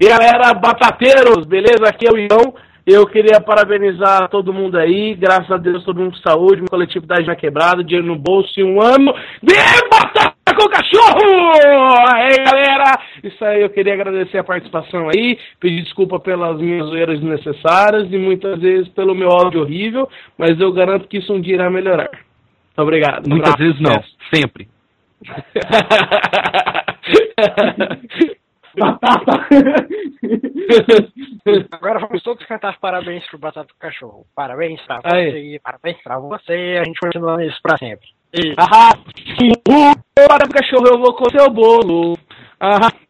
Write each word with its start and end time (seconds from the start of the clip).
E 0.00 0.08
galera, 0.08 0.54
batateiros, 0.54 1.44
beleza? 1.44 1.88
Aqui 1.88 2.06
é 2.06 2.12
o 2.12 2.16
Ião. 2.16 2.54
Eu 2.86 3.04
queria 3.04 3.40
parabenizar 3.40 4.28
todo 4.28 4.52
mundo 4.52 4.78
aí. 4.78 5.16
Graças 5.16 5.50
a 5.50 5.56
Deus, 5.56 5.82
todo 5.84 6.00
mundo 6.00 6.12
com 6.12 6.30
saúde, 6.30 6.62
uma 6.62 6.68
coletividade 6.68 7.26
na 7.26 7.34
quebrada, 7.34 7.82
dinheiro 7.82 8.06
no 8.06 8.16
bolso 8.16 8.60
e 8.60 8.62
um 8.62 8.80
ano 8.80 9.12
de 9.42 9.54
batata 9.90 10.54
com 10.54 10.68
cachorro! 10.68 11.50
Aí, 12.14 12.36
galera! 12.44 12.96
Isso 13.24 13.44
aí, 13.44 13.60
eu 13.60 13.70
queria 13.70 13.94
agradecer 13.94 14.38
a 14.38 14.44
participação 14.44 15.08
aí, 15.08 15.36
pedir 15.58 15.82
desculpa 15.82 16.20
pelas 16.20 16.60
minhas 16.60 16.86
zoeiras 16.86 17.18
desnecessárias 17.18 18.06
e 18.10 18.16
muitas 18.16 18.60
vezes 18.60 18.86
pelo 18.90 19.16
meu 19.16 19.30
áudio 19.30 19.62
horrível, 19.62 20.08
mas 20.38 20.60
eu 20.60 20.72
garanto 20.72 21.08
que 21.08 21.18
isso 21.18 21.34
um 21.34 21.40
dia 21.40 21.54
irá 21.54 21.68
melhorar. 21.68 22.10
Muito 22.12 22.78
obrigado. 22.78 23.28
Muitas 23.28 23.56
vezes 23.56 23.80
não, 23.80 24.00
sempre. 24.32 24.68
Batata! 28.78 29.46
Agora 31.72 31.98
vamos 32.00 32.22
todos 32.22 32.44
cantar 32.46 32.78
parabéns 32.78 33.26
pro 33.28 33.38
Batata 33.38 33.68
do 33.68 33.74
Cachorro. 33.78 34.26
Parabéns 34.34 34.80
pra 34.82 35.00
Aí. 35.04 35.30
você, 35.30 35.60
parabéns 35.62 35.96
pra 36.02 36.18
você. 36.18 36.78
A 36.80 36.84
gente 36.84 37.00
continua 37.00 37.42
isso 37.44 37.58
pra 37.62 37.78
sempre. 37.78 38.08
E... 38.34 38.54
Ahá! 38.58 38.90
Para 40.28 40.46
o 40.46 40.50
cachorro, 40.50 40.86
eu 40.86 40.98
vou 40.98 41.14
com 41.14 41.30
seu 41.30 41.48
bolo. 41.50 42.18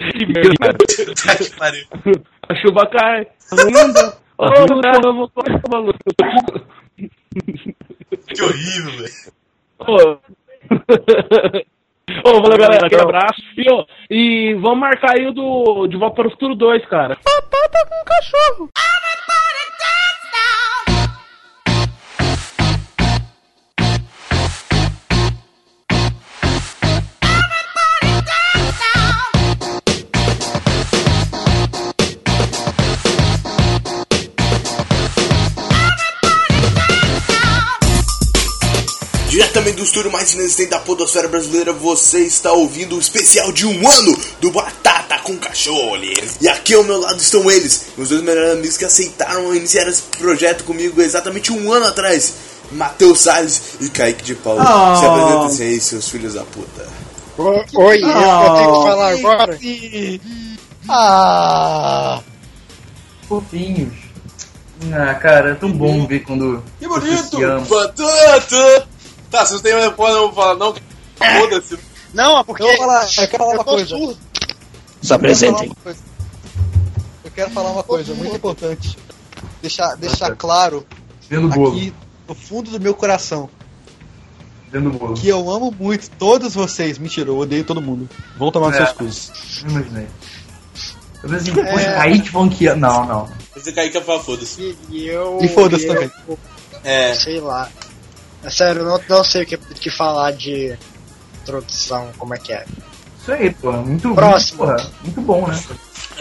Que 0.00 0.24
merda, 0.26 0.54
cara. 0.58 0.72
Puta 0.78 1.36
que 1.36 1.50
pariu. 1.58 1.84
A 2.48 2.54
chuva 2.54 2.86
cai. 2.86 3.26
Linda. 3.66 4.16
Ô, 4.38 4.46
eu 4.46 5.14
vou 5.14 5.28
com 5.28 5.42
seu 5.44 5.58
bolo. 5.68 5.92
Que 8.26 8.42
horrível, 8.42 8.92
velho. 8.96 9.32
Ô, 9.80 10.18
Ô, 12.24 12.40
valeu, 12.42 12.58
galera. 12.58 12.86
Aquele 12.86 13.02
abraço. 13.02 13.40
E, 13.56 13.70
ô, 13.70 13.86
e 14.10 14.54
vamos 14.54 14.78
marcar 14.78 15.16
aí 15.16 15.26
o 15.26 15.32
do 15.32 15.86
De 15.86 15.96
Volta 15.96 16.16
para 16.16 16.28
o 16.28 16.30
Futuro 16.30 16.54
2, 16.54 16.86
cara. 16.86 17.16
Diretamente 39.70 39.76
do 39.76 39.84
estúdio 39.84 40.10
mais 40.10 40.32
inexistente 40.32 40.70
da 40.70 40.80
podosfera 40.80 41.28
brasileira, 41.28 41.72
você 41.72 42.20
está 42.20 42.52
ouvindo 42.52 42.96
o 42.96 42.98
especial 42.98 43.52
de 43.52 43.66
um 43.66 43.88
ano 43.88 44.16
do 44.40 44.50
Batata 44.50 45.18
com 45.18 45.36
Cachorro. 45.36 45.96
E 46.40 46.48
aqui 46.48 46.74
ao 46.74 46.84
meu 46.84 46.98
lado 46.98 47.18
estão 47.20 47.50
eles, 47.50 47.86
meus 47.96 48.08
dois 48.08 48.22
melhores 48.22 48.52
amigos 48.52 48.76
que 48.76 48.84
aceitaram 48.84 49.54
iniciar 49.54 49.86
esse 49.88 50.02
projeto 50.02 50.64
comigo 50.64 51.00
exatamente 51.00 51.52
um 51.52 51.72
ano 51.72 51.86
atrás. 51.86 52.32
Matheus 52.72 53.20
Salles 53.20 53.60
e 53.80 53.88
Kaique 53.88 54.22
de 54.22 54.34
Paulo. 54.34 54.60
Ah. 54.60 54.96
Se 54.98 55.06
apresentem 55.06 55.74
aí, 55.74 55.80
seus 55.80 56.08
filhos 56.08 56.34
da 56.34 56.44
puta. 56.44 56.86
Ô, 57.36 57.64
Oi, 57.82 58.02
eu, 58.02 58.08
eu 58.08 58.54
tenho 58.54 58.72
que 58.72 58.88
falar 58.88 59.12
agora. 59.12 59.58
Ah! 60.88 62.20
Fofinhos. 63.28 63.94
Ah, 64.92 65.14
cara, 65.14 65.50
é 65.50 65.54
tão 65.54 65.70
bom 65.70 66.06
ver 66.06 66.20
quando. 66.20 66.62
Que 66.78 67.44
ama. 67.44 67.66
Batata! 67.66 68.88
Tá, 69.30 69.46
se 69.46 69.52
não 69.54 69.60
tem 69.60 69.72
porra, 69.92 70.12
não 70.12 70.20
vou 70.22 70.32
falar 70.32 70.54
não. 70.56 70.74
Foda-se. 71.16 71.78
Não, 72.12 72.38
é 72.38 72.44
porque 72.44 72.62
Eu, 72.62 72.66
vou 72.68 72.76
falar, 72.78 73.04
eu 73.04 73.08
quero 73.28 73.30
falar 73.38 73.50
eu 73.52 73.58
uma 73.58 73.64
coisa. 73.64 73.86
surdo. 73.86 74.18
Se 75.02 75.14
apresentem. 75.14 75.72
Eu 77.24 77.30
quero 77.34 77.50
falar 77.50 77.70
uma 77.70 77.82
coisa 77.82 78.12
muito 78.14 78.34
importante. 78.36 78.98
Deixar, 79.62 79.94
deixar 79.96 80.34
claro 80.36 80.84
aqui 81.26 81.94
no 82.28 82.34
fundo 82.34 82.70
do 82.70 82.80
meu 82.80 82.94
coração 82.94 83.48
Vendo 84.70 84.88
o 84.88 84.92
bolo. 84.92 85.14
que 85.14 85.28
eu 85.28 85.50
amo 85.50 85.74
muito 85.78 86.10
todos 86.18 86.54
vocês. 86.54 86.98
Mentira, 86.98 87.28
eu 87.30 87.38
odeio 87.38 87.64
todo 87.64 87.80
mundo. 87.80 88.08
Vão 88.38 88.50
tomar 88.50 88.72
É. 88.74 88.76
seus 88.78 88.92
cus. 88.92 89.62
Imaginei. 89.68 90.06
Eu 91.22 91.28
pensei 91.28 91.52
assim, 91.52 91.70
poxa, 91.70 91.92
Kaique 91.92 92.30
que 92.56 92.64
ia. 92.64 92.74
Não, 92.76 93.04
não. 93.06 93.28
Esse 93.56 93.72
Kaique 93.72 93.96
ia 93.98 94.02
falar 94.04 94.20
foda-se. 94.22 94.60
E, 94.90 94.96
e 94.96 95.08
eu. 95.08 95.38
E 95.42 95.48
foda-se 95.48 95.84
e 95.84 95.88
eu- 95.88 95.94
também. 95.94 96.10
É. 96.82 97.14
Sei 97.14 97.40
lá. 97.40 97.68
É 98.42 98.50
sério, 98.50 98.82
eu 98.82 98.86
não, 98.86 99.00
não 99.08 99.24
sei 99.24 99.42
o 99.42 99.46
que, 99.46 99.56
que 99.56 99.90
falar 99.90 100.32
de 100.32 100.76
introdução, 101.42 102.10
como 102.18 102.34
é 102.34 102.38
que 102.38 102.52
é. 102.52 102.64
Isso 103.20 103.32
aí, 103.32 103.50
pô. 103.50 103.72
Muito, 103.72 104.14
Próximo. 104.14 104.64
Muito, 104.66 104.76
porra, 104.82 104.90
muito 105.04 105.20
bom, 105.20 105.46
né? 105.46 105.60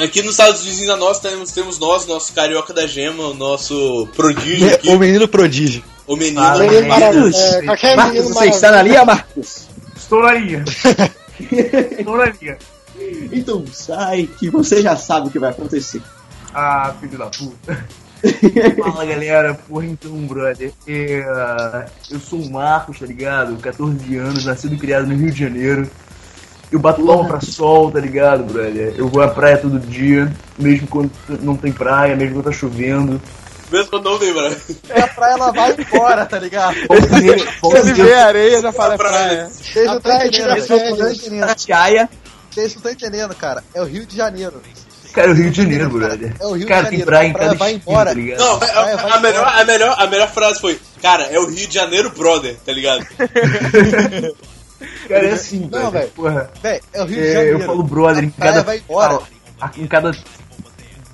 Aqui 0.04 0.22
nos 0.22 0.32
Estados 0.32 0.62
Unidos, 0.62 0.90
a 0.90 0.98
nós 0.98 1.20
temos, 1.20 1.52
temos 1.52 1.80
nós, 1.80 2.06
nosso 2.06 2.34
carioca 2.34 2.74
da 2.74 2.86
gema, 2.88 3.24
o 3.24 3.34
nosso 3.34 4.08
prodígio 4.16 4.74
aqui, 4.74 4.90
O 4.90 4.98
menino 5.00 5.28
prodígio. 5.28 5.84
o 6.08 6.16
menino. 6.16 6.42
Ah, 6.42 6.58
Menino 6.58 6.88
Marcos. 6.88 7.36
É, 7.36 7.62
qualquer 7.64 7.96
Marcos, 7.98 8.14
menino 8.16 8.34
você 8.34 8.50
está 8.50 8.72
na 8.72 8.82
linha, 8.82 9.06
Marcos? 9.06 9.68
Estou 9.96 10.22
na 10.24 10.34
linha. 10.34 10.64
Estou 12.00 12.18
na 12.18 12.26
linha. 12.26 12.58
Então 13.32 13.66
sai, 13.72 14.28
que 14.40 14.50
você 14.50 14.82
já 14.82 14.96
sabe 14.98 15.28
o 15.28 15.32
que 15.32 15.40
vai 15.40 15.52
acontecer. 15.52 16.02
Ah, 16.54 16.94
filho 17.00 17.18
da 17.18 17.28
puta. 17.28 17.86
Fala 18.82 19.06
galera, 19.06 19.54
porra 19.68 19.86
então, 19.86 20.12
brother. 20.28 20.72
É, 20.88 21.86
eu 22.12 22.20
sou 22.20 22.40
o 22.40 22.52
Marcos, 22.52 23.00
tá 23.00 23.06
ligado? 23.06 23.56
14 23.58 24.18
anos, 24.18 24.46
nascido 24.46 24.76
e 24.76 24.78
criado 24.78 25.08
no 25.08 25.16
Rio 25.16 25.32
de 25.32 25.40
Janeiro. 25.40 25.90
Eu 26.72 26.80
bato 26.80 27.04
palma 27.04 27.28
pra 27.28 27.42
sol, 27.42 27.92
tá 27.92 28.00
ligado, 28.00 28.44
brother? 28.44 28.94
Eu 28.96 29.08
vou 29.08 29.24
à 29.24 29.28
praia 29.28 29.58
todo 29.58 29.80
dia, 29.80 30.32
mesmo 30.58 30.88
quando 30.88 31.12
não 31.42 31.56
tem 31.56 31.72
praia, 31.72 32.16
mesmo 32.16 32.36
quando 32.36 32.46
tá 32.46 32.52
chovendo. 32.52 33.20
Mesmo 33.72 33.90
quando 33.90 34.06
não 34.06 34.20
tem, 34.20 34.34
mano. 34.34 34.56
É 34.90 35.02
a 35.02 35.08
praia, 35.08 35.34
ela 35.34 35.52
vai 35.52 35.76
embora, 35.80 36.26
tá 36.26 36.38
ligado? 36.38 36.76
Ele 37.76 37.94
vê 37.94 38.14
areia, 38.14 38.62
já 38.62 38.72
fala 38.72 38.98
praia. 38.98 39.48
Vocês 39.50 39.86
não 39.86 39.94
A 39.94 39.98
estão 39.98 40.12
praia 40.12 40.28
entendendo, 40.28 40.56
vocês 40.56 40.70
não 40.70 40.92
estão 40.92 41.12
entendendo. 41.12 42.10
Vocês 42.52 42.74
não 42.74 42.78
estão 42.78 42.92
entendendo, 42.92 43.36
cara. 43.36 43.64
É 43.74 43.82
o 43.82 43.86
Rio 43.86 44.06
de 44.06 44.18
Janeiro. 44.18 44.62
Cara, 45.14 45.28
é 45.28 45.32
o 45.32 45.34
Rio 45.34 45.50
de 45.52 45.58
Janeiro, 45.62 45.90
brother. 45.90 46.34
É 46.40 46.46
o 46.46 46.52
Rio 46.52 46.60
de 46.60 46.66
Cara, 46.66 46.84
Janeiro, 46.84 46.98
tem 46.98 47.06
praia 47.06 47.28
em 47.28 47.34
cada 47.34 47.56
vai 47.56 47.72
esquina, 47.74 47.92
embora. 47.92 48.10
tá 48.10 48.16
ligado? 48.16 48.40
Não, 48.40 48.54
a, 48.54 48.58
vai 48.60 48.70
a- 48.94 49.16
a 49.16 49.20
melhor, 49.20 49.48
a, 49.48 49.66
melhor, 49.66 49.96
a 50.00 50.08
melhor 50.08 50.32
frase 50.32 50.60
foi: 50.62 50.80
Cara, 51.02 51.24
é 51.24 51.40
o 51.40 51.48
Rio 51.48 51.68
de 51.68 51.74
Janeiro, 51.74 52.10
brother, 52.12 52.56
tá 52.66 52.72
ligado? 52.72 53.06
Cara, 55.08 55.26
é 55.28 55.32
assim, 55.34 55.68
Não, 55.72 55.92
velho. 55.92 56.10
Porra. 56.12 56.50
Véi, 56.62 56.80
é 56.94 57.02
o 57.02 57.06
Rio 57.06 57.16
de 57.22 57.28
É, 57.28 57.34
Janeiro. 57.34 57.60
eu 57.60 57.66
falo 57.66 57.84
brother 57.84 58.24
em 58.24 58.30
cada. 58.30 58.64
vai 58.64 58.78
embora. 58.78 59.20
Em 59.78 59.88
cada. 59.88 60.12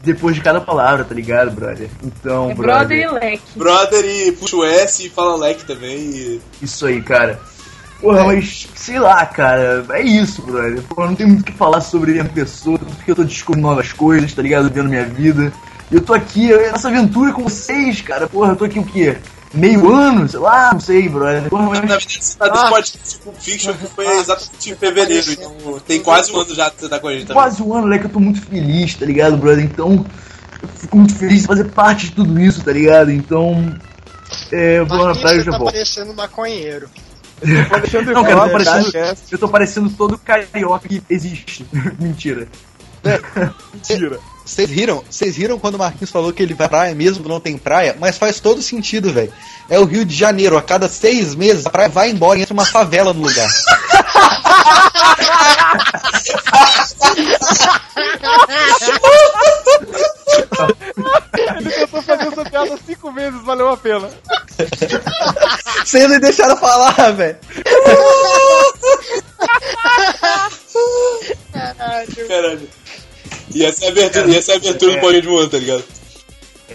Depois 0.04 0.36
de 0.36 0.42
cada 0.42 0.62
palavra, 0.62 1.04
tá 1.04 1.16
ligado, 1.16 1.50
brother? 1.52 1.90
Então, 2.04 2.52
É 2.52 2.54
brother. 2.54 3.00
brother 3.00 3.00
e 3.00 3.08
leque. 3.26 3.44
Brother 3.56 4.06
e 4.06 4.32
puxa 4.34 4.56
o 4.58 4.64
S 4.66 5.04
e 5.06 5.10
fala 5.10 5.36
leque 5.36 5.66
também. 5.66 5.98
E... 5.98 6.42
Isso 6.62 6.86
aí, 6.86 7.02
cara. 7.02 7.40
Porra, 8.02 8.24
mas 8.26 8.68
sei 8.76 9.00
lá, 9.00 9.26
cara. 9.26 9.86
É 9.92 10.02
isso, 10.02 10.42
brother. 10.42 10.82
Porra, 10.84 11.08
não 11.08 11.16
tem 11.16 11.26
muito 11.26 11.42
o 11.42 11.44
que 11.44 11.54
falar 11.54 11.82
sobre 11.82 12.12
minha 12.12 12.26
pessoa, 12.26 12.78
porque 12.78 13.12
eu 13.12 13.16
tô 13.16 13.24
descobrindo 13.24 13.68
novas 13.68 13.92
coisas, 13.92 14.34
tá 14.34 14.42
ligado? 14.42 14.70
Vendo 14.70 14.90
minha 14.90 15.06
vida. 15.06 15.52
E 15.92 15.96
eu 15.96 16.02
tô 16.02 16.14
aqui 16.14 16.48
nessa 16.48 16.88
aventura 16.90 17.32
com 17.32 17.44
vocês, 17.44 18.02
cara. 18.02 18.28
Porra, 18.28 18.52
eu 18.52 18.56
tô 18.56 18.66
aqui 18.66 18.80
o 18.80 18.84
quê? 18.84 19.18
Meio 19.54 19.94
ano? 19.94 20.28
Sei 20.28 20.40
lá, 20.40 20.74
não 20.74 20.80
sei, 20.80 21.08
brother. 21.08 21.50
Porra, 21.50 21.64
Na 21.64 21.70
mas. 21.70 21.80
verdade, 21.80 22.08
você 22.20 22.38
tá 22.38 22.50
nesse 22.52 22.70
podcast 22.70 23.18
Pulp 23.20 23.36
Fiction 23.40 23.74
que 23.74 23.88
foi 23.88 24.08
exatamente 24.18 24.72
em 24.72 24.76
fevereiro. 24.76 25.32
Então 25.32 25.80
tem 25.88 26.02
quase 26.02 26.32
um 26.34 26.40
ano 26.40 26.54
já 26.54 26.70
que 26.70 26.82
você 26.82 26.90
tá 26.90 27.00
com 27.00 27.08
a 27.08 27.14
gente 27.14 27.28
também. 27.28 27.42
Quase 27.42 27.64
um 27.64 27.74
ano, 27.74 27.84
moleque, 27.84 28.06
eu 28.06 28.10
tô 28.10 28.20
muito 28.20 28.42
feliz, 28.42 28.96
tá 28.96 29.06
ligado, 29.06 29.38
brother? 29.38 29.64
Então, 29.64 30.06
eu 30.62 30.68
fico 30.68 30.98
muito 30.98 31.16
feliz 31.16 31.42
de 31.42 31.48
fazer 31.48 31.66
parte 31.66 32.08
de 32.08 32.12
tudo 32.14 32.38
isso, 32.40 32.62
tá 32.64 32.74
ligado? 32.74 33.12
Então, 33.12 33.74
é, 34.52 34.84
vou 34.84 35.08
na 35.08 35.16
praia 35.16 35.38
e 35.38 35.44
já 35.44 35.52
tá 35.52 35.58
volto. 35.58 35.72
parecendo 35.72 36.14
maconheiro. 36.14 36.90
Não, 37.46 38.24
cara, 38.24 38.36
eu 38.36 38.40
tô, 38.40 38.50
parecendo, 38.50 39.18
eu 39.32 39.38
tô 39.38 39.50
parecendo 39.50 39.90
todo 39.92 40.18
carioca 40.18 40.88
que 40.88 41.02
existe. 41.10 41.66
Mentira. 42.00 42.48
Mentira. 43.74 44.20
Vocês 44.46 44.70
riram? 44.70 45.04
Vocês 45.10 45.36
riram 45.38 45.58
quando 45.58 45.76
o 45.76 45.80
Marquinhos 45.80 46.12
falou 46.12 46.32
que 46.32 46.44
ele 46.44 46.54
vai 46.54 46.70
pra 46.70 46.80
praia 46.80 46.96
mesmo 46.96 47.28
não 47.28 47.40
tem 47.40 47.58
praia? 47.58 47.96
Mas 48.00 48.18
faz 48.18 48.40
todo 48.40 48.62
sentido, 48.62 49.12
velho. 49.12 49.34
É 49.68 49.80
o 49.80 49.86
Rio 49.86 50.06
de 50.06 50.16
Janeiro. 50.16 50.56
A 50.56 50.62
cada 50.62 50.88
seis 50.88 51.34
meses 51.34 51.66
a 51.66 51.70
praia 51.70 51.90
vai 51.90 52.12
embora 52.12 52.38
e 52.38 52.44
entra 52.44 52.54
uma 52.54 52.66
favela 52.66 53.12
no 53.12 53.22
lugar. 53.22 53.50
Ele 61.58 61.72
tentou 61.72 62.02
fazer 62.02 62.28
essa 62.28 62.46
piada 62.46 62.80
cinco 62.86 63.12
vezes, 63.12 63.42
valeu 63.44 63.70
a 63.70 63.78
pena. 63.78 64.10
Vocês 65.86 66.10
não 66.10 66.20
deixaram 66.20 66.58
falar, 66.58 67.12
velho. 67.12 67.38
Caralho. 71.52 72.28
Caralho. 72.28 72.70
E 73.54 73.66
essa 73.66 73.86
é 73.86 73.88
a 73.88 73.92
abertura, 73.92 74.28
e 74.28 74.38
essa 74.38 74.52
é 74.52 74.56
a 74.56 74.58
abertura 74.58 74.96
do 74.96 75.00
podcast 75.00 75.28
de 75.28 75.38
ano, 75.38 75.50
tá 75.50 75.58
ligado? 75.58 75.84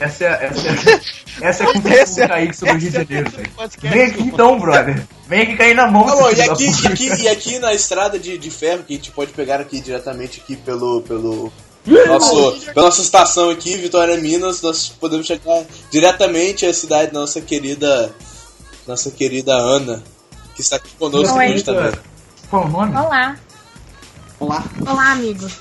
Essa 0.00 0.24
é, 0.24 0.46
essa 0.46 0.68
é, 0.68 1.00
essa 1.42 1.64
é 1.64 1.66
a 1.66 1.72
conversa 1.72 2.22
do 2.22 2.28
Kaique 2.28 2.56
sobre 2.56 2.74
o 2.74 2.78
Rio 2.78 2.90
de 2.90 2.96
Janeiro, 2.96 3.30
velho. 3.30 3.50
Vem 3.82 4.02
aqui 4.02 4.22
então, 4.22 4.58
brother. 4.58 5.06
Vem 5.28 5.42
aqui 5.42 5.56
cair 5.56 5.74
na 5.74 5.86
mão. 5.86 6.08
Alô, 6.08 6.34
seu 6.34 6.38
e 6.38 6.42
aqui, 6.42 6.64
e, 6.64 6.86
aqui, 6.86 7.22
e 7.22 7.28
aqui 7.28 7.58
na 7.58 7.74
estrada 7.74 8.18
de, 8.18 8.38
de 8.38 8.50
ferro, 8.50 8.82
que 8.82 8.94
a 8.94 8.96
gente 8.96 9.10
pode 9.10 9.32
pegar 9.32 9.60
aqui 9.60 9.80
diretamente 9.80 10.40
aqui 10.40 10.56
pelo. 10.56 11.02
pelo 11.02 11.52
nosso, 11.86 12.52
pela 12.74 12.86
nossa 12.86 13.02
estação 13.02 13.50
aqui, 13.50 13.76
Vitória 13.76 14.16
Minas, 14.18 14.60
nós 14.62 14.88
podemos 14.88 15.26
chegar 15.26 15.64
diretamente 15.90 16.66
à 16.66 16.74
cidade 16.74 17.12
da 17.12 17.20
nossa 17.20 17.40
querida. 17.40 18.12
Nossa 18.86 19.10
querida 19.10 19.52
Ana, 19.54 20.02
que 20.54 20.62
está 20.62 20.76
aqui 20.76 20.90
conosco 20.98 21.36
Oi. 21.38 21.52
hoje 21.52 21.62
também. 21.62 21.92
Qual 22.48 22.64
o 22.64 22.68
nome? 22.68 22.96
Olá. 22.96 23.36
Olá. 24.40 24.64
Olá, 24.88 25.12
amigos. 25.12 25.52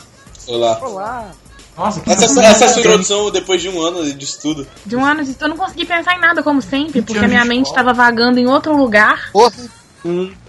Olá. 0.48 0.80
Olá. 0.82 1.32
Nossa, 1.78 2.00
que 2.02 2.10
Essa, 2.10 2.26
essa 2.26 2.64
é 2.66 2.68
a 2.68 2.72
sua 2.72 2.80
introdução 2.80 3.30
depois 3.30 3.62
de 3.62 3.70
um 3.70 3.80
ano 3.82 4.12
de 4.12 4.26
estudo. 4.26 4.66
De 4.86 4.96
um 4.96 5.06
ano 5.06 5.24
de 5.24 5.36
eu 5.40 5.48
não 5.48 5.58
consegui 5.58 5.86
pensar 5.86 6.16
em 6.16 6.20
nada, 6.20 6.42
como 6.42 6.62
sempre, 6.62 7.02
porque 7.02 7.24
a 7.24 7.28
minha 7.28 7.46
mente 7.46 7.68
estava 7.68 7.94
vagando 7.94 8.40
em 8.40 8.48
outro 8.48 8.76
lugar. 8.76 9.32
Porra. 9.32 9.54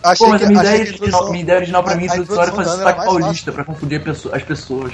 Achei 0.02 0.26
Pô, 0.26 0.30
mas 0.32 0.38
que, 0.40 0.44
a 0.44 0.48
minha 0.48 0.60
achei 0.60 0.74
ideia, 0.74 0.84
que 0.84 0.90
a 0.90 0.94
original, 0.94 0.94
introdução- 0.94 1.30
minha 1.30 1.42
ideia 1.42 1.58
original 1.58 1.84
pra 1.84 1.94
mim 1.96 2.02
a 2.02 2.06
é 2.06 2.08
fazer 2.24 2.56
da 2.56 2.64
sotaque 2.64 3.04
paulista 3.04 3.52
pra 3.52 3.64
confundir 3.64 4.02
pessoa- 4.02 4.36
as 4.36 4.42
pessoas. 4.42 4.92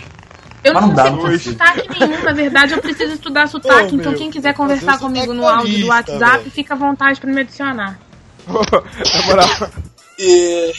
Eu 0.67 0.75
Mas 0.75 0.83
não, 0.83 0.89
não 0.89 0.95
dá, 0.97 1.05
não 1.11 1.19
consigo 1.19 1.33
consigo. 1.33 1.59
sotaque 1.59 1.99
nenhum, 2.01 2.23
na 2.25 2.33
verdade 2.33 2.73
eu 2.75 2.79
preciso 2.83 3.13
estudar 3.13 3.47
sotaque, 3.49 3.95
então 3.95 4.11
meu, 4.13 4.19
quem 4.19 4.31
quiser 4.31 4.55
conversar 4.55 4.99
comigo 4.99 5.33
no 5.33 5.47
áudio 5.47 5.79
do 5.81 5.87
WhatsApp, 5.87 6.39
velho. 6.39 6.51
fica 6.51 6.75
à 6.75 6.77
vontade 6.77 7.21
pra 7.21 7.31
me 7.33 7.41
adicionar. 7.41 7.99
Na 8.47 9.27
moral, 9.27 9.49
E. 10.19 10.73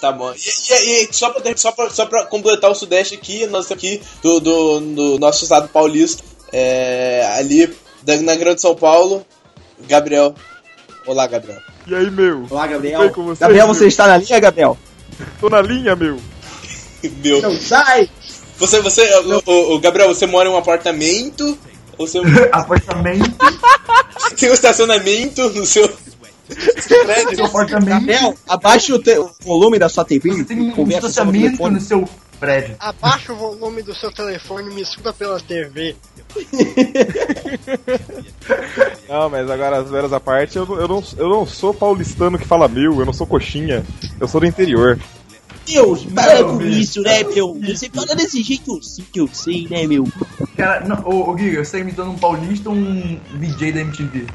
Tá 0.00 0.10
bom. 0.12 0.32
E, 0.32 0.72
e- 0.74 1.04
e 1.04 1.08
só, 1.12 1.28
pra, 1.30 1.40
ter- 1.42 1.58
só, 1.58 1.70
pra, 1.72 1.90
só 1.90 2.06
pra 2.06 2.24
completar 2.24 2.70
o 2.70 2.74
Sudeste 2.74 3.14
aqui, 3.14 3.46
nós 3.46 3.70
aqui 3.70 4.00
do, 4.22 4.40
do, 4.40 4.80
do 4.80 5.18
nosso 5.18 5.44
estado 5.44 5.68
paulista, 5.68 6.22
é, 6.52 7.30
ali 7.36 7.70
da, 8.02 8.16
na 8.22 8.34
Grande 8.34 8.60
São 8.62 8.74
Paulo, 8.74 9.24
Gabriel. 9.86 10.34
Olá, 11.06 11.26
Gabriel. 11.26 11.60
e 11.86 11.94
aí, 11.94 12.10
meu? 12.10 12.46
Olá, 12.48 12.66
Gabriel. 12.66 13.10
Com 13.10 13.24
você, 13.24 13.40
Gabriel, 13.40 13.66
meu. 13.66 13.74
você 13.74 13.86
está 13.88 14.06
na 14.06 14.16
linha, 14.16 14.40
Gabriel? 14.40 14.78
Tô 15.38 15.48
na 15.50 15.60
linha, 15.60 15.94
meu. 15.94 16.18
Meu. 17.24 17.40
Não 17.40 17.56
sai! 17.56 18.10
Você, 18.60 18.80
você, 18.80 19.02
o, 19.20 19.42
o- 19.50 19.74
o 19.74 19.80
Gabriel, 19.80 20.08
você 20.08 20.26
mora 20.26 20.48
em 20.48 20.52
um 20.52 20.56
apartamento? 20.56 21.58
Ou 21.98 22.06
você 22.06 22.18
Apartamento, 22.52 23.30
tem 24.38 24.48
um 24.50 24.54
estacionamento 24.54 25.50
no 25.50 25.66
seu, 25.66 25.90
prédio? 27.04 27.44
apartamento. 27.44 27.88
Gabriel, 28.06 28.34
abaixe 28.48 28.92
o, 28.92 28.98
te- 28.98 29.18
o 29.18 29.30
volume 29.42 29.78
da 29.78 29.88
sua 29.88 30.04
TV 30.04 30.30
Você 30.30 30.44
tem 30.44 30.60
um 30.60 30.70
conversa 30.72 31.08
só 31.10 31.24
no 31.24 31.34
estacionamento 31.34 31.70
no 31.70 31.80
seu 31.80 32.08
prédio. 32.38 32.76
Abaixa 32.80 33.32
o 33.32 33.36
volume 33.36 33.82
do 33.82 33.94
seu 33.94 34.10
telefone 34.12 34.70
e 34.70 34.74
me 34.74 34.82
escuta 34.82 35.12
pela 35.12 35.38
TV. 35.40 35.94
Não, 39.08 39.28
mas 39.28 39.50
agora 39.50 39.78
as 39.78 39.90
veras 39.90 40.12
à 40.12 40.20
parte, 40.20 40.56
eu, 40.56 40.64
não- 40.66 40.80
eu, 40.80 40.88
não, 40.88 41.04
eu 41.18 41.28
não 41.28 41.46
sou 41.46 41.74
paulistano 41.74 42.38
que 42.38 42.46
fala 42.46 42.68
mil, 42.68 42.98
eu 43.00 43.04
não 43.06 43.12
sou 43.12 43.26
coxinha, 43.26 43.84
eu 44.20 44.26
sou 44.28 44.40
do 44.40 44.46
interior. 44.46 44.98
Deus, 45.66 46.04
para 46.04 46.44
com 46.44 46.62
isso, 46.62 47.00
né, 47.02 47.22
meu? 47.24 47.54
Você 47.54 47.88
fala 47.88 48.14
desse 48.14 48.42
jeito 48.42 48.78
assim 48.78 49.04
que 49.12 49.20
eu 49.20 49.28
sei, 49.32 49.66
né, 49.68 49.86
meu? 49.86 50.04
Cara, 50.56 50.86
não, 50.86 51.02
ô, 51.04 51.30
ô 51.30 51.38
Giga, 51.38 51.64
você 51.64 51.72
tá 51.72 51.78
imitando 51.78 52.10
um 52.10 52.18
paulista 52.18 52.68
ou 52.68 52.74
um 52.74 53.20
DJ 53.34 53.72
da 53.72 53.80
MTV? 53.80 54.26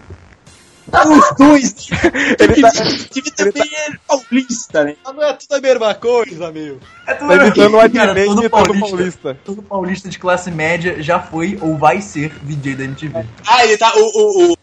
Os 0.88 1.38
dois! 1.38 1.76
Ele 2.40 2.62
tá- 2.62 2.72
Tive 3.12 3.32
também 3.32 3.64
é 3.64 3.92
paulista, 4.08 4.84
né? 4.84 4.96
Não 5.04 5.24
é 5.24 5.34
tudo 5.34 5.56
a 5.56 5.62
mesma 5.62 5.94
coisa, 5.96 6.52
meu. 6.52 6.80
É 7.08 7.14
tudo 7.16 7.28
Tá 7.28 7.36
imitando 7.36 7.74
o 7.74 7.90
Cara, 7.92 8.12
Adnet 8.12 8.26
todo 8.28 8.44
e 8.46 8.50
todo 8.50 8.80
paulista, 8.80 9.38
todo 9.44 9.62
paulista 9.64 10.10
de 10.10 10.20
classe 10.20 10.52
média 10.52 11.02
já 11.02 11.20
foi 11.20 11.58
ou 11.62 11.78
vai 11.78 12.02
ser 12.02 12.34
DJ 12.44 12.76
da 12.76 12.84
MTV. 12.84 13.26
Ah, 13.48 13.66
ele 13.66 13.78
tá. 13.78 13.92
O, 13.96 14.00
o, 14.00 14.54
o, 14.54 14.58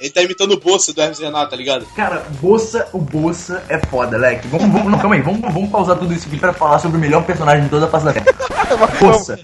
ele 0.00 0.10
tá 0.10 0.22
imitando 0.22 0.52
o 0.52 0.60
Bolsa 0.60 0.92
do 0.92 1.00
Hermes 1.00 1.18
Renato, 1.18 1.50
tá 1.50 1.56
ligado? 1.56 1.86
Cara, 1.96 2.24
Bossa, 2.40 2.88
o 2.92 2.98
Bossa 2.98 3.64
é 3.68 3.78
foda, 3.78 4.16
leque. 4.16 4.46
Vamos, 4.48 4.68
vamos, 4.70 4.90
não, 4.90 4.98
calma 4.98 5.16
aí, 5.16 5.22
vamos, 5.22 5.40
vamos 5.40 5.70
pausar 5.70 5.96
tudo 5.98 6.12
isso 6.14 6.26
aqui 6.28 6.38
pra 6.38 6.52
falar 6.52 6.78
sobre 6.78 6.98
o 6.98 7.00
melhor 7.00 7.24
personagem 7.24 7.64
de 7.64 7.70
toda 7.70 7.86
a 7.86 7.88
face 7.88 8.04
da 8.04 8.12
Terra. 8.12 8.26
Bossa. 9.00 9.38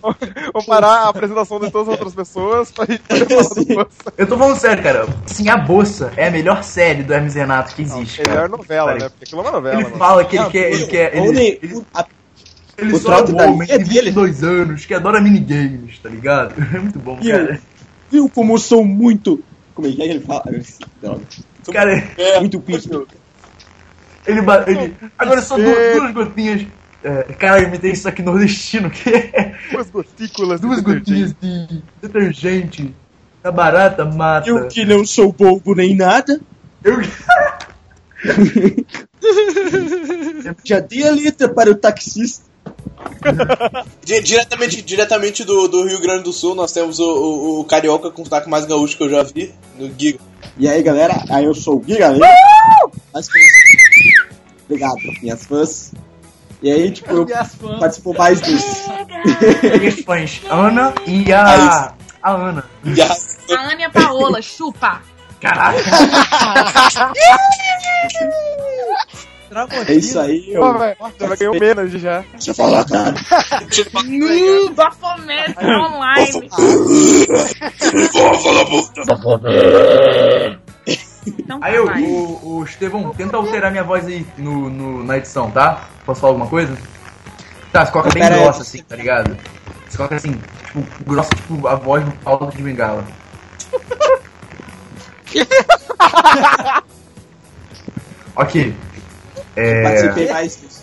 Vamos 0.53 0.67
parar 0.67 1.05
a 1.05 1.09
apresentação 1.09 1.59
de 1.61 1.71
todas 1.71 1.89
as 1.89 1.95
outras 1.95 2.15
pessoas 2.15 2.71
pra 2.71 2.87
gente 2.87 3.03
falar 3.03 3.25
do 3.25 3.65
Bolsa. 3.65 3.91
Eu 4.19 4.27
tô 4.27 4.37
falando 4.37 4.59
sério, 4.59 4.83
cara. 4.83 5.07
Sim, 5.27 5.49
a 5.49 5.57
Bossa 5.57 5.72
é 6.17 6.29
a 6.29 6.31
melhor 6.31 6.63
série 6.65 7.03
do 7.03 7.13
Hermes 7.13 7.35
Renato 7.35 7.75
que 7.75 7.83
existe. 7.83 8.21
Melhor 8.23 8.35
cara. 8.37 8.49
novela, 8.49 8.95
né? 8.95 9.09
Porque 9.09 9.25
aquilo 9.25 9.41
é 9.41 9.45
uma 9.45 9.51
novela, 9.53 9.75
Ele 9.77 9.85
mano. 9.85 9.97
fala 9.97 10.25
que 10.25 10.37
ele 10.37 10.51
quer. 10.51 10.73
Ele 10.73 10.87
quer. 10.87 11.17
Ele, 11.17 11.59
ele, 11.63 11.83
ele 12.79 12.99
só 12.99 13.19
é 13.19 13.23
um 13.25 13.51
homem 13.55 13.69
de 13.69 13.79
dele. 13.79 14.11
22 14.11 14.45
anos 14.45 14.85
que 14.87 14.95
adora 14.95 15.21
minigames, 15.21 15.99
tá 15.99 16.09
ligado? 16.09 16.55
É 16.75 16.79
muito 16.79 16.99
bom, 16.99 17.19
Viu? 17.21 17.31
cara. 17.33 17.61
Viu 18.11 18.29
como 18.29 18.55
eu 18.55 18.59
sou 18.59 18.85
muito. 18.85 19.43
Como 19.75 19.89
é 19.89 19.93
que 19.93 20.03
é 20.03 20.05
que 20.07 20.11
ele 20.13 20.21
fala? 20.21 20.45
Droga. 21.01 21.23
Cara, 21.73 21.93
É, 22.19 22.41
Muito 22.41 22.61
pico. 22.61 23.07
ele. 24.27 24.41
ele 24.67 24.95
agora 25.19 25.41
só 25.41 25.57
duas, 25.57 25.97
duas 25.97 26.13
gotinhas. 26.13 26.67
É, 27.05 27.23
cara, 27.35 27.61
eu 27.63 27.69
imitei 27.69 27.91
isso 27.93 28.07
aqui 28.09 28.23
nordestino, 28.23 28.89
que 28.91 29.09
é 29.11 29.55
Duas 29.73 29.91
gotículas 29.91 30.61
de 30.61 30.67
duas 30.67 30.83
detergente. 30.83 31.35
gotinhas 31.35 31.69
de 31.71 31.83
detergente. 32.01 32.95
A 33.45 33.51
barata 33.51 34.05
mata. 34.05 34.49
Eu 34.49 34.69
que 34.69 34.85
não 34.85 35.05
sou 35.05 35.33
bobo 35.33 35.75
nem 35.75 35.97
nada. 35.97 36.41
Eu- 36.85 37.01
Já 40.65 40.81
dei 40.81 41.07
a 41.07 41.11
letra 41.11 41.49
para 41.49 41.71
o 41.71 41.75
taxista. 41.75 42.45
Di- 44.05 44.21
diretamente, 44.23 44.83
diretamente 44.83 45.45
do, 45.45 45.67
do 45.69 45.87
Rio 45.87 46.01
Grande 46.01 46.25
do 46.25 46.33
Sul, 46.33 46.55
nós 46.55 46.73
temos 46.73 46.99
o, 47.01 47.05
o, 47.05 47.61
o 47.61 47.65
carioca 47.65 48.11
com 48.11 48.23
o 48.23 48.25
sotaque 48.25 48.49
mais 48.49 48.65
gaúcho 48.65 48.97
que 48.97 49.03
eu 49.03 49.11
já 49.11 49.23
vi, 49.23 49.53
no 49.79 49.93
Giga. 49.99 50.19
E 50.59 50.69
aí, 50.69 50.83
galera, 50.83 51.15
aí 51.31 51.45
eu 51.45 51.55
sou 51.55 51.77
o 51.77 51.81
Gui, 51.81 51.99
galera. 51.99 52.27
As 53.15 53.27
fãs. 53.29 53.43
Obrigado, 54.67 54.97
minhas 55.23 55.45
fãs. 55.45 55.93
E 56.63 56.71
aí, 56.71 56.91
tipo, 56.93 57.11
eu 57.13 57.27
participo 57.81 58.15
mais 58.17 58.41
dos. 58.41 58.63
Minhas 59.79 60.01
fãs, 60.01 60.41
Ana 60.49 60.95
e 61.07 61.33
a. 61.33 61.95
A 62.23 62.31
Ana. 62.33 62.65
A- 62.85 63.55
Ana 63.55 63.75
e 63.81 63.85
a 63.85 63.91
Paola, 63.91 64.41
chupa! 64.43 65.01
Caraca! 65.41 65.79
É 69.87 69.93
isso 69.95 70.19
aí, 70.19 70.51
eu. 70.51 70.63
Ó, 70.63 70.73
velho, 70.79 70.97
Já 71.21 71.27
vai 71.29 71.37
ganhar 71.37 71.51
o 71.51 71.59
Menage 71.61 71.99
já. 71.99 72.25
Deixa 72.33 72.53
eu 72.53 72.55
falar, 72.55 72.85
cara. 72.87 73.15
No 74.03 74.71
Bafomestre 74.71 75.67
online! 75.67 76.49
Então 81.27 81.61
tá, 81.61 81.67
Aí 81.67 81.75
eu, 81.77 81.87
o, 81.87 82.57
o 82.59 82.65
Estevão, 82.65 83.11
tenta 83.11 83.37
alterar 83.37 83.71
minha 83.71 83.85
voz 83.85 84.07
aí 84.07 84.27
no, 84.39 84.69
no- 84.71 85.05
na 85.05 85.19
edição, 85.19 85.51
tá? 85.51 85.83
Posso 86.07 86.21
falar 86.21 86.33
alguma 86.33 86.49
coisa? 86.49 86.77
Tá, 87.71 87.85
você 87.87 87.93
coloca 87.93 88.11
bem 88.11 88.23
grossa 88.29 88.63
assim, 88.63 88.83
tá 88.83 88.97
ligado? 88.97 89.37
Você 89.89 89.97
coloca 89.97 90.17
assim, 90.17 90.41
tipo, 90.73 91.05
grossa, 91.05 91.31
tipo, 91.35 91.67
a 91.69 91.75
voz 91.75 92.05
do 92.05 92.13
Paulo 92.13 92.51
de 92.51 92.63
Bengala. 92.63 93.05
ok. 98.37 98.75
É. 99.57 99.83
Participei 99.83 100.33
mais. 100.33 100.83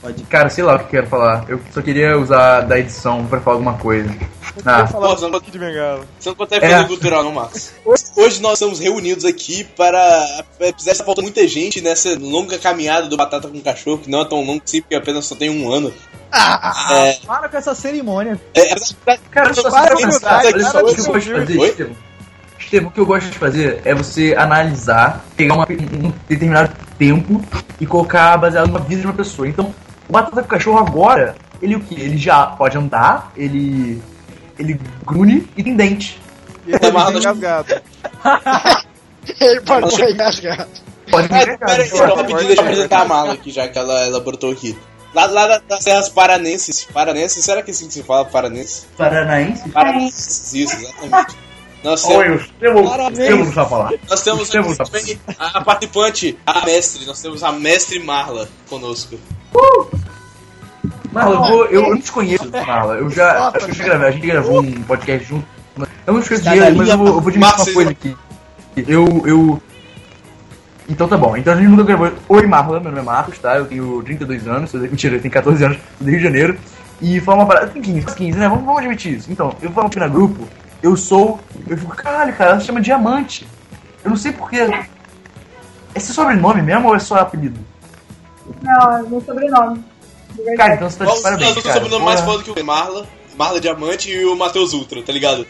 Pode. 0.00 0.22
Cara, 0.24 0.48
sei 0.48 0.62
lá 0.62 0.76
o 0.76 0.78
que 0.78 0.84
eu 0.84 0.88
quero 0.90 1.06
falar. 1.08 1.44
Eu 1.48 1.60
só 1.72 1.82
queria 1.82 2.16
usar 2.16 2.60
da 2.62 2.78
edição 2.78 3.26
pra 3.26 3.40
falar 3.40 3.56
alguma 3.56 3.74
coisa. 3.78 4.08
Ah, 4.64 4.86
Falar 4.86 5.16
Pô, 5.16 5.28
não- 5.28 5.40
de 5.40 5.58
Bengala. 5.58 6.04
Você 6.18 6.28
não 6.28 6.36
consegue 6.36 6.64
É. 6.64 6.70
fazer 6.70 6.86
cultural, 6.86 7.22
não, 7.24 7.32
Marcos? 7.32 7.72
Hoje 8.16 8.40
nós 8.40 8.54
estamos 8.54 8.78
reunidos 8.78 9.24
aqui 9.24 9.64
para. 9.64 10.24
Apesar 10.68 10.92
de 10.92 10.98
faltar 11.04 11.22
muita 11.22 11.46
gente 11.48 11.80
nessa 11.80 12.16
longa 12.18 12.58
caminhada 12.58 13.08
do 13.08 13.16
Batata 13.16 13.48
com 13.48 13.60
Cachorro, 13.60 13.98
que 13.98 14.10
não 14.10 14.20
é 14.20 14.24
tão 14.24 14.40
longo 14.44 14.62
assim, 14.64 14.80
porque 14.80 14.94
apenas 14.94 15.24
só 15.26 15.34
tem 15.34 15.50
um 15.50 15.70
ano. 15.72 15.92
É, 16.32 17.12
Para 17.26 17.48
com 17.48 17.56
essa 17.56 17.74
cerimônia. 17.74 18.40
é, 18.54 18.72
apesar- 18.72 18.96
Cara, 19.30 19.54
só 19.54 19.70
Para 19.70 19.94
de 19.94 20.04
o 20.04 20.08
de 20.10 20.94
que 20.94 21.00
eu 21.00 21.04
gosto 21.06 21.20
de 21.20 21.32
fazer? 21.32 21.56
Estevam. 21.60 21.96
Estevam, 22.58 22.88
o 22.88 22.92
que 22.92 23.00
eu 23.00 23.06
gosto 23.06 23.30
de 23.30 23.38
fazer 23.38 23.80
é 23.84 23.94
você 23.94 24.34
analisar, 24.36 25.24
pegar 25.36 25.54
uma- 25.54 25.66
um 25.70 26.12
determinado 26.28 26.72
tempo 26.98 27.42
e 27.80 27.86
colocar 27.86 28.36
baseado 28.36 28.70
na 28.70 28.78
vida 28.80 29.00
de 29.00 29.06
uma 29.06 29.14
pessoa. 29.14 29.48
Então, 29.48 29.74
o 30.08 30.12
Batata 30.12 30.42
com 30.42 30.48
Cachorro 30.48 30.78
agora, 30.78 31.34
ele 31.62 31.76
o 31.76 31.80
que? 31.80 31.94
Ele 31.94 32.18
já 32.18 32.46
pode 32.46 32.76
andar, 32.76 33.32
ele. 33.36 34.02
ele 34.58 34.78
grune 35.06 35.48
e 35.56 35.62
tem 35.62 35.74
dente. 35.76 36.20
E 36.66 36.70
ele 36.72 36.78
Tá 36.78 36.88
amarrado 36.88 37.20
já. 37.22 37.30
rasgado. 37.30 37.74
Ele 39.40 39.60
pode 39.60 39.94
ser 39.94 40.10
engasgado. 40.10 40.68
Pode 41.10 41.28
Ah, 41.30 41.42
entregar. 41.42 41.66
pera 41.66 41.82
aí, 41.82 41.86
então. 41.86 41.98
só 41.98 42.14
rapidinho, 42.14 42.46
deixa 42.46 42.62
eu 42.62 42.66
apresentar 42.66 43.00
a 43.00 43.04
mala 43.04 43.32
aqui, 43.34 43.50
já 43.50 43.68
que 43.68 43.78
ela, 43.78 43.92
ela 44.04 44.20
brotou 44.20 44.50
aqui. 44.52 44.76
Lá, 45.18 45.26
lá 45.26 45.46
da- 45.48 45.62
das 45.68 45.82
Serras 45.82 46.08
Paranenses, 46.08 46.84
Paranenses, 46.92 47.44
será 47.44 47.60
que 47.60 47.70
é 47.70 47.74
assim 47.74 47.88
que 47.88 47.94
se 47.94 48.02
fala 48.04 48.24
Paranenses? 48.24 48.86
Paranaense? 48.96 49.68
Paranenses, 49.70 50.54
isso, 50.54 50.76
exatamente. 50.76 51.36
Nós 51.82 52.04
Oi, 52.04 52.24
temos, 52.24 52.42
o 52.42 52.44
Estevam, 52.44 52.88
Parabéns. 52.88 53.18
Estevam 53.18 53.44
não 53.44 53.52
sabe 53.52 53.70
falar. 53.70 53.92
nós 54.08 54.22
temos 54.22 54.48
Temos- 54.48 54.78
a, 55.38 55.58
a 55.58 55.64
participante, 55.64 56.38
a 56.46 56.64
mestre, 56.64 57.04
nós 57.04 57.20
temos 57.20 57.42
a 57.42 57.50
mestre 57.50 57.98
Marla 57.98 58.48
conosco. 58.68 59.18
Marla, 61.12 61.34
eu, 61.34 61.38
vou, 61.40 61.64
eu, 61.66 61.82
eu 61.84 61.90
não 61.90 62.00
te 62.00 62.12
conheço, 62.12 62.48
Marla. 62.50 62.94
Eu 62.94 63.10
já. 63.10 63.48
Acho 63.48 63.66
que 63.66 63.70
eu 63.72 63.74
já 63.74 63.84
gravei, 63.84 64.08
a 64.08 64.10
gente 64.12 64.26
gravou 64.26 64.60
um 64.60 64.82
podcast 64.82 65.28
junto. 65.28 65.46
Eu 66.06 66.14
não 66.14 66.20
na 66.20 66.70
mas 66.76 66.88
eu 66.88 66.98
vou, 66.98 67.06
eu 67.06 67.12
vou 67.12 67.18
admitir 67.20 67.38
Marcos, 67.40 67.66
uma 67.66 67.74
coisa 67.74 67.90
aqui. 67.90 68.16
Eu, 68.76 69.22
eu... 69.26 69.62
Então 70.88 71.06
tá 71.06 71.16
bom. 71.16 71.36
Então 71.36 71.52
a 71.52 71.56
gente 71.56 71.68
nunca 71.68 71.84
gravou... 71.84 72.12
Oi, 72.28 72.46
Marlon. 72.46 72.80
Meu 72.80 72.90
nome 72.90 72.98
é 72.98 73.02
Marcos, 73.02 73.38
tá? 73.38 73.56
Eu 73.56 73.66
tenho 73.66 74.02
32 74.02 74.46
anos. 74.48 74.70
sou- 74.70 74.80
Mentira, 74.80 75.16
eu 75.16 75.20
tenho 75.20 75.32
14 75.32 75.64
anos. 75.64 75.76
Sou 75.76 76.04
do 76.06 76.10
Rio 76.10 76.18
de 76.18 76.24
Janeiro. 76.24 76.58
E 77.00 77.20
foi 77.20 77.34
uma 77.34 77.46
parada... 77.46 77.66
Tem 77.68 77.82
15, 77.82 78.14
15, 78.16 78.38
né? 78.38 78.48
Vamos, 78.48 78.64
vamos 78.64 78.80
admitir 78.80 79.18
isso. 79.18 79.30
Então, 79.30 79.54
eu 79.60 79.70
falo 79.70 79.86
aqui 79.88 79.98
na 79.98 80.08
grupo. 80.08 80.48
Eu 80.82 80.96
sou... 80.96 81.38
Eu 81.66 81.76
fico, 81.76 81.94
caralho, 81.94 82.34
cara. 82.34 82.52
Ela 82.52 82.60
se 82.60 82.66
chama 82.66 82.80
Diamante. 82.80 83.46
Eu 84.02 84.10
não 84.10 84.16
sei 84.16 84.32
porquê. 84.32 84.60
Esse 85.94 86.10
é 86.10 86.14
sobrenome 86.14 86.62
mesmo 86.62 86.88
ou 86.88 86.94
é 86.96 86.98
só 86.98 87.16
apelido? 87.16 87.60
Não, 88.62 88.96
é 88.98 89.02
meu 89.02 89.20
sobrenome. 89.20 89.84
Cara, 90.56 90.74
então 90.74 90.88
você 90.88 90.98
tá 90.98 91.04
de 91.04 91.22
parabéns, 91.22 91.52
dois 91.52 91.66
cara. 91.66 91.74
sobrenome 91.80 92.04
mais 92.04 92.20
foda 92.20 92.42
que 92.44 92.50
o 92.60 92.64
Marla, 92.64 93.06
Marla 93.36 93.60
Diamante 93.60 94.10
e 94.10 94.24
o 94.24 94.36
Matheus 94.36 94.72
Ultra, 94.72 95.02
tá 95.02 95.12
ligado? 95.12 95.44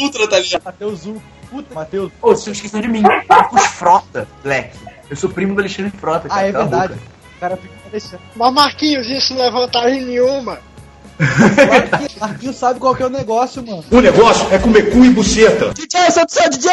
Ultra, 0.00 0.26
tá 0.26 0.38
ligado? 0.38 0.62
Matheus 0.64 1.06
U. 1.06 1.22
Puta, 1.54 1.72
Matheus. 1.72 2.10
Ô, 2.20 2.30
vocês 2.30 2.56
esqueceram 2.56 2.82
de 2.82 2.88
mim. 2.88 3.02
Marcos 3.28 3.64
Frota, 3.66 4.26
moleque. 4.42 4.76
Eu 5.08 5.14
sou 5.14 5.30
primo 5.30 5.54
do 5.54 5.60
Alexandre 5.60 5.92
Frota, 5.92 6.28
cara. 6.28 6.40
Ah, 6.40 6.48
é 6.48 6.52
cala 6.52 6.64
verdade. 6.64 6.94
O 7.36 7.40
cara 7.40 7.56
fica 7.56 7.74
deixando. 7.92 8.20
Mas 8.34 8.52
Marquinhos, 8.52 9.06
isso 9.06 9.34
não 9.34 9.44
é 9.44 9.50
vantagem 9.52 10.04
nenhuma. 10.04 10.58
Marquinhos 12.18 12.56
sabe 12.56 12.80
qual 12.80 12.96
que 12.96 13.04
é 13.04 13.06
o 13.06 13.10
negócio, 13.10 13.64
mano. 13.64 13.84
O 13.88 14.00
negócio 14.00 14.52
é 14.52 14.58
comer 14.58 14.90
cu 14.90 15.04
e 15.04 15.10
buceta. 15.10 15.72
DJ, 15.74 16.10
solta 16.10 16.26
o 16.26 16.30
seu 16.30 16.50
DJ! 16.50 16.70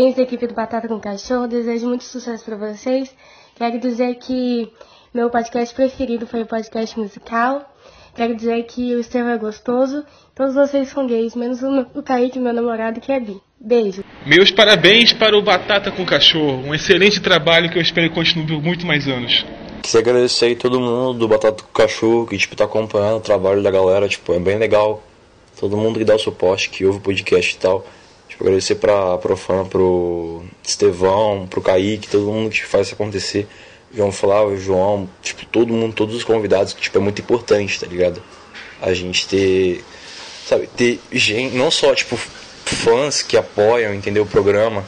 Parabéns, 0.00 0.16
equipe 0.16 0.46
do 0.46 0.54
Batata 0.54 0.88
com 0.88 0.98
Cachorro. 0.98 1.46
Desejo 1.46 1.86
muito 1.86 2.04
sucesso 2.04 2.42
para 2.42 2.56
vocês. 2.56 3.14
Quero 3.54 3.78
dizer 3.78 4.14
que 4.14 4.66
meu 5.12 5.28
podcast 5.28 5.74
preferido 5.74 6.26
foi 6.26 6.40
o 6.40 6.46
podcast 6.46 6.98
musical. 6.98 7.70
Quero 8.14 8.34
dizer 8.34 8.62
que 8.62 8.94
o 8.94 9.00
Estevão 9.00 9.32
é 9.32 9.36
gostoso. 9.36 10.02
Todos 10.34 10.54
vocês 10.54 10.88
são 10.88 11.06
gays, 11.06 11.34
menos 11.34 11.62
o, 11.62 11.86
o 11.94 12.02
Kaique, 12.02 12.38
meu 12.38 12.54
namorado, 12.54 12.98
que 12.98 13.12
é 13.12 13.20
bi. 13.20 13.36
Beijo. 13.60 14.02
Meus 14.24 14.50
parabéns 14.50 15.12
para 15.12 15.36
o 15.36 15.42
Batata 15.42 15.90
com 15.90 16.06
Cachorro. 16.06 16.66
Um 16.66 16.74
excelente 16.74 17.20
trabalho 17.20 17.70
que 17.70 17.76
eu 17.76 17.82
espero 17.82 18.08
que 18.08 18.14
continue 18.14 18.46
por 18.46 18.62
muito 18.62 18.86
mais 18.86 19.06
anos. 19.06 19.44
Queria 19.82 20.00
agradecer 20.00 20.46
aí 20.46 20.56
todo 20.56 20.80
mundo 20.80 21.18
do 21.18 21.28
Batata 21.28 21.62
com 21.62 21.72
Cachorro 21.74 22.26
que 22.26 22.38
tipo, 22.38 22.56
tá 22.56 22.64
acompanhando 22.64 23.18
o 23.18 23.20
trabalho 23.20 23.62
da 23.62 23.70
galera. 23.70 24.08
Tipo, 24.08 24.32
é 24.32 24.38
bem 24.38 24.56
legal. 24.56 25.02
Todo 25.58 25.76
mundo 25.76 25.98
que 25.98 26.06
dá 26.06 26.14
o 26.14 26.18
suporte, 26.18 26.70
que 26.70 26.86
ouve 26.86 26.96
o 26.96 27.02
podcast 27.02 27.54
e 27.54 27.58
tal. 27.58 27.84
Tipo, 28.30 28.44
agradecer 28.44 28.76
pra 28.76 29.18
Profan, 29.18 29.66
pro 29.66 30.44
Estevão, 30.64 31.48
pro 31.50 31.60
Kaique, 31.60 32.08
todo 32.08 32.30
mundo 32.30 32.50
que 32.50 32.64
faz 32.64 32.86
isso 32.86 32.94
acontecer. 32.94 33.46
João 33.92 34.12
Flávio, 34.12 34.56
João, 34.56 35.10
tipo, 35.20 35.44
todo 35.46 35.72
mundo, 35.72 35.92
todos 35.92 36.14
os 36.14 36.22
convidados, 36.22 36.72
que 36.72 36.80
tipo, 36.80 36.96
é 36.96 37.00
muito 37.00 37.20
importante, 37.20 37.80
tá 37.80 37.88
ligado? 37.88 38.22
A 38.80 38.94
gente 38.94 39.26
ter, 39.26 39.84
sabe, 40.46 40.68
ter 40.68 41.00
gente, 41.10 41.56
não 41.56 41.72
só, 41.72 41.92
tipo, 41.92 42.16
fãs 42.64 43.20
que 43.20 43.36
apoiam, 43.36 43.92
entendeu, 43.92 44.22
o 44.22 44.26
programa, 44.26 44.84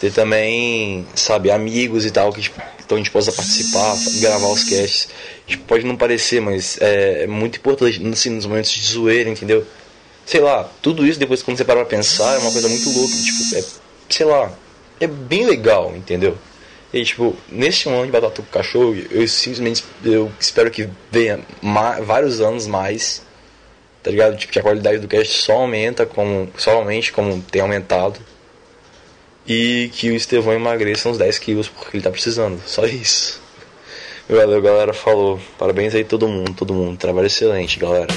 ter 0.00 0.12
também, 0.12 1.06
sabe, 1.14 1.52
amigos 1.52 2.04
e 2.04 2.10
tal, 2.10 2.32
que 2.32 2.40
tipo, 2.40 2.60
então 2.84 2.96
a 2.96 3.00
gente 3.00 3.12
possa 3.12 3.30
participar, 3.30 3.96
gravar 4.20 4.48
os 4.48 4.64
casts. 4.64 5.08
Tipo, 5.46 5.64
pode 5.64 5.86
não 5.86 5.96
parecer, 5.96 6.40
mas 6.40 6.78
é, 6.80 7.22
é 7.22 7.26
muito 7.28 7.58
importante, 7.58 8.04
assim, 8.08 8.30
nos 8.30 8.44
momentos 8.44 8.72
de 8.72 8.84
zoeira, 8.84 9.30
entendeu? 9.30 9.64
Sei 10.24 10.40
lá, 10.40 10.70
tudo 10.80 11.06
isso 11.06 11.18
depois 11.18 11.42
quando 11.42 11.56
você 11.56 11.64
para 11.64 11.76
pra 11.76 11.84
pensar 11.84 12.36
é 12.36 12.38
uma 12.38 12.52
coisa 12.52 12.68
muito 12.68 12.88
louca, 12.90 13.14
tipo, 13.14 13.56
é, 13.56 13.64
sei 14.08 14.26
lá, 14.26 14.52
é 15.00 15.06
bem 15.06 15.46
legal, 15.46 15.92
entendeu? 15.96 16.38
E 16.92 17.04
tipo, 17.04 17.34
neste 17.48 17.88
ano 17.88 18.04
de 18.04 18.12
Batata 18.12 18.42
com 18.42 18.48
Cachorro, 18.48 18.94
eu 19.10 19.26
simplesmente 19.26 19.82
eu 20.04 20.30
espero 20.38 20.70
que 20.70 20.88
venha 21.10 21.40
vários 22.04 22.40
anos 22.40 22.66
mais, 22.66 23.22
tá 24.02 24.10
ligado? 24.10 24.36
Tipo, 24.36 24.52
que 24.52 24.58
a 24.58 24.62
qualidade 24.62 24.98
do 24.98 25.08
cast 25.08 25.32
só 25.40 25.54
aumenta, 25.54 26.04
como, 26.04 26.50
só 26.56 26.72
aumente 26.72 27.10
como 27.12 27.40
tem 27.42 27.62
aumentado. 27.62 28.20
E 29.46 29.90
que 29.94 30.10
o 30.10 30.14
Estevão 30.14 30.54
emagreça 30.54 31.08
uns 31.08 31.18
10 31.18 31.38
quilos 31.38 31.68
porque 31.68 31.96
ele 31.96 32.04
tá 32.04 32.10
precisando, 32.10 32.60
só 32.66 32.84
isso. 32.84 33.40
Valeu, 34.28 34.62
galera, 34.62 34.92
falou. 34.92 35.40
Parabéns 35.58 35.94
aí 35.94 36.04
todo 36.04 36.28
mundo, 36.28 36.54
todo 36.54 36.72
mundo. 36.72 36.96
Trabalho 36.96 37.26
excelente, 37.26 37.78
galera. 37.78 38.14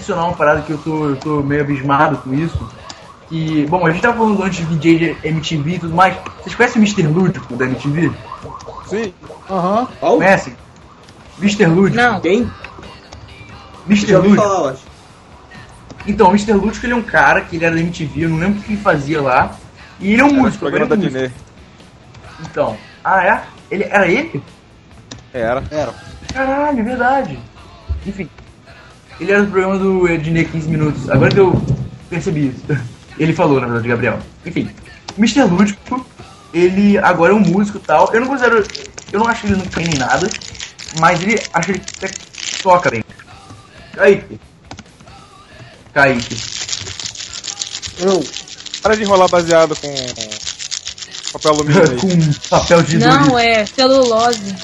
Mencionar 0.00 0.24
uma 0.24 0.36
parada 0.36 0.62
que 0.62 0.70
eu 0.70 0.78
tô, 0.78 1.10
eu 1.10 1.16
tô 1.16 1.42
meio 1.42 1.60
abismado 1.62 2.18
com 2.18 2.34
isso. 2.34 2.58
Que, 3.28 3.64
bom, 3.66 3.86
a 3.86 3.90
gente 3.92 4.02
tava 4.02 4.18
falando 4.18 4.42
antes 4.42 4.66
de 4.66 4.76
DJ 4.76 4.98
de 4.98 5.28
MTV 5.28 5.70
e 5.70 5.78
tudo 5.78 5.94
mais. 5.94 6.16
Vocês 6.38 6.54
conhecem 6.54 6.82
o 6.82 6.84
Mr. 6.84 7.06
Lúdico 7.06 7.54
da 7.54 7.64
MTV? 7.64 8.10
Sim. 8.86 9.14
Aham. 9.48 9.86
Conhecem? 10.00 10.56
Mr. 11.38 11.66
Lúdico? 11.66 11.96
Não. 11.96 12.20
Quem? 12.20 12.50
Mr. 13.86 14.16
Lúdico. 14.16 14.42
falar. 14.42 14.74
Então, 16.06 16.28
o 16.28 16.30
Mr. 16.30 16.54
Lúdico 16.54 16.86
ele 16.86 16.92
é 16.92 16.96
um 16.96 17.02
cara 17.02 17.42
que 17.42 17.56
ele 17.56 17.64
era 17.64 17.74
da 17.74 17.80
MTV, 17.80 18.24
eu 18.24 18.28
não 18.30 18.38
lembro 18.38 18.58
o 18.58 18.62
que 18.62 18.72
ele 18.72 18.82
fazia 18.82 19.20
lá. 19.20 19.54
E 20.00 20.12
ele 20.12 20.22
é 20.22 20.24
um 20.24 20.32
músico, 20.32 20.66
agora 20.66 20.86
Programa 20.86 20.88
da 20.88 20.94
é 20.94 20.98
músico. 20.98 21.18
Dinê. 21.18 22.48
Então. 22.50 22.76
Ah, 23.04 23.24
é? 23.24 23.42
Ele, 23.70 23.84
era 23.84 24.08
ele? 24.08 24.42
Era. 25.32 25.62
Era. 25.70 25.94
Caralho, 26.32 26.80
é 26.80 26.82
verdade. 26.82 27.38
Enfim. 28.06 28.28
Ele 29.20 29.32
era 29.32 29.42
do 29.42 29.50
programa 29.50 29.78
do 29.78 30.08
Ednei 30.08 30.44
15 30.44 30.68
Minutos. 30.68 31.10
Agora 31.10 31.30
que 31.30 31.38
eu 31.40 31.62
percebi 32.08 32.48
isso. 32.48 32.64
Ele 33.18 33.34
falou, 33.34 33.60
na 33.60 33.66
verdade, 33.66 33.88
Gabriel. 33.88 34.18
Enfim. 34.46 34.70
Mr. 35.18 35.42
Lúdico, 35.42 36.06
ele 36.54 36.96
agora 36.96 37.32
é 37.32 37.36
um 37.36 37.40
músico 37.40 37.76
e 37.76 37.80
tal. 37.82 38.08
Eu 38.14 38.20
não 38.22 38.28
considero. 38.28 38.66
Eu 39.12 39.20
não 39.20 39.26
acho 39.28 39.42
que 39.42 39.48
ele 39.48 39.56
não 39.56 39.66
tem 39.66 39.84
nem 39.86 39.98
nada. 39.98 40.26
Mas 40.98 41.20
ele 41.20 41.38
acho 41.52 41.66
que 41.66 41.72
ele 41.72 41.82
até 41.98 42.10
toca 42.62 42.90
bem. 42.90 43.04
Kaique. 43.92 44.40
Kaique. 45.92 46.36
Eu. 47.98 48.24
Para 48.80 48.96
de 48.96 49.02
enrolar 49.02 49.28
baseado 49.28 49.76
com 49.76 49.94
papel 51.32 51.52
alumínio 51.52 51.82
aí. 51.82 51.96
Com 52.00 52.32
papel 52.48 52.82
de 52.82 52.96
Não, 52.98 53.18
Dorito. 53.18 53.38
é 53.38 53.66
celulose. 53.66 54.56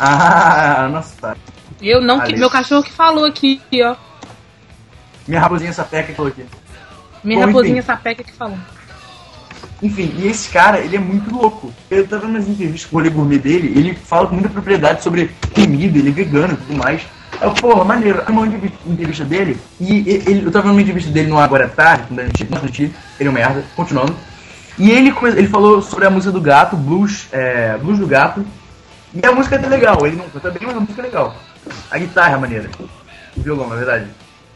Ah, 0.00 0.88
nossa. 0.90 1.36
Eu 1.80 2.00
não, 2.00 2.20
que, 2.20 2.36
meu 2.36 2.50
cachorro 2.50 2.82
que 2.82 2.92
falou 2.92 3.24
aqui, 3.24 3.60
ó. 3.82 3.96
Minha 5.26 5.40
raposinha 5.40 5.72
sapeca 5.72 6.08
que 6.08 6.14
falou 6.14 6.30
aqui. 6.30 6.44
Minha 7.22 7.40
Bom, 7.40 7.46
raposinha 7.46 7.78
enfim. 7.78 7.86
sapeca 7.86 8.22
que 8.22 8.32
falou. 8.32 8.58
Enfim, 9.82 10.14
e 10.16 10.26
esse 10.26 10.48
cara, 10.48 10.78
ele 10.78 10.96
é 10.96 10.98
muito 10.98 11.34
louco. 11.34 11.72
Eu 11.90 12.06
tava 12.06 12.26
nas 12.28 12.48
entrevistas 12.48 12.88
com 12.88 12.96
o 12.96 12.98
rolê 13.00 13.10
gourmet 13.10 13.38
dele, 13.38 13.72
ele 13.76 13.94
fala 13.94 14.26
com 14.26 14.34
muita 14.34 14.48
propriedade 14.48 15.02
sobre 15.02 15.30
comida, 15.54 15.98
ele 15.98 16.08
é 16.08 16.12
vegano 16.12 16.54
e 16.54 16.56
tudo 16.56 16.76
mais. 16.76 17.02
Eu, 17.40 17.52
porra, 17.52 17.84
maneiro. 17.84 18.22
Eu 18.26 18.32
uma 18.32 18.46
entrev- 18.46 18.72
entrevista 18.86 19.24
dele, 19.24 19.58
e 19.78 20.08
ele, 20.08 20.46
eu 20.46 20.50
tava 20.50 20.68
numa 20.68 20.80
entrevista 20.80 21.10
dele 21.10 21.28
no 21.28 21.38
Agora 21.38 21.64
é 21.64 21.68
Tarde, 21.68 22.06
ele 22.10 23.28
é 23.28 23.30
um 23.30 23.32
merda, 23.32 23.64
continuando. 23.74 24.16
E 24.78 24.90
ele, 24.90 25.12
ele 25.36 25.48
falou 25.48 25.82
sobre 25.82 26.06
a 26.06 26.10
música 26.10 26.32
do 26.32 26.40
gato, 26.40 26.76
blues, 26.76 27.26
é, 27.32 27.76
blues 27.76 27.98
do 27.98 28.06
gato. 28.06 28.46
E 29.14 29.26
a 29.26 29.32
música 29.32 29.56
é 29.56 29.58
até 29.58 29.68
legal, 29.68 30.06
ele 30.06 30.16
não 30.16 30.28
canta 30.28 30.50
bem, 30.50 30.66
mas 30.66 30.76
a 30.76 30.80
música 30.80 31.00
é 31.00 31.04
legal. 31.04 31.34
A 31.90 31.98
guitarra 31.98 32.34
é 32.34 32.36
maneira. 32.36 32.70
O 33.36 33.40
violão, 33.40 33.68
na 33.68 33.76
verdade. 33.76 34.08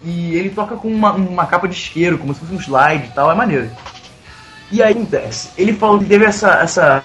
E 0.02 0.34
ele 0.34 0.50
toca 0.50 0.76
com 0.76 0.88
uma, 0.88 1.12
uma 1.12 1.46
capa 1.46 1.68
de 1.68 1.74
isqueiro, 1.74 2.18
como 2.18 2.32
se 2.34 2.40
fosse 2.40 2.54
um 2.54 2.60
slide 2.60 3.06
e 3.06 3.10
tal, 3.10 3.30
é 3.30 3.34
maneiro. 3.34 3.70
E 4.72 4.82
aí 4.82 4.92
acontece, 4.92 5.50
ele 5.58 5.74
falou 5.74 5.98
que 5.98 6.06
teve 6.06 6.24
essa. 6.24 6.52
essa. 6.60 7.02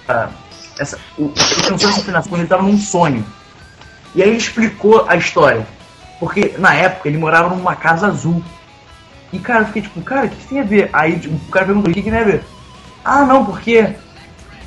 essa. 0.80 1.00
O, 1.18 1.34
ele 1.36 1.68
cansou 1.68 1.90
essa 1.90 2.00
afinação 2.02 2.30
quando 2.30 2.42
ele 2.42 2.50
tava 2.50 2.64
num 2.64 2.78
sonho. 2.78 3.26
E 4.14 4.22
aí 4.22 4.30
ele 4.30 4.38
explicou 4.38 5.06
a 5.10 5.16
história. 5.16 5.68
Porque 6.20 6.56
na 6.58 6.74
época 6.74 7.10
ele 7.10 7.18
morava 7.18 7.54
numa 7.54 7.76
casa 7.76 8.08
azul. 8.08 8.42
E 9.34 9.40
cara, 9.40 9.62
eu 9.62 9.66
fiquei 9.68 9.82
tipo, 9.82 10.02
cara, 10.02 10.28
o 10.28 10.30
que, 10.30 10.36
que 10.38 10.48
tem 10.48 10.60
a 10.62 10.64
ver? 10.64 10.90
Aí 10.94 11.20
tipo, 11.20 11.36
o 11.36 11.52
cara 11.52 11.66
perguntou, 11.66 11.92
o 11.92 11.94
que, 11.94 12.02
que 12.02 12.10
tem 12.10 12.20
a 12.20 12.24
ver? 12.24 12.44
Ah 13.04 13.26
não, 13.26 13.44
porque 13.44 13.94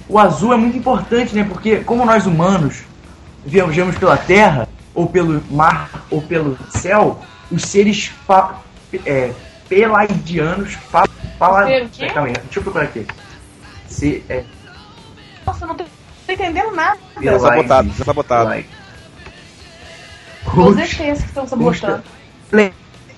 o 0.08 0.18
azul 0.18 0.52
é 0.52 0.56
muito 0.56 0.76
importante, 0.76 1.34
né? 1.34 1.44
Porque 1.44 1.76
como 1.78 2.04
nós 2.04 2.26
humanos 2.26 2.82
viajamos 3.46 3.96
pela 3.96 4.16
terra, 4.16 4.68
ou 4.98 5.06
pelo 5.06 5.40
mar, 5.48 6.04
ou 6.10 6.20
pelo 6.20 6.58
céu, 6.70 7.22
os 7.52 7.62
seres 7.62 8.10
fa 8.26 8.58
é, 9.06 9.32
pelaidianos 9.68 10.74
fa 10.74 11.04
fala, 11.38 11.66
Ser 11.66 11.84
o 11.84 11.88
quê? 11.88 12.06
Calma 12.08 12.26
aí, 12.26 12.32
deixa 12.32 12.58
eu 12.58 12.62
procurar 12.64 12.84
aqui. 12.86 13.06
Se, 13.86 14.24
é, 14.28 14.44
Nossa, 15.46 15.64
eu 15.64 15.68
não 15.68 15.76
tô 15.76 15.84
entendendo 16.28 16.72
nada. 16.72 16.98
Tá 17.14 17.38
sabotado, 17.38 17.90
tá 17.96 18.04
sabotado. 18.04 18.64
Os 20.56 20.76
ETs 20.78 20.96
que 20.96 21.28
estão 21.28 21.46
sabotando. 21.46 22.02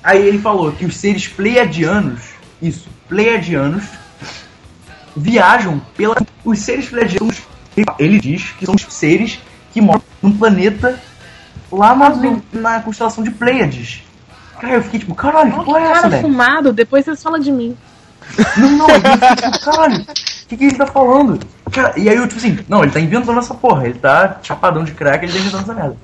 Aí 0.03 0.29
ele 0.29 0.39
falou 0.39 0.73
que 0.73 0.85
os 0.85 0.97
seres 0.97 1.29
pleiadianos, 1.29 2.21
isso, 2.61 2.91
pleiadianos, 3.09 3.85
viajam 5.17 5.81
pela. 5.97 6.15
Os 6.45 6.59
seres 6.59 6.91
pleiadianos, 6.91 7.41
ele 7.99 8.21
diz 8.21 8.51
que 8.53 8.67
são 8.67 8.75
os 8.75 8.83
seres 8.83 9.41
que 9.73 9.81
moram 9.81 10.03
num 10.21 10.37
planeta 10.37 11.01
lá 11.71 11.95
na, 11.95 12.11
na 12.53 12.81
constelação 12.81 13.23
de 13.23 13.31
Pleiades. 13.31 14.03
Cara, 14.61 14.75
eu 14.75 14.83
fiquei 14.83 15.01
tipo, 15.01 15.15
caralho, 15.15 15.53
que 15.53 15.65
porra 15.65 15.81
é 15.81 15.83
essa, 15.85 15.95
Cara 15.95 16.09
velho? 16.09 16.23
fumado, 16.23 16.73
depois 16.73 17.05
vocês 17.05 17.23
falam 17.23 17.41
de 17.41 17.51
mim. 17.51 17.77
Não, 18.57 18.71
não, 18.71 18.89
eu 18.89 19.01
fiquei 19.01 19.37
tipo, 19.37 19.65
caralho, 19.65 20.01
o 20.01 20.05
que, 20.49 20.57
que 20.57 20.65
ele 20.65 20.77
tá 20.77 20.87
falando? 20.87 21.41
Cara, 21.73 21.95
e 21.97 22.09
aí 22.09 22.17
eu, 22.17 22.27
tipo 22.29 22.39
assim, 22.39 22.59
não, 22.69 22.83
ele 22.83 22.93
tá 22.93 23.01
inventando 23.01 23.39
essa 23.39 23.55
porra, 23.55 23.87
ele 23.87 23.99
tá 23.99 24.39
chapadão 24.43 24.85
de 24.85 24.93
crack, 24.93 25.25
ele 25.25 25.33
tá 25.33 25.39
inventando 25.39 25.63
essa 25.63 25.75
merda. 25.75 25.97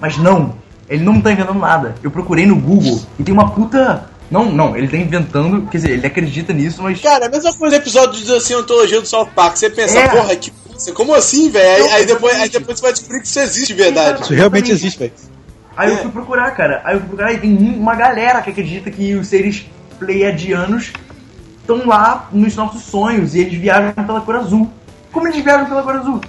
Mas 0.00 0.18
não, 0.18 0.54
ele 0.88 1.02
não 1.04 1.20
tá 1.20 1.32
inventando 1.32 1.58
nada. 1.58 1.94
Eu 2.02 2.10
procurei 2.10 2.46
no 2.46 2.56
Google 2.56 3.00
e 3.18 3.22
tem 3.22 3.32
uma 3.32 3.50
puta. 3.50 4.04
Não, 4.30 4.50
não, 4.50 4.76
ele 4.76 4.88
tá 4.88 4.96
inventando, 4.96 5.68
quer 5.68 5.78
dizer, 5.78 5.90
ele 5.92 6.06
acredita 6.06 6.52
nisso, 6.52 6.82
mas. 6.82 7.00
Cara, 7.00 7.26
é 7.26 7.28
a 7.28 7.30
mesma 7.30 7.52
coisa 7.54 7.76
episódio 7.76 8.24
de 8.24 8.34
assim, 8.34 8.54
antologia 8.54 9.00
do 9.00 9.06
South 9.06 9.28
Park. 9.34 9.56
Você 9.56 9.70
pensa, 9.70 9.98
É. 9.98 10.08
porra, 10.08 10.34
que. 10.36 10.52
Como 10.92 11.14
assim, 11.14 11.50
velho? 11.50 11.84
Aí, 11.84 11.92
aí 11.92 12.06
depois, 12.06 12.34
aí 12.34 12.48
depois 12.48 12.78
você 12.78 12.82
vai 12.82 12.92
descobrir 12.92 13.20
que 13.20 13.28
isso 13.28 13.38
existe 13.38 13.68
de 13.68 13.74
verdade. 13.74 14.22
Isso 14.22 14.34
realmente 14.34 14.72
existe, 14.72 14.98
velho. 14.98 15.12
Aí 15.76 15.90
eu 15.90 15.98
fui 15.98 16.10
procurar, 16.10 16.50
cara. 16.52 16.80
Aí 16.84 16.94
eu 16.96 17.00
fui 17.00 17.08
procurar 17.08 17.32
e 17.32 17.38
tem 17.38 17.56
uma 17.56 17.94
galera 17.94 18.42
que 18.42 18.50
acredita 18.50 18.90
que 18.90 19.14
os 19.14 19.28
seres 19.28 19.66
pleiadianos 19.98 20.92
estão 21.60 21.86
lá 21.86 22.28
nos 22.32 22.54
nossos 22.56 22.82
sonhos 22.82 23.34
e 23.34 23.40
eles 23.40 23.58
viajam 23.58 23.92
pela 23.92 24.20
cor 24.20 24.36
azul. 24.36 24.70
Como 25.12 25.28
eles 25.28 25.42
viajam 25.42 25.66
pela 25.66 25.82
cor 25.82 25.96
azul? 25.96 26.20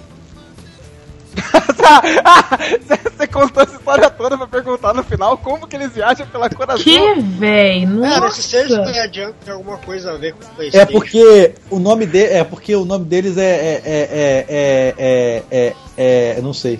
Você 3.18 3.28
contou 3.28 3.64
essa 3.64 3.76
história 3.76 4.10
toda 4.10 4.38
pra 4.38 4.48
perguntar 4.48 4.94
no 4.94 5.04
final 5.04 5.38
como 5.38 5.68
que 5.68 5.76
eles 5.76 5.92
viajam 5.92 6.26
pela 6.28 6.50
cor 6.50 6.70
azul. 6.70 6.84
Que 6.84 7.22
véi, 7.22 7.86
Cara, 7.86 8.20
nossa. 8.22 8.40
esses 8.40 8.46
seres 8.52 8.76
pleiadianos 8.78 9.36
tem 9.44 9.54
alguma 9.54 9.78
coisa 9.78 10.12
a 10.14 10.18
ver 10.18 10.34
com 10.34 10.44
o 10.44 10.48
É 10.48 10.56
Playstation. 10.56 10.92
porque 10.92 11.54
o 11.70 11.80
nome 11.80 12.06
de, 12.06 12.24
é 12.24 12.44
porque 12.44 12.76
o 12.76 12.86
nome 12.86 13.06
deles 13.06 13.38
é 13.38 13.44
é 13.44 13.82
é 13.86 14.46
é 14.50 14.96
é, 14.98 15.44
é, 15.52 15.74
é- 15.98 16.38
eu 16.38 16.44
não 16.44 16.54
sei. 16.54 16.80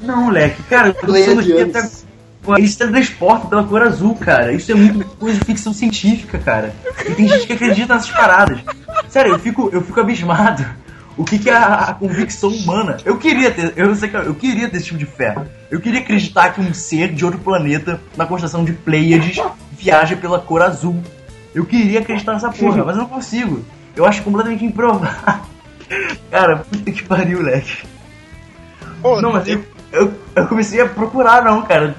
Não, 0.00 0.24
moleque, 0.24 0.62
cara, 0.64 0.88
eu 0.88 1.38
aqui 1.38 1.60
até. 1.60 1.88
Eles 2.58 2.72
se 2.72 2.78
teletransportam 2.78 3.48
pela 3.48 3.62
cor 3.62 3.82
azul, 3.82 4.16
cara. 4.16 4.52
Isso 4.52 4.72
é 4.72 4.74
muito 4.74 5.04
coisa 5.16 5.38
de 5.38 5.44
ficção 5.44 5.72
científica, 5.72 6.40
cara. 6.40 6.74
E 7.08 7.14
tem 7.14 7.28
gente 7.28 7.46
que 7.46 7.52
acredita 7.52 7.94
nessas 7.94 8.10
paradas. 8.10 8.58
Sério, 9.08 9.34
eu 9.34 9.38
fico, 9.38 9.70
eu 9.72 9.80
fico 9.80 10.00
abismado. 10.00 10.66
O 11.16 11.24
que, 11.24 11.38
que 11.38 11.50
é 11.50 11.54
a, 11.54 11.74
a 11.74 11.94
convicção 11.94 12.48
humana? 12.50 12.96
Eu 13.04 13.18
queria 13.18 13.50
ter, 13.50 13.72
eu 13.76 13.94
sei 13.94 14.08
que 14.08 14.16
eu 14.16 14.34
queria 14.34 14.68
ter 14.68 14.76
esse 14.78 14.86
tipo 14.86 14.98
de 14.98 15.04
fé. 15.06 15.34
Eu 15.70 15.80
queria 15.80 16.00
acreditar 16.00 16.50
que 16.54 16.60
um 16.60 16.72
ser 16.72 17.12
de 17.12 17.24
outro 17.24 17.38
planeta, 17.40 18.00
na 18.16 18.24
constelação 18.26 18.64
de 18.64 18.72
Pleiades, 18.72 19.36
viaja 19.72 20.16
pela 20.16 20.38
cor 20.38 20.62
azul. 20.62 21.02
Eu 21.54 21.66
queria 21.66 22.00
acreditar 22.00 22.32
nessa 22.32 22.50
porra, 22.50 22.82
mas 22.84 22.96
eu 22.96 23.02
não 23.02 23.08
consigo. 23.08 23.62
Eu 23.94 24.06
acho 24.06 24.22
completamente 24.22 24.64
improvável. 24.64 25.42
Cara, 26.30 26.58
puta 26.58 26.90
que 26.90 27.02
pariu, 27.02 27.38
moleque. 27.40 27.84
não, 29.20 29.32
mas 29.32 29.46
eu, 29.46 29.62
eu, 29.92 30.14
eu 30.34 30.46
comecei 30.46 30.80
a 30.80 30.88
procurar, 30.88 31.44
não, 31.44 31.62
cara. 31.62 31.94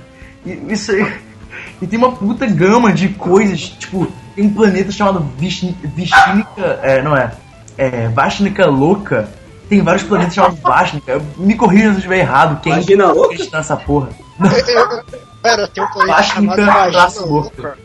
E- 0.45 0.59
Isso 0.69 0.91
aí. 0.91 1.05
E 1.81 1.87
tem 1.87 1.99
uma 1.99 2.13
puta 2.13 2.45
gama 2.45 2.93
de 2.93 3.09
coisas, 3.09 3.59
tipo, 3.61 4.09
tem 4.35 4.45
um 4.45 4.53
planeta 4.53 4.89
chamado 4.91 5.19
Vishn- 5.37 5.75
Vishnica. 5.83 6.79
É, 6.81 7.01
não 7.01 7.15
é? 7.15 7.33
É, 7.77 8.07
Vashnica 8.09 8.65
Louca. 8.65 9.29
Tem 9.69 9.81
vários 9.81 10.03
planetas 10.03 10.33
chamados 10.33 10.59
Vashnica. 10.61 11.21
Me 11.37 11.55
corrija 11.55 11.85
se 11.85 11.89
eu 11.89 11.97
estiver 11.97 12.19
errado. 12.19 12.61
Quem 12.61 12.73
Vagina 12.73 13.11
louca? 13.11 13.35
nessa 13.51 13.77
porra? 13.77 14.09
Pera, 15.41 15.67
tem 15.67 15.83
um 15.83 15.87
planeta 15.87 16.15
Vashnica 16.17 16.55
chamado 16.55 16.65
Vagina 16.65 16.91
traço 16.91 17.27
Louca. 17.27 17.77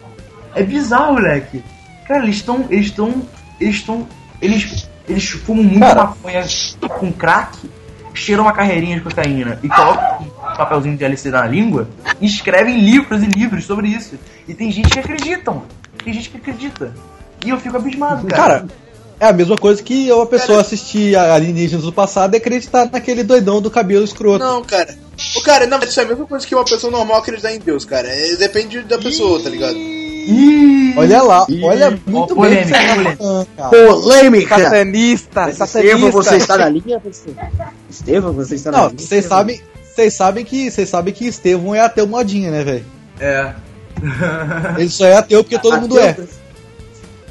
É 0.54 0.62
bizarro, 0.62 1.14
moleque. 1.14 1.62
Cara, 2.06 2.22
eles 2.22 2.36
estão. 2.36 2.66
Eles 2.70 2.86
estão. 2.86 3.22
Eles 3.60 3.76
estão. 3.76 4.06
Eles. 4.40 4.88
Eles 5.08 5.28
fumam 5.30 5.64
muito 5.64 5.80
maconha 5.80 6.44
com 6.98 7.10
crack, 7.10 7.58
cheiram 8.12 8.42
uma 8.42 8.52
carreirinha 8.52 8.96
de 8.96 9.02
cocaína 9.02 9.58
e 9.62 9.68
colocam 9.68 10.20
um 10.20 10.56
papelzinho 10.56 10.98
de 10.98 11.04
LC 11.04 11.30
na 11.30 11.46
língua 11.46 11.88
e 12.20 12.26
escrevem 12.26 12.78
livros 12.78 13.22
e 13.22 13.26
livros 13.26 13.64
sobre 13.64 13.88
isso. 13.88 14.18
E 14.46 14.52
tem 14.52 14.70
gente 14.70 14.90
que 14.90 14.98
acredita, 14.98 15.50
mano. 15.50 15.66
Tem 16.04 16.12
gente 16.12 16.28
que 16.28 16.36
acredita. 16.36 16.94
E 17.44 17.48
eu 17.48 17.58
fico 17.58 17.76
abismado, 17.76 18.26
cara. 18.26 18.42
Cara, 18.42 18.66
é 19.20 19.26
a 19.26 19.32
mesma 19.32 19.56
coisa 19.56 19.82
que 19.82 20.10
uma 20.12 20.26
pessoa 20.26 20.60
assistir 20.60 21.16
a 21.16 21.34
alienígenas 21.34 21.84
do 21.84 21.92
passado 21.92 22.34
e 22.34 22.36
acreditar 22.36 22.88
naquele 22.90 23.24
doidão 23.24 23.60
do 23.60 23.70
cabelo 23.70 24.04
escroto. 24.04 24.44
Não, 24.44 24.62
cara. 24.62 24.96
O 25.36 25.42
cara, 25.42 25.66
não, 25.66 25.78
isso 25.80 25.98
é 25.98 26.04
a 26.04 26.06
mesma 26.06 26.24
coisa 26.26 26.46
que 26.46 26.54
uma 26.54 26.64
pessoa 26.64 26.90
normal 26.90 27.18
acreditar 27.18 27.52
em 27.52 27.58
Deus, 27.58 27.84
cara. 27.84 28.08
É, 28.08 28.36
depende 28.36 28.80
da 28.82 28.98
pessoa, 28.98 29.42
tá 29.42 29.50
ligado? 29.50 29.76
Olha 30.96 31.22
lá, 31.22 31.46
olha 31.62 31.98
muito 32.06 32.34
bem 32.34 32.62
o 32.62 32.66
que 32.66 32.70
polêmica, 32.70 33.46
tá 33.56 33.68
polêmica. 33.70 34.48
cara. 34.48 34.64
Satanista, 34.64 35.52
satanista. 35.52 35.78
Estevam, 35.78 36.10
você 36.10 36.36
está 36.36 36.58
na 36.58 36.68
linha? 36.68 36.98
você? 37.02 37.30
Estevam, 37.88 38.32
você 38.32 38.54
está 38.56 38.70
na 38.70 38.78
Não, 38.78 38.88
linha? 38.88 38.98
vocês 38.98 39.24
sabem, 39.24 39.60
vocês 39.94 40.14
sabem 40.14 40.44
que 40.44 40.70
vocês 40.70 40.88
sabem 40.88 41.14
que 41.14 41.26
Estevão 41.26 41.74
é 41.74 41.80
ateu 41.80 42.06
modinha, 42.06 42.50
né, 42.50 42.62
velho? 42.62 42.84
É. 43.18 43.52
Ele 44.78 44.90
só 44.90 45.06
é 45.06 45.16
ateu 45.16 45.42
porque 45.42 45.58
todo 45.58 45.80
mundo 45.80 45.98
é. 45.98 46.16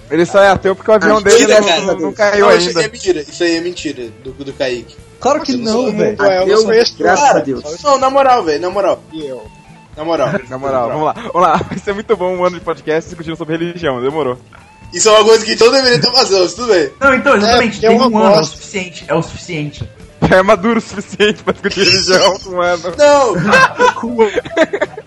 Ele 0.09 0.25
só 0.25 0.41
é 0.41 0.49
ateu 0.49 0.75
porque 0.75 0.89
o 0.89 0.93
avião 0.93 1.17
Ah, 1.17 1.21
dele 1.21 1.47
não, 1.47 1.63
cara. 1.63 1.95
não, 1.95 2.13
caiu 2.13 2.45
Não, 2.45 2.55
isso 2.57 2.67
ainda. 2.69 2.79
aí 2.79 2.85
é 2.85 2.89
mentira. 2.89 3.21
Isso 3.21 3.43
aí 3.43 3.55
é 3.57 3.61
mentira 3.61 4.03
do, 4.23 4.31
do 4.31 4.53
Kaique. 4.53 4.95
Claro 5.19 5.41
que 5.41 5.57
não, 5.57 5.91
velho. 5.91 6.21
É, 6.23 6.43
eu 6.51 6.63
conheço 6.63 6.95
Graças 6.97 7.25
Cara, 7.25 7.39
a 7.39 7.41
Deus. 7.41 7.81
Não, 7.83 7.97
na 7.97 8.09
moral, 8.09 8.43
velho, 8.43 8.61
na 8.61 8.69
moral. 8.69 9.03
E 9.11 9.25
eu. 9.25 9.45
Na 9.95 10.05
moral. 10.05 10.29
Na 10.47 10.57
moral, 10.59 10.89
vamos 10.89 11.05
lá, 11.05 11.13
vamos 11.13 11.41
lá. 11.41 11.57
Vai 11.57 11.77
ser 11.79 11.93
muito 11.93 12.15
bom 12.15 12.35
um 12.37 12.45
ano 12.45 12.59
de 12.59 12.63
podcast 12.63 13.09
discutindo 13.09 13.35
sobre 13.35 13.57
religião, 13.57 13.99
demorou. 14.01 14.37
Isso 14.93 15.09
é 15.09 15.11
uma 15.11 15.23
coisa 15.25 15.43
que 15.43 15.55
todo 15.55 15.71
deveria 15.71 15.97
estar 15.97 16.11
fazendo, 16.11 16.47
tudo 16.49 16.67
bem. 16.71 16.89
Não, 16.99 17.13
então, 17.15 17.35
exatamente. 17.35 17.85
É, 17.85 17.89
tem 17.89 17.99
um 17.99 18.03
ano, 18.17 18.35
é 18.35 18.39
o 18.39 18.43
suficiente. 18.45 19.05
É 19.07 19.13
o 19.15 19.21
suficiente. 19.23 19.89
É 20.31 20.41
maduro 20.41 20.77
o 20.79 20.81
suficiente 20.81 21.43
pra 21.43 21.51
discutir 21.53 21.79
religião 21.83 22.37
um 22.47 22.61
ano. 22.61 22.93
Não! 22.97 23.33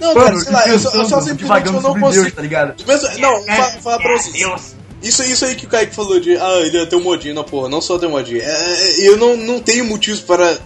Não, 0.00 0.14
cara, 0.14 0.38
sei 0.40 0.52
lá, 0.52 0.68
eu 0.68 0.78
só, 0.78 0.88
eu 0.88 0.92
só 0.92 0.98
pensando, 1.18 1.22
simplesmente 1.28 1.38
divagando 1.38 1.76
eu 1.78 1.82
não 1.82 2.00
consigo. 2.00 2.22
Deus, 2.24 2.34
tá 2.34 2.42
ligado? 2.42 2.84
Mesmo- 2.86 3.18
não, 3.18 3.38
É, 3.48 3.56
fa- 3.56 3.70
falar 3.80 3.98
pra 3.98 4.12
é, 4.12 4.18
vocês. 4.18 4.32
Deus. 4.34 4.62
Isso, 5.02 5.22
isso 5.22 5.44
aí 5.44 5.54
que 5.54 5.64
o 5.66 5.68
Kaique 5.68 5.94
falou 5.94 6.18
de, 6.18 6.36
ah, 6.36 6.60
ele 6.64 6.76
é 6.78 6.86
teu 6.86 7.00
modinho, 7.00 7.34
não, 7.34 7.44
porra, 7.44 7.68
não 7.68 7.80
sou 7.80 7.98
teu 7.98 8.10
modinho. 8.10 8.40
É, 8.40 8.44
é, 8.46 9.08
eu 9.08 9.16
não, 9.16 9.36
não 9.36 9.60
tenho 9.60 9.84
motivos 9.84 10.20
para. 10.20 10.58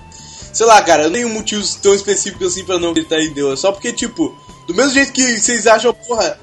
Sei 0.53 0.67
lá, 0.67 0.81
cara, 0.83 1.03
eu 1.03 1.07
não 1.09 1.15
tenho 1.15 1.29
motivos 1.29 1.75
tão 1.77 1.95
específicos 1.95 2.49
assim 2.53 2.65
pra 2.65 2.79
não 2.79 2.91
acreditar 2.91 3.21
em 3.21 3.33
Deus. 3.33 3.61
Só 3.61 3.73
porque, 3.73 3.93
tipo, 3.93 4.35
do 4.67 4.75
mesmo 4.75 4.93
jeito 4.93 5.13
que 5.13 5.39
vocês 5.39 5.67
acham, 5.67 5.93
porra. 5.95 6.39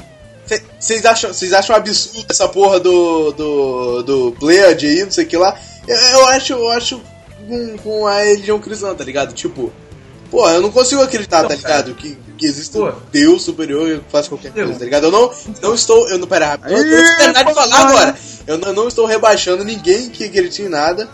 cê- 0.48 0.64
Vocês 0.80 1.06
acham, 1.06 1.34
vocês 1.34 1.54
acham 1.54 1.76
absurdo 1.76 2.26
essa 2.30 2.48
porra 2.48 2.80
do. 2.80 3.32
do. 3.34 4.04
do 4.04 4.32
Pleiad 4.40 4.86
aí, 4.86 5.04
não 5.04 5.12
sei 5.12 5.26
o 5.26 5.28
que 5.28 5.38
lá. 5.38 5.56
Eu, 5.88 5.96
eu 5.96 6.26
acho, 6.28 6.54
eu 6.54 6.70
acho 6.70 7.02
com, 7.48 7.78
com 7.78 8.08
a 8.08 8.20
religião 8.22 8.60
cristã, 8.60 8.94
tá 8.94 9.04
ligado? 9.04 9.34
Tipo, 9.34 9.72
pô, 10.30 10.48
eu 10.50 10.62
não 10.62 10.72
consigo 10.72 11.02
acreditar, 11.02 11.44
tá 11.48 11.56
ligado? 11.56 11.94
Que, 11.96 12.16
que 12.40 12.46
existe 12.46 12.78
um 12.78 12.92
Deus 13.12 13.44
superior 13.44 14.00
que 14.00 14.10
faz 14.10 14.30
qualquer 14.30 14.54
coisa, 14.54 14.74
tá 14.74 14.86
ligado? 14.86 15.04
Eu 15.08 15.12
não, 15.12 15.32
não 15.62 15.76
estou. 15.76 16.08
Eu 16.08 16.18
não, 16.18 16.28
pera, 16.28 16.58
eu 16.66 16.84
não 16.84 17.44
de 17.44 17.54
falar 17.54 17.80
agora. 17.82 18.16
Eu 18.48 18.58
não, 18.58 18.74
não 18.74 18.88
estou 18.88 19.06
rebaixando 19.06 19.66
ninguém 19.66 20.10
que 20.10 20.24
acredite 20.24 20.62
em 20.62 20.70
nada. 20.70 21.08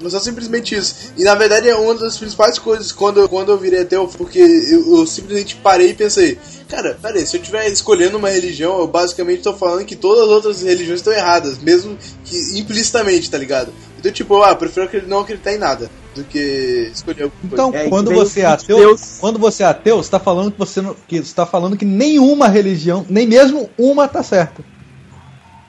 Mas 0.00 0.12
só 0.12 0.20
simplesmente 0.20 0.76
isso. 0.76 1.12
E 1.16 1.24
na 1.24 1.34
verdade 1.34 1.68
é 1.68 1.74
uma 1.74 1.92
das 1.92 2.16
principais 2.16 2.56
coisas 2.56 2.92
quando 2.92 3.18
eu, 3.18 3.28
quando 3.28 3.50
eu 3.50 3.58
virei 3.58 3.80
ateu, 3.80 4.06
porque 4.06 4.38
eu, 4.38 4.98
eu 4.98 5.04
simplesmente 5.04 5.56
parei 5.56 5.90
e 5.90 5.94
pensei, 5.94 6.38
cara, 6.68 6.96
peraí, 7.02 7.26
se 7.26 7.36
eu 7.36 7.40
estiver 7.40 7.66
escolhendo 7.66 8.16
uma 8.16 8.30
religião, 8.30 8.78
eu 8.78 8.86
basicamente 8.86 9.38
estou 9.38 9.56
falando 9.56 9.84
que 9.84 9.96
todas 9.96 10.22
as 10.22 10.30
outras 10.30 10.62
religiões 10.62 11.00
estão 11.00 11.12
erradas, 11.12 11.58
mesmo 11.58 11.98
que 12.24 12.60
implicitamente, 12.60 13.28
tá 13.28 13.36
ligado? 13.36 13.72
Então, 13.98 14.12
tipo, 14.12 14.40
ah, 14.40 14.50
eu 14.50 14.56
prefiro 14.56 14.88
não 15.08 15.18
acreditar 15.18 15.52
em 15.52 15.58
nada 15.58 15.90
do 16.18 16.24
que 16.24 16.90
escolher 16.92 17.24
alguma 17.24 17.40
Então, 17.44 17.70
coisa. 17.72 17.88
quando 17.88 18.12
você 18.12 18.40
é 18.40 18.46
ateu, 18.46 18.96
quando 19.20 19.38
você 19.38 19.62
é 19.62 19.66
ateu, 19.66 19.96
você 20.02 20.10
tá 20.10 20.18
falando 20.20 20.50
que 20.52 20.58
você 20.58 20.80
não, 20.80 20.94
que 21.06 21.20
você 21.22 21.34
tá 21.34 21.46
falando 21.46 21.76
que 21.76 21.84
nenhuma 21.84 22.48
religião, 22.48 23.06
nem 23.08 23.26
mesmo 23.26 23.70
uma 23.78 24.06
tá 24.08 24.22
certa. 24.22 24.62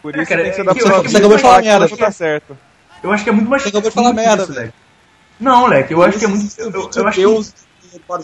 Por 0.01 0.15
É, 0.15 0.21
isso 0.21 0.29
cara, 0.29 0.41
tem 0.43 0.49
que 0.51 0.55
ser 0.55 0.61
é 0.61 0.65
da 0.65 0.73
que 0.73 0.79
acho 0.79 1.01
que 1.03 1.09
que 1.09 1.17
acabou 1.17 1.37
de 1.37 1.41
falar 1.43 1.61
que 1.61 1.67
merda. 1.67 1.87
não 1.89 1.97
tá 1.97 2.11
certo. 2.11 2.57
Eu 3.03 3.11
acho 3.11 3.23
que 3.23 3.29
é 3.29 3.33
muito 3.33 3.49
mais. 3.49 3.61
Você 3.63 3.69
acabou 3.69 3.89
de 3.89 3.95
falar 3.95 4.13
merda, 4.13 4.45
velho. 4.45 4.73
Não, 5.39 5.61
moleque, 5.61 5.93
eu 5.93 6.03
acho 6.03 6.19
que 6.19 6.25
é 6.25 6.27
muito. 6.27 6.53
Eu, 6.59 6.89
eu 6.95 7.07
acho 7.07 7.19
que. 7.19 7.69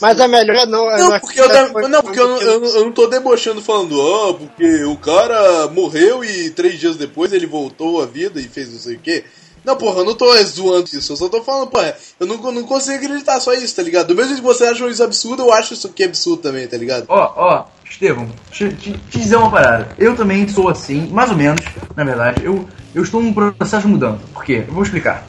Mas 0.01 0.19
é 0.19 0.27
melhor 0.27 0.67
não. 0.67 0.85
Não, 0.85 1.09
não 1.09 1.19
porque 1.19 1.41
eu, 1.41 1.49
não, 1.89 2.01
porque 2.03 2.19
eu, 2.19 2.27
não- 2.29 2.41
eu, 2.41 2.65
eu 2.65 2.85
não 2.85 2.91
tô 2.91 3.07
debochando 3.07 3.61
falando, 3.61 3.99
ah, 3.99 4.33
porque 4.35 4.83
o 4.83 4.95
cara 4.95 5.67
morreu 5.69 6.23
e 6.23 6.51
três 6.51 6.79
dias 6.79 6.95
depois 6.97 7.33
ele 7.33 7.47
voltou 7.47 8.01
à 8.01 8.05
vida 8.05 8.39
e 8.39 8.43
fez 8.47 8.71
não 8.71 8.79
sei 8.79 8.95
o 8.95 8.99
quê. 8.99 9.23
Não, 9.65 9.75
porra, 9.75 9.99
eu 9.99 10.06
não 10.06 10.13
tô 10.15 10.32
zoando 10.43 10.88
isso, 10.93 11.12
eu 11.12 11.17
só 11.17 11.28
tô 11.28 11.41
falando, 11.41 11.67
porra, 11.67 11.95
eu 12.19 12.28
não, 12.28 12.38
não 12.51 12.63
consigo 12.63 12.97
acreditar 13.04 13.39
só 13.39 13.54
isso, 13.54 13.75
tá 13.75 13.82
ligado? 13.82 14.08
Do 14.08 14.15
mesmo 14.15 14.30
jeito 14.36 14.41
que 14.41 14.47
você 14.47 14.65
acha 14.65 14.86
isso 14.88 15.04
absurdo, 15.04 15.41
eu 15.43 15.51
acho 15.54 15.73
isso 15.73 15.88
aqui 15.88 16.04
absurdo 16.04 16.41
também, 16.43 16.67
tá 16.67 16.78
ligado? 16.78 17.06
Ó, 17.08 17.34
ó, 17.36 17.65
Estevão, 17.89 18.28
deixa 18.49 18.65
eu 18.65 18.75
te, 18.75 18.91
te 19.10 19.19
dizer 19.19 19.36
uma 19.38 19.49
parada. 19.49 19.89
Eu 19.97 20.15
também 20.15 20.47
sou 20.47 20.69
assim, 20.69 21.08
mais 21.12 21.32
ou 21.32 21.36
menos, 21.38 21.62
na 21.95 22.04
verdade. 22.04 22.43
Eu, 22.45 22.67
eu 22.93 23.01
estou 23.04 23.21
num 23.21 23.34
processo 23.34 23.88
de 23.88 23.91
mudança. 23.93 24.19
Por 24.34 24.43
quê? 24.43 24.63
Eu 24.67 24.73
vou 24.73 24.84
explicar. 24.84 25.28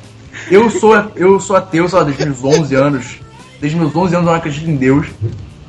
Eu 0.50 0.68
sou, 0.70 0.94
eu 1.16 1.40
sou 1.40 1.56
ateu, 1.56 1.88
sei 1.88 1.98
lá, 1.98 2.04
desde 2.04 2.24
meus 2.26 2.44
11 2.44 2.74
anos. 2.74 3.18
Desde 3.60 3.78
meus 3.78 3.94
11 3.96 4.14
anos 4.16 4.26
eu 4.26 4.32
não 4.32 4.34
acredito 4.34 4.68
em 4.68 4.76
Deus. 4.76 5.06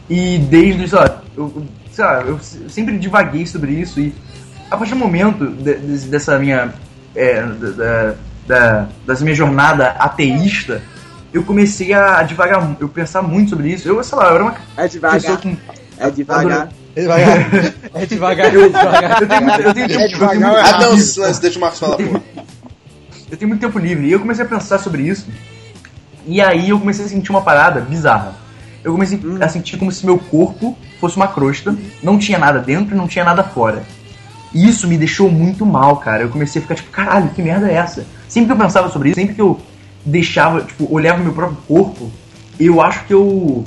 E 0.10 0.38
desde, 0.40 0.88
sei 0.90 0.98
lá, 1.00 1.22
eu, 1.38 1.64
sei 1.92 2.04
lá, 2.06 2.22
eu 2.22 2.40
se- 2.40 2.70
sempre 2.70 2.98
divaguei 2.98 3.46
sobre 3.46 3.72
isso. 3.74 4.00
E 4.00 4.14
a 4.70 4.76
partir 4.78 4.94
do 4.94 5.00
momento 5.00 5.46
de- 5.48 5.76
de- 5.78 6.08
dessa 6.08 6.38
minha. 6.38 6.74
é, 7.16 7.42
da, 7.44 8.16
da- 8.48 8.56
da- 8.82 8.88
dessa 9.06 9.24
minha 9.24 9.36
jornada 9.36 9.90
ateísta, 10.00 10.82
eu 11.34 11.44
comecei 11.44 11.94
a 11.94 12.24
divagar, 12.24 12.76
eu 12.80 12.88
pensar 12.90 13.22
muito 13.22 13.50
sobre 13.52 13.70
isso. 13.70 13.88
Eu, 13.88 14.02
sei 14.04 14.18
lá, 14.18 14.30
eu 14.30 14.36
era 14.36 14.44
uma 14.44 14.56
É 14.78 14.88
devagar. 14.88 15.20
pessoa 15.22 15.38
com 15.38 15.58
É 15.98 16.10
devagar. 16.10 16.70
É 16.96 17.02
devagar. 17.02 17.38
É 17.94 18.06
devagar. 18.06 18.54
eu, 18.54 18.62
eu 18.62 19.28
tenho 19.28 19.42
muito, 19.44 19.62
eu 19.62 19.74
tenho, 19.74 19.86
É 19.86 19.90
eu 19.94 19.98
tenho 19.98 20.08
devagar, 20.08 20.36
muito 20.36 20.58
é 20.58 20.62
Ah, 20.62 20.80
não, 20.80 20.98
tempo 20.98 21.42
deixa 21.42 21.58
o 21.58 21.62
Marcos 21.62 21.80
falar, 21.80 21.98
eu 23.30 23.38
tenho 23.38 23.50
muito 23.50 23.62
tempo 23.62 23.78
livre. 23.80 24.08
E 24.08 24.12
eu 24.12 24.20
comecei 24.20 24.46
a 24.46 24.48
pensar 24.48 24.78
sobre 24.80 25.04
isso. 25.04 25.28
E 26.26 26.42
aí 26.42 26.70
eu 26.70 26.80
comecei 26.80 27.06
a 27.06 27.08
sentir 27.08 27.30
uma 27.30 27.42
parada 27.42 27.80
bizarra. 27.82 28.36
Eu 28.84 28.92
comecei 28.94 29.20
a 29.42 29.50
sentir 29.50 29.78
como 29.78 29.92
se 29.92 30.06
meu 30.06 30.18
corpo 30.18 30.78
fosse 31.00 31.16
uma 31.18 31.28
crosta, 31.28 31.76
não 32.02 32.18
tinha 32.18 32.38
nada 32.40 32.60
dentro 32.60 32.96
e 32.96 32.98
não 32.98 33.08
tinha 33.08 33.24
nada 33.26 33.44
fora. 33.44 33.84
E 34.54 34.68
isso 34.68 34.88
me 34.88 34.98
deixou 34.98 35.30
muito 35.30 35.66
mal, 35.66 35.98
cara. 35.98 36.24
Eu 36.24 36.30
comecei 36.30 36.60
a 36.60 36.62
ficar 36.64 36.76
tipo, 36.76 36.90
caralho, 36.90 37.30
que 37.30 37.42
merda 37.42 37.70
é 37.70 37.76
essa? 37.76 38.06
Sempre 38.28 38.48
que 38.48 38.54
eu 38.54 38.66
pensava 38.66 38.90
sobre 38.90 39.10
isso, 39.10 39.20
sempre 39.20 39.36
que 39.36 39.42
eu 39.42 39.60
deixava, 40.06 40.62
tipo, 40.62 40.88
olhava 40.94 41.24
meu 41.24 41.34
próprio 41.34 41.58
corpo, 41.68 42.12
eu 42.60 42.82
acho 42.82 43.06
que 43.06 43.14
eu 43.14 43.66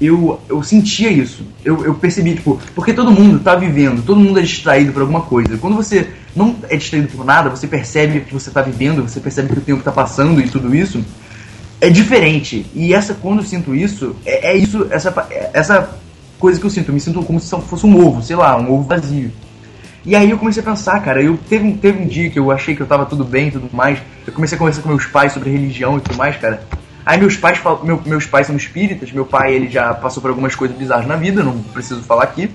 eu, 0.00 0.40
eu 0.48 0.62
sentia 0.62 1.10
isso. 1.10 1.44
Eu, 1.62 1.84
eu 1.84 1.94
percebi, 1.94 2.34
tipo, 2.34 2.58
porque 2.74 2.94
todo 2.94 3.12
mundo 3.12 3.38
tá 3.38 3.54
vivendo, 3.54 4.02
todo 4.02 4.18
mundo 4.18 4.38
é 4.38 4.42
distraído 4.42 4.92
por 4.92 5.02
alguma 5.02 5.20
coisa. 5.20 5.58
Quando 5.58 5.76
você 5.76 6.08
não 6.34 6.56
é 6.70 6.76
distraído 6.76 7.08
por 7.08 7.24
nada, 7.24 7.50
você 7.50 7.66
percebe 7.66 8.20
que 8.20 8.32
você 8.32 8.50
tá 8.50 8.62
vivendo, 8.62 9.02
você 9.02 9.20
percebe 9.20 9.52
que 9.52 9.58
o 9.58 9.62
tempo 9.62 9.82
tá 9.82 9.92
passando 9.92 10.40
e 10.40 10.48
tudo 10.48 10.74
isso, 10.74 11.04
é 11.80 11.90
diferente. 11.90 12.64
E 12.74 12.94
essa, 12.94 13.12
quando 13.12 13.40
eu 13.40 13.44
sinto 13.44 13.74
isso, 13.74 14.16
é, 14.24 14.52
é 14.52 14.56
isso, 14.56 14.86
essa, 14.90 15.14
essa 15.52 15.90
coisa 16.38 16.58
que 16.58 16.64
eu 16.64 16.70
sinto. 16.70 16.88
Eu 16.88 16.94
me 16.94 17.00
sinto 17.00 17.22
como 17.22 17.38
se 17.38 17.50
fosse 17.60 17.84
um 17.84 18.06
ovo, 18.06 18.22
sei 18.22 18.36
lá, 18.36 18.56
um 18.56 18.72
ovo 18.72 18.84
vazio. 18.84 19.30
E 20.04 20.16
aí 20.16 20.30
eu 20.30 20.38
comecei 20.38 20.62
a 20.62 20.64
pensar, 20.66 20.98
cara, 21.00 21.22
eu 21.22 21.36
teve, 21.36 21.64
um- 21.64 21.76
teve 21.76 22.02
um 22.02 22.06
dia 22.06 22.30
que 22.30 22.38
eu 22.38 22.50
achei 22.50 22.74
que 22.74 22.80
eu 22.80 22.86
tava 22.86 23.04
tudo 23.04 23.24
bem 23.24 23.48
e 23.48 23.50
tudo 23.50 23.68
mais. 23.74 23.98
Eu 24.26 24.32
comecei 24.32 24.56
a 24.56 24.58
conversar 24.58 24.82
com 24.82 24.88
meus 24.88 25.04
pais 25.06 25.32
sobre 25.32 25.50
religião 25.50 25.98
e 25.98 26.00
tudo 26.00 26.16
mais, 26.16 26.36
cara. 26.38 26.62
Aí 27.04 27.18
meus 27.18 27.36
pais, 27.36 27.60
meu, 27.82 28.00
meus 28.06 28.26
pais 28.26 28.46
são 28.46 28.56
espíritas, 28.56 29.12
meu 29.12 29.26
pai 29.26 29.52
ele 29.54 29.68
já 29.68 29.92
passou 29.94 30.22
por 30.22 30.28
algumas 30.30 30.54
coisas 30.54 30.76
bizarras 30.76 31.06
na 31.06 31.16
vida, 31.16 31.42
não 31.42 31.58
preciso 31.58 32.02
falar 32.02 32.24
aqui. 32.24 32.50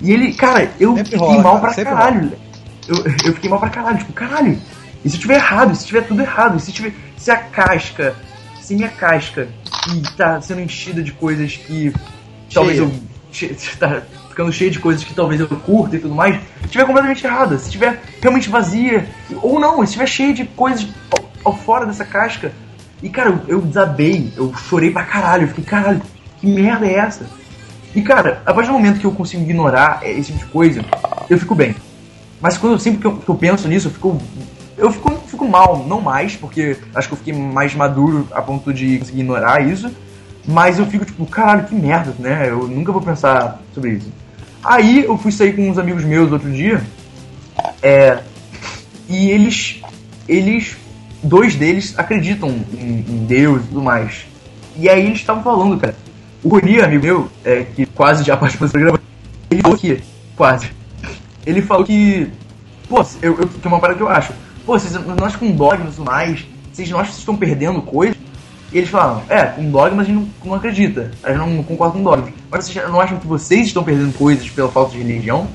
E 0.00 0.12
ele, 0.12 0.34
cara, 0.34 0.70
eu 0.78 0.96
fiquei 0.96 1.18
rola, 1.18 1.42
mal 1.42 1.52
cara, 1.54 1.60
pra 1.60 1.72
sempre 1.72 1.92
caralho. 1.94 2.32
Eu, 2.88 2.96
eu 3.24 3.32
fiquei 3.34 3.48
mal 3.50 3.58
pra 3.58 3.70
caralho, 3.70 3.98
tipo, 3.98 4.12
caralho, 4.12 4.58
e 5.04 5.10
se 5.10 5.18
tiver 5.18 5.34
errado, 5.36 5.72
e 5.72 5.76
se 5.76 5.86
tiver 5.86 6.02
tudo 6.02 6.20
errado, 6.20 6.56
e 6.56 6.60
se 6.60 6.72
tiver. 6.72 6.92
Se 7.16 7.30
a 7.30 7.36
casca, 7.36 8.14
se 8.60 8.74
minha 8.74 8.88
casca 8.88 9.48
que 9.84 10.16
tá 10.16 10.40
sendo 10.40 10.60
enchida 10.60 11.02
de 11.02 11.12
coisas 11.12 11.56
que 11.56 11.92
talvez 12.52 12.78
eu. 12.78 12.92
tá 13.78 14.02
ficando 14.36 14.52
cheia 14.52 14.70
de 14.70 14.78
coisas 14.78 15.02
que 15.02 15.14
talvez 15.14 15.40
eu 15.40 15.48
curta 15.48 15.96
e 15.96 15.98
tudo 15.98 16.14
mais, 16.14 16.38
estiver 16.62 16.84
completamente 16.84 17.24
errada, 17.24 17.56
se 17.56 17.64
estiver 17.64 18.02
realmente 18.20 18.50
vazia, 18.50 19.08
ou 19.40 19.58
não, 19.58 19.78
se 19.78 19.84
estiver 19.84 20.06
cheia 20.06 20.34
de 20.34 20.44
coisas 20.44 20.86
ao, 21.10 21.52
ao 21.52 21.56
fora 21.56 21.86
dessa 21.86 22.04
casca. 22.04 22.52
E 23.02 23.08
cara, 23.08 23.40
eu, 23.48 23.62
desabei, 23.62 24.30
eu 24.36 24.54
chorei 24.54 24.90
pra 24.90 25.04
caralho, 25.04 25.44
eu 25.44 25.48
fiquei, 25.48 25.64
caralho, 25.64 26.02
que 26.38 26.46
merda 26.46 26.86
é 26.86 26.96
essa? 26.96 27.26
E 27.94 28.02
cara, 28.02 28.42
a 28.44 28.52
partir 28.52 28.68
do 28.68 28.74
momento 28.74 29.00
que 29.00 29.06
eu 29.06 29.12
consigo 29.12 29.42
ignorar 29.42 30.00
eh, 30.02 30.12
esse 30.12 30.32
tipo 30.32 30.44
de 30.44 30.52
coisa, 30.52 30.84
eu 31.30 31.38
fico 31.38 31.54
bem. 31.54 31.74
Mas 32.38 32.58
quando 32.58 32.78
sempre 32.78 33.00
que 33.00 33.06
eu, 33.06 33.16
que 33.16 33.28
eu 33.30 33.34
penso 33.36 33.66
nisso, 33.66 33.88
eu 33.88 33.92
fico. 33.92 34.20
Eu 34.76 34.92
fico, 34.92 35.10
fico 35.26 35.48
mal, 35.48 35.86
não 35.88 36.02
mais, 36.02 36.36
porque 36.36 36.76
acho 36.94 37.08
que 37.08 37.14
eu 37.14 37.18
fiquei 37.18 37.32
mais 37.32 37.74
maduro 37.74 38.28
a 38.30 38.42
ponto 38.42 38.70
de 38.74 38.98
conseguir 38.98 39.20
ignorar 39.20 39.66
isso. 39.66 39.90
Mas 40.46 40.78
eu 40.78 40.84
fico 40.84 41.06
tipo, 41.06 41.24
caralho, 41.24 41.64
que 41.64 41.74
merda, 41.74 42.14
né? 42.18 42.50
Eu 42.50 42.68
nunca 42.68 42.92
vou 42.92 43.00
pensar 43.00 43.62
sobre 43.72 43.92
isso. 43.92 44.25
Aí 44.66 45.04
eu 45.04 45.16
fui 45.16 45.30
sair 45.30 45.54
com 45.54 45.70
uns 45.70 45.78
amigos 45.78 46.02
meus 46.02 46.32
outro 46.32 46.50
dia. 46.50 46.82
É. 47.80 48.18
E 49.08 49.30
eles. 49.30 49.80
Eles. 50.28 50.76
Dois 51.22 51.54
deles 51.54 51.94
acreditam 51.96 52.50
em, 52.74 53.04
em 53.08 53.26
Deus 53.26 53.62
e 53.62 53.68
tudo 53.68 53.82
mais. 53.82 54.26
E 54.76 54.88
aí 54.88 55.06
eles 55.06 55.18
estavam 55.18 55.42
falando, 55.42 55.78
cara. 55.78 55.94
O 56.42 56.48
Rony, 56.48 56.80
amigo 56.80 57.04
meu, 57.04 57.30
é, 57.44 57.64
que 57.64 57.86
quase 57.86 58.24
já 58.24 58.36
participou 58.38 58.68
do 58.68 58.72
programa, 58.72 59.00
ele 59.50 59.62
falou 59.62 59.78
que. 59.78 60.02
Quase. 60.36 60.70
Ele 61.46 61.62
falou 61.62 61.84
que. 61.84 62.28
Pô, 62.88 63.04
eu, 63.22 63.38
eu, 63.38 63.48
que 63.48 63.66
é 63.66 63.68
uma 63.68 63.80
parada 63.80 63.96
que 63.96 64.02
eu 64.02 64.08
acho. 64.08 64.32
Pô, 64.64 64.78
vocês, 64.78 64.92
nós 64.92 65.36
com 65.36 65.50
dogmas 65.52 65.94
e 65.94 65.96
tudo 65.96 66.04
mais, 66.04 66.44
vocês 66.72 66.90
não 66.90 66.98
acham 66.98 67.10
que 67.10 67.14
vocês 67.14 67.20
estão 67.20 67.36
perdendo 67.36 67.80
coisa? 67.82 68.16
E 68.72 68.78
eles 68.78 68.90
falaram, 68.90 69.22
é, 69.28 69.42
com 69.44 69.70
dogma 69.70 70.02
a 70.02 70.04
gente 70.04 70.16
não, 70.16 70.28
não 70.44 70.54
acredita, 70.54 71.10
a 71.22 71.28
gente 71.32 71.38
não 71.38 71.62
concorda 71.62 71.94
com 71.96 72.02
dogma. 72.02 72.28
Mas 72.50 72.64
vocês 72.66 72.88
não 72.88 73.00
acham 73.00 73.18
que 73.18 73.26
vocês 73.26 73.66
estão 73.68 73.84
perdendo 73.84 74.12
coisas 74.18 74.48
pela 74.50 74.68
falta 74.70 74.92
de 74.92 74.98
religião? 75.02 75.46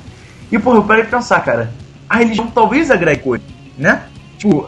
E, 0.51 0.57
porra, 0.57 0.77
eu 0.77 0.83
parei 0.83 1.03
pra 1.03 1.19
pensar, 1.19 1.39
cara, 1.41 1.71
a 2.09 2.17
religião 2.17 2.47
talvez 2.47 2.89
agregue 2.89 3.21
coisas, 3.21 3.45
né? 3.77 4.03
Tipo, 4.37 4.67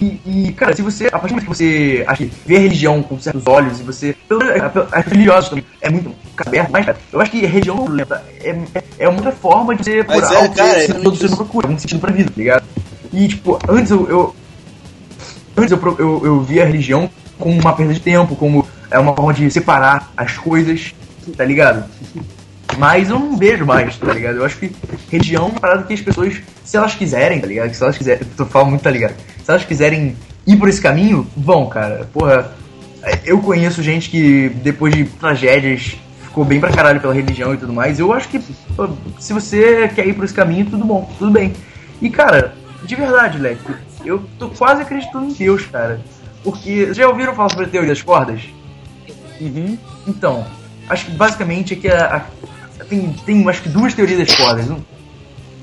e, 0.00 0.18
e, 0.24 0.52
cara, 0.54 0.74
se 0.74 0.80
você, 0.80 1.08
a 1.08 1.10
partir 1.12 1.28
do 1.28 1.32
momento 1.34 1.50
que 1.50 1.56
você 1.56 2.04
acha 2.08 2.26
vê 2.46 2.56
a 2.56 2.60
religião 2.60 3.02
com 3.02 3.18
certos 3.20 3.46
olhos 3.46 3.80
e 3.80 3.82
você. 3.82 4.16
pelo 4.26 4.40
menos, 4.42 4.62
a- 4.62 4.88
As 4.92 5.04
religiosas 5.04 5.50
também 5.50 5.64
é 5.82 5.90
muito 5.90 6.14
aberto, 6.38 6.70
mas, 6.70 6.86
cara, 6.86 6.98
eu 7.12 7.20
acho 7.20 7.30
que 7.30 7.44
a 7.44 7.48
religião 7.48 7.76
é, 7.76 7.80
um 7.82 8.00
é, 8.00 8.78
é, 8.78 8.84
é 9.00 9.08
uma 9.08 9.16
outra 9.18 9.32
forma 9.32 9.74
de 9.76 9.84
você 9.84 10.04
por 10.04 10.22
é, 10.22 10.36
algo 10.36 10.54
cara, 10.54 10.86
que 10.86 10.90
é 10.92 10.94
todo 10.94 11.16
ser 11.16 11.28
procura, 11.36 11.66
algum 11.66 11.78
sentido 11.78 12.00
pra 12.00 12.10
vida, 12.12 12.30
tá 12.30 12.36
ligado? 12.38 12.64
E, 13.12 13.28
tipo, 13.28 13.58
antes 13.68 13.90
eu. 13.90 14.08
eu 14.08 14.34
antes 15.56 15.70
eu, 15.72 15.96
eu, 15.98 16.22
eu 16.24 16.40
via 16.40 16.62
a 16.62 16.66
religião 16.66 17.10
como 17.40 17.58
uma 17.58 17.74
perda 17.74 17.92
de 17.92 18.00
tempo, 18.00 18.36
como 18.36 18.66
é 18.90 18.98
uma 18.98 19.14
forma 19.14 19.34
de 19.34 19.50
separar 19.50 20.12
as 20.16 20.36
coisas, 20.36 20.94
tá 21.36 21.44
ligado? 21.44 21.84
Mas 22.78 23.10
eu 23.10 23.18
não 23.18 23.36
vejo 23.36 23.66
mais, 23.66 23.96
tá 23.96 24.12
ligado? 24.12 24.36
Eu 24.36 24.44
acho 24.44 24.56
que 24.56 24.70
religião 25.10 25.46
é 25.46 25.50
uma 25.50 25.60
parada 25.60 25.82
que 25.82 25.92
as 25.92 26.00
pessoas, 26.00 26.40
se 26.64 26.76
elas 26.76 26.94
quiserem, 26.94 27.40
tá 27.40 27.46
ligado? 27.46 27.74
Se 27.74 27.82
elas 27.82 27.98
quiserem, 27.98 28.22
tu 28.36 28.46
fala 28.46 28.66
muito, 28.66 28.82
tá 28.82 28.90
ligado? 28.90 29.14
Se 29.42 29.50
elas 29.50 29.64
quiserem 29.64 30.16
ir 30.46 30.56
por 30.56 30.68
esse 30.68 30.80
caminho, 30.80 31.26
vão, 31.36 31.66
cara. 31.66 32.08
Porra, 32.12 32.52
eu 33.24 33.38
conheço 33.40 33.82
gente 33.82 34.08
que 34.10 34.48
depois 34.48 34.94
de 34.94 35.04
tragédias 35.04 35.96
ficou 36.22 36.44
bem 36.44 36.60
pra 36.60 36.70
caralho 36.70 37.00
pela 37.00 37.12
religião 37.12 37.52
e 37.52 37.56
tudo 37.56 37.72
mais. 37.72 37.98
Eu 37.98 38.12
acho 38.12 38.28
que 38.28 38.40
se 39.18 39.32
você 39.32 39.88
quer 39.88 40.06
ir 40.06 40.14
por 40.14 40.24
esse 40.24 40.34
caminho, 40.34 40.66
tudo 40.66 40.84
bom, 40.84 41.10
tudo 41.18 41.30
bem. 41.30 41.52
E 42.00 42.08
cara, 42.08 42.54
de 42.84 42.94
verdade, 42.94 43.38
Leque, 43.38 43.74
eu 44.04 44.22
tô 44.38 44.48
quase 44.48 44.82
acreditando 44.82 45.26
em 45.26 45.32
Deus, 45.32 45.66
cara. 45.66 46.00
Porque. 46.42 46.92
Já 46.94 47.08
ouviram 47.08 47.34
falar 47.34 47.50
sobre 47.50 47.66
a 47.66 47.68
teoria 47.68 47.90
das 47.90 48.02
cordas? 48.02 48.40
Uhum. 49.40 49.76
Então, 50.06 50.46
acho 50.88 51.06
que 51.06 51.12
basicamente 51.12 51.74
é 51.74 51.76
que 51.76 51.88
a, 51.88 52.16
a- 52.78 52.84
tem, 52.84 53.12
tem 53.24 53.48
acho 53.48 53.62
que 53.62 53.68
duas 53.68 53.94
teorias 53.94 54.18
das 54.18 54.34
cordas. 54.36 54.70
Um- 54.70 54.80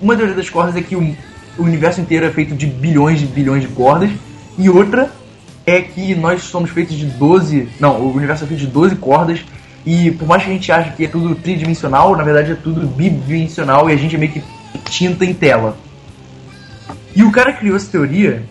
Uma 0.01 0.15
teoria 0.15 0.35
das 0.35 0.49
cordas 0.49 0.75
é 0.75 0.81
que 0.81 0.95
o, 0.95 1.15
o 1.57 1.63
universo 1.63 1.99
inteiro 2.01 2.25
é 2.25 2.29
feito 2.31 2.55
de 2.55 2.65
bilhões 2.67 3.21
e 3.21 3.25
bilhões 3.25 3.61
de 3.63 3.69
cordas. 3.69 4.09
E 4.57 4.69
outra 4.69 5.11
é 5.65 5.81
que 5.81 6.15
nós 6.15 6.43
somos 6.43 6.69
feitos 6.69 6.95
de 6.95 7.05
12. 7.05 7.67
Não, 7.79 7.99
o 8.01 8.13
universo 8.15 8.43
é 8.43 8.47
feito 8.47 8.59
de 8.61 8.67
12 8.67 8.95
cordas. 8.97 9.39
E 9.85 10.11
por 10.11 10.27
mais 10.27 10.43
que 10.43 10.49
a 10.49 10.53
gente 10.53 10.71
ache 10.71 10.91
que 10.91 11.05
é 11.05 11.07
tudo 11.07 11.33
tridimensional, 11.35 12.15
na 12.15 12.23
verdade 12.23 12.51
é 12.51 12.55
tudo 12.55 12.85
bidimensional 12.87 13.89
e 13.89 13.93
a 13.93 13.95
gente 13.95 14.15
é 14.15 14.17
meio 14.19 14.31
que 14.33 14.43
tinta 14.89 15.23
em 15.25 15.33
tela. 15.33 15.77
E 17.15 17.23
o 17.23 17.31
cara 17.31 17.53
que 17.53 17.59
criou 17.59 17.75
essa 17.77 17.89
teoria, 17.89 18.43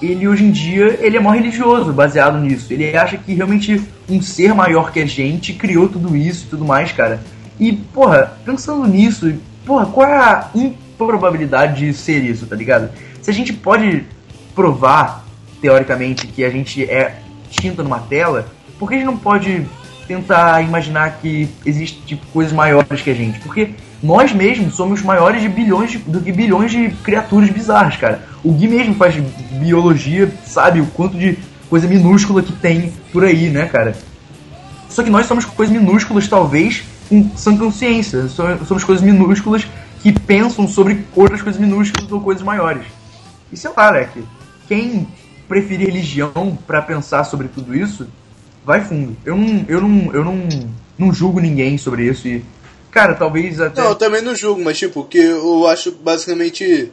ele 0.00 0.28
hoje 0.28 0.44
em 0.44 0.50
dia, 0.50 0.98
ele 1.00 1.16
é 1.16 1.20
mó 1.20 1.30
religioso, 1.30 1.92
baseado 1.92 2.38
nisso. 2.38 2.72
Ele 2.72 2.96
acha 2.96 3.16
que 3.16 3.34
realmente 3.34 3.82
um 4.08 4.22
ser 4.22 4.54
maior 4.54 4.92
que 4.92 5.00
a 5.00 5.06
gente 5.06 5.52
criou 5.52 5.88
tudo 5.88 6.16
isso 6.16 6.46
e 6.46 6.50
tudo 6.50 6.64
mais, 6.64 6.92
cara. 6.92 7.20
E, 7.58 7.72
porra, 7.72 8.38
pensando 8.44 8.86
nisso, 8.86 9.34
porra, 9.66 9.86
qual 9.86 10.06
é 10.06 10.16
a 10.16 10.50
improbabilidade 10.54 11.86
de 11.86 11.92
ser 11.92 12.22
isso, 12.22 12.46
tá 12.46 12.54
ligado? 12.54 12.90
Se 13.20 13.30
a 13.30 13.34
gente 13.34 13.52
pode 13.52 14.04
provar, 14.54 15.24
teoricamente, 15.60 16.26
que 16.26 16.44
a 16.44 16.50
gente 16.50 16.84
é 16.84 17.20
tinta 17.50 17.82
numa 17.82 17.98
tela, 17.98 18.46
por 18.78 18.88
que 18.88 18.94
a 18.94 18.98
gente 18.98 19.06
não 19.06 19.16
pode 19.16 19.66
tentar 20.08 20.62
imaginar 20.62 21.18
que 21.20 21.48
existe 21.64 22.00
tipo, 22.06 22.26
coisas 22.32 22.52
maiores 22.52 23.02
que 23.02 23.10
a 23.10 23.14
gente? 23.14 23.38
Porque 23.40 23.70
nós 24.02 24.32
mesmos 24.32 24.74
somos 24.74 25.02
maiores 25.02 25.42
de 25.42 25.48
bilhões 25.48 25.92
de- 25.92 25.98
do 25.98 26.20
que 26.20 26.32
bilhões 26.32 26.70
de 26.72 26.88
criaturas 26.88 27.50
bizarras, 27.50 27.96
cara. 27.96 28.22
O 28.42 28.52
Gui 28.52 28.66
mesmo 28.66 28.94
faz 28.94 29.14
biologia, 29.52 30.32
sabe 30.46 30.80
o 30.80 30.86
quanto 30.86 31.18
de 31.18 31.38
coisa 31.68 31.86
minúscula 31.86 32.42
que 32.42 32.52
tem 32.52 32.92
por 33.12 33.24
aí, 33.24 33.50
né, 33.50 33.66
cara? 33.66 33.94
Só 34.88 35.02
que 35.02 35.10
nós 35.10 35.26
somos 35.26 35.44
coisas 35.44 35.76
minúsculas, 35.76 36.26
talvez, 36.26 36.82
com 37.08 37.30
sã 37.36 37.56
consciência. 37.56 38.26
So- 38.28 38.64
Somos 38.66 38.84
coisas 38.84 39.04
minúsculas 39.04 39.66
que 40.02 40.12
pensam 40.12 40.66
sobre 40.66 41.04
outras 41.14 41.42
coisas 41.42 41.60
minúsculas 41.60 42.10
ou 42.10 42.20
coisas 42.20 42.42
maiores. 42.42 42.84
E 43.52 43.56
sei 43.56 43.70
lá, 43.76 43.90
Leque, 43.90 44.22
quem 44.66 45.06
preferir 45.48 45.86
religião 45.88 46.56
pra 46.66 46.80
pensar 46.80 47.24
sobre 47.24 47.48
tudo 47.48 47.74
isso, 47.76 48.06
vai 48.68 48.84
fundo. 48.84 49.16
Eu 49.24 49.34
não, 49.34 49.64
eu 49.66 49.80
não, 49.80 50.14
eu 50.14 50.22
não, 50.22 50.48
não 50.98 51.14
julgo 51.14 51.40
ninguém 51.40 51.78
sobre 51.78 52.06
isso 52.06 52.28
e, 52.28 52.44
cara, 52.90 53.14
talvez 53.14 53.58
até. 53.58 53.80
Não, 53.80 53.88
eu 53.88 53.94
também 53.94 54.20
não 54.20 54.36
julgo, 54.36 54.62
mas 54.62 54.76
tipo, 54.76 55.04
que 55.04 55.16
eu 55.16 55.66
acho 55.66 55.90
basicamente. 55.92 56.92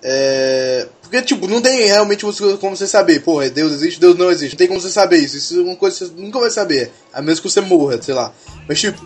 É... 0.00 0.86
Porque, 1.02 1.20
tipo, 1.22 1.48
não 1.48 1.60
tem 1.60 1.86
realmente 1.86 2.24
como 2.60 2.76
você 2.76 2.86
saber, 2.86 3.20
porra, 3.22 3.50
Deus 3.50 3.72
existe, 3.72 3.98
Deus 3.98 4.16
não 4.16 4.30
existe. 4.30 4.52
Não 4.52 4.58
tem 4.58 4.68
como 4.68 4.80
você 4.80 4.90
saber 4.90 5.16
isso. 5.16 5.36
Isso 5.36 5.58
é 5.58 5.62
uma 5.64 5.74
coisa 5.74 5.98
que 5.98 6.04
você 6.04 6.22
nunca 6.22 6.38
vai 6.38 6.50
saber. 6.50 6.92
A 7.12 7.20
menos 7.20 7.40
que 7.40 7.50
você 7.50 7.60
morra, 7.60 8.00
sei 8.00 8.14
lá. 8.14 8.32
Mas, 8.68 8.78
tipo, 8.78 9.04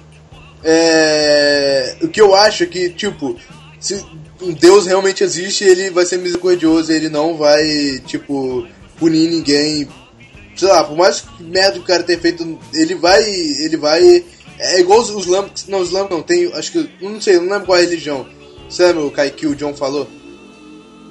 é... 0.62 1.96
o 2.02 2.08
que 2.08 2.20
eu 2.20 2.34
acho 2.34 2.64
é 2.64 2.66
que, 2.66 2.90
tipo, 2.90 3.38
se 3.80 4.04
Deus 4.60 4.84
realmente 4.84 5.24
existe, 5.24 5.64
ele 5.64 5.88
vai 5.88 6.04
ser 6.04 6.18
misericordioso, 6.18 6.92
ele 6.92 7.08
não 7.08 7.38
vai, 7.38 8.02
tipo, 8.04 8.66
punir 8.98 9.30
ninguém. 9.30 9.88
Sei 10.62 10.70
lá, 10.70 10.84
por 10.84 10.96
mais 10.96 11.20
que 11.20 11.42
merda 11.42 11.78
o 11.78 11.82
cara 11.82 12.02
tenha 12.04 12.18
feito, 12.20 12.58
ele 12.72 12.94
vai. 12.94 13.22
Ele 13.28 13.76
vai. 13.76 14.24
É 14.58 14.78
igual 14.80 15.00
os, 15.00 15.10
os. 15.10 15.26
Não, 15.66 15.80
os 15.80 15.90
Lamps 15.90 16.10
não, 16.10 16.22
tem. 16.22 16.52
Acho 16.54 16.70
que. 16.72 16.88
Não 17.00 17.20
sei, 17.20 17.36
não 17.38 17.50
lembro 17.50 17.66
qual 17.66 17.76
é 17.78 17.80
a 17.80 17.84
religião. 17.84 18.26
Lembra 18.78 19.04
o 19.04 19.10
Kai 19.10 19.30
que 19.30 19.46
o 19.46 19.54
John 19.56 19.74
falou? 19.74 20.08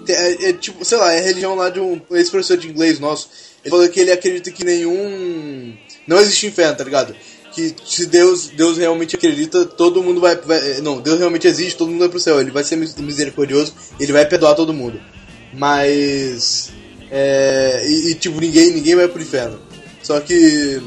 É, 0.08 0.50
é 0.50 0.54
tipo, 0.54 0.84
sei 0.84 0.98
lá, 0.98 1.14
é 1.14 1.20
a 1.20 1.22
religião 1.22 1.54
lá 1.56 1.70
de 1.70 1.80
um 1.80 2.02
ex-professor 2.12 2.58
de 2.58 2.68
inglês 2.70 3.00
nosso. 3.00 3.30
Ele 3.64 3.70
falou 3.70 3.88
que 3.90 4.00
ele 4.00 4.12
acredita 4.12 4.50
que 4.52 4.64
nenhum. 4.66 5.76
Não 6.08 6.20
existe 6.20 6.48
inferno, 6.48 6.76
tá 6.76 6.84
ligado? 6.84 7.14
Que 7.54 7.76
se 7.86 8.06
Deus, 8.08 8.48
Deus 8.48 8.78
realmente 8.78 9.16
acredita, 9.16 9.66
todo 9.66 10.02
mundo 10.02 10.20
vai, 10.22 10.36
vai- 10.38 10.80
Não, 10.82 11.00
Deus 11.02 11.20
realmente 11.20 11.46
existe, 11.48 11.78
todo 11.78 11.90
mundo 11.92 12.00
vai 12.00 12.10
pro 12.10 12.20
céu. 12.20 12.40
Ele 12.40 12.50
vai 12.50 12.64
ser 12.64 12.78
mis- 12.78 12.96
misericordioso, 12.96 13.74
ele 14.00 14.12
vai 14.14 14.26
perdoar 14.26 14.56
todo 14.56 14.74
mundo. 14.74 15.00
Mas. 15.54 16.71
É, 17.12 17.84
e, 17.86 18.12
e, 18.12 18.16
tipo, 18.16 18.40
ninguém, 18.40 18.72
ninguém 18.72 18.96
vai 18.96 19.08
pro 19.08 19.22
inferno. 19.22 19.60
Só 20.02 20.20
que. 20.22 20.82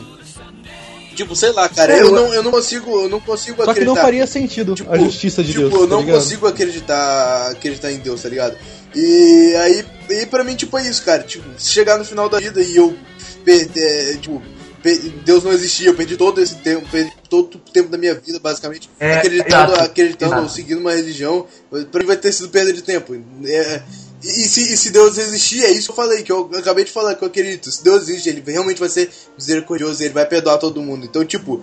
Tipo, 1.14 1.36
sei 1.36 1.52
lá, 1.52 1.68
cara, 1.68 1.96
eu 1.96 2.10
não, 2.10 2.34
eu 2.34 2.42
não 2.42 2.50
consigo, 2.50 2.90
eu 3.02 3.08
não 3.08 3.20
consigo 3.20 3.58
Só 3.58 3.64
que 3.66 3.70
acreditar. 3.70 3.94
não 3.94 4.02
faria 4.02 4.26
sentido 4.26 4.74
a 4.88 4.98
justiça 4.98 5.44
de 5.44 5.52
tipo, 5.52 5.68
Deus. 5.68 5.72
eu 5.74 5.80
tá 5.86 5.94
não 5.94 6.00
ligado? 6.00 6.16
consigo 6.16 6.46
acreditar, 6.48 7.50
acreditar 7.52 7.92
em 7.92 7.98
Deus, 7.98 8.20
tá 8.22 8.28
ligado? 8.28 8.56
E 8.96 9.54
aí, 9.56 9.84
e 10.10 10.26
pra 10.26 10.42
mim, 10.42 10.56
tipo, 10.56 10.76
é 10.76 10.88
isso, 10.88 11.04
cara. 11.04 11.22
Tipo, 11.22 11.44
se 11.56 11.70
chegar 11.70 11.98
no 11.98 12.04
final 12.04 12.28
da 12.28 12.40
vida 12.40 12.60
e 12.60 12.74
eu 12.74 12.96
perder, 13.44 14.18
tipo, 14.18 14.42
per- 14.82 14.98
Deus 15.24 15.44
não 15.44 15.52
existia, 15.52 15.86
eu 15.88 15.94
perdi 15.94 16.16
todo 16.16 16.40
esse 16.40 16.56
tempo, 16.56 16.84
perdi 16.90 17.12
todo 17.30 17.54
o 17.54 17.70
tempo 17.70 17.88
da 17.90 17.96
minha 17.98 18.14
vida, 18.14 18.40
basicamente, 18.40 18.90
É, 18.98 19.14
acreditando, 19.18 19.72
exato, 19.72 19.84
acreditando 19.84 20.32
exato. 20.32 20.42
ou 20.42 20.48
seguindo 20.48 20.78
uma 20.80 20.94
religião, 20.94 21.46
pra 21.92 22.00
mim 22.00 22.06
vai 22.08 22.16
ter 22.16 22.32
sido 22.32 22.48
perda 22.48 22.72
de 22.72 22.82
tempo. 22.82 23.14
É, 23.46 23.82
e, 24.24 24.44
e 24.44 24.48
se, 24.48 24.60
e 24.72 24.76
se 24.76 24.90
Deus 24.90 25.18
existir, 25.18 25.62
é 25.64 25.70
isso 25.70 25.86
que 25.86 25.90
eu 25.92 25.96
falei, 26.04 26.22
que 26.22 26.32
eu 26.32 26.50
acabei 26.58 26.84
de 26.84 26.90
falar, 26.92 27.14
que 27.14 27.22
eu 27.22 27.28
acredito. 27.28 27.70
Se 27.70 27.84
Deus 27.84 28.08
existe, 28.08 28.28
ele 28.28 28.42
realmente 28.46 28.80
vai 28.80 28.88
ser 28.88 29.10
misericordioso, 29.38 30.02
ele 30.02 30.14
vai 30.14 30.24
perdoar 30.26 30.58
todo 30.58 30.80
mundo. 30.82 31.04
Então, 31.04 31.24
tipo, 31.24 31.62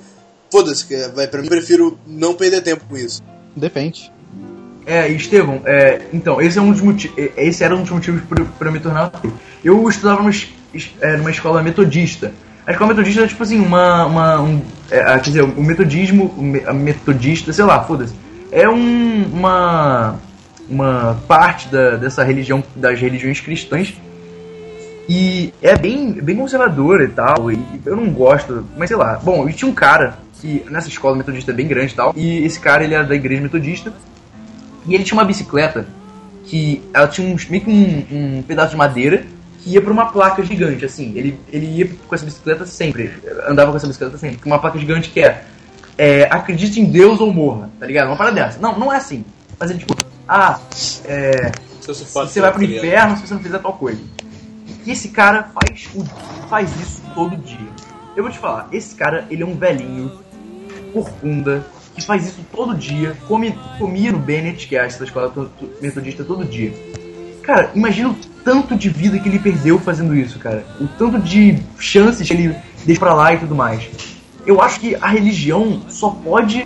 foda-se, 0.52 0.86
que 0.86 0.96
vai, 1.10 1.28
pra 1.28 1.40
mim, 1.42 1.48
eu 1.48 1.52
prefiro 1.52 1.98
não 2.06 2.34
perder 2.34 2.62
tempo 2.62 2.84
com 2.88 2.96
isso. 2.98 3.22
Depende. 3.56 4.12
É, 4.86 5.12
e 5.12 5.16
Estevão, 5.16 5.62
é, 5.66 6.02
então, 6.12 6.42
esse 6.42 6.58
é 6.58 6.62
um 6.62 6.72
dos 6.72 6.82
motivos. 6.82 7.16
Esse 7.38 7.64
era 7.64 7.76
um 7.76 7.82
dos 7.82 7.92
motivos 7.92 8.22
pra 8.28 8.44
pra 8.44 8.68
eu 8.70 8.72
me 8.72 8.80
tornar 8.80 9.06
ateu. 9.06 9.32
Eu 9.64 9.88
estudava 9.88 10.22
numa, 10.22 10.32
é, 11.02 11.18
numa 11.18 11.30
escola 11.32 11.62
metodista. 11.62 12.34
A 12.66 12.72
escola 12.72 12.90
metodista 12.94 13.22
é 13.24 13.28
tipo 13.28 13.44
assim, 13.44 13.60
uma. 13.60 14.06
uma 14.06 14.42
um, 14.42 14.62
é, 14.90 15.04
quer 15.20 15.20
dizer, 15.22 15.42
o 15.44 15.64
metodismo, 15.64 16.34
o 16.38 16.42
me- 16.42 16.64
a 16.66 16.74
metodista, 16.74 17.54
sei 17.54 17.64
lá, 17.64 17.84
foda-se. 17.84 18.14
É 18.52 18.68
um, 18.68 19.26
uma. 19.32 20.20
Uma 20.72 21.20
parte 21.28 21.68
da, 21.68 21.98
dessa 21.98 22.24
religião, 22.24 22.64
das 22.76 23.00
religiões 23.00 23.42
cristãs. 23.42 23.94
E 25.10 25.54
é 25.62 25.78
bem, 25.78 26.14
bem 26.14 26.38
conservadora 26.38 27.04
e 27.04 27.10
tal. 27.10 27.52
E 27.52 27.60
eu 27.86 27.96
não 27.96 28.10
gosto, 28.12 28.66
mas 28.78 28.88
sei 28.88 28.98
lá. 28.98 29.20
Bom, 29.22 29.48
e 29.50 29.54
tinha 29.54 29.70
um 29.70 29.74
cara 29.74 30.18
que 30.40 30.66
nessa 30.70 30.88
escola 30.88 31.18
metodista 31.18 31.52
é 31.52 31.54
bem 31.54 31.68
grande 31.68 31.92
e 31.92 31.96
tal. 31.96 32.14
E 32.16 32.46
esse 32.46 32.60
cara 32.60 32.84
ele 32.84 32.94
era 32.94 33.04
da 33.04 33.16
igreja 33.16 33.42
metodista. 33.42 33.94
E 34.88 34.96
ele 34.96 35.04
tinha 35.04 35.18
uma 35.18 35.26
bicicleta 35.26 35.86
que 36.46 36.82
ela 36.94 37.08
tinha 37.08 37.28
um, 37.28 37.36
meio 37.50 37.64
que 37.64 37.70
um, 37.70 38.38
um 38.40 38.42
pedaço 38.44 38.72
de 38.72 38.78
madeira 38.78 39.24
que 39.62 39.72
ia 39.72 39.82
pra 39.82 39.92
uma 39.92 40.12
placa 40.12 40.42
gigante, 40.44 40.86
assim. 40.86 41.14
Ele, 41.16 41.40
ele 41.52 41.66
ia 41.66 41.90
com 42.08 42.16
essa 42.16 42.26
bicicleta 42.26 42.66
sempre, 42.66 43.12
andava 43.48 43.72
com 43.72 43.78
essa 43.78 43.88
bicicleta 43.88 44.18
sempre. 44.18 44.38
Com 44.38 44.50
uma 44.50 44.60
placa 44.60 44.80
gigante 44.80 45.10
que 45.10 45.20
é, 45.20 45.44
é 45.98 46.24
acredite 46.32 46.80
em 46.80 46.86
Deus 46.86 47.20
ou 47.20 47.32
morra, 47.32 47.70
tá 47.80 47.86
ligado? 47.86 48.08
Uma 48.08 48.16
parada 48.16 48.36
dessa. 48.36 48.60
Não, 48.60 48.80
não 48.80 48.92
é 48.92 48.98
assim. 48.98 49.24
Mas 49.60 49.70
ele 49.70 49.80
tipo, 49.80 49.94
ah, 50.34 50.60
é, 51.06 51.52
você 52.24 52.40
vai 52.42 52.52
pro 52.54 52.64
inferno 52.78 53.18
se 53.18 53.28
você 53.28 53.34
não 53.34 53.42
fizer 53.42 53.60
tal 53.60 53.74
coisa. 53.74 54.02
E 54.86 54.92
esse 54.92 55.10
cara 55.10 55.52
faz, 55.54 55.90
o, 55.94 56.04
faz 56.48 56.70
isso 56.80 57.02
todo 57.14 57.36
dia. 57.36 57.68
Eu 58.16 58.24
vou 58.24 58.32
te 58.32 58.40
falar, 58.40 58.68
esse 58.72 58.96
cara, 58.96 59.26
ele 59.30 59.44
é 59.44 59.46
um 59.46 59.56
velhinho, 59.56 60.12
corcunda, 60.94 61.66
que 61.96 62.02
faz 62.02 62.26
isso 62.28 62.40
todo 62.54 62.74
dia, 62.76 63.16
come, 63.28 63.58
comia 63.78 64.12
no 64.12 64.20
Bennett, 64.20 64.68
que 64.68 64.76
é 64.76 64.86
essa 64.86 65.04
escola 65.04 65.30
to- 65.30 65.50
to- 65.60 65.70
metodista, 65.82 66.24
todo 66.24 66.46
dia. 66.46 66.74
Cara, 67.44 67.72
imagina 67.76 68.10
o 68.10 68.16
tanto 68.44 68.76
de 68.76 68.90
vida 68.90 69.20
que 69.20 69.28
ele 69.28 69.40
perdeu 69.40 69.80
fazendo 69.80 70.16
isso, 70.16 70.40
cara. 70.40 70.66
O 70.80 70.88
tanto 70.88 71.20
de 71.20 71.60
chances 71.78 72.28
que 72.28 72.34
ele 72.34 72.56
deixa 72.86 73.00
pra 73.00 73.14
lá 73.14 73.34
e 73.34 73.38
tudo 73.38 73.54
mais. 73.56 73.88
Eu 74.46 74.62
acho 74.62 74.80
que 74.80 74.96
a 74.96 75.08
religião 75.08 75.82
só 75.90 76.10
pode 76.10 76.66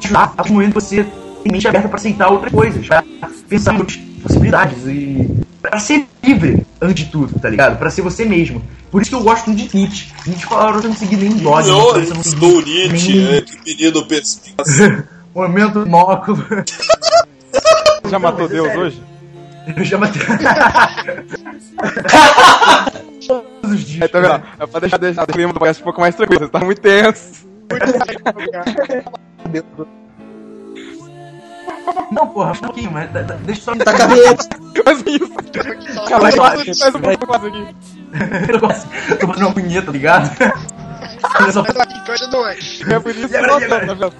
te 0.00 0.06
ajudar 0.06 0.24
a 0.24 0.28
partir 0.28 0.48
do 0.50 0.54
momento 0.54 0.74
que 0.74 0.80
você 0.80 1.06
tem 1.42 1.52
mente 1.52 1.66
aberta 1.68 1.88
pra 1.88 1.98
aceitar 1.98 2.28
outras 2.28 2.52
coisas, 2.52 2.86
pra 2.86 3.02
pensar 3.48 3.74
em 3.74 3.78
outras 3.78 3.96
possibilidades 4.22 4.78
e 4.86 5.28
pra 5.62 5.78
ser 5.78 6.06
livre 6.22 6.66
antes 6.80 7.04
de 7.04 7.10
tudo, 7.10 7.38
tá 7.38 7.48
ligado? 7.48 7.78
Pra 7.78 7.90
ser 7.90 8.02
você 8.02 8.24
mesmo. 8.24 8.62
Por 8.90 9.02
isso 9.02 9.10
que 9.10 9.16
eu 9.16 9.22
gosto 9.22 9.46
muito 9.50 9.68
de 9.70 9.76
Nietzsche. 9.76 10.08
Nietzsche 10.26 10.46
pra 10.46 10.72
você 10.72 10.88
não 10.88 10.96
seguir 10.96 11.16
nem 11.16 11.30
dogma, 11.36 11.62
Não, 11.62 11.92
você 11.94 12.14
não 12.14 12.22
do 12.40 12.60
Nietzsche, 12.62 13.14
nem- 13.14 13.36
é, 13.36 13.42
que 13.42 13.58
menino 13.64 14.04
perspicaz. 14.06 14.68
Momento 15.34 15.86
monóculo. 15.86 16.44
Já 18.10 18.18
matou 18.18 18.48
Deus 18.48 18.74
hoje? 18.74 19.02
Eu 19.76 19.84
já 19.84 19.98
matei. 19.98 20.22
Todos 23.28 23.72
os 23.72 23.80
dias. 23.84 24.02
Aí, 24.02 24.08
tá 24.08 24.18
vendo? 24.20 24.42
É 24.58 24.66
pra 24.66 24.80
deixar, 24.80 24.96
deixar 24.96 25.24
o 25.24 25.26
clima 25.26 25.52
do 25.52 25.58
podcast 25.58 25.82
um 25.82 25.84
pouco 25.84 26.00
mais 26.00 26.14
tranquilo, 26.14 26.46
você 26.46 26.50
tá 26.50 26.60
muito 26.60 26.80
tenso. 26.80 27.46
Não, 32.10 32.26
porra, 32.28 32.52
um 32.52 32.56
pouquinho, 32.56 32.90
mas 32.90 33.10
da- 33.12 33.22
da- 33.22 33.34
deixa 33.36 33.60
só 33.62 33.74
me 33.74 33.84
Tá 33.84 33.92
cabeça. 33.94 34.48
Mas 34.84 35.00
isso. 35.06 35.30
Cara, 36.08 36.20
Vai, 36.20 36.32
faz, 36.32 36.64
vai. 36.64 36.74
faz 36.74 36.94
um 36.94 37.00
pouco 37.00 37.26
mais 37.28 37.44
aqui. 37.44 37.76
Eu 38.52 38.60
gosto. 38.60 38.88
Tô 39.18 39.26
fazendo 39.26 39.46
uma 39.46 39.52
punheta, 39.54 39.86
tá 39.86 39.92
ligado? 39.92 40.30
Olha 41.40 41.52
só. 41.52 41.62
É 42.90 43.00
por 43.00 43.10
isso 43.14 43.28
que 43.28 43.36
eu 43.36 43.46
tá 43.46 43.58
vendo? 43.58 44.12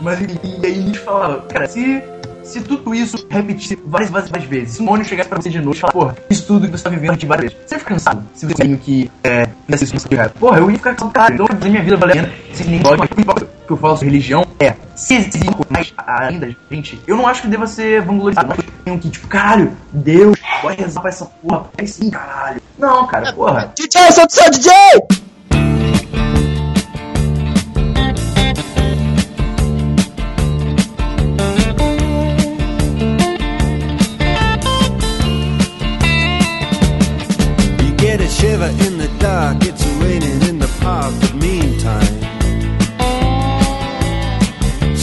Mas 0.00 0.20
e, 0.20 0.40
e 0.62 0.66
aí 0.66 0.78
Nietzsche 0.78 0.98
falava, 1.00 1.42
cara, 1.42 1.66
se, 1.68 2.02
se 2.44 2.60
tudo 2.60 2.94
isso 2.94 3.26
repetisse 3.28 3.78
várias, 3.86 4.10
várias, 4.10 4.30
várias 4.30 4.48
vezes, 4.48 4.74
se 4.74 4.82
um 4.82 4.84
demônio 4.84 5.04
chegasse 5.04 5.28
pra 5.28 5.40
você 5.40 5.50
de 5.50 5.60
noite 5.60 5.78
e 5.78 5.80
falar, 5.80 5.92
porra, 5.92 6.16
isso 6.30 6.46
tudo 6.46 6.66
que 6.66 6.72
você 6.72 6.84
tá 6.84 6.90
vivendo 6.90 7.16
de 7.16 7.26
várias 7.26 7.52
vezes, 7.52 7.68
você 7.68 7.78
fica 7.78 7.94
cansado 7.94 8.24
se 8.34 8.46
você 8.46 8.54
tem 8.54 8.76
que 8.76 9.10
é, 9.22 9.48
fizesse 9.66 9.84
isso 9.84 9.94
no 9.94 10.00
seu 10.00 10.18
reto. 10.18 10.38
Porra, 10.38 10.58
eu 10.58 10.70
ia 10.70 10.76
ficar 10.76 10.94
cansado, 10.94 11.12
cara, 11.12 11.34
então 11.34 11.46
fazer 11.46 11.68
minha 11.70 11.82
vida 11.82 11.96
valer 11.96 12.12
a 12.12 12.22
pena, 12.22 12.32
se 12.52 12.64
nem 12.64 12.80
pode, 12.80 12.98
mas 12.98 13.08
que 13.66 13.70
eu 13.70 13.76
falo 13.78 13.96
sobre 13.96 14.10
religião 14.10 14.46
é, 14.60 14.74
se 14.94 15.14
existe 15.14 15.50
mais 15.70 15.92
ainda, 16.06 16.54
gente, 16.70 17.00
eu 17.06 17.16
não 17.16 17.26
acho 17.26 17.42
que 17.42 17.48
deva 17.48 17.66
ser 17.66 18.02
vanglorizado, 18.02 18.48
não 18.48 18.56
tenho 18.84 18.98
que, 18.98 19.10
tipo, 19.10 19.26
caralho, 19.26 19.72
Deus, 19.92 20.38
vai 20.62 20.76
rezar 20.76 21.00
pra 21.00 21.10
essa 21.10 21.24
porra, 21.24 21.66
é 21.78 21.86
sim, 21.86 22.10
caralho. 22.10 22.60
Não, 22.78 23.06
cara, 23.06 23.32
porra. 23.32 23.72
DJ, 23.74 24.12
sou 24.12 24.28
seu 24.28 24.50
DJ! 24.50 24.70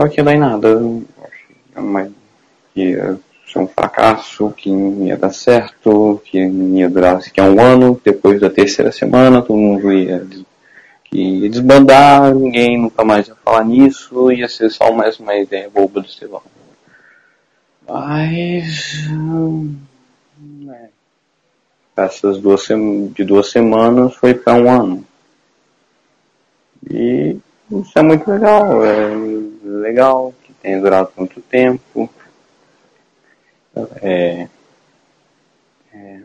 Achava 0.00 0.08
que 0.08 0.20
ia 0.20 0.24
dar 0.24 0.34
em 0.34 0.38
nada. 0.38 0.80
Mas 1.76 2.10
que 2.72 2.80
ia 2.90 3.18
ser 3.46 3.58
um 3.58 3.66
fracasso, 3.66 4.50
que 4.56 4.70
não 4.70 5.06
ia 5.06 5.16
dar 5.16 5.32
certo, 5.32 6.22
que 6.24 6.38
ia 6.38 6.88
durar 6.88 7.20
sequer 7.20 7.42
um 7.42 7.60
ano. 7.60 8.00
Depois 8.02 8.40
da 8.40 8.48
terceira 8.48 8.90
semana, 8.92 9.42
todo 9.42 9.58
mundo 9.58 9.92
ia 9.92 10.26
ia 11.12 11.50
desbandar, 11.50 12.32
ninguém 12.34 12.80
nunca 12.80 13.04
mais 13.04 13.26
ia 13.26 13.34
falar 13.44 13.64
nisso, 13.64 14.30
ia 14.30 14.48
ser 14.48 14.70
só 14.70 14.92
mais 14.92 15.18
uma 15.18 15.34
ideia 15.34 15.68
boba 15.68 16.00
do 16.00 16.06
Estevão. 16.06 16.42
Mas. 17.86 19.08
é. 20.72 20.88
Essas 21.96 22.38
duas 22.38 22.66
de 23.12 23.24
duas 23.24 23.50
semanas 23.50 24.14
foi 24.14 24.34
para 24.34 24.54
um 24.54 24.70
ano. 24.70 25.04
E 26.88 27.36
isso 27.70 27.98
é 27.98 28.02
muito 28.02 28.28
legal, 28.28 28.84
é 28.84 29.14
legal 29.62 30.34
que 30.42 30.52
tenha 30.54 30.80
durado 30.80 31.12
tanto 31.16 31.40
tempo. 31.42 32.10
É, 34.02 34.48
é, 35.92 36.20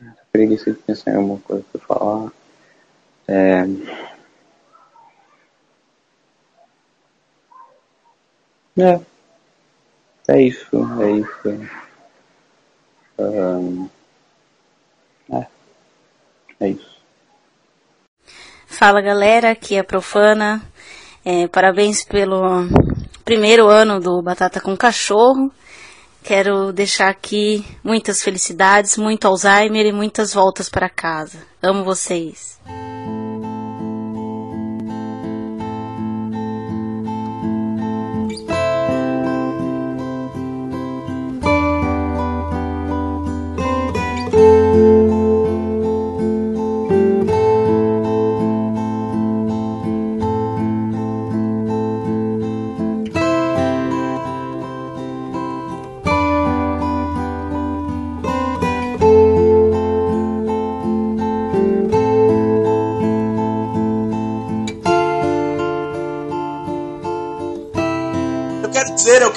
essa 0.00 0.24
preguiça 0.32 0.72
de 0.72 0.78
pensar 0.78 1.12
em 1.12 1.16
alguma 1.16 1.38
coisa 1.40 1.64
para 1.72 1.80
falar. 1.82 2.32
É, 3.28 3.64
é, 8.78 9.00
é 10.28 10.42
isso, 10.42 10.68
é 11.00 11.10
isso. 11.12 11.68
Ahn, 13.18 13.88
é, 15.30 15.46
é 16.60 16.68
isso. 16.70 16.98
Fala 18.66 19.00
galera, 19.00 19.50
aqui 19.50 19.76
é 19.76 19.80
a 19.80 19.84
Profana. 19.84 20.62
É, 21.24 21.46
parabéns 21.48 22.04
pelo 22.04 22.66
primeiro 23.24 23.68
ano 23.68 24.00
do 24.00 24.22
Batata 24.22 24.60
com 24.60 24.76
Cachorro. 24.76 25.52
Quero 26.22 26.72
deixar 26.72 27.08
aqui 27.08 27.64
muitas 27.82 28.22
felicidades, 28.22 28.96
muito 28.96 29.26
Alzheimer 29.26 29.86
e 29.86 29.92
muitas 29.92 30.34
voltas 30.34 30.68
para 30.68 30.88
casa. 30.88 31.38
Amo 31.62 31.84
vocês. 31.84 32.58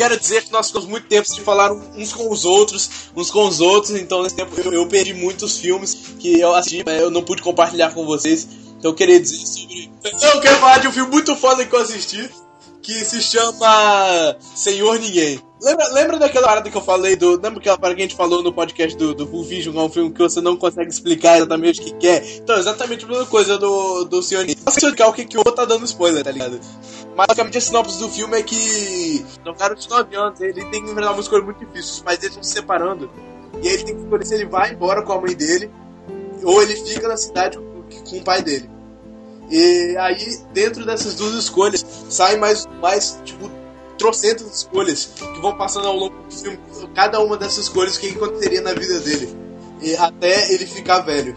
Quero 0.02 0.20
dizer, 0.20 0.43
que 0.43 0.52
nós 0.52 0.68
ficamos 0.68 0.88
muito 0.88 1.06
tempo 1.08 1.28
sem 1.28 1.43
falar 1.43 1.72
uns 1.72 2.12
com 2.12 2.32
os 2.32 2.43
outros, 2.43 2.89
uns 3.16 3.30
com 3.30 3.47
os 3.47 3.62
outros, 3.62 3.95
então 3.99 4.24
nesse 4.24 4.36
tempo 4.36 4.52
eu, 4.60 4.74
eu 4.74 4.88
perdi 4.88 5.14
muitos 5.14 5.60
filmes 5.60 5.93
que 6.18 6.39
eu 6.39 6.56
assisti, 6.56 6.84
mas 6.84 6.99
eu 6.99 7.12
não 7.12 7.22
pude 7.22 7.43
compartilhar 7.43 7.93
com 7.93 8.04
vocês. 8.04 8.47
Então 8.80 8.91
eu 8.91 8.95
queria 8.95 9.20
dizer 9.20 9.45
sobre. 9.45 9.91
Eu 10.04 10.41
quero 10.41 10.58
falar 10.58 10.80
de 10.80 10.88
um 10.88 10.91
filme 10.91 11.12
muito 11.12 11.36
foda 11.36 11.64
que 11.64 11.76
eu 11.76 11.80
assisti, 11.80 12.28
que 12.82 12.93
se 13.06 13.22
chama 13.22 14.36
Senhor 14.56 14.97
Ninguém. 14.99 15.39
Lembra, 15.62 15.88
lembra 15.89 16.18
daquela 16.18 16.47
parada 16.47 16.72
que 16.72 16.76
eu 16.76 16.82
falei 16.82 17.16
do. 17.16 17.34
Lembra 17.34 17.60
aquela 17.60 17.78
parada 17.78 17.95
que 17.95 18.02
a 18.02 18.06
gente 18.06 18.16
falou 18.16 18.41
no 18.41 18.52
podcast 18.52 18.97
do, 18.97 19.14
do 19.14 19.28
Full 19.28 19.43
Vision, 19.43 19.72
que 19.72 19.80
é 19.80 19.84
um 19.84 19.89
filme 19.89 20.12
que 20.12 20.18
você 20.18 20.41
não 20.41 20.58
consegue 20.58 20.89
explicar 20.89 21.38
exatamente 21.38 21.80
o 21.80 21.84
que 21.84 21.93
quer? 21.93 22.26
Então, 22.38 22.58
exatamente 22.58 23.06
a 23.06 23.08
mesma 23.08 23.28
coisa 23.28 23.60
do, 23.60 24.06
do 24.06 24.24
Senhor 24.24 24.41
Ninguém. 24.41 24.64
Não 24.66 24.74
explicar 24.74 25.08
o 25.08 25.14
que, 25.14 25.26
que 25.26 25.38
o 25.38 25.41
outro 25.41 25.54
tá 25.54 25.66
dando 25.66 25.86
spoiler, 25.86 26.24
tá 26.24 26.32
ligado? 26.32 26.60
Mas 27.16 27.28
basicamente 27.28 27.57
a 27.57 27.62
sinopse 27.62 27.99
do 27.99 28.09
filme 28.09 28.38
é 28.38 28.43
que. 28.43 29.26
Um 29.45 29.53
cara 29.53 29.76
de 29.76 29.89
9 29.89 30.16
anos, 30.16 30.41
ele 30.41 30.66
tem 30.66 30.84
que 30.84 30.91
enfrentar 30.91 31.12
uma 31.12 31.22
escolha 31.22 31.43
muito 31.43 31.59
difícil. 31.59 31.93
Os 31.93 32.01
pais 32.01 32.20
dele 32.20 32.32
estão 32.32 32.43
se 32.43 32.51
separando. 32.51 33.09
E 33.62 33.68
aí 33.68 33.74
ele 33.74 33.84
tem 33.84 33.95
que 33.95 34.01
escolher 34.01 34.26
se 34.26 34.34
ele 34.36 34.45
vai 34.45 34.72
embora 34.72 35.01
com 35.01 35.12
a 35.14 35.22
mãe 35.22 35.36
dele 35.36 35.70
ou 36.43 36.62
ele 36.62 36.76
fica 36.76 37.07
na 37.07 37.18
cidade 37.18 37.57
com, 37.57 37.84
com 38.09 38.18
o 38.18 38.24
pai 38.24 38.41
dele. 38.41 38.70
E 39.49 39.97
aí, 39.97 40.38
dentro 40.53 40.86
dessas 40.86 41.16
duas 41.16 41.34
escolhas, 41.34 41.86
saem 42.09 42.39
mais, 42.39 42.66
mais 42.82 43.20
tipo, 43.26 43.51
trocentas 43.97 44.47
escolhas 44.47 45.12
que 45.18 45.41
vão 45.41 45.57
passando 45.57 45.88
ao 45.88 45.95
longo 45.95 46.16
do 46.24 46.32
filme. 46.34 46.57
Cada 46.95 47.20
uma 47.20 47.38
dessas 47.38 47.66
escolhas, 47.66 47.97
o 47.97 47.99
que 47.99 48.09
aconteceria 48.09 48.62
na 48.62 48.74
vida 48.74 48.99
dele. 49.01 49.36
E 49.82 49.95
até 49.95 50.53
ele 50.53 50.66
ficar 50.66 50.99
velho. 50.99 51.36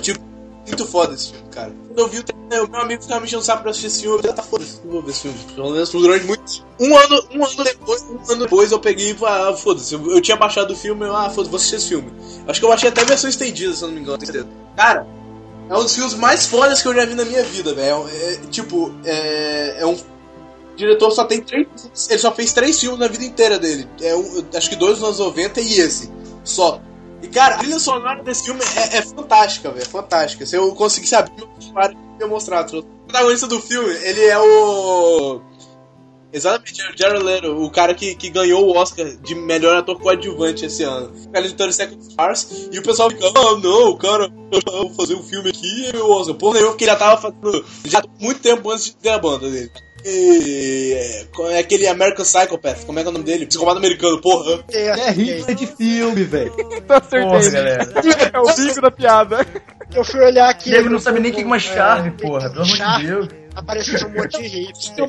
Tipo, 0.00 0.20
muito 0.66 0.86
foda 0.86 1.14
esse 1.14 1.32
filme, 1.32 1.48
cara. 1.50 1.74
Quando 1.88 1.98
eu 1.98 2.08
vi 2.08 2.24
o 2.62 2.70
meu 2.70 2.80
amigo 2.80 3.02
ficava 3.02 3.20
me 3.20 3.26
enchendo 3.26 3.42
o 3.42 3.44
saco 3.44 3.62
pra 3.62 3.70
assistir 3.70 3.88
esse 3.88 4.00
filme. 4.02 4.16
Eu 4.16 4.22
falei, 4.22 4.36
tá 4.36 4.42
foda-se, 4.42 4.80
não 4.84 4.92
vou 4.92 5.02
ver 5.02 5.10
esse 5.10 5.20
filme. 5.22 5.38
Pelo 5.54 5.70
menos 5.70 5.90
durante 5.90 6.24
muito. 6.24 6.66
Um 6.78 6.96
ano, 6.96 7.26
um 7.32 7.44
ano 7.44 7.64
depois, 7.64 8.02
um 8.02 8.32
ano 8.32 8.44
depois 8.44 8.72
eu 8.72 8.78
peguei 8.80 9.10
e 9.10 9.14
falei, 9.14 9.50
ah, 9.50 9.56
foda-se. 9.56 9.94
Eu, 9.94 10.10
eu 10.10 10.20
tinha 10.20 10.36
baixado 10.36 10.72
o 10.72 10.76
filme, 10.76 11.06
eu, 11.06 11.16
ah, 11.16 11.30
foda-se, 11.30 11.50
vou 11.50 11.56
assistir 11.56 11.76
esse 11.76 11.88
filme. 11.88 12.12
Acho 12.46 12.60
que 12.60 12.64
eu 12.64 12.70
baixei 12.70 12.88
até 12.88 13.00
a 13.00 13.04
versão 13.04 13.28
estendida, 13.28 13.74
se 13.74 13.82
eu 13.82 13.88
não 13.88 13.94
me 13.94 14.00
engano. 14.00 14.18
Cara, 14.76 15.06
é 15.68 15.74
um 15.74 15.82
dos 15.82 15.94
filmes 15.94 16.14
mais 16.14 16.46
fodas 16.46 16.82
que 16.82 16.88
eu 16.88 16.94
já 16.94 17.04
vi 17.04 17.14
na 17.14 17.24
minha 17.24 17.42
vida, 17.44 17.74
velho. 17.74 18.08
É, 18.08 18.36
tipo, 18.50 18.94
é, 19.04 19.80
é 19.80 19.86
um. 19.86 19.94
O 19.94 20.76
diretor 20.76 21.10
só 21.12 21.24
tem 21.24 21.40
três. 21.40 21.66
Ele 22.10 22.18
só 22.18 22.32
fez 22.32 22.52
três 22.52 22.78
filmes 22.78 22.98
na 22.98 23.08
vida 23.08 23.24
inteira 23.24 23.58
dele. 23.58 23.88
É 24.00 24.14
um, 24.14 24.44
acho 24.54 24.68
que 24.68 24.76
dois 24.76 24.98
nos 24.98 25.04
anos 25.04 25.18
90 25.20 25.60
e 25.60 25.80
esse. 25.80 26.10
Só. 26.42 26.80
Cara, 27.34 27.56
a 27.56 27.58
trilha 27.58 27.80
sonora 27.80 28.22
desse 28.22 28.44
filme 28.44 28.60
é, 28.76 28.98
é 28.98 29.02
fantástica, 29.02 29.70
velho. 29.70 29.82
É 29.82 29.86
fantástica. 29.86 30.46
Se 30.46 30.56
eu 30.56 30.72
conseguisse 30.74 31.16
abrir 31.16 31.34
meu 31.36 31.50
celular 31.60 31.92
e 32.20 32.24
mostrar. 32.26 32.64
O 32.72 32.82
protagonista 32.82 33.48
do 33.48 33.60
filme, 33.60 33.92
ele 33.92 34.24
é 34.24 34.38
o. 34.38 35.40
Exatamente, 36.32 36.80
é 36.80 36.90
o 36.90 36.98
Jared 36.98 37.22
Leto, 37.22 37.46
o 37.62 37.70
cara 37.70 37.94
que, 37.94 38.14
que 38.16 38.28
ganhou 38.28 38.66
o 38.66 38.76
Oscar 38.76 39.06
de 39.06 39.36
melhor 39.36 39.76
ator 39.76 40.00
coadjuvante 40.00 40.66
esse 40.66 40.82
ano. 40.82 41.12
Ele 41.32 41.48
de 41.48 41.54
30 41.54 41.72
Seconds 41.72 42.08
Stars, 42.08 42.68
e 42.72 42.78
o 42.78 42.82
pessoal 42.82 43.08
fica, 43.08 43.28
ah, 43.28 43.56
não, 43.62 43.96
cara, 43.96 44.32
eu 44.50 44.88
vou 44.88 44.94
fazer 44.94 45.14
um 45.14 45.22
filme 45.22 45.50
aqui 45.50 45.92
e 45.94 45.96
o 45.96 46.10
Oscar. 46.10 46.34
Porra, 46.34 46.58
eu 46.58 46.74
ele 46.74 46.86
já 46.86 46.96
tava 46.96 47.20
fazendo, 47.20 47.64
já 47.84 48.02
muito 48.18 48.40
tempo 48.40 48.68
antes 48.68 48.86
de 48.86 48.96
ter 48.96 49.10
a 49.10 49.18
banda 49.18 49.48
dele. 49.48 49.70
E, 50.04 51.26
é 51.50 51.58
aquele 51.58 51.86
American 51.88 52.24
Psychopath, 52.24 52.84
como 52.84 52.98
é 52.98 53.02
que 53.02 53.08
é 53.08 53.10
o 53.10 53.12
nome 53.12 53.24
dele? 53.24 53.46
Psicopata 53.46 53.78
americano, 53.78 54.20
porra. 54.20 54.62
É 54.70 55.10
Hitler 55.10 55.56
de 55.56 55.66
filme, 55.66 56.22
velho. 56.24 56.52
Tá 56.86 57.02
certeza, 57.08 57.50
galera. 57.50 57.88
É 58.32 58.38
o 58.38 58.54
bico 58.54 58.80
da 58.82 58.90
piada. 58.90 59.46
Eu 59.94 60.04
fui 60.04 60.20
olhar 60.20 60.48
aqui. 60.50 60.70
Nego 60.70 60.90
não 60.90 60.98
sabe 60.98 61.20
nem 61.20 61.30
o 61.30 61.34
que 61.34 61.42
é 61.42 61.46
uma 61.46 61.58
chave, 61.58 62.10
porra. 62.12 62.50
Pelo 62.50 62.64
amor 62.64 62.98
de 62.98 63.06
Deus. 63.06 63.28
Apareceu 63.54 64.08
um 64.08 64.12
monte 64.12 64.42
de 64.42 64.48
hipster. 64.48 65.08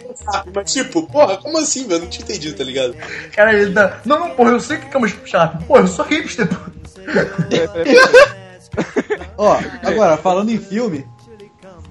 Mas 0.54 0.72
tipo, 0.72 1.08
porra, 1.08 1.38
como 1.38 1.58
assim, 1.58 1.88
velho? 1.88 2.02
Não 2.02 2.08
tinha 2.10 2.24
entendido, 2.24 2.56
tá 2.56 2.64
ligado? 2.64 2.96
Cara, 3.36 3.54
ele 3.54 3.72
dá. 3.72 4.00
Não, 4.06 4.20
não, 4.20 4.30
porra, 4.36 4.52
eu 4.52 4.60
sei 4.60 4.78
o 4.78 4.82
que 4.82 4.96
é 4.96 5.00
uma 5.00 5.08
chave. 5.26 5.66
Porra, 5.66 5.82
eu 5.82 5.88
sou 5.88 6.06
hipster, 6.06 6.48
porra. 6.48 6.72
Ó, 9.38 9.58
agora, 9.84 10.18
falando 10.18 10.52
em 10.52 10.58
filme, 10.60 11.06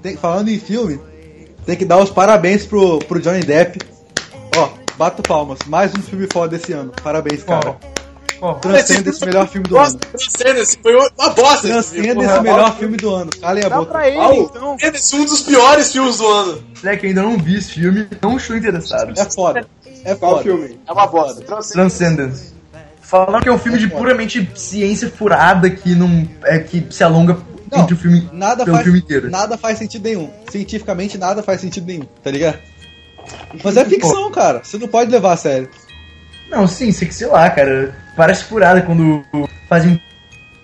tem- 0.02 0.16
falando 0.16 0.48
em 0.48 0.58
filme, 0.58 1.00
tem 1.64 1.76
que 1.76 1.84
dar 1.84 1.98
os 1.98 2.10
parabéns 2.10 2.66
pro, 2.66 2.98
pro 3.00 3.20
Johnny 3.20 3.40
Depp. 3.40 3.78
Ó, 4.56 4.68
bato 4.96 5.22
palmas. 5.22 5.58
Mais 5.66 5.92
um 5.94 6.02
filme 6.02 6.26
foda 6.32 6.56
desse 6.56 6.72
ano. 6.72 6.92
Parabéns, 7.02 7.42
cara. 7.42 7.76
Transcenda 8.60 9.10
esse 9.10 9.24
melhor 9.24 9.48
filme 9.48 9.66
do 9.66 9.78
ano. 9.78 9.98
Transcendence 9.98 10.78
foi 10.82 10.94
uma 10.94 11.30
bosta. 11.30 11.68
Transcenda 11.68 12.24
esse 12.24 12.40
melhor 12.40 12.76
filme 12.76 12.96
do 12.96 13.14
ano. 13.14 13.30
Calem 13.40 13.64
a 13.64 13.70
boca. 13.70 14.08
então. 14.08 14.76
Esse 14.80 15.14
é 15.14 15.18
um 15.18 15.24
dos 15.24 15.42
piores 15.42 15.92
filmes 15.92 16.18
do 16.18 16.26
ano. 16.26 16.64
Moleque, 16.82 17.06
ainda 17.06 17.22
não 17.22 17.38
vi 17.38 17.56
esse 17.56 17.72
filme, 17.72 18.06
não 18.20 18.36
estou 18.36 18.56
interessado. 18.56 19.18
É 19.18 19.24
foda. 19.24 19.66
É 20.04 20.14
Qual 20.14 20.32
foda. 20.32 20.42
filme? 20.42 20.78
É 20.86 20.92
uma 20.92 21.06
bosta. 21.06 21.42
Transcendence. 21.72 22.52
Falando 23.00 23.42
que 23.42 23.48
é 23.48 23.52
um 23.52 23.58
filme 23.58 23.78
de 23.78 23.88
puramente 23.88 24.50
ciência 24.54 25.10
furada 25.10 25.70
que 25.70 25.94
não. 25.94 26.28
É, 26.44 26.58
que 26.58 26.86
se 26.90 27.02
alonga 27.02 27.38
entre 27.72 27.94
o 27.94 27.96
filme. 27.96 28.28
Nada 28.32 28.64
faz, 28.66 28.82
filme 28.84 28.98
inteiro. 28.98 29.30
nada 29.30 29.56
faz 29.58 29.78
sentido 29.78 30.04
nenhum. 30.04 30.30
Cientificamente, 30.50 31.16
nada 31.18 31.42
faz 31.42 31.60
sentido 31.60 31.86
nenhum, 31.86 32.04
tá 32.22 32.30
ligado? 32.30 32.58
Mas 33.62 33.76
é 33.76 33.84
ficção, 33.84 34.30
cara. 34.30 34.60
Você 34.62 34.76
não 34.78 34.88
pode 34.88 35.10
levar 35.10 35.32
a 35.32 35.36
sério. 35.36 35.68
Não, 36.50 36.66
sim, 36.66 36.92
sei 36.92 37.08
que 37.08 37.14
sei 37.14 37.26
lá, 37.26 37.48
cara. 37.50 37.94
Parece 38.16 38.44
furada 38.44 38.82
quando 38.82 39.24
fazem. 39.68 40.00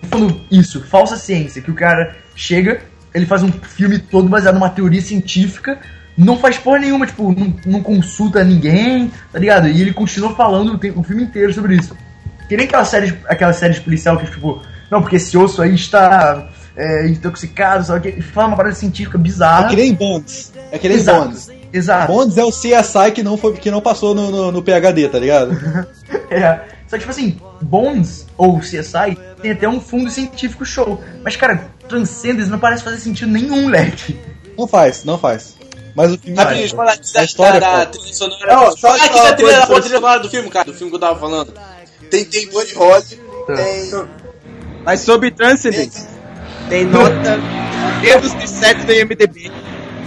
Quando 0.09 0.41
isso, 0.51 0.81
falsa 0.85 1.15
ciência, 1.17 1.61
que 1.61 1.71
o 1.71 1.75
cara 1.75 2.15
chega, 2.35 2.81
ele 3.13 3.25
faz 3.25 3.43
um 3.43 3.51
filme 3.51 3.99
todo 3.99 4.27
baseado 4.29 4.55
numa 4.55 4.69
teoria 4.69 5.01
científica, 5.01 5.79
não 6.17 6.37
faz 6.39 6.57
porra 6.57 6.79
nenhuma, 6.79 7.05
tipo, 7.05 7.31
não, 7.31 7.55
não 7.65 7.83
consulta 7.83 8.43
ninguém, 8.43 9.11
tá 9.31 9.37
ligado? 9.39 9.67
E 9.67 9.79
ele 9.81 9.93
continua 9.93 10.35
falando 10.35 10.73
o, 10.73 10.77
tempo- 10.77 10.99
o 10.99 11.03
filme 11.03 11.23
inteiro 11.23 11.53
sobre 11.53 11.75
isso. 11.75 11.95
Que 12.49 12.57
nem 12.57 12.65
aquela 12.65 12.83
série, 12.85 13.17
aquela 13.27 13.53
série 13.53 13.73
de 13.73 13.81
policial 13.81 14.17
que, 14.17 14.25
tipo, 14.29 14.61
não, 14.89 15.01
porque 15.01 15.15
esse 15.17 15.37
osso 15.37 15.61
aí 15.61 15.73
está 15.75 16.49
é, 16.75 17.07
intoxicado, 17.07 17.85
sabe 17.85 18.09
o 18.09 18.13
que? 18.13 18.21
Fala 18.21 18.47
uma 18.49 18.57
parada 18.57 18.75
científica 18.75 19.17
bizarra. 19.17 19.67
É 19.67 19.69
que 19.69 19.75
nem 19.75 19.93
Bonds. 19.93 20.51
É 20.71 20.77
que 20.77 20.87
nem 20.87 20.97
Exato. 20.97 21.25
Bonds. 21.25 21.49
Exato. 21.73 22.11
Bonds 22.11 22.37
é 22.37 22.43
o 22.43 22.51
CSI 22.51 23.11
que 23.13 23.23
não, 23.23 23.37
foi, 23.37 23.53
que 23.53 23.71
não 23.71 23.81
passou 23.81 24.13
no, 24.13 24.29
no, 24.29 24.51
no 24.51 24.63
PHD, 24.63 25.09
tá 25.09 25.19
ligado? 25.19 25.51
É. 26.29 26.61
Só 26.87 26.97
que, 26.97 26.99
tipo 26.99 27.11
assim, 27.11 27.39
Bones 27.61 28.25
ou 28.37 28.59
CSI 28.59 29.17
tem 29.41 29.51
até 29.51 29.67
um 29.67 29.79
fundo 29.79 30.09
científico 30.09 30.65
show. 30.65 31.01
Mas, 31.23 31.35
cara, 31.35 31.69
Transcendence 31.87 32.49
não 32.49 32.59
parece 32.59 32.83
fazer 32.83 32.97
sentido 32.97 33.31
nenhum, 33.31 33.63
moleque. 33.63 34.17
Não 34.57 34.67
faz, 34.67 35.03
não 35.03 35.17
faz. 35.17 35.55
Mas 35.95 36.13
o 36.13 36.17
filme 36.17 36.35
Mas, 36.35 36.57
bicho, 36.57 36.75
fala 36.75 36.91
a 36.91 37.23
história, 37.23 37.59
da, 37.59 37.77
da 37.79 37.85
trilha 37.85 38.13
sonora. 38.13 38.55
Não, 38.55 38.77
só- 38.77 38.95
aqui 38.95 39.07
só 39.07 39.23
da 39.23 39.33
trilha, 39.33 39.59
da 39.59 39.65
trilha 39.67 39.95
sonora 39.95 40.19
do 40.19 40.29
filme, 40.29 40.49
cara, 40.49 40.65
do 40.65 40.73
filme 40.73 40.89
que 40.89 40.95
eu 40.95 40.99
tava 40.99 41.19
falando. 41.19 41.53
Tem, 42.09 42.25
tem 42.25 42.49
Buddy 42.49 42.73
Holly, 42.73 43.03
tem... 43.47 44.07
Mas 44.83 45.01
sobre 45.01 45.31
Transcendence, 45.31 46.07
tem 46.71 46.85
nota 46.85 47.37
menos 48.01 48.33
de 48.33 48.47
7 48.47 48.85
no 48.85 48.93
IMDB. 48.93 49.51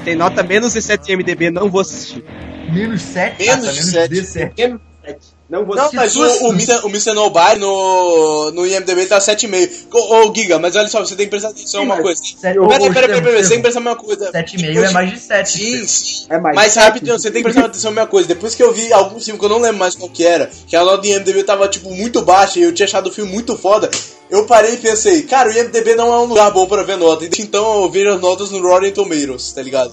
Tem 0.03 0.15
nota 0.17 0.43
menos 0.43 0.73
de 0.73 0.81
7 0.81 1.15
no 1.15 1.21
IMDB, 1.21 1.51
não 1.51 1.71
vou 1.71 1.83
assistir. 1.83 2.25
Menos 2.73 3.03
7? 3.03 3.39
Menos 3.39 3.65
Ah, 3.65 3.67
tá, 3.67 3.73
de 3.73 3.77
menos 3.77 3.91
7. 3.93 4.09
de 4.15 4.25
7. 4.25 4.55
Menos 4.57 4.81
7. 5.05 5.34
Não 5.55 5.65
vou 5.65 5.77
Não, 5.77 5.89
mas 5.93 6.17
o, 6.17 6.21
o, 6.47 6.53
Mr. 6.53 6.81
o 6.85 6.89
Mr. 6.89 7.13
Nobody 7.15 7.61
no, 7.61 8.51
no 8.51 8.67
IMDB 8.67 9.07
tá 9.07 9.19
7,5. 9.19 9.71
Ô, 9.93 10.29
ô, 10.29 10.35
Giga, 10.35 10.59
mas 10.59 10.75
olha 10.75 10.89
só, 10.89 10.99
você 11.05 11.15
tem 11.15 11.27
que 11.27 11.31
prestar 11.31 11.51
atenção 11.51 11.83
em 11.83 11.85
uma 11.87 12.03
coisa. 12.03 12.21
Sete- 12.25 12.59
ô, 12.59 12.67
peraí, 12.67 12.93
peraí, 12.93 13.23
você 13.43 13.49
tem 13.51 13.59
que 13.59 13.63
prestar 13.63 13.79
uma 13.81 13.95
coisa. 13.95 14.33
7,5 14.33 14.83
é 14.85 14.91
mais 14.91 15.11
de 15.13 15.19
7. 15.21 15.51
Sim, 15.53 15.87
sim. 15.87 16.27
É 16.29 16.39
mais 16.39 16.57
Mas 16.57 16.73
de 16.73 16.79
rapidinho, 16.81 17.17
você 17.19 17.31
tem 17.31 17.41
que 17.41 17.45
prestar 17.45 17.67
atenção 17.67 17.91
em 17.93 17.95
uma 17.95 18.07
coisa. 18.07 18.27
Depois 18.27 18.55
que 18.57 18.63
eu 18.65 18.73
vi 18.73 18.93
algum 18.93 19.21
filme 19.21 19.39
que 19.39 19.45
eu 19.45 19.49
não 19.49 19.61
lembro 19.61 19.79
mais 19.79 19.95
qual 19.95 20.11
que 20.11 20.27
era, 20.27 20.51
que 20.67 20.75
a 20.75 20.83
nota 20.85 20.99
do 20.99 21.07
IMDB 21.07 21.45
tava, 21.45 21.69
tipo, 21.69 21.89
muito 21.91 22.21
baixa 22.23 22.59
e 22.59 22.63
eu 22.65 22.73
tinha 22.75 22.87
achado 22.87 23.09
o 23.09 23.13
filme 23.13 23.31
muito 23.31 23.57
foda, 23.57 23.89
eu 24.29 24.47
parei 24.47 24.75
e 24.75 24.79
pensei, 24.79 25.23
cara, 25.23 25.49
o 25.51 25.53
IMDB 25.53 25.95
não 25.95 26.13
é 26.13 26.19
um 26.19 26.25
lugar 26.25 26.51
bom 26.51 26.67
pra 26.67 26.83
ver 26.83 26.97
nota. 26.97 27.25
Então 27.39 27.83
eu 27.83 27.91
vejo 27.91 28.11
as 28.11 28.21
notas 28.21 28.51
no 28.51 28.61
Rotten 28.61 28.91
Tomatoes, 28.91 29.53
tá 29.53 29.63
ligado? 29.63 29.93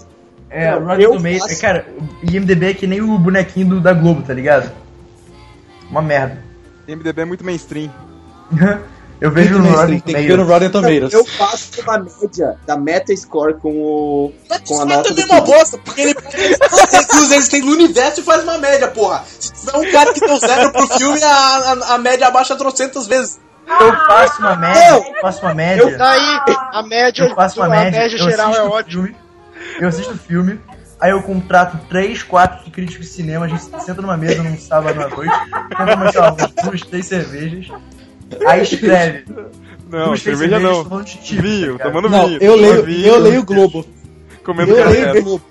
É, 0.49 0.71
Não, 0.71 0.87
Rotten 0.87 1.05
Tomatoes. 1.07 1.39
faço- 1.39 1.53
é, 1.53 1.55
Cara, 1.59 1.85
o 2.23 2.29
IMDB 2.35 2.65
é 2.65 2.73
que 2.73 2.87
nem 2.87 2.99
o 3.01 3.17
bonequinho 3.19 3.67
do, 3.67 3.79
da 3.79 3.93
Globo, 3.93 4.21
tá 4.23 4.33
ligado? 4.33 4.71
Uma 5.91 6.01
merda. 6.01 6.41
MDB 6.87 7.21
é 7.21 7.25
muito 7.25 7.43
mainstream. 7.43 7.91
Eu 9.21 9.29
vejo 9.29 9.59
no 9.59 9.69
Rotten 9.69 9.99
Tem 9.99 10.15
que 10.15 10.27
ver 10.27 10.37
no. 10.37 10.45
Rotten 10.45 10.71
Tomatoes. 10.71 11.13
Eu 11.13 11.23
faço 11.23 11.79
uma 11.81 11.99
média 11.99 12.57
da 12.65 12.75
Metascore 12.75 13.53
com 13.59 13.69
o. 13.69 14.33
com 14.67 14.81
a 14.81 14.85
Mas 14.85 14.97
nota 14.97 15.09
também 15.09 15.23
é 15.23 15.27
uma 15.27 15.41
bosta, 15.41 15.77
porque 15.77 16.01
ele 16.01 16.15
cruza 16.15 17.35
eles 17.35 17.47
têm 17.47 17.61
no 17.61 17.71
universo 17.71 18.21
e 18.21 18.23
faz 18.23 18.41
uma 18.41 18.57
média, 18.57 18.87
porra. 18.87 19.23
Se 19.27 19.53
tiver 19.53 19.77
um 19.77 19.91
cara 19.91 20.11
que 20.11 20.19
deu 20.21 20.37
zero 20.39 20.71
pro 20.71 20.87
filme, 20.87 21.23
a, 21.23 21.27
a, 21.29 21.93
a 21.93 21.97
média 21.99 22.27
abaixa 22.27 22.55
trocentas 22.55 23.05
vezes. 23.05 23.39
Eu 23.67 23.95
faço 24.07 24.39
uma 24.41 24.55
média, 24.55 24.89
eu 24.89 25.21
faço 25.21 25.45
uma 25.45 25.53
média. 25.53 25.81
Eu 25.83 25.97
daí, 25.99 26.39
a 26.73 26.83
média, 26.83 27.23
Eu 27.23 27.35
faço 27.35 27.59
uma 27.59 27.67
a 27.67 27.69
média, 27.69 27.99
média 27.99 28.17
eu 28.17 28.29
geral 28.29 28.55
é 28.55 28.63
ótima. 28.63 29.09
eu 29.79 29.87
assisto 29.87 30.13
o 30.13 30.17
filme, 30.17 30.59
aí 31.01 31.11
eu 31.11 31.21
contrato 31.23 31.77
3, 31.89 32.23
4 32.23 32.71
críticos 32.71 33.07
de 33.07 33.11
cinema, 33.11 33.45
a 33.45 33.47
gente 33.49 33.63
senta 33.83 34.01
numa 34.01 34.15
mesa 34.15 34.41
num 34.43 34.57
sábado 34.57 35.01
à 35.01 35.09
noite, 35.09 35.33
tenta 35.69 35.95
umas 35.95 36.51
duas, 36.63 36.81
três 36.81 37.05
cervejas, 37.07 37.67
aí 38.47 38.61
escreve. 38.63 39.25
Não, 39.89 40.05
três 40.09 40.21
cerveja 40.21 40.59
não. 40.59 40.85
falando 40.85 41.05
de 41.05 41.17
tipo, 41.17 41.41
Vinho, 41.41 41.77
tá 41.77 41.85
ligado? 41.85 41.91
tomando 41.91 42.09
Não, 42.09 42.27
vinho. 42.27 42.39
eu 42.41 42.53
tomando 42.53 42.71
leio, 42.71 42.85
vinho, 42.85 43.07
eu 43.07 43.19
leio 43.19 43.41
o 43.41 43.45
Globo. 43.45 43.85
Comendo 44.45 44.71
Eu 44.71 44.83
café. 44.85 44.89
leio 44.89 45.19
o 45.19 45.23
Globo. 45.23 45.43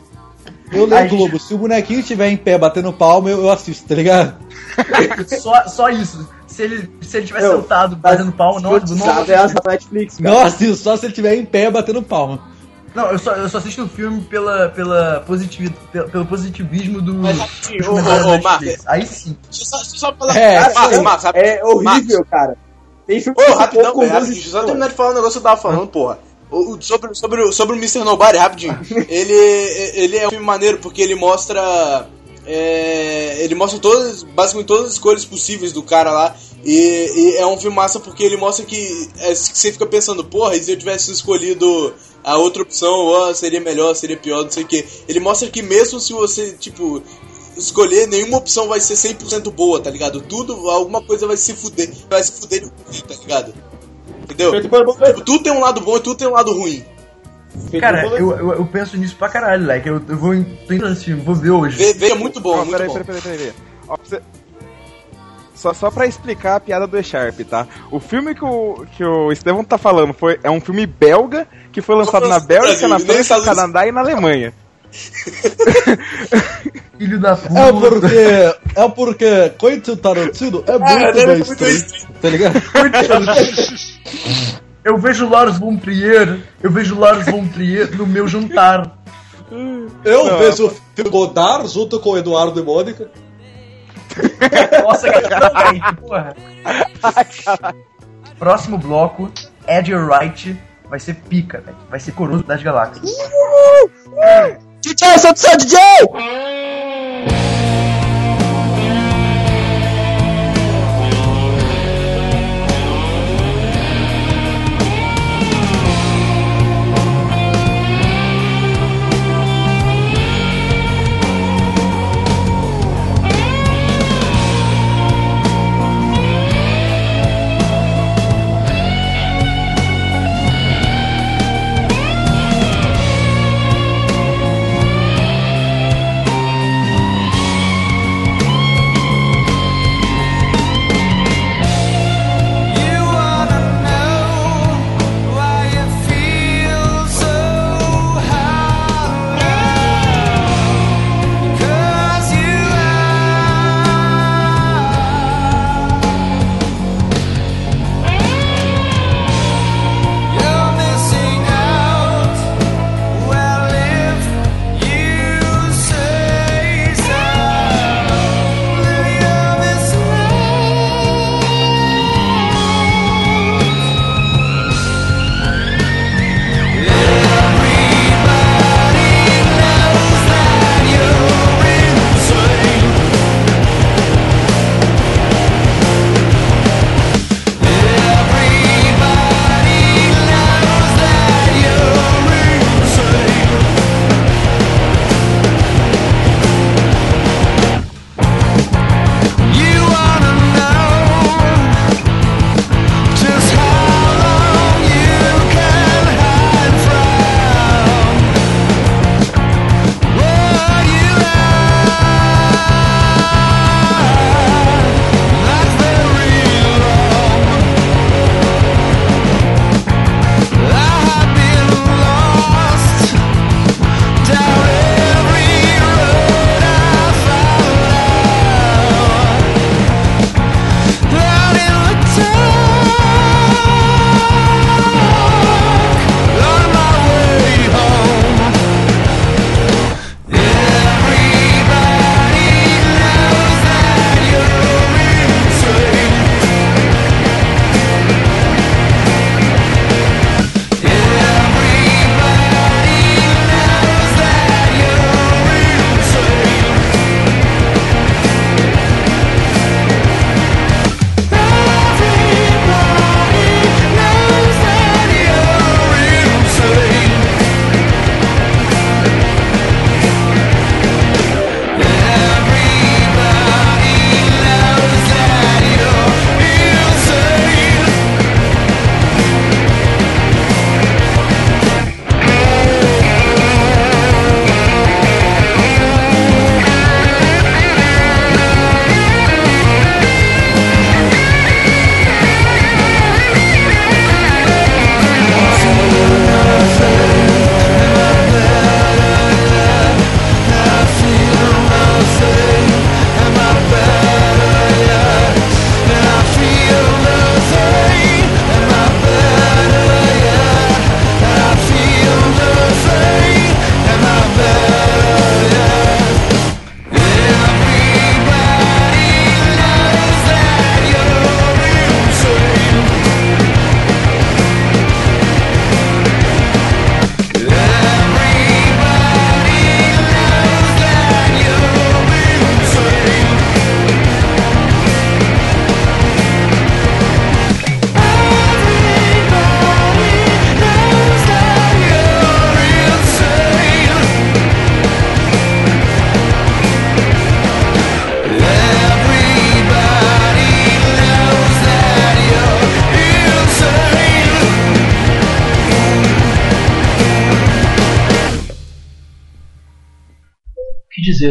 Eu 0.73 0.87
leio 0.87 1.03
Aí- 1.03 1.09
Globo. 1.09 1.39
Se 1.39 1.53
o 1.53 1.59
bonequinho 1.59 1.99
estiver 2.01 2.29
em 2.29 2.37
pé 2.37 2.57
batendo 2.57 2.93
palma, 2.93 3.29
eu, 3.29 3.41
eu 3.43 3.51
assisto, 3.51 3.87
tá 3.89 3.95
ligado? 3.97 4.37
Só, 5.41 5.67
só 5.67 5.89
isso. 5.91 6.29
Se 6.47 6.63
ele, 6.63 6.89
se 7.03 7.17
ele 7.19 7.27
tiver 7.27 7.41
Meu, 7.43 7.61
sentado 7.61 7.97
batendo 7.97 8.31
palma, 8.33 8.61
não, 8.61 8.71
não, 8.73 8.81
Cotizado 8.81 9.31
é 9.31 9.35
as 9.35 9.53
da 9.53 9.61
Netflix, 9.69 10.17
cara. 10.19 10.31
Nossa, 10.31 10.65
isso 10.65 10.77
só 10.83 10.97
se 10.97 11.07
ele 11.07 11.13
estiver 11.13 11.35
em 11.35 11.45
pé 11.45 11.71
batendo 11.71 12.01
palma. 12.03 12.41
Não 12.95 13.11
eu, 13.12 13.18
só, 13.18 13.32
eu 13.32 13.49
só 13.49 13.59
assisto 13.59 13.84
o 13.84 13.88
filme 13.88 14.20
pela, 14.22 14.68
pela 14.70 15.20
positivi, 15.26 15.70
pelo, 15.93 16.09
pelo 16.11 16.26
positivismo 16.26 17.01
do. 17.01 17.14
Mas, 17.14 17.36
dos 17.38 17.88
ô, 17.88 17.93
ô, 17.93 18.30
Netflix. 18.36 18.82
Aí 18.86 19.07
sim. 19.07 19.36
Deixa 19.49 19.62
eu 19.62 19.66
só, 19.66 19.76
deixa 19.78 19.97
só 19.99 20.14
falar. 20.14 20.36
É, 20.36 20.59
Cara, 20.61 20.74
Marcos, 20.74 20.97
sim. 20.97 21.03
Marcos, 21.03 21.24
rap- 21.24 21.36
É 21.36 21.64
horrível, 21.64 22.26
cara. 22.30 22.57
Tem 23.07 23.20
filme 23.20 23.41
Ô, 23.43 23.45
que 23.47 23.53
rapidão, 23.53 23.93
com 23.93 24.01
velho, 24.01 24.11
duas 24.12 24.22
rapidinho. 24.22 24.34
Deixa 24.43 24.49
eu 24.57 24.61
só 24.61 24.66
terminar 24.66 24.88
de 24.88 24.95
falar 24.95 25.11
um 25.11 25.14
negócio 25.14 25.32
que 25.32 25.38
eu 25.38 25.51
tava 25.51 25.61
falando, 25.61 25.86
porra. 25.88 26.18
O, 26.51 26.74
o- 26.74 26.82
sobre, 26.82 27.14
sobre, 27.14 27.43
o- 27.43 27.53
sobre 27.53 27.76
o 27.76 27.78
Mr. 27.78 27.99
Nobody, 28.05 28.38
rapidinho. 28.38 28.78
ele, 29.09 29.32
ele 29.95 30.16
é 30.16 30.26
um 30.26 30.30
filme 30.30 30.45
maneiro 30.45 30.78
porque 30.78 31.01
ele 31.03 31.14
mostra. 31.14 32.07
é, 32.47 33.36
ele 33.45 33.55
mostra 33.55 33.78
todas, 33.78 34.22
basicamente 34.22 34.66
todas 34.66 34.86
as 34.86 34.93
escolhas 34.93 35.24
possíveis 35.24 35.72
do 35.72 35.82
cara 35.82 36.11
lá. 36.11 36.34
E, 36.65 37.11
e 37.15 37.37
é 37.37 37.47
um 37.47 37.57
filme 37.57 37.75
massa 37.75 37.99
porque 37.99 38.23
ele 38.23 38.37
mostra 38.37 38.65
que 38.65 39.09
é, 39.19 39.35
você 39.35 39.73
fica 39.73 39.87
pensando, 39.87 40.25
porra, 40.25 40.55
e 40.57 40.63
se 40.63 40.71
eu 40.73 40.79
tivesse 40.79 41.11
escolhido 41.11 41.95
a 42.23 42.37
outra 42.37 42.63
opção, 42.63 42.93
ó, 43.07 43.33
seria 43.33 43.61
melhor, 43.61 43.95
seria 43.95 44.17
pior, 44.17 44.45
não 44.45 44.51
sei 44.51 44.65
o 44.65 44.67
que. 44.67 44.85
Ele 45.09 45.21
mostra 45.21 45.49
que 45.49 45.63
mesmo 45.63 45.99
se 45.99 46.13
você, 46.13 46.53
tipo, 46.53 47.03
escolher, 47.57 48.07
nenhuma 48.09 48.37
opção 48.39 48.69
vai 48.69 48.79
ser 48.81 48.95
100% 48.95 49.51
boa, 49.51 49.81
tá 49.81 49.91
ligado? 49.91 50.21
Tudo, 50.21 50.69
alguma 50.69 51.01
coisa 51.03 51.27
vai 51.27 51.37
se 51.37 51.55
fuder, 51.55 51.91
vai 52.11 52.23
se 52.23 52.33
fuder 52.33 52.69
tá 52.69 53.15
ligado? 53.23 53.55
Entendeu? 54.25 54.61
Tipo, 54.61 55.25
tudo 55.25 55.43
tem 55.43 55.53
um 55.53 55.61
lado 55.61 55.81
bom 55.81 55.97
e 55.97 56.01
tudo 56.01 56.17
tem 56.19 56.29
um 56.29 56.33
lado 56.33 56.53
ruim. 56.53 56.85
Cara, 57.81 58.07
eu, 58.07 58.31
eu, 58.31 58.53
eu 58.53 58.67
penso 58.67 58.97
nisso 58.97 59.17
pra 59.17 59.29
caralho, 59.29 59.67
like. 59.67 59.89
Eu, 59.89 60.01
eu 60.09 60.17
vou. 60.17 60.33
Tô 60.67 60.73
entrando 60.73 60.97
filme, 60.97 61.23
vou 61.23 61.35
ver 61.35 61.51
hoje. 61.51 61.77
Vê, 61.77 61.93
vê, 61.95 62.11
é 62.11 62.15
muito 62.15 62.41
bom, 62.41 62.53
Ó, 62.53 62.57
muito 62.65 62.71
peraí, 62.71 62.87
bom. 62.87 62.95
peraí, 62.95 63.07
peraí, 63.07 63.23
peraí, 63.23 63.39
peraí. 63.39 63.55
Ó, 63.89 63.97
pra 63.97 64.05
você- 64.07 64.23
Só, 65.61 65.75
só 65.75 65.91
pra 65.91 66.07
explicar 66.07 66.57
a 66.57 66.61
piada 66.61 66.87
do 66.87 66.99
E-Sharp, 66.99 67.39
tá? 67.41 67.67
O 67.91 68.01
filme 68.01 68.35
que 68.35 68.43
o, 68.43 68.87
que 68.97 69.05
o 69.05 69.31
Estevão 69.31 69.63
tá 69.63 69.77
falando 69.77 70.15
foi, 70.15 70.41
é 70.43 70.51
um 70.51 70.59
filme 70.59 70.87
belga 70.87 71.47
que 71.71 71.83
foi 71.83 71.97
lançado 71.97 72.27
na 72.27 72.41
Bélgica, 72.41 72.89
Brasil, 72.89 72.89
na 72.89 72.99
França, 72.99 73.37
no. 73.37 73.45
Canadá 73.45 73.87
e 73.87 73.93
na 73.93 74.01
Alemanha. 74.01 74.55
Filho 76.97 77.21
da 77.21 77.37
puta. 77.37 77.61
É 77.61 77.73
porque. 77.73 78.17
É 78.75 78.89
porque 78.89 79.51
Quentin 79.59 79.97
Tarantino 79.97 80.65
é 80.67 80.79
muito 80.79 81.19
ele 81.19 81.21
é 81.21 81.37
muito 81.37 81.63
mainstream. 81.63 82.09
Tá 82.23 82.31
ligado? 82.31 82.55
Eu 84.83 84.97
vejo 84.97 85.29
Lars 85.29 85.59
von 85.59 85.77
Trier, 85.77 86.41
eu 86.63 86.71
vejo 86.71 86.99
Lars 86.99 87.27
von 87.27 87.47
Trier 87.49 87.95
no 87.95 88.07
meu 88.07 88.27
jantar. 88.27 88.97
Eu 90.03 90.25
Não. 90.25 90.39
vejo 90.39 90.69
o 90.69 90.71
filme 90.95 91.11
Godard 91.11 91.69
junto 91.69 92.01
com 92.01 92.13
o 92.13 92.19
Eduardo 92.19 92.59
e 92.59 92.63
Mônica. 92.63 93.11
Nossa, 94.83 95.11
cara, 95.11 95.51
também, 95.51 95.81
porra. 95.97 96.35
Próximo 98.39 98.79
bloco, 98.79 99.31
Edge 99.67 99.95
Wright 99.95 100.59
vai 100.89 100.99
ser 100.99 101.15
pica, 101.15 101.61
velho. 101.61 101.77
Vai 101.89 102.01
ser 102.01 102.13
coroso 102.13 102.43
das 102.43 102.63
galáxias. 102.63 103.11
DJ, 104.81 105.19
sou 105.19 105.37
seu 105.37 105.57
DJ! 105.57 105.77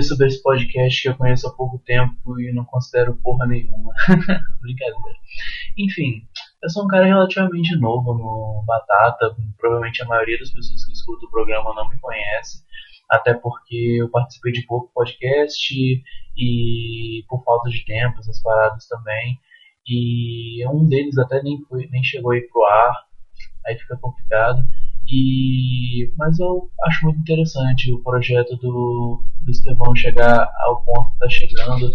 Sobre 0.10 0.28
esse 0.28 0.42
podcast 0.42 1.02
que 1.02 1.10
eu 1.10 1.16
conheço 1.16 1.48
há 1.48 1.54
pouco 1.54 1.80
tempo 1.86 2.40
e 2.40 2.52
não 2.52 2.66
considero 2.66 3.16
porra 3.18 3.48
nenhuma? 3.48 3.94
Brincadeira. 4.62 5.18
Enfim, 5.78 6.28
eu 6.62 6.70
sou 6.70 6.84
um 6.84 6.88
cara 6.88 7.06
relativamente 7.06 7.78
novo 7.78 8.14
no 8.14 8.64
Batata, 8.66 9.36
provavelmente 9.58 10.04
a 10.04 10.08
maioria 10.08 10.38
das 10.40 10.52
pessoas 10.52 10.86
que 10.86 10.92
escutam 10.92 11.28
o 11.28 11.32
programa 11.32 11.74
não 11.76 11.88
me 11.88 12.00
conhece, 12.00 12.64
até 13.10 13.34
porque 13.34 13.98
eu 14.02 14.10
participei 14.10 14.52
de 14.52 14.66
pouco 14.66 14.92
podcast 14.94 16.04
e 16.36 17.24
por 17.30 17.44
falta 17.44 17.70
de 17.70 17.86
tempo, 17.86 18.20
essas 18.20 18.42
paradas 18.42 18.88
também. 18.88 19.40
E 19.88 20.68
um 20.68 20.88
deles 20.88 21.18
até 21.18 21.42
nem, 21.42 21.64
foi, 21.66 21.88
nem 21.88 22.04
chegou 22.04 22.32
aí 22.32 22.42
pro 22.42 22.66
ar, 22.66 22.94
aí 23.66 23.78
fica 23.78 23.98
complicado. 23.98 24.64
E, 25.12 26.14
mas 26.18 26.40
eu 26.40 26.70
acho 26.86 27.06
muito 27.06 27.20
interessante 27.20 27.92
o 27.92 28.04
projeto 28.04 28.56
do, 28.58 29.24
do 29.42 29.52
Estevão 29.52 29.96
chegar 29.96 30.52
ao 30.60 30.84
ponto 30.84 31.10
que 31.10 31.26
está 31.26 31.30
chegando. 31.30 31.92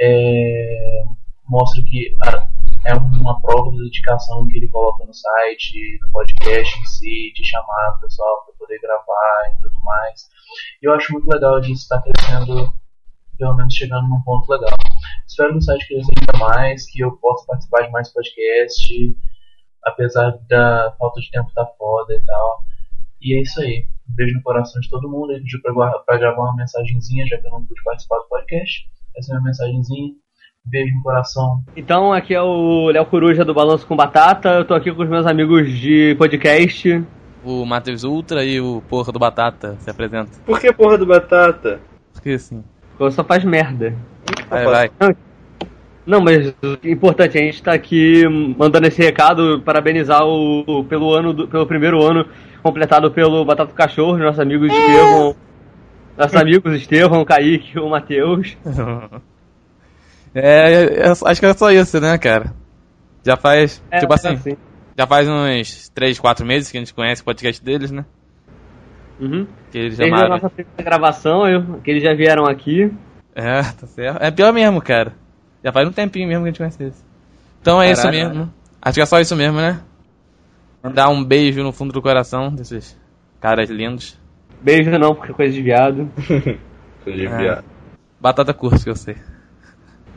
É, 0.00 1.04
mostra 1.48 1.82
que 1.84 2.14
a, 2.24 2.48
é 2.86 2.94
uma 2.94 3.40
prova 3.42 3.72
da 3.72 3.82
dedicação 3.82 4.46
que 4.48 4.56
ele 4.56 4.68
coloca 4.68 5.04
no 5.04 5.12
site, 5.12 5.98
no 6.00 6.10
podcast 6.12 6.80
em 6.80 6.84
si, 6.86 7.32
de 7.34 7.44
chamar 7.44 7.96
o 7.96 8.00
pessoal 8.00 8.44
para 8.46 8.54
poder 8.58 8.78
gravar 8.80 9.52
e 9.52 9.60
tudo 9.60 9.76
mais. 9.84 10.28
Eu 10.80 10.94
acho 10.94 11.12
muito 11.12 11.28
legal 11.28 11.60
disso 11.60 11.82
estar 11.82 12.00
tá 12.00 12.10
crescendo, 12.10 12.72
pelo 13.36 13.54
menos 13.54 13.74
chegando 13.74 14.08
num 14.08 14.22
ponto 14.22 14.50
legal. 14.50 14.76
Espero 15.26 15.52
que 15.52 15.58
o 15.58 15.62
site 15.62 15.88
cresça 15.88 16.10
ainda 16.16 16.46
mais, 16.46 16.86
que 16.90 17.00
eu 17.00 17.16
possa 17.18 17.44
participar 17.46 17.82
de 17.82 17.90
mais 17.90 18.12
podcast 18.12 19.16
apesar 19.86 20.36
da 20.48 20.92
falta 20.98 21.20
de 21.20 21.30
tempo 21.30 21.48
tá 21.54 21.64
foda 21.78 22.12
e 22.12 22.22
tal. 22.24 22.64
E 23.22 23.38
é 23.38 23.42
isso 23.42 23.60
aí. 23.60 23.86
Um 24.10 24.14
beijo 24.14 24.34
no 24.34 24.42
coração 24.42 24.80
de 24.80 24.90
todo 24.90 25.08
mundo. 25.08 25.32
Ele 25.32 25.40
pediu 25.40 25.60
pra, 25.62 25.98
pra 26.00 26.18
gravar 26.18 26.42
uma 26.42 26.56
mensagenzinha, 26.56 27.26
já 27.26 27.38
que 27.38 27.46
eu 27.46 27.50
não 27.52 27.64
pude 27.64 27.82
participar 27.84 28.18
do 28.18 28.28
podcast. 28.28 28.84
Essa 29.16 29.32
é 29.32 29.36
a 29.36 29.40
minha 29.40 29.46
mensagenzinha. 29.46 30.12
Beijo 30.64 30.94
no 30.96 31.02
coração. 31.02 31.62
Então, 31.76 32.12
aqui 32.12 32.34
é 32.34 32.42
o 32.42 32.88
Léo 32.88 33.06
Coruja 33.06 33.44
do 33.44 33.54
Balanço 33.54 33.86
com 33.86 33.96
Batata. 33.96 34.48
Eu 34.50 34.64
tô 34.64 34.74
aqui 34.74 34.92
com 34.92 35.02
os 35.02 35.08
meus 35.08 35.24
amigos 35.24 35.70
de 35.70 36.16
podcast. 36.16 37.04
O 37.44 37.64
Matheus 37.64 38.02
Ultra 38.02 38.44
e 38.44 38.60
o 38.60 38.82
Porra 38.88 39.12
do 39.12 39.18
Batata 39.20 39.76
se 39.78 39.88
apresenta. 39.88 40.32
Por 40.44 40.60
que 40.60 40.72
Porra 40.72 40.98
do 40.98 41.06
Batata? 41.06 41.80
Porque 42.12 42.30
assim. 42.30 42.64
Porque 42.98 43.12
só 43.12 43.22
faz 43.22 43.44
merda. 43.44 43.94
Vai, 44.48 44.64
vai. 44.64 44.90
Não, 44.98 45.14
mas 46.20 46.54
o 46.62 46.78
importante, 46.84 47.36
a 47.36 47.40
gente 47.40 47.60
tá 47.60 47.72
aqui 47.72 48.22
mandando 48.56 48.86
esse 48.86 49.02
recado, 49.02 49.60
parabenizar 49.62 50.24
o, 50.24 50.84
pelo 50.84 51.12
ano 51.12 51.32
do, 51.32 51.48
pelo 51.48 51.66
primeiro 51.66 52.00
ano 52.00 52.24
completado 52.62 53.10
pelo 53.10 53.44
Batata 53.44 53.72
Cachorro, 53.72 54.16
nossos 54.18 54.40
amigos 54.40 54.70
é. 54.70 54.76
Estevão. 54.76 55.36
Nossos 56.16 56.36
amigos 56.36 56.74
Estevão, 56.74 57.24
Kaique 57.24 57.78
o 57.78 57.90
Matheus. 57.90 58.56
É, 60.38 61.06
é, 61.06 61.08
acho 61.08 61.40
que 61.40 61.46
é 61.46 61.54
só 61.54 61.70
isso, 61.70 61.98
né, 61.98 62.18
cara? 62.18 62.52
Já 63.24 63.38
faz, 63.38 63.82
é, 63.90 64.00
tipo 64.00 64.12
assim, 64.12 64.34
assim. 64.34 64.56
já 64.94 65.06
faz 65.06 65.26
uns 65.26 65.88
3, 65.88 66.20
4 66.20 66.44
meses 66.44 66.70
que 66.70 66.76
a 66.76 66.80
gente 66.80 66.92
conhece 66.92 67.22
o 67.22 67.24
podcast 67.24 67.64
deles, 67.64 67.90
né? 67.90 68.04
Uhum. 69.18 69.46
Que 69.70 69.78
eles 69.78 69.96
Desde 69.96 70.14
chamaram... 70.14 70.26
a 70.26 70.36
nossa 70.36 70.50
primeira 70.50 70.82
gravação, 70.82 71.48
eu, 71.48 71.80
que 71.82 71.90
eles 71.90 72.02
já 72.02 72.12
vieram 72.12 72.44
aqui. 72.44 72.92
É, 73.34 73.62
tá 73.62 73.86
certo. 73.86 74.22
É 74.22 74.30
pior 74.30 74.52
mesmo, 74.52 74.82
cara. 74.82 75.14
Já 75.66 75.72
faz 75.72 75.88
um 75.88 75.90
tempinho 75.90 76.28
mesmo 76.28 76.44
que 76.44 76.48
a 76.48 76.52
gente 76.52 76.58
conhece 76.58 76.80
eles. 76.80 77.04
Então 77.60 77.82
é 77.82 77.92
Caralho. 77.92 77.98
isso 77.98 78.08
mesmo. 78.08 78.54
Acho 78.80 78.94
que 78.94 79.00
é 79.00 79.06
só 79.06 79.18
isso 79.18 79.34
mesmo, 79.34 79.56
né? 79.58 79.80
Dar 80.94 81.08
um 81.08 81.24
beijo 81.24 81.60
no 81.64 81.72
fundo 81.72 81.92
do 81.92 82.00
coração 82.00 82.54
desses 82.54 82.96
caras 83.40 83.68
lindos. 83.68 84.16
Beijo 84.62 84.96
não, 84.96 85.12
porque 85.12 85.32
é 85.32 85.34
coisa 85.34 85.52
de 85.52 85.60
viado. 85.62 86.08
coisa 87.02 87.18
de 87.18 87.26
É. 87.26 87.36
viado. 87.36 87.64
Batata 88.20 88.54
curta, 88.54 88.78
que 88.78 88.88
eu 88.90 88.94
sei. 88.94 89.16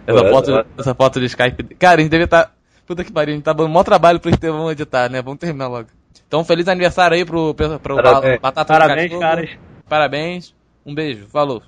Essa, 0.06 0.22
Ué, 0.24 0.30
foto, 0.30 0.52
ué. 0.52 0.66
essa 0.78 0.94
foto 0.94 1.20
de 1.20 1.26
Skype. 1.26 1.64
Cara, 1.80 2.00
a 2.00 2.04
gente 2.04 2.12
deve 2.12 2.26
estar. 2.26 2.54
Puta 2.86 3.04
que 3.04 3.12
pariu, 3.12 3.34
a 3.34 3.36
gente 3.36 3.44
tá 3.44 3.52
dando 3.52 3.70
maior 3.70 3.84
trabalho 3.84 4.20
pro 4.20 4.30
Estevão 4.30 4.70
editar, 4.72 5.10
né? 5.10 5.20
Vamos 5.20 5.40
terminar 5.40 5.68
logo. 5.68 5.88
Então, 6.28 6.44
feliz 6.46 6.68
aniversário 6.68 7.18
aí 7.18 7.26
pro, 7.26 7.56
pro, 7.56 7.80
pro 7.80 7.96
Parabéns. 7.96 8.40
Batata 8.40 8.72
Parabéns, 8.72 9.18
caras. 9.18 9.50
Parabéns. 9.90 10.56
Um 10.86 10.94
beijo. 10.94 11.26
Falou. 11.26 11.64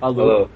Falou. 0.00 0.50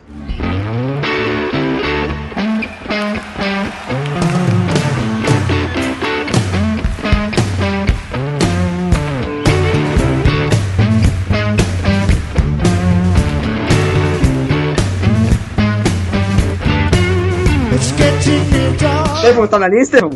Estevão, 19.17 19.47
tá 19.47 19.59
na 19.59 19.69
linha, 19.69 19.83
Estevão? 19.83 20.11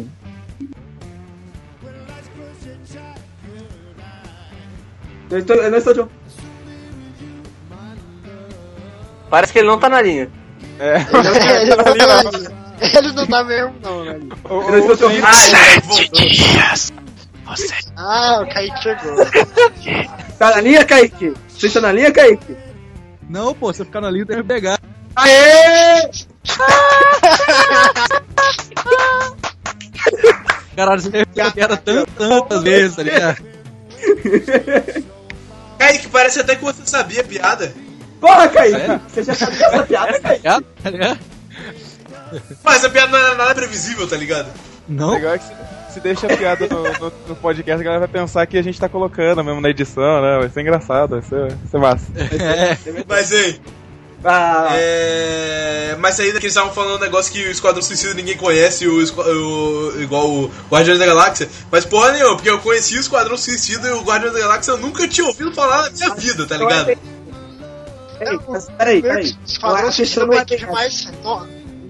Eu, 5.31 5.39
estou, 5.39 5.57
eu 5.57 5.71
não 5.71 5.79
estou 5.79 5.95
de... 5.95 6.05
Parece 9.29 9.53
que 9.53 9.59
ele 9.59 9.69
não 9.69 9.79
tá 9.79 9.91
na 9.91 10.01
linha. 10.01 10.31
É. 10.79 10.97
ele, 10.97 11.77
não 11.77 11.77
tá 11.77 11.85
na 11.85 12.23
linha. 12.31 12.51
ele 12.81 13.13
não 13.13 13.27
tá 13.27 13.45
mesmo, 13.45 13.75
não, 13.83 14.05
velho. 14.05 14.29
Eu 14.49 14.71
não 14.71 14.79
estou 14.79 14.97
te 14.97 15.05
ouvindo. 15.05 15.27
Ah, 17.97 18.41
o 18.43 18.49
Kaique 18.49 18.83
chegou. 18.83 19.17
Tá 20.39 20.51
na 20.53 20.61
linha, 20.61 20.85
Kaique? 20.85 21.35
Você 21.49 21.67
está 21.67 21.81
na 21.81 21.93
linha, 21.93 22.13
Kaique? 22.13 22.57
Não, 23.29 23.55
pô, 23.55 23.73
se 23.73 23.83
eu 23.83 23.87
ficar 23.87 24.01
na 24.01 24.11
linha, 24.11 24.25
tem 24.25 24.37
que 24.39 24.45
pegar. 24.45 24.79
Aê! 25.17 26.11
Caralho, 30.77 31.01
você 31.01 31.11
fez 31.11 31.27
a 31.39 31.51
piada 31.51 31.77
tantas, 31.77 32.63
vezes, 32.63 32.97
tá 32.97 33.03
ligado? 33.03 33.39
Kaique, 35.79 36.09
parece 36.09 36.41
até 36.41 36.57
que 36.57 36.63
você 36.63 36.83
sabia 36.85 37.21
a 37.21 37.25
piada. 37.25 37.73
Porra, 38.21 38.49
Kaique! 38.49 39.01
Você 39.09 39.23
já 39.25 39.35
sabia 39.35 39.67
essa 39.67 39.83
piada, 39.85 40.21
Kaique? 40.21 40.43
Tá 40.83 40.91
ligado? 40.91 41.19
Mas 42.63 42.85
a 42.85 42.91
piada 42.91 43.11
não 43.11 43.19
é 43.19 43.35
nada 43.35 43.55
previsível, 43.55 44.07
tá 44.07 44.17
ligado? 44.17 44.51
Não. 44.89 45.15
Legal 45.15 45.35
é 45.35 45.39
que 45.39 45.45
se, 45.45 45.55
se 45.95 46.01
deixa 46.01 46.27
a 46.27 46.37
piada 46.37 46.67
no, 46.69 46.83
no, 46.83 47.13
no 47.29 47.37
podcast, 47.37 47.81
a 47.81 47.85
galera 47.85 48.07
vai 48.07 48.09
pensar 48.09 48.47
que 48.47 48.57
a 48.57 48.63
gente 48.63 48.79
tá 48.79 48.89
colocando 48.89 49.43
mesmo 49.45 49.61
na 49.61 49.71
edição, 49.71 50.23
né? 50.23 50.39
Vai 50.39 50.49
ser 50.49 50.61
engraçado, 50.63 51.11
vai 51.11 51.23
ser, 51.23 51.49
vai 51.49 51.69
ser 51.71 51.79
massa. 51.79 52.07
Mas, 53.07 53.33
ei. 53.33 53.61
Ah. 54.25 54.69
É... 54.73 55.97
Mas 56.01 56.19
aí 56.21 56.31
que 56.31 56.37
eles 56.39 56.45
estavam 56.47 56.73
falando 56.73 56.97
um 56.97 57.01
negócio 57.01 57.33
que 57.33 57.43
o 57.47 57.51
Esquadrão 57.51 57.83
Suicida 57.83 58.15
ninguém 58.15 58.37
conhece, 58.37 58.87
o, 58.87 58.97
o- 58.97 60.03
igual 60.03 60.29
o 60.29 60.51
Guardiões 60.71 60.99
da 60.99 61.07
Galáxia. 61.07 61.49
Mas 61.71 61.85
porra 61.85 62.13
nenhuma, 62.13 62.35
porque 62.37 62.51
eu 62.51 62.59
conheci 62.61 62.97
o 62.97 63.01
Esquadrão 63.01 63.37
Suicida 63.37 63.89
e 63.89 63.93
o 63.93 64.03
Guardiões 64.03 64.35
da 64.35 64.41
Galáxia 64.41 64.73
eu 64.73 64.79
nunca 64.79 65.07
tinha 65.09 65.27
ouvido 65.27 65.53
falar 65.55 65.83
na 65.85 65.91
minha 65.91 66.15
vida, 66.15 66.47
tá 66.47 66.57
ligado? 66.57 66.87
Peraí, 68.19 68.39
mas 68.49 68.69
peraí, 68.77 69.03
peraí. 69.03 69.37
Esquadrão 69.47 69.93
Suicida 69.93 70.27
não 70.27 70.35
é 70.35 70.39
é 70.39 70.45
que 70.45 70.67
mais, 70.67 71.09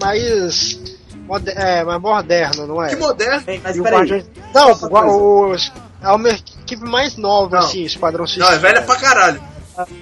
mais, 0.01 0.81
mode- 1.27 1.51
é, 1.51 1.85
mais 1.85 2.01
moderno, 2.01 2.67
não 2.67 2.83
é? 2.83 2.89
Que 2.91 2.97
moderno? 2.97 3.43
Mas 3.63 3.77
E 3.77 3.81
o 3.81 3.83
peraí. 3.83 3.99
Guardiões- 4.01 4.25
Não, 4.55 4.73
o, 4.73 5.51
os- 5.53 5.73
é 6.03 6.09
uma 6.11 6.29
equipe 6.29 6.85
mais 6.85 7.17
nova, 7.17 7.59
assim, 7.61 7.85
Esquadrão 7.85 8.27
Suicida. 8.27 8.47
Não, 8.47 8.53
é 8.55 8.59
velha 8.59 8.83
pra 8.83 8.97
caralho. 8.97 9.41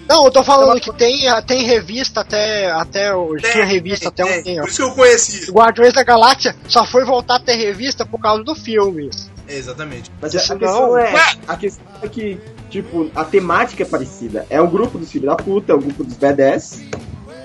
Não, 0.08 0.24
eu 0.26 0.30
tô 0.30 0.42
falando 0.44 0.80
que 0.80 0.92
tem, 0.92 1.24
tem 1.46 1.64
revista 1.64 2.20
até, 2.20 2.70
até 2.70 3.14
hoje. 3.14 3.42
Tem, 3.42 3.52
Tinha 3.52 3.64
revista 3.64 4.10
tem, 4.10 4.24
até 4.24 4.32
tem. 4.34 4.40
um 4.40 4.44
tempo. 4.44 4.60
Por 4.62 4.68
isso 4.68 4.76
que 4.76 4.82
eu 4.82 4.94
conheci. 4.94 5.50
Guardiões 5.50 5.92
da 5.92 6.02
Galáxia 6.04 6.54
só 6.68 6.84
foi 6.86 7.04
voltar 7.04 7.36
a 7.36 7.40
ter 7.40 7.54
revista 7.56 8.04
por 8.06 8.20
causa 8.20 8.42
do 8.44 8.54
filme. 8.54 9.10
É, 9.48 9.56
exatamente. 9.56 10.10
Mas 10.20 10.34
a 10.34 10.38
questão 10.38 10.58
não- 10.88 10.98
é. 10.98 11.14
A 11.46 11.56
questão 11.56 11.84
é 12.02 12.08
que, 12.08 12.38
tipo, 12.70 13.10
a 13.14 13.24
temática 13.24 13.82
é 13.82 13.86
parecida. 13.86 14.46
É 14.50 14.60
o 14.60 14.66
grupo 14.68 14.98
dos 14.98 15.10
filhos 15.10 15.26
da 15.28 15.36
puta, 15.36 15.72
é 15.72 15.74
o 15.74 15.78
grupo 15.80 16.02
dos 16.04 16.14
badass. 16.16 16.80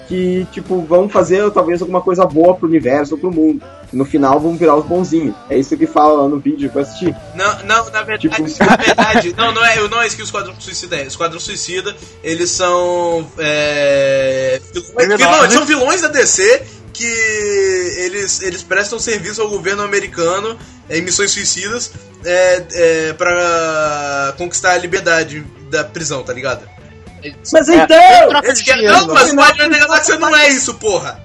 Que, 0.07 0.45
tipo, 0.51 0.81
vão 0.81 1.07
fazer 1.07 1.49
talvez 1.51 1.81
alguma 1.81 2.01
coisa 2.01 2.25
boa 2.25 2.53
pro 2.55 2.67
universo 2.67 3.13
ou 3.15 3.19
pro 3.19 3.31
mundo. 3.31 3.63
No 3.93 4.05
final 4.05 4.39
vão 4.39 4.55
virar 4.55 4.75
os 4.77 4.85
bonzinhos. 4.85 5.35
É 5.49 5.57
isso 5.57 5.75
que 5.77 5.85
fala 5.85 6.23
lá 6.23 6.29
no 6.29 6.39
vídeo 6.39 6.69
que 6.69 6.77
eu 6.77 6.81
assisti. 6.81 7.13
Não, 7.35 7.59
não, 7.63 7.89
na 7.89 8.03
verdade, 8.03 8.29
Tipo- 8.29 8.65
na 8.65 8.75
verdade, 8.77 9.35
não, 9.37 9.51
não 9.51 9.65
é, 9.65 9.87
não 9.89 10.01
é 10.01 10.07
isso 10.07 10.15
que 10.15 10.21
o 10.21 10.25
Esquadrão 10.25 10.53
Suicida 10.59 10.95
é. 10.97 11.03
O 11.03 11.07
Esquadrão 11.07 11.39
Suicida, 11.39 11.95
eles 12.23 12.51
são. 12.51 13.29
É, 13.37 14.61
vilões, 14.73 15.17
vilões- 15.17 15.53
são 15.53 15.65
vilões 15.65 16.01
da 16.01 16.07
DC 16.07 16.63
que 16.93 17.05
eles, 17.97 18.41
eles 18.41 18.61
prestam 18.63 18.99
serviço 18.99 19.41
ao 19.41 19.49
governo 19.49 19.81
americano 19.83 20.57
em 20.89 21.01
missões 21.01 21.31
suicidas 21.31 21.91
é, 22.25 22.63
é, 22.73 23.13
pra 23.13 24.33
conquistar 24.37 24.71
a 24.73 24.77
liberdade 24.77 25.45
da 25.69 25.83
prisão, 25.83 26.21
tá 26.23 26.33
ligado? 26.33 26.67
Mas 27.51 27.69
É, 27.69 27.75
então! 27.83 28.41
Eles 28.43 28.61
querem- 28.61 28.85
não, 28.87 29.07
mas 29.07 29.31
o 29.31 29.35
Guardiões 29.35 29.71
da 29.71 29.77
Galáxia 29.79 30.17
não 30.17 30.35
é 30.35 30.49
isso, 30.49 30.73
porra! 30.75 31.21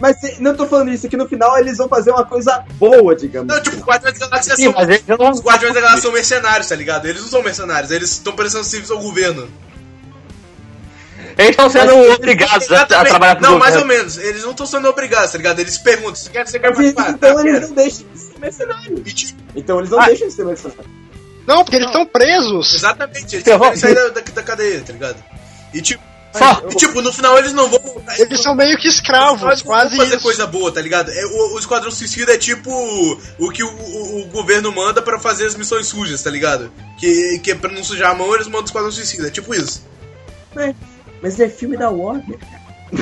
Mas 0.00 0.18
se- 0.20 0.42
não 0.42 0.54
tô 0.56 0.66
falando 0.66 0.90
isso, 0.90 1.08
que 1.08 1.16
no 1.16 1.28
final 1.28 1.56
eles 1.58 1.78
vão 1.78 1.88
fazer 1.88 2.10
uma 2.10 2.24
coisa 2.24 2.64
boa, 2.74 3.14
digamos. 3.14 3.46
Não, 3.54 3.62
tipo, 3.62 3.76
os 3.76 3.82
Guardiões 3.82 4.18
da 4.18 4.26
Galáxia 4.26 4.56
Sim, 4.56 4.64
são. 4.64 4.72
mas 4.72 4.88
eles 4.88 5.04
não- 5.06 5.30
Os 5.30 5.40
Guardiões 5.40 5.74
da 5.74 5.80
Galáxia 5.80 6.02
são 6.02 6.12
mercenários, 6.12 6.68
tá 6.68 6.74
ligado? 6.74 7.06
Eles 7.06 7.22
não 7.22 7.28
são 7.28 7.42
mercenários, 7.42 7.90
eles 7.90 8.10
estão 8.10 8.32
prestando 8.34 8.64
serviço 8.64 8.92
ao 8.92 8.98
governo. 9.00 9.48
Eles 11.36 11.50
estão 11.50 11.68
sendo 11.68 11.96
Mas- 11.96 12.14
obrigados 12.14 12.70
a, 12.70 12.82
a 12.82 12.86
trabalhar 12.86 13.36
pro 13.36 13.50
Não, 13.50 13.58
mais 13.58 13.76
ou 13.76 13.84
menos. 13.84 14.16
Eles 14.18 14.42
não 14.42 14.52
estão 14.52 14.66
sendo 14.66 14.88
obrigados, 14.88 15.32
tá 15.32 15.38
ligado? 15.38 15.58
Eles 15.58 15.78
perguntam, 15.78 16.14
você 16.16 16.30
quer, 16.30 16.46
você 16.46 16.58
quer 16.60 16.72
participar? 16.72 17.10
então 17.10 17.34
Tá, 17.36 17.40
eles 17.48 17.68
não 17.68 17.74
deixam 17.74 18.06
de 18.12 18.18
ser 18.20 18.38
mercenários. 18.38 19.34
Então 19.56 19.78
eles 19.78 19.90
não 19.90 20.00
Ah. 20.00 20.06
deixam 20.06 20.28
de 20.28 20.34
ser 20.34 20.44
mercenários. 20.44 20.86
Não, 21.46 21.64
porque 21.64 21.76
eles 21.76 21.88
estão 21.88 22.06
presos. 22.06 22.74
Exatamente, 22.74 23.34
eles 23.36 23.44
Ferrou. 23.44 23.60
querem 23.66 23.78
sair 23.78 23.94
da, 23.94 24.08
da, 24.08 24.20
da 24.20 24.42
cadeia, 24.42 24.80
tá 24.82 24.92
ligado? 24.92 25.22
E 25.72 25.82
tipo, 25.82 26.02
Só. 26.38 26.62
e, 26.68 26.74
tipo, 26.74 27.00
no 27.00 27.12
final 27.12 27.38
eles 27.38 27.52
não 27.52 27.68
vão 27.70 27.78
voltar. 27.80 28.18
Eles 28.18 28.40
são 28.42 28.54
meio 28.54 28.76
que 28.76 28.88
escravos, 28.88 29.42
Eles 29.42 29.62
não 29.62 29.66
vão 29.70 29.76
quase 29.80 29.96
fazer 29.96 30.14
isso. 30.16 30.22
coisa 30.22 30.46
boa, 30.46 30.72
tá 30.72 30.80
ligado? 30.80 31.10
É, 31.10 31.24
o, 31.26 31.54
o 31.54 31.58
Esquadrão 31.58 31.90
Suicida 31.90 32.34
é 32.34 32.38
tipo 32.38 32.70
o 33.38 33.50
que 33.50 33.62
o, 33.62 33.68
o- 33.68 34.22
o 34.22 34.26
governo 34.28 34.72
manda 34.72 35.00
pra 35.00 35.18
fazer 35.20 35.46
as 35.46 35.54
missões 35.54 35.86
sujas, 35.86 36.22
tá 36.22 36.30
ligado? 36.30 36.72
Que, 36.98 37.38
que 37.38 37.50
é 37.52 37.54
pra 37.54 37.70
não 37.70 37.84
sujar 37.84 38.10
a 38.10 38.14
mão, 38.14 38.34
eles 38.34 38.46
mandam 38.46 38.62
o 38.62 38.66
Esquadrão 38.66 38.90
Suicida. 38.90 39.28
É 39.28 39.30
tipo 39.30 39.54
isso. 39.54 39.86
Mas 41.22 41.38
é 41.40 41.48
filme 41.48 41.76
da 41.76 41.88
Warner. 41.90 42.38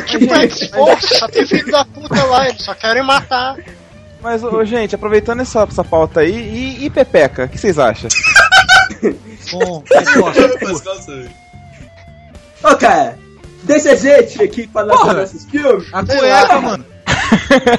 Tipo, 0.07 0.35
eles, 0.35 0.69
poxa, 0.69 1.15
só 1.19 1.29
tem 1.29 1.47
filho 1.47 1.71
da 1.71 1.85
puta 1.85 2.23
lá, 2.25 2.49
eles 2.49 2.63
só 2.65 2.75
querem 2.75 3.03
matar. 3.03 3.57
Mas, 4.23 4.43
ô, 4.45 4.65
gente, 4.65 4.95
aproveitando 4.95 5.41
essa, 5.41 5.63
essa 5.65 5.83
pauta 5.85 6.21
aí, 6.21 6.33
e, 6.33 6.85
e 6.87 6.91
Pepeca, 6.91 7.45
o 7.45 7.49
que 7.49 7.59
vocês 7.59 7.79
acham? 7.79 8.09
Bom, 9.53 9.83
Ô, 12.63 12.77
cara, 12.77 13.19
deixa 13.63 13.93
a 13.93 13.95
gente 13.95 14.43
aqui 14.43 14.69
falar 14.73 14.93
Porra, 14.93 15.07
sobre 15.09 15.23
esses 15.25 15.45
filmes. 15.47 15.89
a 15.93 16.05
cueca, 16.05 16.61
mano. 16.61 16.85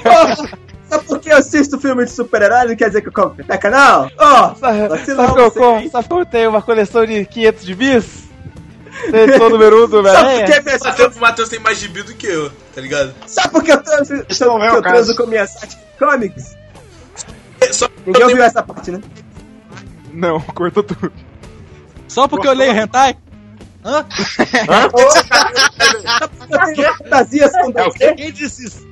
Porra, 0.04 0.64
Sabe 0.90 1.06
por 1.06 1.20
que 1.20 1.30
eu 1.30 1.38
assisto 1.38 1.80
filme 1.80 2.06
de 2.06 2.12
super-herói 2.12 2.66
não 2.68 2.76
quer 2.76 2.88
dizer 2.88 3.02
que 3.02 3.08
eu 3.08 3.12
compro 3.14 3.36
pepeca, 3.36 3.70
não? 3.72 4.12
Ó, 4.18 4.54
Sabe, 4.56 4.88
vacilão 4.88 5.26
sabe 5.26 5.34
que 5.34 5.40
eu 5.40 5.50
você, 5.50 5.60
co- 5.60 5.78
hein? 5.80 5.90
sabe 5.90 6.08
que 6.08 6.14
eu 6.14 6.26
tenho 6.26 6.50
uma 6.52 6.62
coleção 6.62 7.06
de 7.06 7.26
500 7.26 7.66
de 7.66 7.76
bis? 7.76 8.24
Você 9.10 9.38
sou 9.38 9.48
o 9.48 9.50
número 9.50 9.86
1 9.86 9.88
do 9.90 10.04
Sabe 10.04 10.04
por 10.04 10.10
Homem-Aranha? 10.10 10.46
O 11.16 11.20
Matheus- 11.20 11.50
tem 11.50 11.60
mais 11.60 11.78
gibi 11.80 12.04
do 12.04 12.14
que 12.14 12.28
eu, 12.28 12.52
tá 12.76 12.80
ligado? 12.82 13.14
Sabe 13.26 13.50
por 13.50 13.64
que 13.64 13.72
eu 13.72 13.82
transo, 13.82 14.14
não 14.42 14.52
ao 14.52 14.76
eu 14.78 14.82
caso. 14.84 14.96
transo 14.96 15.16
com 15.16 15.26
minha 15.26 15.48
site 15.48 15.76
comics? 15.98 16.56
Só 17.72 17.88
Ninguém 18.06 18.24
ouviu 18.24 18.44
essa 18.44 18.62
parte, 18.62 18.92
né? 18.92 19.02
Não, 20.14 20.40
cortou 20.42 20.84
tudo. 20.84 21.12
Só 22.08 22.28
porque 22.28 22.48
eu 22.48 22.54
leio 22.54 22.72
hentai? 22.78 23.16
Hã? 23.86 24.06
Eu 26.50 26.76
tenho 26.76 26.98
fantasias 26.98 27.52
com 27.52 27.72
você. 27.72 28.14
Quem 28.14 28.32
disse 28.32 28.66
isso? 28.66 28.88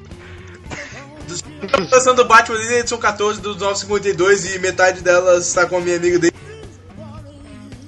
Lançando 1.91 2.21
o 2.23 2.25
Batman 2.25 2.57
desde 2.57 2.73
a 2.75 2.79
edição 2.79 2.97
14 2.97 3.39
dos 3.39 3.57
952 3.57 4.55
e 4.55 4.59
metade 4.59 5.01
delas 5.01 5.47
está 5.47 5.65
com 5.65 5.77
a 5.77 5.81
minha 5.81 5.95
amiga 5.95 6.19
dele. 6.19 6.33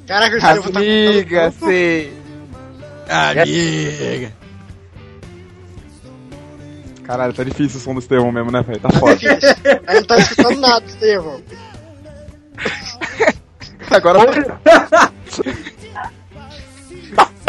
Caraca, 0.08 0.36
o 0.36 0.38
Estevam 0.38 0.72
tá 0.72 0.80
Amiga, 0.80 1.54
sei. 1.60 2.14
Amiga. 3.10 4.34
Caralho, 7.04 7.34
tá 7.34 7.44
difícil 7.44 7.80
o 7.80 7.84
som 7.84 7.94
do 7.94 8.00
Estevão 8.00 8.32
mesmo, 8.32 8.50
né, 8.50 8.62
velho? 8.62 8.80
Tá 8.80 8.90
foda. 8.92 9.20
Aí 9.88 10.00
não 10.00 10.08
tá 10.08 10.18
escutando 10.18 10.60
nada, 10.62 10.86
Estevam. 10.86 11.42
Agora 13.92 14.20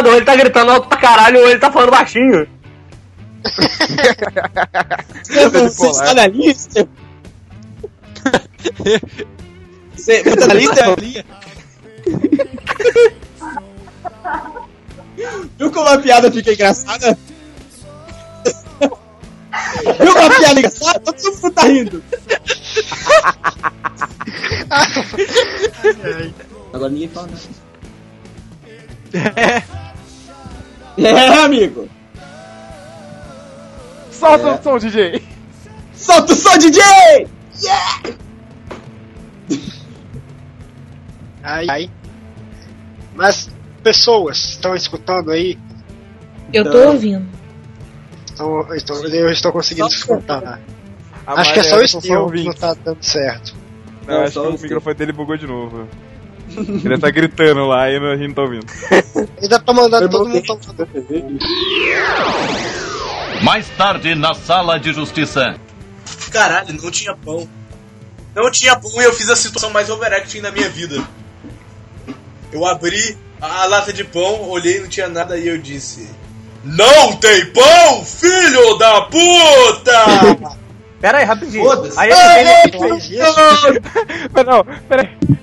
Ou 0.08 0.16
ele 0.16 0.24
tá 0.24 0.36
gritando 0.36 0.70
alto 0.70 0.88
pra 0.88 0.98
caralho 0.98 1.40
ou 1.40 1.48
ele 1.48 1.58
tá 1.58 1.72
falando 1.72 1.90
baixinho. 1.90 2.46
Você 5.24 5.86
está 5.86 6.14
na 6.14 6.26
lista? 6.26 6.88
Você 9.94 10.22
você 10.22 10.36
tá 10.36 10.46
na 10.46 10.54
lista? 10.54 10.96
Viu 15.58 15.70
como 15.70 15.88
a 15.88 15.98
piada 15.98 16.30
fica 16.32 16.52
engraçada? 16.52 17.18
Viu 20.00 20.12
como 20.12 20.26
a 20.26 20.30
piada 20.30 20.58
engraçada? 20.58 21.00
Todo 21.00 21.22
mundo 21.22 21.50
tá 21.52 21.62
rindo. 21.64 22.02
Agora 26.72 26.90
ninguém 26.90 27.08
fala 27.08 27.28
nada. 27.28 27.64
É, 29.36 29.62
amigo. 31.44 31.88
Solta 34.10 34.48
É. 34.48 34.52
o 34.54 34.62
som, 34.62 34.78
DJ. 34.78 35.22
Solta 35.94 36.32
o 36.32 36.36
som, 36.36 36.58
DJ! 36.58 36.82
Yeah! 37.62 38.02
Aí, 41.42 41.70
aí. 41.70 41.90
Mas, 43.14 43.50
pessoas, 43.82 44.38
estão 44.38 44.74
escutando 44.74 45.30
aí? 45.30 45.58
Eu 46.52 46.64
tô 46.70 46.88
ouvindo. 46.88 47.26
Então, 48.32 48.66
então, 48.74 49.04
eu 49.04 49.30
estou 49.30 49.52
conseguindo 49.52 49.88
escutar. 49.88 50.60
A 51.26 51.40
Acho 51.40 51.52
que 51.52 51.60
é 51.60 51.62
só 51.62 51.76
o 51.76 51.82
Estevam 51.82 52.30
que 52.30 52.44
não 52.44 52.52
tá 52.52 52.74
dando 52.74 53.02
certo. 53.02 53.54
Não, 54.06 54.22
acho 54.22 54.32
que 54.32 54.38
o 54.38 54.62
microfone 54.62 54.94
dele 54.94 55.12
bugou 55.12 55.36
de 55.36 55.46
novo. 55.46 55.88
Ele 56.56 56.98
tá 56.98 57.10
gritando 57.10 57.66
lá 57.66 57.90
e 57.90 57.96
a 57.96 58.16
gente 58.16 58.28
não 58.28 58.34
tá 58.34 58.42
ouvindo. 58.42 58.66
Ainda 59.40 59.58
tá 59.58 59.72
mandando 59.72 60.08
todo 60.08 60.28
mundo 60.28 60.42
tomar. 60.42 60.62
Mais 63.42 63.68
tarde, 63.70 64.14
na 64.14 64.34
sala 64.34 64.78
de 64.78 64.92
justiça. 64.92 65.56
Caralho, 66.30 66.74
não 66.80 66.90
tinha 66.90 67.14
pão. 67.16 67.48
Não 68.34 68.50
tinha 68.50 68.76
pão 68.76 68.90
e 69.00 69.04
eu 69.04 69.12
fiz 69.12 69.28
a 69.28 69.36
situação 69.36 69.70
mais 69.70 69.90
overacting 69.90 70.40
da 70.40 70.50
minha 70.50 70.68
vida. 70.68 71.02
Eu 72.52 72.64
abri 72.64 73.16
a 73.40 73.66
lata 73.66 73.92
de 73.92 74.04
pão, 74.04 74.48
olhei 74.48 74.80
não 74.80 74.88
tinha 74.88 75.08
nada 75.08 75.36
e 75.36 75.46
eu 75.46 75.58
disse: 75.58 76.08
Não 76.62 77.16
tem 77.16 77.46
pão, 77.46 78.04
filho 78.04 78.78
da 78.78 79.02
puta! 79.02 80.54
Pera 81.04 81.18
aí, 81.18 81.24
rapidinho. 81.24 81.64
Foda-se. 81.64 82.00
Aí 82.00 82.10
Ai, 82.10 82.40
ele 82.40 82.96
isso. 82.96 83.34
Mas 84.32 84.46
não, 84.46 84.64
pera 84.88 85.02
aí. 85.02 85.36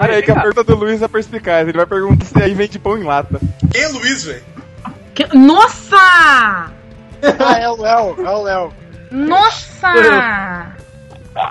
Pera 0.00 0.16
aí, 0.16 0.22
que 0.22 0.30
a 0.30 0.34
pergunta 0.40 0.64
do 0.64 0.74
Luiz 0.76 1.02
é 1.02 1.08
perspicaz. 1.08 1.68
Ele 1.68 1.76
vai 1.76 1.86
perguntar 1.86 2.24
se 2.24 2.42
aí 2.42 2.54
vende 2.54 2.78
pão 2.78 2.96
em 2.98 3.02
lata. 3.04 3.38
Quem 3.72 3.82
é 3.82 3.88
Luiz, 3.88 4.24
velho? 4.24 4.42
Que- 5.14 5.28
Nossa! 5.36 5.96
Ah, 5.96 6.70
é 7.58 7.68
o 7.68 7.76
Léo, 7.80 8.16
é 8.26 8.30
o 8.30 8.42
Léo. 8.42 8.72
Nossa! 9.10 10.72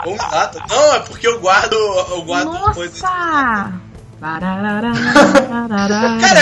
Pão 0.03 0.13
em 0.13 0.17
lata? 0.17 0.59
Não, 0.69 0.95
é 0.95 0.99
porque 1.01 1.27
eu 1.27 1.39
guardo. 1.39 1.73
Eu 1.75 2.21
guardo 2.23 2.73
coisas. 2.73 3.01
Nossa! 3.01 3.73
Cara, 4.19 4.45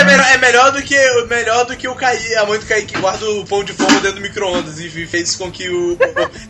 é 0.00 0.04
melhor, 0.04 0.26
é 0.32 0.38
melhor 0.38 0.72
do 0.72 0.82
que 0.82 0.96
melhor 1.28 1.64
do 1.64 1.76
que 1.76 1.86
o 1.86 1.94
Caí, 1.94 2.34
a 2.34 2.44
mãe 2.44 2.58
do 2.58 2.66
Caí 2.66 2.84
que 2.84 2.98
guarda 2.98 3.24
o 3.30 3.46
pão 3.46 3.62
de 3.62 3.72
forma 3.72 4.00
dentro 4.00 4.16
do 4.16 4.20
micro-ondas 4.22 4.80
e 4.80 4.88
fez 5.06 5.36
com 5.36 5.48
que 5.50 5.68
o. 5.68 5.96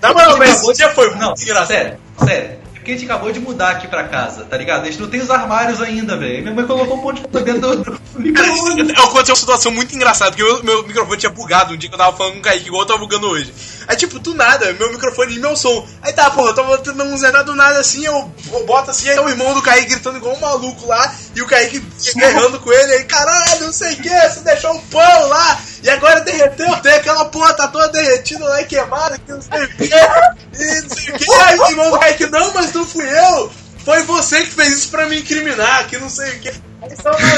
Na 0.00 0.14
moral, 0.14 0.38
mas 0.38 0.62
dia 0.74 0.88
foi 0.94 1.14
Não, 1.16 1.36
sério, 1.36 1.98
sério. 2.24 2.58
É 2.88 2.90
porque 2.90 2.92
a 2.92 2.96
gente 2.96 3.04
acabou 3.04 3.32
de 3.32 3.40
mudar 3.40 3.70
aqui 3.72 3.86
pra 3.86 4.04
casa, 4.04 4.44
tá 4.44 4.56
ligado? 4.56 4.82
A 4.82 4.84
gente 4.86 4.98
não 4.98 5.08
tem 5.08 5.20
os 5.20 5.30
armários 5.30 5.82
ainda, 5.82 6.16
velho. 6.16 6.42
Minha 6.42 6.54
mãe 6.54 6.66
colocou 6.66 6.96
um 6.96 7.00
ponto 7.02 7.20
de 7.20 7.44
dentro 7.44 7.76
do, 7.76 7.84
do 7.84 8.00
micro-ondas. 8.16 8.90
Aconteceu 8.90 9.34
uma 9.34 9.40
situação 9.40 9.72
muito 9.72 9.94
engraçada, 9.94 10.30
porque 10.30 10.42
meu, 10.42 10.62
meu 10.62 10.86
microfone 10.86 11.18
tinha 11.18 11.30
bugado 11.30 11.74
um 11.74 11.76
dia 11.76 11.88
que 11.88 11.94
eu 11.94 11.98
tava 11.98 12.16
falando 12.16 12.34
com 12.34 12.38
o 12.38 12.42
Kaique, 12.42 12.66
igual 12.66 12.82
eu 12.82 12.86
tava 12.86 13.00
bugando 13.00 13.28
hoje. 13.28 13.52
Aí, 13.88 13.96
tipo, 13.96 14.18
do 14.18 14.34
nada, 14.34 14.70
meu 14.74 14.92
microfone 14.92 15.34
e 15.34 15.38
meu 15.38 15.56
som. 15.56 15.88
Aí 16.02 16.12
tá, 16.12 16.30
porra, 16.30 16.50
eu 16.50 16.54
tava 16.54 16.76
tentando 16.76 17.16
zerar 17.16 17.42
do 17.42 17.54
nada 17.54 17.80
assim, 17.80 18.04
eu, 18.04 18.30
eu 18.52 18.66
boto 18.66 18.90
assim, 18.90 19.08
aí 19.08 19.18
o 19.18 19.30
irmão 19.30 19.54
do 19.54 19.62
Kaique 19.62 19.86
gritando 19.86 20.18
igual 20.18 20.36
um 20.36 20.40
maluco 20.40 20.86
lá, 20.86 21.14
e 21.34 21.40
o 21.40 21.46
Kaique 21.46 21.82
errando 22.16 22.60
com 22.60 22.70
ele, 22.70 22.92
aí, 22.92 23.04
caralho, 23.04 23.64
não 23.64 23.72
sei 23.72 23.94
o 23.94 23.96
que, 23.96 24.10
você 24.10 24.40
deixou 24.40 24.76
o 24.76 24.82
pão 24.88 25.28
lá, 25.28 25.58
e 25.82 25.88
agora 25.88 26.20
derreteu, 26.20 26.76
tem 26.82 26.92
aquela 26.92 27.24
porra, 27.24 27.54
tá 27.54 27.66
toda 27.68 27.88
derretida 27.88 28.44
lá 28.44 28.60
e 28.60 28.66
queimada, 28.66 29.18
que 29.18 29.32
não 29.32 29.40
sei 29.40 29.64
o 29.64 29.68
que, 29.68 29.84
e 29.84 30.80
não 30.82 30.96
sei 30.96 31.14
o 31.14 31.18
que, 31.18 31.32
aí 31.32 31.58
o 31.58 31.70
irmão 31.70 31.90
do 31.90 31.98
Kaique, 31.98 32.26
não, 32.26 32.52
mas 32.52 32.74
não 32.74 32.84
fui 32.84 33.08
eu, 33.08 33.50
foi 33.86 34.02
você 34.02 34.42
que 34.42 34.50
fez 34.50 34.68
isso 34.76 34.90
pra 34.90 35.06
me 35.06 35.18
incriminar, 35.18 35.86
que 35.86 35.96
não 35.96 36.10
sei 36.10 36.28
o 36.32 36.40
que. 36.40 36.67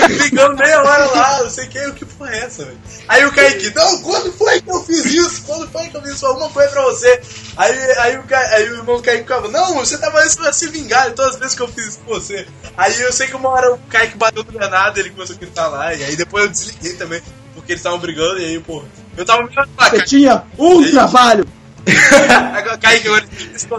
Aí 0.03 0.19
ligando 0.19 0.57
meia 0.57 0.83
hora 0.83 1.07
lá, 1.07 1.43
não 1.43 1.51
sei 1.51 1.67
o 1.67 1.69
que, 1.69 1.87
o 1.87 1.95
que 1.95 2.05
porra 2.05 2.35
é 2.35 2.39
essa, 2.41 2.65
velho? 2.65 2.79
Aí 3.09 3.25
o 3.25 3.33
Kaique, 3.33 3.75
não, 3.75 4.03
quando 4.03 4.33
foi 4.33 4.61
que 4.61 4.71
eu 4.71 4.83
fiz 4.85 5.05
isso? 5.07 5.43
Quando 5.43 5.69
foi 5.69 5.89
que 5.89 5.97
eu 5.97 6.03
fiz 6.03 6.13
isso? 6.13 6.27
Alguma 6.27 6.49
coisa 6.51 6.71
pra 6.71 6.83
você. 6.83 7.21
Aí, 7.57 7.93
aí, 7.99 8.19
o, 8.19 8.23
Ca... 8.25 8.39
aí 8.39 8.71
o 8.71 8.77
irmão 8.77 8.97
do 8.97 9.03
Kaique 9.03 9.23
ficava, 9.23 9.49
não, 9.49 9.75
você 9.75 9.99
tava 9.99 10.25
isso 10.25 10.37
pra 10.37 10.53
se 10.53 10.69
vingar 10.69 11.09
de 11.09 11.17
todas 11.17 11.35
as 11.35 11.41
vezes 11.41 11.55
que 11.55 11.63
eu 11.63 11.69
fiz 11.69 11.87
isso 11.87 12.01
com 12.01 12.15
você. 12.15 12.47
Aí 12.77 13.01
eu 13.01 13.13
sei 13.13 13.27
que 13.27 13.37
uma 13.37 13.49
hora 13.49 13.75
o 13.75 13.79
Kaique 13.79 14.17
bateu 14.17 14.45
no 14.45 14.53
granada, 14.53 15.01
ele 15.01 15.11
começou 15.11 15.37
a 15.37 15.39
gritar 15.39 15.69
lá, 15.69 15.95
e 15.95 16.05
aí 16.05 16.17
depois 16.17 16.45
eu 16.45 16.51
desliguei 16.51 16.95
também, 16.95 17.23
porque 17.55 17.73
eles 17.73 17.81
estavam 17.81 17.99
brigando, 17.99 18.39
e 18.41 18.45
aí, 18.45 18.61
pô, 18.61 18.85
eu 19.17 19.25
tava 19.25 19.43
me 19.43 19.51
Você 19.53 20.05
tinha 20.05 20.45
um 20.59 20.91
trabalho. 20.91 21.47
Agora, 22.55 22.79
Kaique, 22.79 23.09
agora 23.09 23.25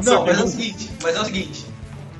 Não, 0.04 0.26
mas 0.26 0.40
é 0.40 0.44
o 0.44 0.48
seguinte, 0.48 0.92
mas 1.04 1.16
é 1.16 1.22
o 1.22 1.26
seguinte. 1.26 1.71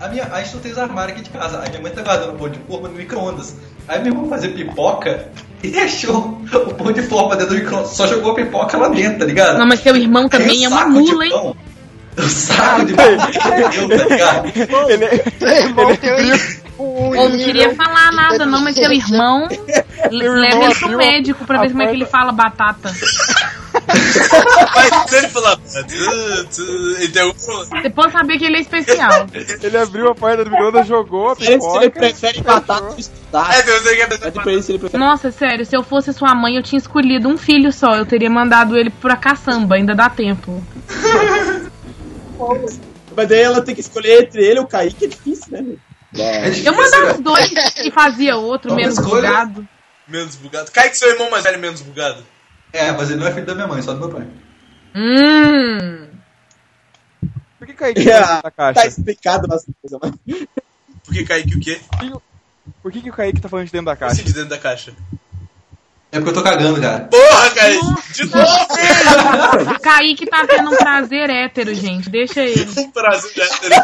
A, 0.02 0.08
minha, 0.08 0.28
a 0.32 0.42
gente 0.42 0.56
não 0.56 0.62
tem 0.62 0.72
os 0.72 0.78
armários 0.80 1.16
aqui 1.16 1.24
de 1.24 1.30
casa. 1.30 1.60
A 1.60 1.70
minha 1.70 1.80
mãe 1.80 1.92
tá 1.92 2.02
guardando 2.02 2.34
o 2.34 2.38
pão 2.38 2.50
de 2.50 2.58
forma 2.60 2.88
no 2.90 2.96
micro-ondas. 2.96 3.56
Aí 3.88 4.00
meu 4.02 4.14
irmão 4.14 4.28
fazer 4.28 4.50
pipoca 4.50 5.28
e 5.62 5.70
deixou 5.70 6.42
o 6.52 6.74
pão 6.74 6.92
de 6.92 7.04
forma 7.04 7.36
dentro 7.36 7.54
do 7.54 7.60
micro-ondas. 7.62 7.92
Só 7.92 8.08
jogou 8.08 8.32
a 8.32 8.36
pipoca 8.36 8.78
lá 8.78 8.90
dentro, 8.90 9.20
tá 9.20 9.26
ligado? 9.26 9.60
Não, 9.60 9.68
mas 9.68 9.80
seu 9.82 9.96
irmão 9.96 10.28
também 10.28 10.66
é 10.66 10.68
uma 10.68 10.88
mula, 10.88 11.24
hein? 11.24 11.56
O 12.18 12.22
saco 12.28 12.84
de 12.86 12.94
pão 12.96 13.06
que 13.28 13.48
ele 13.48 13.88
deu, 13.88 14.00
tá 14.00 14.06
ligado? 14.06 14.48
Ele, 14.90 15.24
Meu 15.40 15.54
irmão 15.54 15.88
um, 16.80 16.84
um 16.84 17.10
um 17.10 17.16
Eu 17.16 17.30
não 17.30 17.38
nível 17.38 17.46
queria 17.46 17.76
falar 17.76 18.10
de 18.10 18.16
nada, 18.16 18.46
não, 18.48 18.62
mas 18.62 18.76
seu 18.76 18.92
irmão 18.92 19.48
Meu 20.12 20.34
leva 20.34 20.66
ele 20.66 20.76
pro 20.76 20.98
médico 20.98 21.46
pra 21.46 21.62
ver 21.62 21.70
como 21.70 21.84
é 21.84 21.88
que 21.88 21.94
ele 21.94 22.06
fala 22.08 22.32
batata. 22.32 22.92
Mas 24.76 25.14
ele 25.14 25.28
fala. 25.30 25.58
"Tu, 25.58 26.46
tu", 26.56 26.62
Ele 26.98 27.10
tem 27.10 27.22
algum 27.22 27.40
problema. 27.40 27.82
Depois 27.84 28.12
saber 28.12 28.38
que 28.38 28.46
ele 28.46 28.58
é 28.58 28.62
especial. 28.62 29.28
Ele 29.62 29.78
abriu 29.78 30.10
a 30.10 30.16
porta 30.16 30.44
do 30.44 30.52
micro-ondas, 30.52 30.88
jogou 30.88 31.32
a 31.32 31.36
se 31.36 31.44
ele 31.46 31.58
pipoca. 31.60 31.90
prefere 31.92 32.42
batata 32.42 32.84
ou 32.84 32.98
estudar. 32.98 33.54
É, 33.58 33.64
Deus, 33.64 33.86
ele 33.86 34.62
se 34.62 34.78
prefere. 34.78 34.98
Nossa, 34.98 35.32
sério, 35.32 35.66
se 35.66 35.76
eu 35.76 35.84
fosse 35.84 36.14
sua 36.14 36.34
mãe, 36.36 36.56
eu 36.56 36.64
tinha 36.64 36.78
escolhido 36.80 37.28
um 37.30 37.38
filho 37.38 37.72
só. 37.72 37.96
Eu 37.96 38.06
teria 38.06 38.30
mandado 38.30 38.78
ele 38.78 38.90
pra 38.90 39.16
caçamba, 39.16 39.76
ainda 39.76 39.94
dá 39.96 40.10
tempo. 40.10 40.64
Mas 43.16 43.28
daí 43.28 43.42
ela 43.42 43.62
tem 43.62 43.76
que 43.76 43.82
escolher 43.82 44.24
entre 44.24 44.44
ele 44.44 44.60
e 44.60 44.64
o 44.64 44.68
Kaique, 44.68 45.06
é 45.06 45.08
difícil, 45.08 45.52
né? 45.52 45.62
meu? 45.62 45.78
Eu 46.66 46.74
mandava 46.76 47.14
os 47.14 47.20
dois 47.20 47.52
e 47.86 47.92
fazia 47.92 48.36
outro, 48.36 48.74
menos 48.76 48.98
escolha. 48.98 49.30
bugado. 49.30 49.68
Menos 50.08 50.36
bugado. 50.36 50.72
Cai 50.72 50.90
que 50.90 50.98
seu 50.98 51.10
irmão 51.10 51.30
mais 51.30 51.44
velho 51.44 51.56
é 51.56 51.60
menos 51.60 51.82
bugado. 51.82 52.24
É, 52.74 52.92
mas 52.92 53.10
ele 53.10 53.20
não 53.20 53.28
é 53.28 53.34
filho 53.34 53.46
da 53.46 53.56
minha 53.56 53.68
mãe, 53.68 53.82
só 53.82 53.94
do 53.94 54.00
meu 54.00 54.10
pai. 54.10 54.28
Hum. 54.96 56.08
Por 57.58 57.68
que 57.68 57.74
Kaique 57.74 58.04
tá 58.04 58.20
dentro 58.20 58.44
da 58.44 58.52
caixa? 58.52 58.82
Tá 58.82 58.88
explicado 58.88 59.48
nossa 59.48 59.68
coisa, 59.82 60.00
mas. 60.02 60.12
Por 61.04 61.14
que 61.14 61.24
Kaique 61.24 61.56
o 61.56 61.60
quê? 61.60 61.82
Por 62.82 62.92
que, 62.92 63.02
que 63.02 63.10
o 63.10 63.14
Kaique 63.14 63.42
tá 63.42 63.50
falando 63.50 63.66
de 63.68 63.72
dentro 63.72 63.86
da 63.86 63.96
caixa? 63.96 64.24
de 64.24 64.34
dentro 64.34 64.50
da 64.50 64.58
caixa. 64.58 64.94
É 66.12 66.18
porque 66.18 66.32
eu 66.32 66.34
tô 66.34 66.44
cagando, 66.44 66.82
cara. 66.82 67.06
Porra, 67.06 67.50
Kaique! 67.52 68.14
De 68.14 68.26
novo! 68.26 69.72
O 69.76 69.80
Kaique 69.80 70.26
tá 70.26 70.46
tendo 70.46 70.72
um 70.72 70.76
prazer 70.76 71.30
hétero, 71.30 71.74
gente. 71.74 72.10
Deixa 72.10 72.42
ele. 72.42 72.66
Um 72.78 72.92
prazer 72.92 73.32
hétero. 73.38 73.76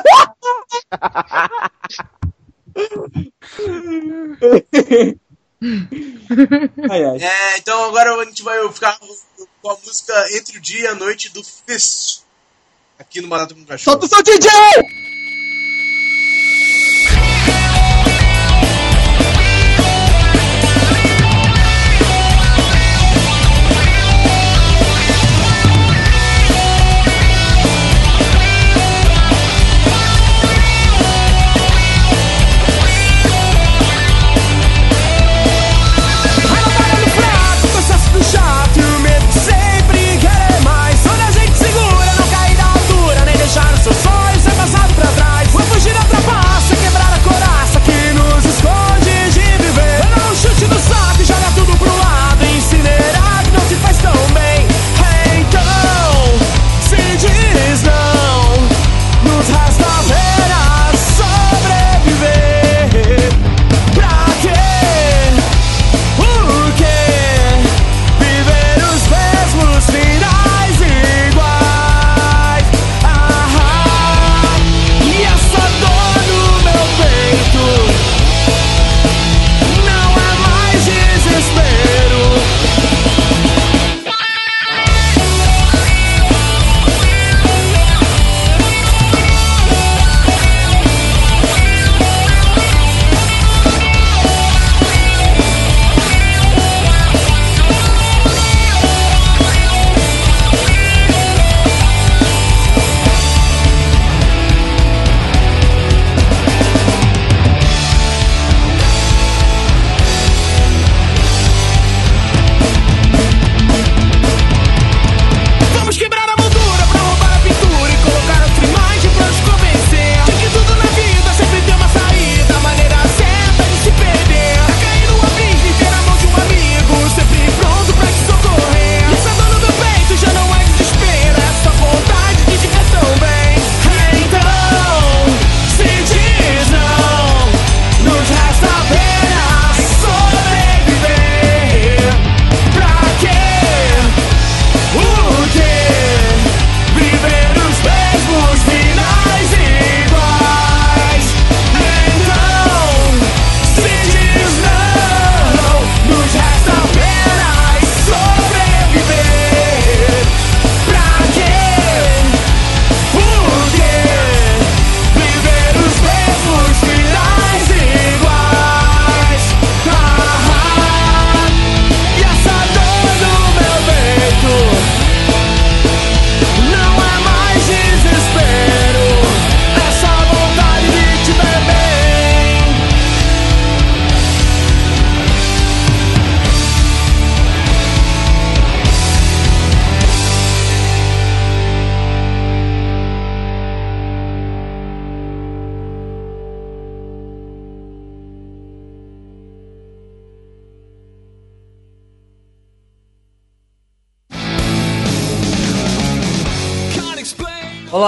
Ai, 6.89 7.03
ai. 7.03 7.17
É, 7.19 7.57
então 7.57 7.85
agora 7.85 8.13
a 8.13 8.25
gente 8.25 8.43
vai 8.43 8.71
ficar 8.71 8.97
com 9.61 9.69
a 9.69 9.77
música 9.83 10.13
Entre 10.37 10.57
o 10.57 10.61
Dia 10.61 10.81
e 10.81 10.87
a 10.87 10.95
Noite 10.95 11.29
do 11.29 11.43
Fist. 11.43 12.21
Aqui 12.99 13.21
no 13.21 13.27
Barato 13.27 13.55
com 13.55 13.65
Cachorro. 13.65 13.99
Solta 13.99 14.05
o 14.05 14.09
seu 14.09 14.23
DJ! 14.23 15.06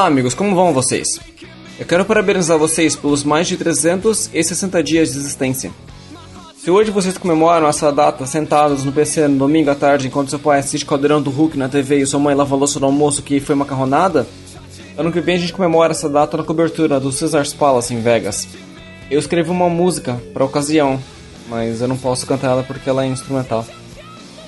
Amigos, 0.09 0.33
como 0.33 0.55
vão 0.55 0.73
vocês? 0.73 1.19
Eu 1.79 1.85
quero 1.85 2.03
parabenizar 2.03 2.57
vocês 2.57 2.95
pelos 2.95 3.23
mais 3.23 3.47
de 3.47 3.55
360 3.55 4.81
dias 4.81 5.11
de 5.11 5.19
existência. 5.19 5.71
Se 6.57 6.71
hoje 6.71 6.89
vocês 6.89 7.15
comemoram 7.15 7.67
essa 7.67 7.91
data 7.91 8.25
sentados 8.25 8.83
no 8.83 8.91
PC 8.91 9.27
no 9.27 9.37
domingo 9.37 9.69
à 9.69 9.75
tarde 9.75 10.07
enquanto 10.07 10.31
seu 10.31 10.39
pai 10.39 10.59
assiste 10.59 10.83
Caldeirão 10.83 11.21
do 11.21 11.29
Hulk 11.29 11.55
na 11.55 11.69
TV 11.69 11.97
e 11.97 12.07
sua 12.07 12.19
mãe 12.19 12.33
lava 12.33 12.55
louça 12.55 12.79
do 12.79 12.87
almoço 12.87 13.21
que 13.21 13.39
foi 13.39 13.53
macarronada, 13.53 14.27
ano 14.97 15.11
que 15.11 15.21
vem 15.21 15.35
a 15.35 15.39
gente 15.39 15.53
comemora 15.53 15.91
essa 15.91 16.09
data 16.09 16.37
na 16.37 16.43
cobertura 16.43 16.99
do 16.99 17.13
Caesars 17.13 17.53
Palace 17.53 17.93
em 17.93 18.01
Vegas. 18.01 18.47
Eu 19.11 19.19
escrevi 19.19 19.51
uma 19.51 19.69
música 19.69 20.19
para 20.33 20.43
ocasião, 20.43 20.99
mas 21.47 21.81
eu 21.81 21.87
não 21.87 21.97
posso 21.97 22.25
cantar 22.25 22.47
ela 22.47 22.63
porque 22.63 22.89
ela 22.89 23.05
é 23.05 23.07
instrumental. 23.07 23.63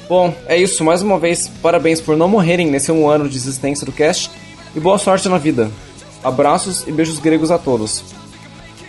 Bom, 0.09 0.34
é 0.47 0.57
isso, 0.57 0.84
mais 0.84 1.03
uma 1.03 1.20
vez, 1.20 1.47
parabéns 1.62 2.01
por 2.01 2.18
não 2.18 2.28
morrerem 2.28 2.66
nesse 2.66 2.91
um 2.91 3.07
ano 3.07 3.30
de 3.30 3.38
existência 3.38 3.86
do 3.86 3.91
cast 3.91 4.32
e 4.76 4.80
boa 4.80 4.97
sorte 4.97 5.28
na 5.30 5.38
vida. 5.38 5.72
Abraços 6.24 6.88
e 6.88 6.91
beijos 6.91 7.19
gregos 7.19 7.51
a 7.51 7.57
todos. 7.57 8.03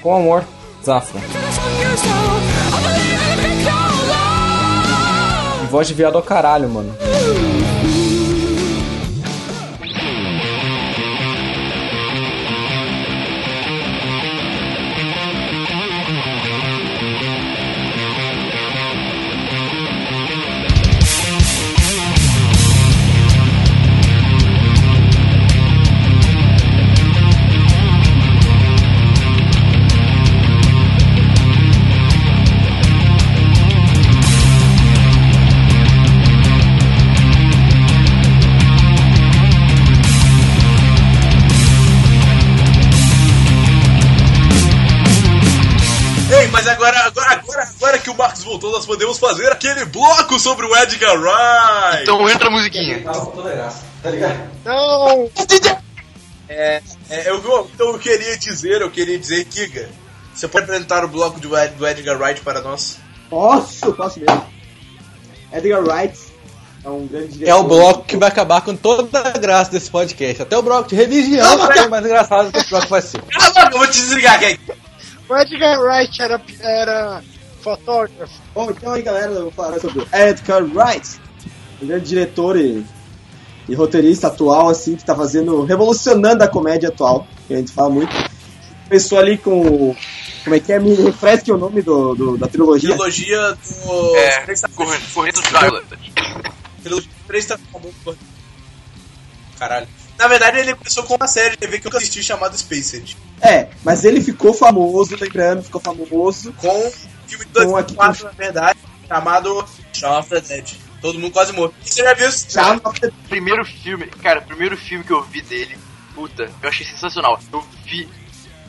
Com 0.03 0.15
amor, 0.15 0.45
Zafra. 0.85 1.21
Voz 5.71 5.89
de 5.89 5.95
viado 5.95 6.17
ao 6.17 6.23
caralho, 6.23 6.69
mano. 6.69 6.95
Voltou, 48.53 48.71
nós 48.71 48.85
podemos 48.87 49.19
fazer 49.19 49.51
aquele 49.51 49.85
bloco 49.87 50.39
sobre 50.39 50.67
o 50.67 50.77
Edgar 50.77 51.19
Wright. 51.19 52.03
Então 52.03 52.29
entra 52.29 52.49
a 52.49 52.51
musiquinha. 52.51 53.03
Tá 54.03 54.11
ligado? 54.11 54.51
Não! 54.65 55.31
É, 56.49 56.83
é, 57.09 57.31
eu, 57.31 57.39
então 57.75 57.89
eu 57.89 57.99
queria 57.99 58.37
dizer, 58.37 58.83
eu 58.83 58.91
queria 58.91 59.19
dizer, 59.19 59.45
Kiga, 59.47 59.89
você 60.35 60.47
pode 60.47 60.65
apresentar 60.65 61.03
o 61.05 61.09
bloco 61.09 61.41
do, 61.41 61.57
Ed- 61.57 61.75
do 61.77 61.87
Edgar 61.87 62.21
Wright 62.21 62.43
para 62.43 62.61
nós? 62.61 62.99
Posso, 63.31 63.93
posso 63.95 64.21
mesmo. 64.21 64.45
Edgar 65.51 65.83
Wright 65.83 66.19
é 66.85 66.89
um 66.91 67.07
grande 67.07 67.29
diretor. 67.29 67.51
É 67.51 67.55
o 67.55 67.65
bloco 67.65 68.05
que 68.05 68.17
vai 68.19 68.29
acabar 68.29 68.61
com 68.61 68.77
toda 68.77 69.19
a 69.19 69.39
graça 69.39 69.71
desse 69.71 69.91
podcast. 69.91 70.43
Até 70.43 70.59
o 70.59 70.63
bloco 70.63 70.91
de 70.91 70.95
religião 70.95 71.57
vai 71.57 71.79
ser 71.79 71.89
mais 71.89 72.05
engraçado 72.05 72.53
que 72.53 72.59
esse 72.59 72.69
bloco 72.69 72.89
vai 72.89 73.01
ser. 73.01 73.23
Cala 73.23 73.71
eu 73.73 73.79
vou 73.79 73.87
te 73.87 73.93
desligar, 74.01 74.39
Keg. 74.39 74.61
O 75.29 75.37
Edgar 75.37 75.81
Wright 75.81 76.21
era, 76.21 76.43
era 76.61 77.23
Bom, 78.55 78.71
então 78.71 78.93
aí 78.93 79.03
galera, 79.03 79.33
eu 79.33 79.43
vou 79.45 79.53
falar 79.53 79.79
sobre 79.81 80.01
o 80.01 80.09
Edgar 80.13 80.63
Wright, 80.65 81.21
um 81.81 81.87
grande 81.87 82.07
diretor 82.09 82.57
e, 82.57 82.85
e 83.69 83.75
roteirista 83.75 84.27
atual, 84.29 84.69
assim, 84.69 84.97
que 84.97 85.05
tá 85.05 85.15
fazendo, 85.15 85.63
revolucionando 85.65 86.43
a 86.43 86.49
comédia 86.49 86.89
atual, 86.89 87.27
que 87.47 87.55
a 87.55 87.57
gente 87.59 87.73
fala 87.73 87.91
muito. 87.91 88.13
Começou 88.89 89.19
ali 89.19 89.39
com, 89.39 89.61
o- 89.61 89.97
como 90.45 90.57
é 90.57 90.61
que 90.61 90.73
é, 90.73 90.79
me 90.79 90.93
refresque 90.95 91.51
o 91.53 91.57
nome 91.57 91.81
do, 91.83 92.15
do- 92.15 92.37
da 92.37 92.47
trilogia. 92.49 92.91
Trilogia 92.91 93.53
do. 93.87 94.17
É, 94.17 94.41
Correndo. 95.71 95.87
Trilogia 96.83 97.11
do 97.11 97.27
Três 97.27 97.47
Transformadores. 97.47 98.21
Caralho. 99.59 99.87
Na 100.19 100.29
verdade, 100.29 100.59
ele 100.59 100.75
começou 100.75 101.03
com 101.05 101.15
uma 101.15 101.27
série 101.27 101.51
de 101.51 101.57
TV 101.57 101.81
que 101.81 101.87
eu 101.87 101.97
assisti 101.97 102.23
chamada 102.23 102.57
Spaced. 102.57 103.17
É, 103.41 103.69
mas 103.83 104.05
ele 104.05 104.21
ficou 104.21 104.55
famoso, 104.55 105.17
lembrando, 105.21 105.63
ficou 105.63 105.81
famoso 105.81 106.53
com 106.53 106.69
o 106.69 106.91
filme 107.27 107.45
de 107.45 107.53
2004, 107.53 108.25
na 108.25 108.31
verdade, 108.31 108.79
chamado 109.09 109.65
Shaun 109.93 110.19
of 110.19 110.29
the 110.29 110.41
Dead. 110.41 110.75
Todo 111.01 111.19
mundo 111.19 111.33
quase 111.33 111.53
morto. 111.53 111.75
E 111.85 111.91
você 111.91 112.05
já 112.05 112.15
viu 112.15 112.29
esse 112.29 112.47
Primeiro 113.29 113.65
filme, 113.65 114.07
cara, 114.07 114.39
o 114.39 114.43
primeiro 114.43 114.77
filme 114.77 115.03
que 115.03 115.13
eu 115.13 115.23
vi 115.25 115.43
dele, 115.43 115.77
puta, 116.15 116.49
eu 116.63 116.69
achei 116.69 116.87
sensacional. 116.87 117.41
Eu 117.53 117.65
vi. 117.85 118.09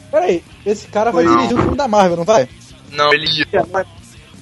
Peraí, 0.10 0.44
esse 0.66 0.88
cara 0.88 1.12
vai 1.12 1.24
Não. 1.24 1.36
dirigir 1.36 1.58
o 1.58 1.62
filme 1.62 1.78
da 1.78 1.88
Marvel, 1.88 2.18
não 2.18 2.24
vai? 2.24 2.50
Não, 2.92 3.14
ele 3.14 3.28
ia. 3.28 3.48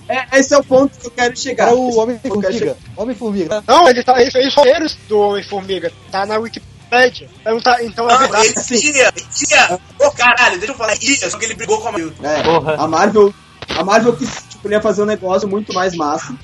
É, 0.07 0.39
esse 0.39 0.53
é 0.53 0.57
o 0.57 0.63
ponto 0.63 0.97
que 0.97 1.07
eu 1.07 1.11
quero 1.11 1.37
chegar. 1.37 1.67
Era 1.67 1.75
o 1.75 1.97
Homem-Formiga. 1.97 2.77
Homem-Formiga. 2.97 3.63
Não, 3.65 3.87
ele, 3.87 4.03
tá, 4.03 4.21
ele 4.21 4.31
fez 4.31 4.53
roteiros 4.53 4.97
do 5.07 5.17
Homem-Formiga. 5.19 5.91
Tá 6.11 6.25
na 6.25 6.37
Wikipédia. 6.37 6.70
Então, 6.91 7.59
tá, 7.61 7.83
então 7.83 8.09
é 8.09 8.13
Não, 8.13 8.19
verdade. 8.19 8.53
ele 8.71 8.97
ia, 8.97 9.13
ia. 9.49 9.79
Ô 9.99 10.11
caralho, 10.11 10.57
deixa 10.57 10.73
eu 10.73 10.77
falar, 10.77 10.95
ia, 11.01 11.29
só 11.29 11.37
que 11.37 11.45
ele 11.45 11.53
brigou 11.53 11.79
com 11.79 11.87
a 11.87 11.91
Marvel. 11.93 12.11
É, 12.21 12.75
a 12.81 12.87
Marvel, 12.87 13.33
a 13.77 13.83
Marvel 13.83 14.15
quis, 14.17 14.29
tipo, 14.49 14.69
ia 14.69 14.81
fazer 14.81 15.01
um 15.01 15.05
negócio 15.05 15.47
muito 15.47 15.73
mais 15.73 15.95
massa. 15.95 16.35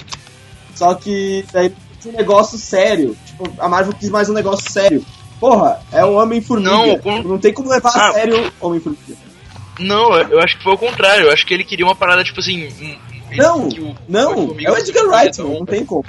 Só 0.74 0.94
que 0.96 1.44
daí 1.52 1.74
um 2.06 2.12
negócio 2.14 2.58
sério. 2.58 3.18
Tipo, 3.26 3.52
a 3.62 3.68
Marvel 3.68 3.94
quis 3.94 4.10
mais 4.10 4.30
um 4.30 4.34
negócio 4.34 4.72
sério. 4.72 5.06
Porra, 5.40 5.82
é 5.92 6.04
o 6.06 6.14
Homem-Formiga. 6.14 6.72
Não, 6.72 6.98
com- 7.00 7.24
Não 7.24 7.38
tem 7.38 7.54
como 7.54 7.70
levar 7.70 7.92
Ah. 7.94 8.10
a 8.10 8.14
sério 8.14 8.52
o 8.62 8.68
Homem-Formiga. 8.68 9.16
Não, 9.80 10.18
eu 10.18 10.40
acho 10.40 10.58
que 10.58 10.64
foi 10.64 10.74
o 10.74 10.78
contrário. 10.78 11.26
Eu 11.26 11.32
acho 11.34 11.46
que 11.46 11.54
ele 11.54 11.64
queria 11.64 11.86
uma 11.86 11.96
parada, 11.96 12.24
tipo 12.24 12.40
assim. 12.40 12.68
um- 12.82 13.36
Não, 13.36 13.68
que 13.70 13.82
o- 13.82 13.96
não, 14.08 14.56
é 14.60 14.72
o 14.72 14.78
Edgar 14.78 15.06
Wright, 15.06 15.40
não 15.42 15.66
tem 15.66 15.86
como. 15.86 16.06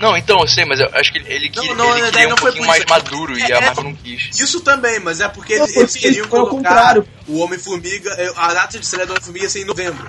Não, 0.00 0.16
então, 0.16 0.40
eu 0.40 0.46
sei, 0.48 0.64
mas 0.64 0.78
eu 0.80 0.88
acho 0.92 1.10
que 1.12 1.18
ele, 1.18 1.32
ele 1.32 1.48
queria, 1.50 1.74
não, 1.74 1.96
ele 1.96 2.10
queria 2.10 2.26
um 2.26 2.30
não 2.30 2.36
foi 2.36 2.50
pouquinho 2.52 2.66
mais 2.68 2.80
isso. 2.84 2.88
maduro 2.90 3.36
e 3.38 3.42
É, 3.42 3.54
a 3.54 3.58
é. 3.58 3.60
Marvel 3.60 3.84
não 3.84 3.94
quis. 3.94 4.38
Isso 4.38 4.60
também, 4.60 5.00
mas 5.00 5.20
é 5.20 5.28
porque 5.28 5.58
Não, 5.58 5.66
eles, 5.66 5.96
queriam 5.96 6.28
colocar 6.28 6.50
contrário. 6.50 7.08
o 7.26 7.38
Homem-Formiga, 7.38 8.10
eh, 8.18 8.32
a 8.36 8.54
data 8.54 8.78
de 8.78 8.84
estreia 8.84 9.06
do 9.06 9.10
Homem-Formiga 9.12 9.44
ia 9.46 9.50
ser 9.50 9.62
em 9.62 9.64
novembro. 9.64 10.08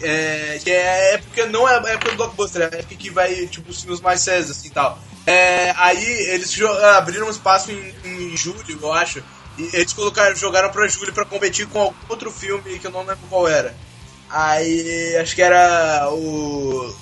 É, 0.00 0.60
que 0.62 0.70
é 0.70 1.14
época, 1.14 1.46
não 1.46 1.66
é 1.68 1.74
a 1.78 1.92
época 1.92 2.10
do 2.10 2.16
blockbuster, 2.16 2.62
é 2.62 2.64
a 2.66 2.78
época 2.78 2.94
que 2.96 3.10
vai, 3.10 3.46
tipo, 3.46 3.70
os 3.70 3.80
filmes 3.80 4.00
mais 4.00 4.20
sérios, 4.20 4.50
assim, 4.50 4.68
tal. 4.68 4.98
É, 5.26 5.72
aí 5.76 6.04
eles 6.30 6.56
abriram 6.96 7.26
um 7.26 7.30
espaço 7.30 7.72
em, 7.72 7.94
em 8.04 8.36
julho, 8.36 8.62
eu 8.68 8.92
acho, 8.92 9.22
e 9.58 9.70
eles 9.72 9.92
colocaram, 9.92 10.36
jogaram 10.36 10.70
pra 10.70 10.86
julho 10.86 11.12
pra 11.12 11.24
competir 11.24 11.66
com 11.66 11.80
algum 11.80 11.96
outro 12.10 12.30
filme 12.30 12.78
que 12.78 12.86
eu 12.86 12.90
não 12.90 13.00
lembro 13.00 13.18
qual 13.28 13.48
era. 13.48 13.74
Aí, 14.28 15.16
acho 15.20 15.34
que 15.34 15.42
era 15.42 16.08
o... 16.10 16.94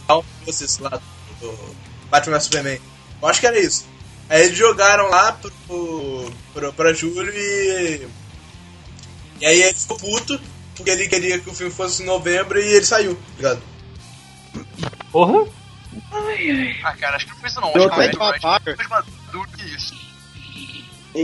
Vocês 0.47 0.79
lá, 0.79 1.01
do 1.41 1.84
Batman 2.15 2.37
vs 2.39 2.45
Superman. 2.45 2.81
Eu 3.21 3.29
acho 3.29 3.41
que 3.41 3.47
era 3.47 3.59
isso. 3.59 3.87
Aí 4.29 4.43
eles 4.45 4.57
jogaram 4.57 5.09
lá 5.11 5.33
pro, 5.33 6.33
pro, 6.55 6.73
pra 6.73 6.93
julho 6.93 7.33
e. 7.35 8.07
E 9.41 9.47
aí 9.47 9.63
ele 9.63 9.75
ficou 9.75 9.97
puto, 9.99 10.41
porque 10.77 10.91
ele 10.91 11.09
queria 11.09 11.39
que 11.41 11.51
o 11.51 11.55
filme 11.55 11.73
fosse 11.73 12.03
em 12.03 12.07
novembro 12.07 12.59
e 12.61 12.65
ele 12.77 12.85
saiu, 12.85 13.15
tá 13.17 13.21
ligado? 13.37 13.63
Porra? 15.11 15.45
Ah, 16.85 16.93
cara, 16.97 17.17
acho 17.17 17.27
que 17.27 17.33
não 17.33 17.39
foi 17.41 17.49
isso 17.49 17.61
não. 17.61 17.73
Eu 17.75 17.93
Acho 17.93 18.11
que 18.11 18.75
foi 18.77 18.87
mais 18.89 18.89
maduro 19.07 19.49
que 19.57 19.65
isso. 19.75 19.95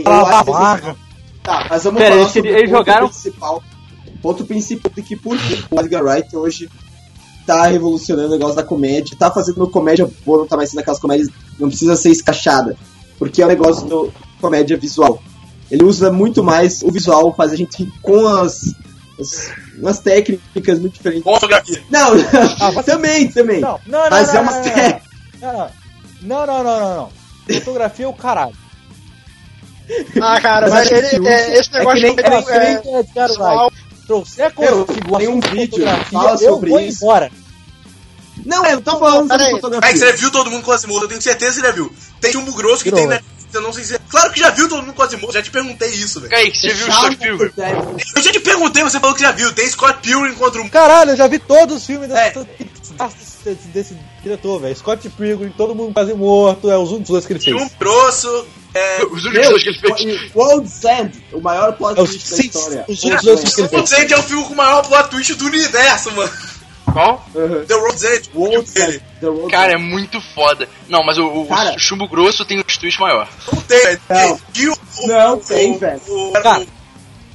Ah. 0.05 0.95
Tá, 1.43 1.67
mas 1.69 1.83
vamos 1.83 1.99
Pera, 2.01 2.11
falar 2.11 2.21
eles- 2.21 2.33
sobre 2.33 2.49
eles 2.49 2.61
o 2.61 2.65
ponto 2.65 2.77
jogaram- 2.77 3.09
principal. 3.09 3.63
O 4.07 4.17
ponto 4.19 4.45
principal 4.45 4.91
de 4.95 5.01
que 5.01 5.15
por 5.15 5.37
que 5.37 5.65
o 5.71 5.79
Edgar 5.81 6.03
Wright 6.03 6.35
hoje 6.35 6.69
tá 7.45 7.67
revolucionando 7.67 8.27
o 8.29 8.31
negócio 8.31 8.55
da 8.55 8.63
comédia, 8.63 9.15
tá 9.17 9.31
fazendo 9.31 9.67
comédia 9.67 10.09
boa, 10.25 10.39
não 10.39 10.47
tá 10.47 10.55
mais 10.57 10.69
sendo 10.69 10.79
aquelas 10.79 10.99
comédias, 10.99 11.27
não 11.59 11.67
precisa 11.69 11.95
ser 11.95 12.09
escachada, 12.11 12.75
porque 13.17 13.41
é 13.41 13.45
o 13.45 13.47
negócio 13.49 13.87
do 13.87 14.13
comédia 14.39 14.77
visual. 14.77 15.21
Ele 15.69 15.83
usa 15.83 16.11
muito 16.11 16.43
mais 16.43 16.81
o 16.83 16.91
visual, 16.91 17.33
faz 17.35 17.51
a 17.51 17.55
gente 17.55 17.83
rir 17.83 17.91
com 18.01 18.27
as, 18.27 18.75
as 19.19 19.51
umas 19.77 19.99
técnicas 19.99 20.79
muito 20.79 20.93
diferentes. 20.93 21.23
Fotografia. 21.23 21.81
Não, 21.89 22.11
também, 22.83 23.29
também. 23.31 23.61
Não, 23.61 23.79
não, 23.87 24.03
não, 24.03 24.09
mas 24.09 24.27
não, 24.33 24.35
é 24.35 24.41
uma 24.41 24.51
não, 24.51 24.57
não, 24.57 24.63
técnica. 24.63 25.01
não, 25.41 25.53
não. 25.53 25.69
Não, 26.21 26.45
não, 26.45 26.63
não, 26.63 26.79
não, 26.79 26.95
não. 26.97 27.09
Fotografia 27.59 28.05
é 28.05 28.07
o 28.07 28.13
caralho. 28.13 28.53
Ah, 30.21 30.39
cara, 30.39 30.69
Mas 30.69 30.89
mas 30.89 31.13
ele, 31.13 31.27
é, 31.27 31.59
esse 31.59 31.69
é 31.75 31.79
negócio 31.79 31.99
que 31.99 32.05
nem- 32.07 32.15
de 32.15 32.21
é 32.21 32.41
que 32.43 32.51
é, 32.51 32.81
nem 32.83 32.95
Edgar 32.99 33.27
visual, 33.27 33.65
Wright. 33.67 33.80
Trouxer 34.11 34.43
a 34.45 34.47
Eu 34.47 34.51
coisa 34.85 34.85
que 34.85 35.17
tenho 35.17 35.31
um 35.31 35.39
vídeo 35.39 35.85
fala 36.11 36.31
eu 36.33 36.37
sobre 36.37 36.69
vou 36.69 36.79
isso. 36.81 37.03
embora. 37.03 37.31
Não, 38.45 38.65
eu 38.65 38.75
não 38.75 38.81
tô 38.81 38.97
falando 38.99 39.27
sobre 39.27 39.37
Peraí. 39.37 39.51
fotografia. 39.51 39.89
Mas 39.91 39.99
você 39.99 40.11
viu 40.13 40.31
todo 40.31 40.51
mundo 40.51 40.63
quase 40.63 40.85
morto, 40.87 41.03
eu 41.03 41.07
tenho 41.09 41.21
certeza 41.21 41.53
que 41.53 41.61
você 41.61 41.67
já 41.67 41.71
viu. 41.73 41.93
Tem 42.19 42.31
chumbo 42.33 42.51
grosso 42.53 42.83
que 42.83 42.91
tem 42.91 43.07
Netflix, 43.07 43.53
eu 43.53 43.61
não 43.61 43.71
sei 43.71 43.83
se. 43.85 43.99
Claro 44.09 44.31
que 44.33 44.39
já 44.39 44.49
viu 44.49 44.67
todo 44.67 44.81
mundo 44.83 44.93
quase 44.93 45.15
morto, 45.15 45.33
já 45.33 45.41
te 45.41 45.49
perguntei 45.51 45.89
isso, 45.89 46.19
velho. 46.19 46.29
Kaique, 46.31 46.57
você 46.57 46.73
viu 46.73 46.87
o 46.87 46.91
Scott 46.91 47.15
Pilgrim? 47.17 47.51
Eu 48.15 48.21
já 48.21 48.31
te 48.33 48.39
perguntei, 48.41 48.83
você 48.83 48.99
falou 48.99 49.15
que 49.15 49.21
já 49.21 49.31
viu. 49.31 49.53
Tem 49.53 49.69
Scott 49.69 49.99
Pilgrim 50.01 50.33
contra 50.33 50.61
um. 50.61 50.67
Caralho, 50.69 51.11
eu 51.11 51.15
já 51.17 51.27
vi 51.27 51.39
todos 51.39 51.77
os 51.77 51.85
filmes 51.85 52.09
É. 52.11 52.33
desse, 53.73 53.95
diretor, 54.23 54.59
velho. 54.59 54.75
Scott 54.75 55.07
Pilgrim, 55.09 55.53
todo 55.55 55.73
mundo 55.75 55.93
quase 55.93 56.13
morto, 56.13 56.69
é 56.69 56.77
os 56.77 56.89
únicos 56.91 57.09
dois 57.09 57.25
que 57.25 57.33
ele 57.33 57.39
fez. 57.39 57.57
Chumbo 57.57 57.71
grosso. 57.79 58.45
É, 58.73 59.03
Os 59.11 59.25
únicos 59.25 59.49
dois 59.49 59.63
que 59.63 59.69
ele 59.69 59.79
fez. 59.79 60.35
World's 60.35 60.83
End, 60.85 61.23
o 61.33 61.41
maior 61.41 61.73
plot 61.73 61.99
os- 62.01 62.09
twist 62.09 62.29
da 62.31 62.35
sim, 62.37 62.45
história. 62.47 62.85
os 62.87 63.03
únicos 63.03 63.23
dois 63.25 63.39
que 63.41 63.45
ele 63.47 63.55
fez. 63.55 63.71
World's 63.71 63.91
End 63.99 64.13
é 64.13 64.17
o 64.17 64.23
filme 64.23 64.43
com 64.45 64.53
o 64.53 64.57
maior 64.57 64.87
plot 64.87 65.09
twist 65.09 65.33
do 65.35 65.45
universo, 65.45 66.11
mano. 66.13 66.31
Qual? 66.91 67.25
Uhum. 67.35 67.65
The 67.65 67.75
World's 67.75 68.03
End. 68.03 68.29
World's 68.35 68.75
Ele. 68.75 68.95
End, 68.95 69.03
The 69.21 69.27
World's 69.27 69.51
Cara, 69.51 69.73
é 69.73 69.77
muito 69.77 70.19
foda. 70.35 70.67
Não, 70.89 71.03
mas 71.05 71.17
o, 71.17 71.25
o- 71.25 71.45
Cara. 71.47 71.75
o 71.75 71.79
chumbo 71.79 72.07
grosso 72.07 72.43
tem 72.45 72.59
um 72.59 72.63
twist 72.63 72.99
maior. 72.99 73.29
Não 73.53 73.61
tem, 73.61 73.79
velho. 73.79 73.99
Não. 74.09 74.39
E 74.55 74.69
o- 74.69 75.37
tem, 75.37 75.77
velho. 75.77 76.01
Cara, 76.41 76.65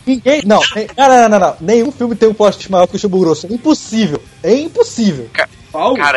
Ninguém. 0.06 0.42
Não, 0.46 0.60
não, 0.96 1.08
não, 1.08 1.28
não, 1.28 1.38
não. 1.40 1.56
Nenhum 1.60 1.90
filme 1.90 2.14
tem 2.14 2.28
um 2.28 2.34
plot 2.34 2.70
maior 2.70 2.86
que 2.86 2.94
o 2.94 2.98
Chumbo 2.98 3.18
Grosso. 3.18 3.46
É 3.48 3.52
impossível. 3.52 4.22
É 4.42 4.54
impossível. 4.54 5.28
Cara, 5.32 5.48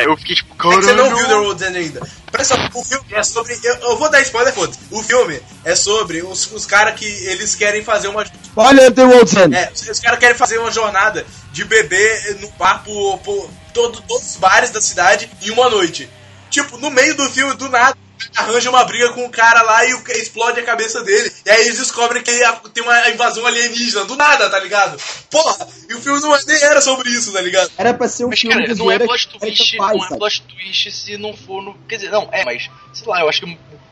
eu 0.04 0.18
fiquei 0.18 0.36
tipo, 0.36 0.54
É 0.54 0.58
que 0.58 0.84
você 0.86 0.94
não 0.94 1.16
viu 1.16 1.28
The 1.28 1.36
World's 1.36 1.68
End 1.68 1.78
ainda. 1.78 2.02
Presta 2.32 2.56
o 2.74 2.84
filme 2.84 3.06
é 3.12 3.24
sobre. 3.24 3.60
Eu, 3.64 3.76
eu 3.76 3.98
vou 3.98 4.10
dar 4.10 4.22
spoiler, 4.22 4.54
foda 4.54 4.74
O 4.92 5.02
filme 5.04 5.42
é 5.66 5.76
sobre 5.76 6.22
os, 6.22 6.52
os 6.52 6.66
caras 6.66 6.96
que 7.00 7.06
eles 7.06 7.56
querem 7.56 7.84
fazer 7.84 8.08
uma 8.08 8.26
Olha 8.56 8.92
The 8.92 9.04
Road's 9.04 9.34
End. 9.36 9.56
É, 9.56 9.72
os 9.92 10.00
caras 10.00 10.20
querem 10.20 10.36
fazer 10.38 10.58
uma 10.60 10.72
jornada 10.72 11.26
de 11.52 11.66
beber 11.66 12.38
no 12.40 12.50
bar 12.52 12.84
por, 12.84 13.18
por 13.20 13.50
todo- 13.74 14.02
todos 14.02 14.32
os 14.32 14.36
bares 14.38 14.70
da 14.70 14.82
cidade 14.82 15.30
em 15.42 15.50
uma 15.52 15.70
noite. 15.70 16.10
Tipo, 16.50 16.78
no 16.78 16.90
meio 16.90 17.16
do 17.16 17.30
filme, 17.30 17.54
do 17.56 17.70
nada, 17.70 17.96
arranja 18.36 18.70
uma 18.70 18.84
briga 18.84 19.14
com 19.14 19.26
o 19.26 19.30
cara 19.30 19.62
lá 19.62 19.86
e 19.86 19.92
explode 20.18 20.60
a 20.60 20.64
cabeça 20.64 21.04
dele. 21.04 21.32
E 21.46 21.50
aí 21.50 21.66
eles 21.66 21.80
descobrem 21.80 22.22
que 22.24 22.32
tem 22.74 22.84
uma 22.84 23.10
invasão 23.10 23.46
alienígena. 23.46 24.06
Do 24.06 24.16
nada, 24.16 24.50
tá 24.50 24.60
ligado? 24.60 25.02
Porra! 25.30 25.68
E 25.90 25.94
o 25.94 26.02
filme 26.02 26.20
não, 26.20 26.36
é- 26.36 26.42
nem 26.46 26.62
era 26.64 26.82
sobre 26.82 27.10
isso, 27.10 27.32
tá 27.32 27.42
ligado? 27.42 27.72
Era 27.78 27.94
pra 27.94 28.08
ser 28.08 28.26
um 28.26 28.30
Mas, 28.30 28.40
filme 28.40 28.56
cara, 28.56 28.76
não 28.76 28.92
é 28.92 29.00
plot 29.00 29.28
que 29.28 29.40
twist, 29.40 29.78
faz, 29.78 29.98
não 29.98 30.06
é 30.06 30.18
plot 30.18 30.42
twist 30.44 30.92
se 30.92 31.18
não 31.18 31.36
for 31.36 31.62
no. 31.62 31.74
Quer 31.88 31.96
dizer, 31.98 32.12
não, 32.12 32.28
é, 32.32 32.44
mas, 32.46 32.70
sei 32.94 33.08
lá, 33.08 33.22
eu 33.22 33.30
acho 33.30 33.42
que 33.42 33.46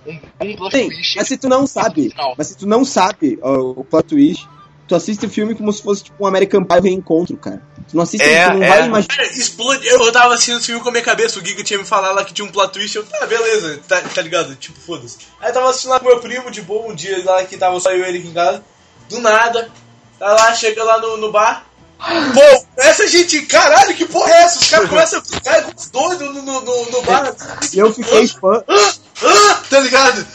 um, 0.06 0.20
um 0.42 0.56
plot 0.56 0.76
Sim, 0.76 0.88
twist. 0.90 1.16
mas 1.18 1.28
se 1.28 1.38
tu 1.38 1.50
não 1.50 1.66
sabe, 1.68 2.14
mas 2.38 2.48
se 2.48 2.58
tu 2.58 2.66
não 2.66 2.86
sabe 2.86 3.38
ó, 3.42 3.54
o 3.80 3.84
plot 3.84 4.08
twist, 4.08 4.48
tu 4.88 4.96
assiste 4.96 5.26
o 5.26 5.30
filme 5.30 5.54
como 5.54 5.72
se 5.72 5.84
fosse 5.84 6.06
tipo 6.06 6.24
um 6.24 6.28
American 6.28 6.64
Pie 6.64 6.80
reencontro, 6.80 7.36
cara. 7.38 7.62
Tu 7.90 7.96
não 7.96 8.04
assiste, 8.04 8.24
tu 8.24 8.54
não 8.54 8.60
vai 8.60 8.86
imaginar. 8.86 9.16
Cara, 9.16 9.28
explode. 9.28 9.88
Eu 9.88 10.12
tava 10.12 10.34
assistindo 10.34 10.58
esse 10.58 10.68
filme 10.68 10.82
com 10.82 10.90
a 10.90 10.92
minha 10.92 11.04
cabeça, 11.04 11.40
o 11.40 11.46
Giga 11.46 11.64
tinha 11.64 11.80
me 11.80 11.86
falado 11.86 12.16
lá 12.16 12.24
que 12.24 12.34
tinha 12.34 12.46
um 12.46 12.52
plot 12.52 12.72
twist, 12.72 12.96
eu, 12.96 13.06
tá, 13.06 13.26
beleza, 13.26 13.80
tá, 13.88 14.02
tá 14.02 14.22
ligado? 14.22 14.56
Tipo, 14.56 14.80
foda-se. 14.80 15.18
Aí 15.40 15.50
eu 15.50 15.54
tava 15.54 15.70
assistindo 15.70 15.92
lá 15.92 16.00
com 16.00 16.08
meu 16.08 16.20
primo, 16.20 16.50
de 16.50 16.62
boa, 16.62 16.92
um 16.92 16.96
dia 16.96 17.24
lá 17.26 17.44
que 17.44 17.58
tava 17.58 17.80
só 17.80 17.92
eu 17.92 18.00
e 18.00 18.10
ele 18.10 18.20
aqui 18.20 18.28
em 18.28 18.34
casa, 18.34 18.64
do 19.10 19.20
nada, 19.20 19.70
tá 20.18 20.34
lá, 20.34 20.54
chega 20.56 20.84
lá 20.84 21.00
no, 21.00 21.18
no 21.18 21.32
bar. 21.32 21.66
Pô, 22.00 22.66
essa 22.78 23.08
gente, 23.08 23.42
caralho, 23.44 23.96
que 23.96 24.06
porra 24.06 24.32
é 24.32 24.44
essa? 24.44 24.60
Os 24.60 24.70
caras 24.70 24.90
começam 24.90 25.20
a 25.20 25.24
ficar 25.24 25.64
com 25.64 25.80
os 25.80 25.90
doidos 25.90 26.36
no, 26.36 26.42
no, 26.44 26.62
no, 26.62 26.92
no 26.92 27.02
bar. 27.02 27.36
E 27.74 27.80
eu 27.80 27.94
fiquei 27.94 28.28
fã. 28.28 28.64
Ah, 28.68 29.64
tá 29.70 29.80
ligado? 29.80 30.26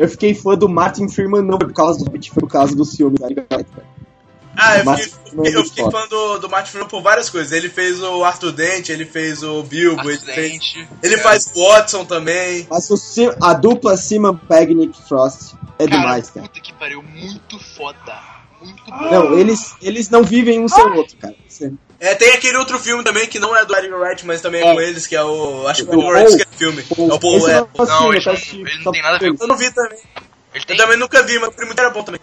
Eu, 0.00 0.08
fiquei 0.08 0.34
fã 0.34 0.56
do 0.56 0.68
Martin 0.68 1.08
Freeman 1.08 1.42
não 1.42 1.58
por 1.58 1.72
causa 1.72 1.98
do 1.98 2.06
Hobbit, 2.06 2.30
foi 2.30 2.40
por 2.40 2.50
causa 2.50 2.74
dos 2.74 2.96
filmes, 2.96 3.20
tá 3.20 3.28
ligado? 3.28 3.46
cara? 3.48 3.66
Ah, 4.56 4.78
eu 4.78 4.84
Martin 4.84 5.04
fiquei, 5.04 5.52
é 5.52 5.56
eu 5.56 5.64
fiquei 5.64 5.90
fã 5.90 6.08
do, 6.08 6.38
do 6.38 6.48
Martin 6.48 6.70
Freeman 6.70 6.88
por 6.88 7.02
várias 7.02 7.28
coisas. 7.30 7.52
Ele 7.52 7.68
fez 7.68 8.02
o 8.02 8.24
Arthur 8.24 8.52
Dente, 8.52 8.90
ele 8.90 9.04
fez 9.04 9.42
o 9.42 9.62
Bilbo, 9.62 10.10
ele, 10.10 10.18
fez, 10.18 10.74
ele 11.02 11.18
faz 11.18 11.52
o 11.54 11.68
Watson 11.68 12.04
também. 12.04 12.66
Mas 12.70 12.90
o, 12.90 12.96
a 13.42 13.52
dupla 13.52 13.96
Simon 13.96 14.36
Pegg 14.36 14.72
e 14.72 14.74
Nick 14.74 15.02
Frost 15.02 15.54
é 15.78 15.86
demais, 15.86 16.30
cara. 16.30 16.46
Puta 16.48 16.60
que 16.60 16.72
pariu, 16.72 17.02
muito 17.02 17.58
foda. 17.76 18.18
Muito 18.60 18.82
bom. 18.84 19.10
Não, 19.10 19.38
eles, 19.38 19.74
eles 19.80 20.10
não 20.10 20.22
vivem 20.22 20.60
um 20.60 20.68
sem 20.68 20.84
o 20.84 20.96
outro, 20.96 21.16
cara. 21.16 21.34
É, 22.00 22.14
tem 22.14 22.32
aquele 22.32 22.56
outro 22.56 22.78
filme 22.78 23.04
também 23.04 23.26
que 23.26 23.38
não 23.38 23.54
é 23.54 23.62
do 23.64 23.76
Edgar 23.76 24.00
Wright, 24.00 24.26
mas 24.26 24.40
também 24.40 24.62
é 24.66 24.72
com 24.72 24.80
eles, 24.80 25.06
que 25.06 25.14
é 25.14 25.22
o. 25.22 25.68
Acho 25.68 25.84
que 25.84 25.92
é 25.92 25.94
o 25.94 25.98
O 25.98 26.02
Edgar 26.02 26.12
Wright 26.14 26.24
Paul. 26.30 26.38
escreve 26.38 26.56
filme. 26.56 26.82
Paul. 26.96 27.10
É 27.10 27.14
o 27.14 27.20
Paul, 27.20 27.48
é. 27.48 27.60
não 27.60 27.86
Não, 27.86 28.14
ele. 28.14 28.24
Ele 28.52 28.84
não 28.84 28.92
tem 28.92 29.02
nada 29.02 29.16
a 29.16 29.18
ver 29.18 29.34
com. 29.36 29.44
eu 29.44 29.48
não 29.48 29.56
vi 29.56 29.70
também. 29.70 29.98
Ele 30.54 30.64
Eu 30.68 30.76
também 30.76 30.96
nunca 30.96 31.22
vi, 31.22 31.38
mas 31.38 31.48
o 31.50 31.52
primo 31.52 31.74
dele 31.74 31.86
era 31.86 31.94
bom 31.94 32.02
também. 32.02 32.20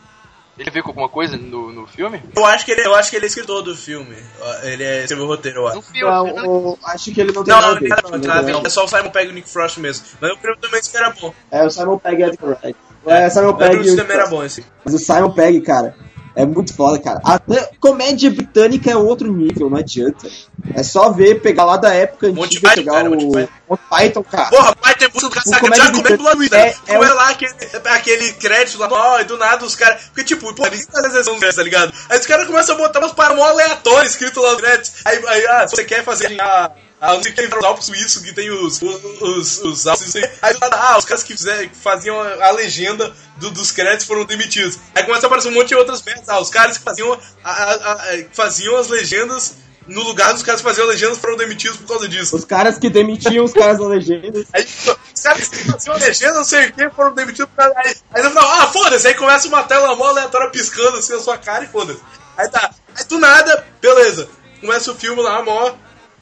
Ele 0.57 0.71
veio 0.71 0.83
com 0.83 0.89
alguma 0.89 1.07
coisa 1.07 1.37
no, 1.37 1.71
no 1.71 1.85
filme? 1.85 2.19
Eu 2.35 2.43
acho 2.43 2.65
que 2.65 2.71
ele, 2.71 2.81
eu 2.83 2.95
acho 2.95 3.11
que 3.11 3.15
ele 3.15 3.25
é 3.25 3.27
escritor 3.27 3.61
do 3.61 3.75
filme. 3.77 4.15
Ele 4.63 4.83
é, 4.83 5.01
escreveu 5.01 5.25
o 5.25 5.27
roteiro, 5.27 5.59
eu 5.59 5.67
acho. 5.67 5.83
Não, 5.93 6.47
o- 6.47 6.79
acho 6.83 7.13
que 7.13 7.21
ele 7.21 7.31
não 7.31 7.43
tem 7.43 7.53
Não, 7.53 7.61
nada 7.61 7.73
a 7.73 7.75
não, 7.75 7.81
ver. 7.81 7.89
não, 7.89 8.09
não, 8.09 8.17
Ele 8.17 8.27
nada 8.27 8.39
a 8.39 8.41
ver, 8.41 8.49
é- 8.49 8.53
não. 8.55 8.63
É 8.65 8.69
só 8.71 8.83
o 8.83 8.87
Simon 8.87 9.11
Pegg 9.11 9.27
e 9.27 9.31
o 9.31 9.33
Nick 9.35 9.47
Frost 9.47 9.77
mesmo. 9.77 10.03
Mas 10.19 10.31
o 10.31 10.37
primo 10.37 10.57
também 10.57 10.79
disse 10.79 10.89
que 10.91 10.97
era 10.97 11.11
bom. 11.11 11.31
É, 11.51 11.63
o 11.63 11.69
Simon 11.69 11.99
Pegg 11.99 12.21
e 12.23 12.25
Edgar 12.25 12.49
Wright. 12.63 12.75
É, 13.05 13.29
Simon 13.29 13.49
o 13.49 13.53
Pegg 13.53 13.69
primo 13.77 13.85
e 13.85 13.91
o 13.91 13.95
também 13.95 14.17
era 14.17 14.25
bom 14.27 14.43
esse. 14.43 14.65
Mas 14.83 14.95
o 14.95 14.97
Simon 14.97 15.29
Pegg, 15.31 15.61
cara, 15.61 15.95
é 16.37 16.45
muito 16.45 16.73
foda, 16.73 16.99
cara. 16.99 17.19
Até 17.23 17.71
comédia 17.79 18.29
britânica 18.29 18.91
é 18.91 18.95
outro 18.95 19.31
nível, 19.33 19.69
não 19.71 19.77
adianta. 19.77 20.29
É 20.75 20.83
só 20.83 21.09
ver, 21.11 21.41
pegar 21.41 21.65
lá 21.65 21.77
da 21.77 21.91
época 21.93 22.27
antiga, 22.27 22.69
Python, 22.69 22.75
pegar 22.75 22.91
cara, 22.93 23.07
o 23.09 23.11
Monty 23.11 23.25
Python. 23.31 23.77
Python, 23.89 24.23
cara. 24.23 24.49
Porra, 24.49 24.75
pai 24.75 24.95
tem 24.95 25.09
busca 25.09 25.29
do 25.29 25.33
caçaca 25.33 25.53
já 25.53 25.59
comendo 25.59 26.01
britânica 26.03 26.35
Luísa. 26.35 26.57
é- 26.57 26.75
é 26.87 26.93
é 26.93 26.97
lá 26.99 27.29
aquele, 27.29 27.53
aquele 27.85 28.33
crédito 28.33 28.77
lá, 28.77 28.87
ó, 28.91 29.19
e 29.19 29.23
do 29.23 29.37
nada 29.37 29.65
os 29.65 29.75
caras. 29.75 30.03
Porque, 30.05 30.23
tipo, 30.23 30.53
pô, 30.53 30.63
ninguém 30.65 30.85
faz 30.91 31.05
a 31.05 31.09
sessão 31.09 31.39
dessa, 31.39 31.57
tá 31.57 31.63
ligado? 31.63 31.91
Aí 32.09 32.19
os 32.19 32.25
caras 32.27 32.45
começam 32.45 32.75
a 32.75 32.77
botar 32.77 32.99
umas 32.99 33.13
paradas 33.13 33.37
mó 33.37 33.43
aleatórias 33.43 34.11
escrito 34.11 34.39
lá 34.39 34.51
no 34.51 34.57
crédito. 34.57 34.91
Aí, 35.05 35.21
aí, 35.27 35.47
ah, 35.47 35.67
se 35.67 35.75
você 35.75 35.83
quer 35.85 36.03
fazer 36.03 36.39
a. 36.39 36.71
A 36.99 37.13
não 37.13 37.21
sei 37.21 37.31
o 37.31 37.35
que, 37.35 37.41
os 37.57 37.63
Alpes 37.63 37.85
suíços 37.85 38.23
que 38.23 38.33
tem 38.33 38.49
os. 38.49 38.81
Os, 38.81 39.03
os, 39.21 39.57
os 39.63 39.87
Alpes 39.87 40.11
suíços. 40.11 40.31
Aí 40.41 40.53
do 40.53 40.59
nada, 40.59 40.75
ah, 40.77 40.97
os 40.97 41.05
caras 41.05 41.23
que, 41.23 41.33
fizeram, 41.35 41.69
faziam 41.81 42.19
a 42.19 42.51
legenda 42.51 43.13
do- 43.37 43.51
dos 43.51 43.71
créditos 43.71 44.07
foram 44.07 44.25
demitidos. 44.25 44.79
Aí 44.95 45.03
começa 45.03 45.25
a 45.25 45.27
aparecer 45.27 45.49
um 45.49 45.53
monte 45.53 45.67
de 45.69 45.75
outras 45.75 46.01
merdas. 46.01 46.27
Ah, 46.27 46.39
os 46.39 46.49
caras 46.49 46.77
que 46.77 46.83
faziam, 46.83 47.17
a, 47.43 47.51
a- 47.51 48.07
faziam 48.33 48.75
as 48.77 48.87
legendas. 48.87 49.55
No 49.85 50.03
lugar 50.03 50.33
dos 50.33 50.43
caras 50.43 50.59
que 50.59 50.67
faziam 50.67 50.85
legendas 50.85 51.17
foram 51.17 51.37
demitidos 51.37 51.77
por 51.77 51.87
causa 51.87 52.09
disso. 52.09 52.35
Os 52.35 52.43
caras 52.43 52.77
que 52.77 52.89
demitiam 52.89 53.45
os 53.45 53.53
caras 53.53 53.77
da 53.77 53.87
legenda. 53.87 54.43
Aí, 54.51 54.67
os 55.15 55.21
caras 55.21 55.47
que 55.47 55.55
faziam 55.71 55.95
a 55.95 55.99
legenda, 55.99 56.33
não 56.33 56.43
sei 56.43 56.65
o 56.67 56.73
que, 56.73 56.89
foram 56.89 57.13
demitidos. 57.13 57.49
Pra... 57.55 57.71
Aí, 57.77 57.95
aí 58.13 58.21
no 58.23 58.29
final, 58.29 58.43
ah, 58.59 58.67
foda-se. 58.67 59.07
Aí 59.07 59.13
começa 59.13 59.47
uma 59.47 59.63
tela 59.63 59.95
mó 59.95 60.07
aleatória 60.07 60.49
piscando 60.49 60.97
assim 60.97 61.13
na 61.13 61.19
sua 61.19 61.37
cara 61.37 61.63
e 61.63 61.67
foda-se. 61.67 62.01
Aí 62.35 62.49
tá. 62.49 62.69
Aí 62.97 63.05
do 63.05 63.17
nada, 63.17 63.65
beleza. 63.81 64.27
Começa 64.59 64.91
o 64.91 64.95
filme 64.95 65.21
lá, 65.21 65.41
mó. 65.41 65.71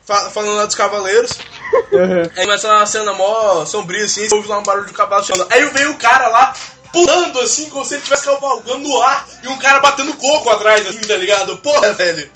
Fa- 0.06 0.30
falando 0.30 0.56
lá 0.56 0.66
dos 0.66 0.76
cavaleiros. 0.76 1.32
Aí 2.36 2.46
começa 2.46 2.68
uma 2.72 2.86
cena 2.86 3.14
mó 3.14 3.66
sombria 3.66 4.06
assim. 4.06 4.28
Você 4.28 4.36
ouve 4.36 4.48
lá 4.48 4.60
um 4.60 4.64
barulho 4.64 4.88
de 4.88 4.94
cavalo 4.94 5.24
chegando. 5.24 5.48
Aí 5.52 5.66
vem 5.68 5.88
o 5.88 5.96
cara 5.98 6.28
lá. 6.28 6.54
Pulando 6.94 7.42
assim, 7.42 7.70
como 7.70 7.84
se 7.84 7.96
ele 7.96 8.00
estivesse 8.04 8.24
cavalgando 8.26 8.80
no 8.88 9.02
ar 9.02 9.28
e 9.44 9.48
um 9.50 9.58
cara 9.58 9.82
batendo 9.82 10.14
coco 10.14 10.50
atrás, 10.50 10.88
assim, 10.88 11.02
tá 11.02 11.18
ligado? 11.18 11.58
Porra, 11.58 11.92
velho. 11.92 12.30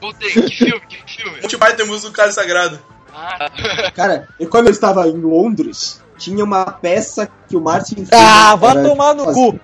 Voltei, 0.00 0.30
que 0.30 0.54
filme, 0.56 0.80
que 0.88 1.16
filme? 1.16 1.40
Monty 1.42 1.58
Python 1.58 1.76
tem 1.76 1.86
música 1.86 2.08
do 2.08 2.14
cara 2.14 2.30
sagrado. 2.30 2.78
Ah, 3.12 3.50
Cara, 3.96 4.28
e 4.38 4.46
quando 4.46 4.66
eu 4.68 4.72
estava 4.72 5.08
em 5.08 5.20
Londres, 5.20 6.00
tinha 6.16 6.44
uma 6.44 6.64
peça 6.66 7.28
que 7.48 7.56
o 7.56 7.60
Martin. 7.60 8.06
Ah, 8.12 8.56
era- 8.62 8.84
tomar 8.88 9.14
no 9.14 9.24
cu! 9.32 9.58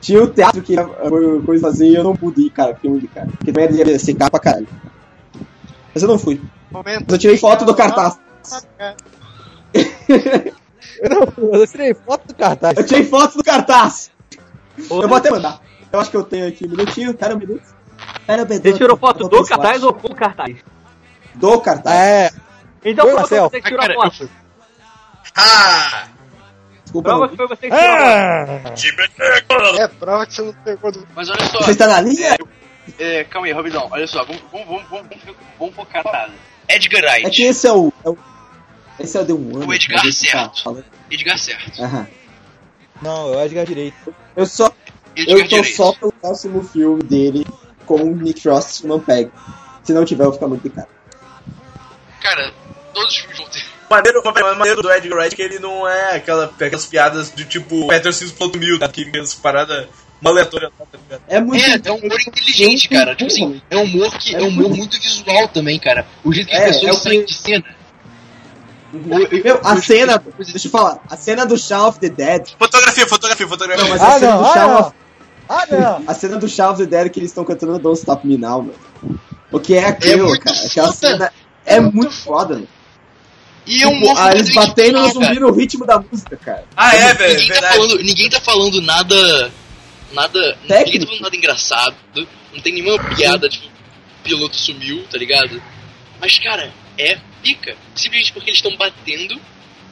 Tinha 0.00 0.20
o 0.22 0.26
teatro 0.26 0.60
que 0.60 0.74
coisa 1.46 1.62
fazer 1.68 1.86
e 1.86 1.94
eu 1.94 2.02
não 2.02 2.16
pude 2.16 2.42
ir, 2.46 2.50
cara. 2.50 2.76
Muito 2.82 3.06
cara. 3.08 3.28
Porque 3.28 3.52
também 3.52 3.70
ia 3.86 3.98
ser 3.98 4.14
caro 4.14 4.30
pra 4.32 4.40
caralho. 4.40 4.66
Mas 5.94 6.02
eu 6.02 6.08
não 6.08 6.18
fui. 6.18 6.42
Mas 6.70 7.04
eu 7.08 7.18
tirei 7.18 7.38
foto 7.38 7.64
do 7.64 7.74
cartaz. 7.74 8.18
Eu 11.00 11.10
não, 11.10 11.26
eu 11.52 11.66
tirei 11.66 11.94
foto 11.94 12.28
do 12.28 12.34
cartaz. 12.34 12.76
Eu 12.76 12.86
tirei 12.86 13.04
foto 13.04 13.36
do 13.36 13.44
cartaz. 13.44 14.10
Eu 14.78 15.08
vou 15.08 15.16
até 15.16 15.30
mandar. 15.30 15.60
Eu 15.92 16.00
acho 16.00 16.10
que 16.10 16.16
eu 16.16 16.24
tenho 16.24 16.48
aqui 16.48 16.66
um 16.66 16.70
minutinho. 16.70 17.14
Pera 17.14 17.34
um 17.34 17.38
minuto. 17.38 17.62
Pera 18.26 18.42
um 18.42 18.46
minuto. 18.46 18.62
Você 18.62 18.72
tirou 18.72 18.96
foto 18.96 19.28
do 19.28 19.44
cartaz 19.44 19.82
ou 19.82 19.94
com 19.94 20.08
o 20.08 20.14
cartaz? 20.14 20.56
Do 21.34 21.60
cartaz. 21.60 21.96
É. 21.96 22.30
Então 22.84 23.08
Foi, 23.08 23.38
você 23.40 23.60
que 23.60 23.68
tirou 23.68 23.80
a 23.80 23.86
cara, 23.86 23.94
foto. 23.94 24.30
Ah! 25.36 26.08
Desculpa. 26.82 27.08
Prova 27.08 27.28
que 27.28 27.36
foi 27.36 27.48
você 27.48 27.68
que 27.68 27.76
tirou 27.76 27.96
a 27.96 28.60
foto. 29.46 29.80
É, 29.80 29.88
prova 29.88 30.26
que 30.26 30.34
você 30.34 30.42
não 30.42 30.52
pegou 30.64 30.92
do. 30.92 31.08
Mas 31.14 31.30
olha 31.30 31.46
só. 31.46 31.58
Você 31.58 31.70
está 31.70 31.86
na 31.86 32.00
linha? 32.00 32.34
É, 32.34 32.38
calma 33.30 33.46
aí, 33.46 33.52
rapidão. 33.52 33.88
Olha 33.90 34.06
só, 34.06 34.24
vamos, 34.24 34.42
vamos, 34.52 34.66
vamos, 34.90 35.06
vamos, 35.58 35.74
focar 35.74 36.04
na 36.04 36.10
parada. 36.10 36.32
Edgar 36.68 37.02
Wright. 37.04 37.26
É 37.26 37.30
que 37.30 37.42
esse 37.44 37.66
é 37.66 37.72
o. 37.72 37.92
é 38.04 38.08
o- 38.10 38.18
esse 38.98 39.16
é 39.16 39.20
o 39.20 39.24
de 39.24 39.32
um 39.32 39.56
ano. 39.56 39.66
O 39.66 39.74
Edgar 39.74 39.98
mas 40.04 40.08
esse 40.14 40.26
tá 40.30 40.38
certo. 40.38 40.62
falando- 40.62 40.84
Edgar 41.10 41.38
certo. 41.38 41.82
Aham. 41.82 42.06
Não, 43.02 43.32
eu 43.34 43.40
Edgar 43.44 43.66
direito. 43.66 44.14
Eu 44.36 44.46
só. 44.46 44.70
Edgar 45.16 45.36
Eu 45.36 45.42
tô 45.42 45.56
direito. 45.56 45.76
só 45.76 45.92
pelo 45.92 46.12
próximo 46.12 46.62
filme 46.62 47.02
dele 47.02 47.46
com 47.86 47.96
o 47.96 48.14
Nick 48.16 48.40
Frost 48.40 48.70
e 48.70 48.72
Simon 48.74 49.00
Pegg. 49.00 49.30
Se 49.82 49.92
não 49.92 50.04
tiver, 50.04 50.22
eu 50.22 50.26
vou 50.26 50.34
ficar 50.34 50.46
muito 50.48 50.62
de 50.62 50.70
cara. 50.70 50.88
Todos 52.92 53.10
os 53.12 53.16
filmes 53.18 53.38
vão 53.38 53.48
ter. 53.48 53.64
Maneiro, 53.90 54.20
o 54.24 54.56
maneiro 54.58 54.82
do 54.82 54.90
Edgar 54.90 55.18
Wright 55.18 55.34
é 55.34 55.36
que 55.36 55.42
ele 55.42 55.58
não 55.58 55.86
é 55.86 56.16
aquela, 56.16 56.46
aquelas 56.46 56.86
piadas 56.86 57.32
de 57.34 57.44
tipo 57.44 57.86
Peter 57.86 58.12
Simpson 58.12 58.50
mil, 58.56 58.78
tá? 58.78 58.88
Que 58.88 59.10
as 59.18 59.34
paradas 59.34 59.86
uma 60.20 60.30
aleatória, 60.30 60.70
tá 60.78 60.98
ligado? 60.98 61.22
É 61.28 61.40
muito. 61.40 61.64
É, 61.64 61.80
é 61.84 61.92
um 61.92 61.96
humor 61.96 62.20
inteligente, 62.26 62.88
cara. 62.88 63.14
Tipo 63.14 63.30
assim, 63.30 63.62
é 63.70 63.76
um 63.76 63.82
humor 63.82 64.18
que 64.18 64.34
é 64.34 64.40
um 64.42 64.48
humor 64.48 64.70
muito 64.70 64.98
visual 65.00 65.48
também, 65.48 65.78
cara. 65.78 66.06
O 66.24 66.32
jeito 66.32 66.48
que 66.48 66.54
É, 66.54 66.66
as 66.66 66.76
pessoas 66.76 66.84
é 66.84 66.92
o 66.92 66.96
que- 66.96 67.02
saem 67.02 67.24
de 67.24 67.34
cena. 67.34 67.64
Meu, 68.92 69.60
a 69.64 69.76
cena. 69.82 70.22
Deixa 70.38 70.66
eu 70.68 70.70
falar. 70.70 70.98
A 71.10 71.16
cena 71.16 71.44
do 71.44 71.58
Shaun 71.58 71.88
of 71.88 71.98
the 71.98 72.08
Dead. 72.08 72.50
Fotografia, 72.58 73.06
fotografia, 73.06 73.48
fotografia. 73.48 73.82
Não, 73.84 73.90
mas 73.90 74.00
Ah, 74.00 74.14
a 74.14 74.18
cena 74.18 74.30
não, 74.32 74.38
do 74.42 74.46
ah, 74.48 74.52
Shaun 74.54 74.78
of 74.80 74.92
Ah, 75.48 75.66
não! 75.70 76.04
A 76.06 76.14
cena 76.14 76.36
do 76.38 76.48
Shaun 76.48 76.70
of 76.72 76.82
the 76.82 76.86
Dead 76.88 77.10
que 77.10 77.18
eles 77.20 77.30
estão 77.30 77.44
cantando 77.44 77.78
Don't 77.78 77.98
Stop 77.98 78.26
Me 78.26 78.38
Now, 78.38 78.62
mano. 78.62 78.74
O 79.50 79.58
que 79.60 79.74
é 79.74 79.84
aquilo, 79.86 80.28
muito 80.28 80.42
cara? 80.44 80.56
Aquela 80.66 80.92
cena 80.92 81.32
é 81.66 81.80
muito 81.80 82.12
foda, 82.12 82.54
mano. 82.54 82.68
E 83.66 83.82
é 83.82 83.86
um 83.86 83.92
Tipo, 83.94 84.04
humor 84.04 84.16
ah, 84.18 84.30
eles 84.32 84.54
batendo 84.54 85.00
no 85.00 85.08
zumbi 85.12 85.40
no 85.40 85.50
ritmo 85.50 85.86
da 85.86 85.98
música, 85.98 86.36
cara. 86.36 86.64
Ah, 86.76 86.94
é, 86.94 87.14
velho, 87.14 87.38
Ninguém 87.40 87.60
tá, 87.60 87.68
falando, 87.72 87.96
ninguém 87.98 88.30
tá 88.30 88.40
falando 88.40 88.80
nada. 88.82 89.52
Nada. 90.14 90.58
Ninguém 90.62 91.00
tá 91.00 91.06
falando 91.06 91.22
nada 91.22 91.36
engraçado. 91.36 91.96
Não 92.52 92.60
tem 92.60 92.72
nenhuma 92.74 92.98
piada, 93.14 93.48
tipo, 93.48 93.68
piloto 94.22 94.56
sumiu, 94.56 95.04
tá 95.10 95.18
ligado? 95.18 95.62
Mas, 96.20 96.38
cara, 96.38 96.72
é 96.96 97.18
pica. 97.42 97.76
Simplesmente 97.94 98.32
porque 98.32 98.50
eles 98.50 98.58
estão 98.58 98.76
batendo 98.76 99.40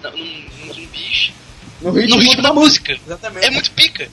na- 0.03 0.11
num, 0.13 0.45
num 0.65 0.73
zumbis 0.75 1.33
No 1.81 1.93
no 1.93 2.01
ritmo, 2.01 2.21
ritmo 2.21 2.43
da 2.43 2.53
música. 2.53 2.93
Exatamente. 2.93 3.47
É 3.47 3.51
muito 3.51 3.71
pica. 3.73 4.09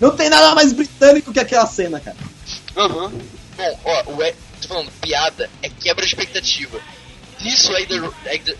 Não 0.00 0.16
tem 0.16 0.28
nada 0.30 0.54
mais 0.54 0.72
britânico 0.72 1.32
que 1.32 1.40
aquela 1.40 1.66
cena, 1.66 1.98
cara. 2.00 2.16
Aham. 2.76 3.12
Bom, 3.56 3.80
ó, 3.84 4.12
o 4.12 4.22
Ed, 4.22 4.36
tô 4.62 4.68
falando, 4.68 4.90
piada 5.00 5.50
é 5.62 5.68
quebra 5.68 6.04
de 6.06 6.10
expectativa. 6.12 6.80
Nisso, 7.40 7.72
Edgar, 7.76 8.10
Edgar, 8.26 8.56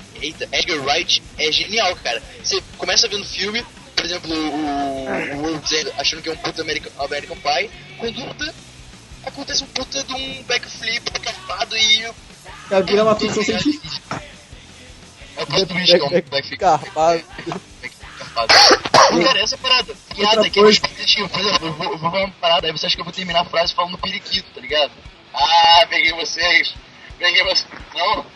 Edgar 0.52 0.78
Wright 0.84 1.22
é 1.38 1.52
genial, 1.52 1.94
cara. 2.02 2.20
Você 2.42 2.60
começa 2.76 3.06
vendo 3.08 3.22
o 3.22 3.26
filme, 3.26 3.64
por 4.02 4.06
exemplo, 4.06 4.34
o, 4.34 5.36
o 5.36 5.42
Will 5.44 5.58
dizendo, 5.60 5.92
achando 5.96 6.22
que 6.22 6.28
é 6.28 6.32
um 6.32 6.36
puta 6.36 6.60
American, 6.60 6.90
American 7.04 7.36
Pie, 7.36 7.70
quando 7.98 8.24
luta, 8.26 8.54
acontece 9.24 9.62
um 9.62 9.66
puta 9.68 10.02
de 10.02 10.12
um 10.12 10.42
backflip 10.42 11.08
carpado 11.20 11.76
e. 11.76 12.12
Cara, 12.68 12.82
vira 12.82 13.04
uma 13.04 13.14
ficção 13.14 13.44
científica. 13.44 14.20
É 15.36 15.42
o 15.44 15.46
plot 15.46 15.66
twist, 15.66 15.86
que 15.94 16.00
é 16.00 16.04
um 16.04 16.10
backflip 16.10 16.56
carpado. 16.58 17.22
Não, 19.12 19.22
cara, 19.22 19.38
essa 19.40 19.56
parada. 19.58 19.94
Piada 20.16 20.50
que 20.50 20.58
é 20.58 20.62
repetitivo. 20.64 21.28
Por 21.28 21.40
exemplo, 21.40 21.68
eu 21.68 21.72
vou, 21.74 21.92
eu 21.92 21.98
vou 21.98 22.10
falar 22.10 22.24
uma 22.24 22.34
parada, 22.40 22.66
aí 22.66 22.72
você 22.72 22.86
acha 22.86 22.96
que 22.96 23.00
eu 23.02 23.04
vou 23.04 23.14
terminar 23.14 23.42
a 23.42 23.44
frase 23.44 23.72
falando 23.72 23.96
periquito, 23.98 24.48
tá 24.52 24.60
ligado? 24.60 24.90
Ah, 25.32 25.86
peguei 25.88 26.12
vocês. 26.14 26.74
Peguei 27.20 27.44
vocês. 27.44 27.66
Não? 27.94 28.26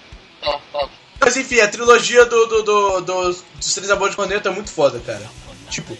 Tá, 0.40 0.60
tá. 0.72 0.88
Mas 1.18 1.36
enfim, 1.36 1.58
a 1.58 1.66
trilogia 1.66 2.24
do, 2.26 2.46
do, 2.46 2.62
do, 2.62 3.00
do- 3.00 3.32
dos 3.32 3.74
Três 3.74 3.90
Amores 3.90 4.12
de 4.12 4.16
Planeta 4.16 4.48
é 4.48 4.52
muito 4.52 4.70
foda, 4.70 5.00
cara. 5.00 5.28
Tipo, 5.70 5.96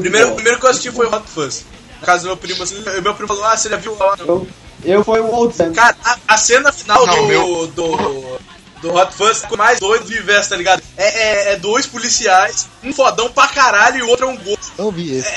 primeiro, 0.00 0.28
bom. 0.28 0.34
primeiro 0.34 0.58
que 0.60 0.66
eu 0.66 0.70
assisti 0.70 0.90
foi 0.90 1.06
o 1.06 1.14
Hot 1.14 1.26
Fuzz. 1.28 1.64
Na 2.00 2.06
casa 2.06 2.22
do 2.22 2.26
meu 2.28 2.36
primo, 2.36 2.62
assim, 2.62 2.76
o 2.76 3.02
meu 3.02 3.14
primo 3.14 3.28
falou, 3.28 3.44
ah, 3.44 3.56
você 3.56 3.68
já 3.70 3.76
viu 3.76 3.96
a 4.02 4.16
Eu, 4.18 4.46
eu 4.84 5.04
fui 5.04 5.18
o 5.20 5.30
Old 5.32 5.56
Sam. 5.56 5.72
Cara, 5.72 5.96
a, 6.04 6.18
a 6.28 6.36
cena 6.36 6.70
final 6.72 7.06
Não, 7.06 7.16
do, 7.16 7.26
meu- 7.26 7.66
do, 7.68 8.38
do 8.82 8.94
Hot 8.94 9.14
Fuzz 9.14 9.42
é 9.42 9.46
a 9.46 9.48
coisa 9.48 9.56
mais 9.62 9.80
doido 9.80 10.04
do 10.04 10.10
universo, 10.12 10.50
tá 10.50 10.56
ligado? 10.56 10.82
É, 10.96 11.04
é, 11.06 11.52
é 11.52 11.56
dois 11.56 11.86
policiais, 11.86 12.68
um 12.84 12.92
fodão 12.92 13.30
pra 13.30 13.48
caralho 13.48 13.98
e 13.98 14.02
o 14.02 14.08
outro 14.08 14.26
é 14.26 14.28
um 14.28 14.36
gordo. 14.36 14.60
Eu 14.78 14.90
vi 14.90 15.16
esse. 15.16 15.30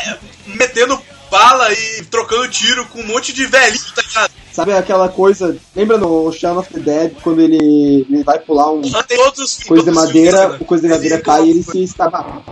Metendo 0.45 0.99
bala 1.31 1.71
e 1.71 2.03
trocando 2.05 2.47
tiro 2.49 2.85
com 2.87 2.99
um 3.01 3.07
monte 3.07 3.31
de 3.31 3.45
velhinho, 3.45 3.83
tá 3.95 4.01
ligado? 4.01 4.31
Sabe 4.51 4.73
aquela 4.73 5.07
coisa. 5.07 5.55
Lembra 5.75 5.97
no 5.97 6.31
Shaun 6.33 6.57
of 6.57 6.73
the 6.73 6.79
Dead 6.79 7.13
quando 7.21 7.39
ele, 7.39 8.05
ele 8.09 8.23
vai 8.23 8.39
pular 8.39 8.71
um 8.71 8.81
Tem 8.81 9.17
todos 9.17 9.39
os 9.39 9.63
coisa 9.63 9.83
de 9.85 9.91
todos 9.91 10.05
madeira, 10.05 10.37
filmes, 10.39 10.51
né? 10.53 10.57
o 10.61 10.65
coisa 10.65 10.81
de 10.87 10.89
madeira 10.93 11.21
cai 11.21 11.43
e 11.45 11.49
ele 11.51 11.63
se 11.63 11.83
estava. 11.83 12.43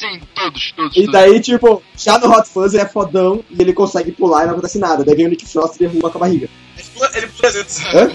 Sim, 0.00 0.20
todos, 0.34 0.72
todos. 0.72 0.96
E 0.96 1.06
daí, 1.10 1.38
tipo, 1.40 1.82
já 1.96 2.18
no 2.18 2.30
Hot 2.30 2.48
Fuzz 2.48 2.72
ele 2.72 2.82
é 2.82 2.88
fodão 2.88 3.44
e 3.50 3.60
ele 3.60 3.72
consegue 3.74 4.10
pular 4.12 4.42
e 4.42 4.46
não 4.46 4.52
acontece 4.54 4.78
nada. 4.78 5.04
Daí 5.04 5.14
vem 5.14 5.26
o 5.26 5.28
Nick 5.28 5.46
Frost 5.46 5.76
e 5.76 5.80
derruba 5.80 6.08
com 6.10 6.16
a 6.16 6.20
barriga. 6.22 6.48
Ele 6.78 6.88
pula- 6.94 7.10
Ele 7.14 7.26
pula 7.26 7.52
200. 7.52 7.78
Hã? 7.94 8.10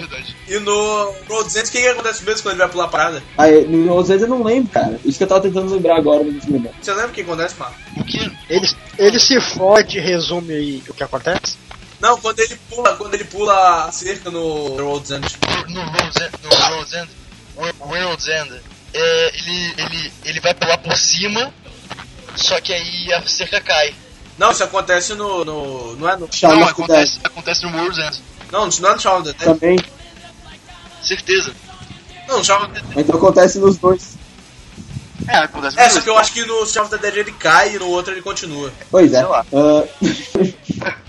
E 0.48 0.60
no, 0.60 1.12
no 1.30 1.44
200, 1.44 1.70
o 1.70 1.72
que, 1.72 1.82
que 1.82 1.88
acontece 1.88 2.24
mesmo 2.26 2.42
quando 2.42 2.54
ele 2.56 2.64
vai 2.64 2.70
pular 2.70 2.86
a 2.86 2.88
parada? 2.88 3.24
Aí, 3.38 3.68
no 3.68 3.94
Old 3.94 4.12
eu 4.12 4.28
não 4.28 4.44
lembro, 4.44 4.72
cara. 4.72 5.00
Isso 5.06 5.18
que 5.20 5.24
eu 5.24 5.28
tava 5.28 5.42
tentando 5.42 5.72
lembrar 5.72 5.98
agora, 5.98 6.24
mas 6.24 6.44
não 6.46 6.52
me 6.54 6.58
lembro. 6.58 6.72
Você 6.82 6.92
lembra 6.92 7.10
o 7.10 7.12
que 7.14 7.22
acontece, 7.22 7.56
Marco? 7.60 7.76
Ele, 8.50 8.68
ele 8.98 9.20
se 9.20 9.40
fode, 9.40 10.00
resume 10.00 10.54
aí 10.54 10.84
o 10.90 10.94
que 10.94 11.04
acontece? 11.04 11.58
Não, 12.02 12.18
quando 12.20 12.40
ele 12.40 12.58
pula, 12.70 12.96
quando 12.96 13.14
ele 13.14 13.24
pula 13.26 13.86
a 13.86 13.92
cerca 13.92 14.32
no 14.32 14.76
Road's 14.78 15.12
End. 15.12 15.26
No 15.70 15.82
World's 15.82 16.22
End, 16.22 16.32
no 16.44 16.50
World's 16.74 16.94
End, 16.94 17.10
Wo- 17.56 17.88
World's 17.88 18.28
End 18.28 18.62
é, 18.94 19.32
ele, 19.38 19.74
ele, 19.78 20.14
ele 20.26 20.40
vai 20.40 20.54
pular 20.54 20.78
por 20.78 20.96
cima, 20.98 21.54
só 22.36 22.60
que 22.62 22.74
aí 22.74 23.14
a 23.14 23.26
cerca 23.28 23.62
cai. 23.62 23.94
Não, 24.38 24.52
isso 24.52 24.64
acontece 24.64 25.14
no. 25.14 25.46
no 25.46 25.96
não 25.96 26.10
é 26.10 26.18
no. 26.18 26.28
Shaun 26.32 26.52
não, 26.52 26.64
of 26.64 26.66
the 26.66 26.72
acontece, 26.72 27.20
acontece 27.24 27.66
no 27.66 27.78
World's 27.78 27.98
End. 27.98 28.22
Não, 28.52 28.68
isso 28.68 28.82
não 28.82 28.90
é 28.90 28.94
no 28.94 29.00
Shaun 29.00 29.20
of 29.20 29.24
the 29.24 29.34
Dead. 29.34 29.54
Também. 29.54 29.80
Certeza. 31.02 31.54
Não, 32.28 32.40
no 32.40 32.44
Shaun 32.44 32.64
of 32.64 32.74
the 32.74 32.82
Dead. 32.82 32.98
Então 32.98 33.16
acontece 33.16 33.60
nos 33.60 33.78
dois. 33.78 34.16
É, 35.28 35.38
acontece 35.38 35.80
É, 35.80 35.90
só 35.90 36.02
que 36.02 36.10
eu 36.10 36.18
acho 36.18 36.34
que 36.34 36.44
no 36.46 36.66
Shaun 36.66 36.84
of 36.84 36.92
the 36.92 36.98
Dead 36.98 37.18
ele 37.18 37.32
cai 37.32 37.76
e 37.76 37.80
no 37.80 37.88
outro 37.88 38.14
ele 38.14 38.22
continua. 38.22 38.72
Pois 38.92 39.14
é. 39.14 39.22
Ah, 39.22 39.46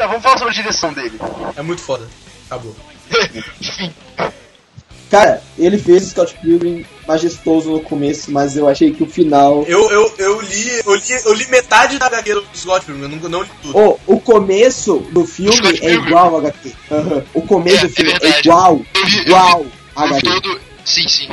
Tá, 0.00 0.06
vamos 0.06 0.22
falar 0.22 0.38
sobre 0.38 0.52
a 0.54 0.56
direção 0.56 0.94
dele. 0.94 1.20
É 1.56 1.60
muito 1.60 1.82
foda. 1.82 2.08
Acabou. 2.46 2.74
cara, 5.10 5.42
ele 5.58 5.76
fez 5.78 6.04
o 6.06 6.10
Scott 6.10 6.34
Pilgrim 6.40 6.84
majestoso 7.06 7.70
no 7.72 7.80
começo, 7.80 8.30
mas 8.30 8.56
eu 8.56 8.68
achei 8.68 8.92
que 8.92 9.02
o 9.02 9.06
final. 9.06 9.64
Eu, 9.66 9.90
eu, 9.90 10.14
eu, 10.18 10.40
li, 10.40 10.80
eu, 10.86 10.94
li, 10.94 11.02
eu 11.24 11.32
li 11.34 11.46
metade 11.48 11.98
da 11.98 12.06
HQ 12.06 12.34
do 12.34 12.44
Scott 12.54 12.86
Pilgrim, 12.86 13.02
eu 13.04 13.08
não, 13.08 13.28
não 13.28 13.42
li 13.42 13.50
tudo. 13.62 13.76
Oh, 13.76 13.98
o 14.14 14.20
começo 14.20 14.98
do 15.12 15.26
filme 15.26 15.78
é 15.82 15.92
igual 15.94 16.28
ao 16.34 16.38
HQ. 16.38 16.72
O 17.34 17.42
começo 17.42 17.86
do 17.88 17.92
filme 17.92 18.12
é 18.22 18.38
igual. 18.40 18.80
Igual 19.26 19.66
ao 19.94 20.06
Eu 20.06 20.14
vi 20.14 20.26
HQ. 20.26 20.40
todo. 20.40 20.60
Sim, 20.84 21.08
sim. 21.08 21.28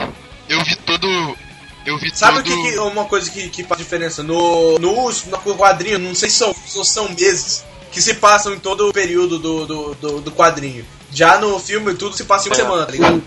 Eu 0.50 0.64
vi 0.64 0.76
todo. 0.78 1.38
Eu 1.86 1.98
vi 2.00 2.12
Sabe 2.14 2.40
o 2.40 2.44
todo. 2.44 2.64
que, 2.64 2.72
que- 2.72 2.80
uma 2.80 3.06
coisa 3.06 3.30
que, 3.32 3.48
que 3.50 3.64
faz 3.64 3.78
diferença? 3.80 4.22
No, 4.22 4.78
no, 4.78 5.10
no 5.10 5.56
quadrinho, 5.56 5.98
não 6.00 6.14
sei 6.14 6.30
se 6.30 6.36
são, 6.38 6.54
se 6.54 6.84
são 6.86 7.08
meses 7.10 7.64
que 7.92 8.02
se 8.02 8.16
passam 8.16 8.54
em 8.54 8.60
todo 8.60 8.90
o 8.90 8.94
período 8.94 9.40
do, 9.40 9.66
do, 9.66 9.96
do, 9.96 10.22
do 10.22 10.32
quadrinho. 10.32 10.86
Já 11.14 11.40
no 11.40 11.58
filme, 11.60 11.94
tudo 11.96 12.16
se 12.18 12.26
passa 12.26 12.48
em 12.48 12.52
uma 12.52 12.56
semana, 12.58 12.86
tá 12.86 12.92
ligado? 12.92 13.24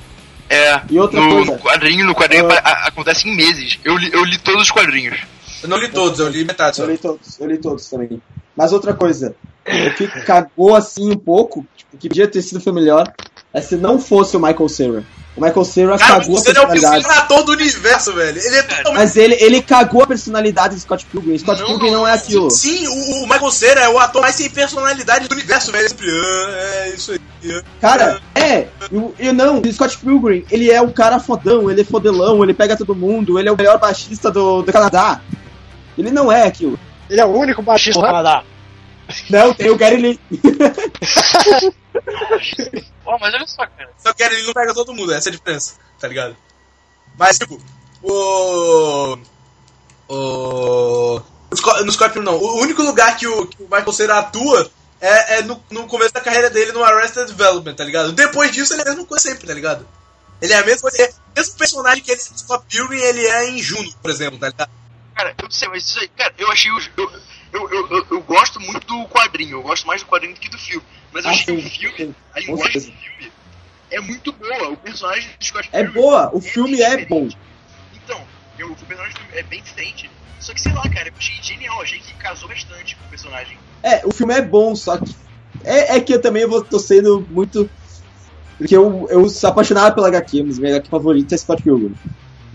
É, 0.51 0.82
E 0.90 0.98
outra 0.98 1.20
no, 1.20 1.31
coisa. 1.31 1.52
no 1.52 1.59
quadrinho, 1.59 2.06
no 2.06 2.14
quadrinho 2.14 2.44
apa- 2.47 2.59
a- 2.68 2.89
acontece 2.89 3.28
em 3.28 3.36
meses. 3.36 3.78
Eu 3.85 3.97
li, 3.97 4.10
eu 4.12 4.24
li 4.24 4.36
todos 4.39 4.62
os 4.62 4.70
quadrinhos. 4.70 5.16
Eu 5.62 5.68
não 5.68 5.77
li 5.78 5.89
todos, 5.89 6.18
eu 6.18 6.28
li 6.28 6.44
metade 6.44 6.77
só. 6.77 6.82
Eu 6.82 6.90
li 6.90 6.98
todos, 6.98 7.39
eu 7.40 7.47
li 7.47 7.56
todos 7.59 7.89
também. 7.89 8.20
Mas 8.56 8.72
outra 8.72 8.93
coisa, 8.93 9.35
o 9.64 9.94
que 9.94 10.09
cagou 10.24 10.74
assim 10.74 11.09
um 11.12 11.16
pouco, 11.16 11.64
tipo, 11.77 11.97
que 11.97 12.09
podia 12.09 12.27
ter 12.27 12.43
sido 12.43 12.60
foi 12.60 12.72
melhor, 12.72 13.06
é 13.52 13.60
se 13.60 13.77
não 13.77 13.98
fosse 13.98 14.36
o 14.36 14.40
Michael 14.40 14.68
Cera. 14.68 15.05
O 15.36 15.40
Michael 15.40 15.64
Cera 15.64 15.97
Cara, 15.98 16.20
cagou 16.20 16.36
a 16.36 16.40
você 16.40 16.48
é 16.51 16.60
o 16.60 16.68
personalidade. 16.68 17.18
ator 17.20 17.44
do 17.44 17.52
universo, 17.52 18.12
velho. 18.12 18.39
Ele 18.39 18.56
é 18.56 18.62
totalmente. 18.62 18.94
Mas 18.98 19.16
ele, 19.16 19.36
ele 19.40 19.62
cagou 19.62 20.02
a 20.02 20.06
personalidade 20.06 20.74
do 20.74 20.81
Scott 20.81 21.06
Pilgrim. 21.06 21.39
Scott 21.39 21.64
Pilgrim 21.64 21.93
não 21.93 22.06
é 22.06 22.12
aquilo. 22.14 22.51
Sim, 22.51 22.86
o, 22.89 23.22
o 23.24 23.28
Michael 23.28 23.51
Cera 23.52 23.81
é 23.82 23.89
o 23.89 23.98
ator 23.98 24.22
mais 24.22 24.35
sem 24.35 24.51
personalidade 24.51 25.28
do 25.28 25.32
universo, 25.32 25.70
velho. 25.70 25.82
Ele 25.82 25.89
sempre, 25.89 26.10
"Ah, 26.10 26.51
É 26.85 26.89
isso 26.90 27.12
aí. 27.12 27.20
ah." 27.52 27.62
Cara, 27.81 28.20
é, 28.35 28.66
eu, 28.90 29.14
eu 29.18 29.32
não, 29.32 29.60
o 29.60 29.72
Scott 29.72 29.97
Pilgrim, 29.98 30.44
ele 30.51 30.70
é 30.70 30.82
um 30.82 30.90
cara 30.90 31.20
fodão, 31.20 31.70
ele 31.70 31.81
é 31.82 31.85
fodelão, 31.85 32.43
ele 32.43 32.52
pega 32.52 32.77
todo 32.77 32.94
mundo, 32.94 33.39
ele 33.39 33.48
é 33.48 33.52
o 33.52 33.56
melhor 33.56 33.78
baixista 33.78 34.31
do, 34.32 34.62
do 34.62 34.72
Canadá. 34.72 35.20
Ele 35.97 36.10
não 36.10 36.31
é 36.31 36.43
aquilo. 36.43 36.78
Ele 37.09 37.20
é 37.20 37.24
o 37.24 37.28
único 37.31 37.62
baixista 37.62 38.01
do 38.01 38.06
Canadá. 38.06 38.43
Não, 39.31 39.55
tem 39.55 39.70
o 39.70 39.77
Gary 39.77 39.97
Lee. 39.97 40.20
Pô, 43.05 43.19
mas 43.19 43.35
olha 43.35 43.47
só, 43.47 43.66
cara. 43.66 43.91
Só 43.99 44.12
que 44.12 44.23
ele 44.23 44.43
não 44.43 44.53
pega 44.53 44.74
todo 44.74 44.95
mundo, 44.95 45.12
essa 45.12 45.28
é 45.28 45.31
a 45.31 45.37
diferença, 45.37 45.74
tá 45.99 46.09
ligado? 46.09 46.37
Mas, 47.19 47.39
tipo, 47.39 47.61
o. 48.03 49.19
O. 50.09 51.20
No 51.51 51.57
Sco- 51.57 51.85
no 51.85 51.93
Scorpion 51.93 52.23
não. 52.23 52.37
O 52.37 52.61
único 52.61 52.82
lugar 52.82 53.16
que 53.16 53.27
o, 53.27 53.47
que 53.47 53.62
o 53.62 53.65
Michael 53.66 53.93
Cera 53.93 54.19
atua 54.19 54.70
é, 55.01 55.39
é 55.39 55.43
no, 55.43 55.62
no 55.70 55.87
começo 55.87 56.12
da 56.15 56.20
carreira 56.20 56.49
dele 56.51 56.73
no 56.73 56.85
Arrested 56.85 57.27
Development, 57.27 57.74
tá 57.74 57.85
ligado? 57.85 58.12
Depois 58.12 58.53
disso 58.53 58.73
ele 58.73 58.82
é 58.82 58.85
a 58.85 58.89
mesma 58.91 59.05
coisa 59.05 59.28
sempre, 59.28 59.47
tá 59.47 59.55
ligado? 59.55 59.87
Ele 60.41 60.53
é 60.53 60.57
a 60.59 60.65
mesma 60.65 60.82
coisa. 60.82 61.03
é 61.03 61.09
O 61.11 61.15
mesmo 61.37 61.57
personagem 61.59 62.03
que 62.05 62.11
ele 62.12 62.20
é 62.20 62.31
no 62.31 62.39
Scott 62.39 62.65
Pilgrim, 62.69 63.01
ele 63.01 63.27
é 63.27 63.49
em 63.51 63.59
Juno, 63.61 63.93
por 64.01 64.11
exemplo, 64.11 64.39
tá 64.39 64.49
ligado? 64.49 64.70
Cara, 65.15 65.35
eu 65.37 65.45
não 65.45 65.51
sei, 65.51 65.69
mas 65.69 65.85
isso 65.89 65.99
aí, 65.99 66.09
cara, 66.09 66.32
eu 66.39 66.51
achei 66.51 66.70
eu, 67.53 67.69
eu, 67.69 68.07
eu 68.12 68.20
gosto 68.23 68.61
muito 68.61 68.87
do 68.87 69.05
quadrinho, 69.41 69.59
eu 69.59 69.62
gosto 69.62 69.87
mais 69.87 70.03
do 70.03 70.09
quadrinho 70.09 70.35
do 70.35 70.41
que 70.41 70.49
do 70.49 70.59
filme. 70.59 70.87
Mas 71.12 71.25
eu 71.25 71.31
Ah, 71.31 71.35
achei 71.35 71.57
que 71.57 71.67
o 71.67 71.71
filme, 71.71 72.17
a 72.35 72.41
linguagem 72.41 72.81
do 72.81 72.81
filme 72.81 73.33
é 73.91 74.01
muito 74.01 74.33
boa. 74.33 74.69
O 74.71 74.77
personagem 74.77 75.29
do 75.39 75.45
Scott 75.45 75.69
É 75.73 75.85
boa, 75.85 76.31
o 76.35 76.41
filme 76.41 76.81
é 76.81 77.07
bom. 77.07 77.29
Então, 77.95 78.27
eu, 78.59 78.71
o 78.71 78.77
personagem 78.77 79.12
do 79.12 79.21
filme 79.21 79.35
é 79.35 79.43
bem 79.45 79.62
diferente. 79.62 80.11
Só 80.39 80.55
que 80.55 80.61
sei 80.61 80.73
lá, 80.73 80.89
cara, 80.89 81.09
eu 81.09 81.12
achei 81.19 81.43
genial, 81.43 81.81
achei 81.83 81.99
que 81.99 82.15
casou 82.15 82.49
bastante 82.49 82.97
com 82.97 83.07
o 83.07 83.11
personagem. 83.11 83.59
É, 83.83 84.07
o 84.07 84.12
filme 84.12 84.35
é 84.35 84.43
bom, 84.43 84.75
só 84.75 84.99
que. 84.99 85.15
É, 85.65 85.97
é 85.97 86.01
que 86.01 86.15
eu 86.15 86.21
também 86.21 86.47
vou, 86.47 86.65
tô 86.65 86.79
sendo 86.79 87.27
muito. 87.31 87.71
Porque 88.57 88.77
eu, 88.77 89.07
eu 89.11 89.29
sou 89.29 89.51
apaixonado 89.51 89.95
pela 89.95 90.09
HQ, 90.09 90.45
mas 90.45 90.59
minha 90.59 90.75
HQ 90.75 90.89
favorita 90.91 91.35
é 91.35 91.39
Scott 91.39 91.62
Pilgrim. 91.62 91.95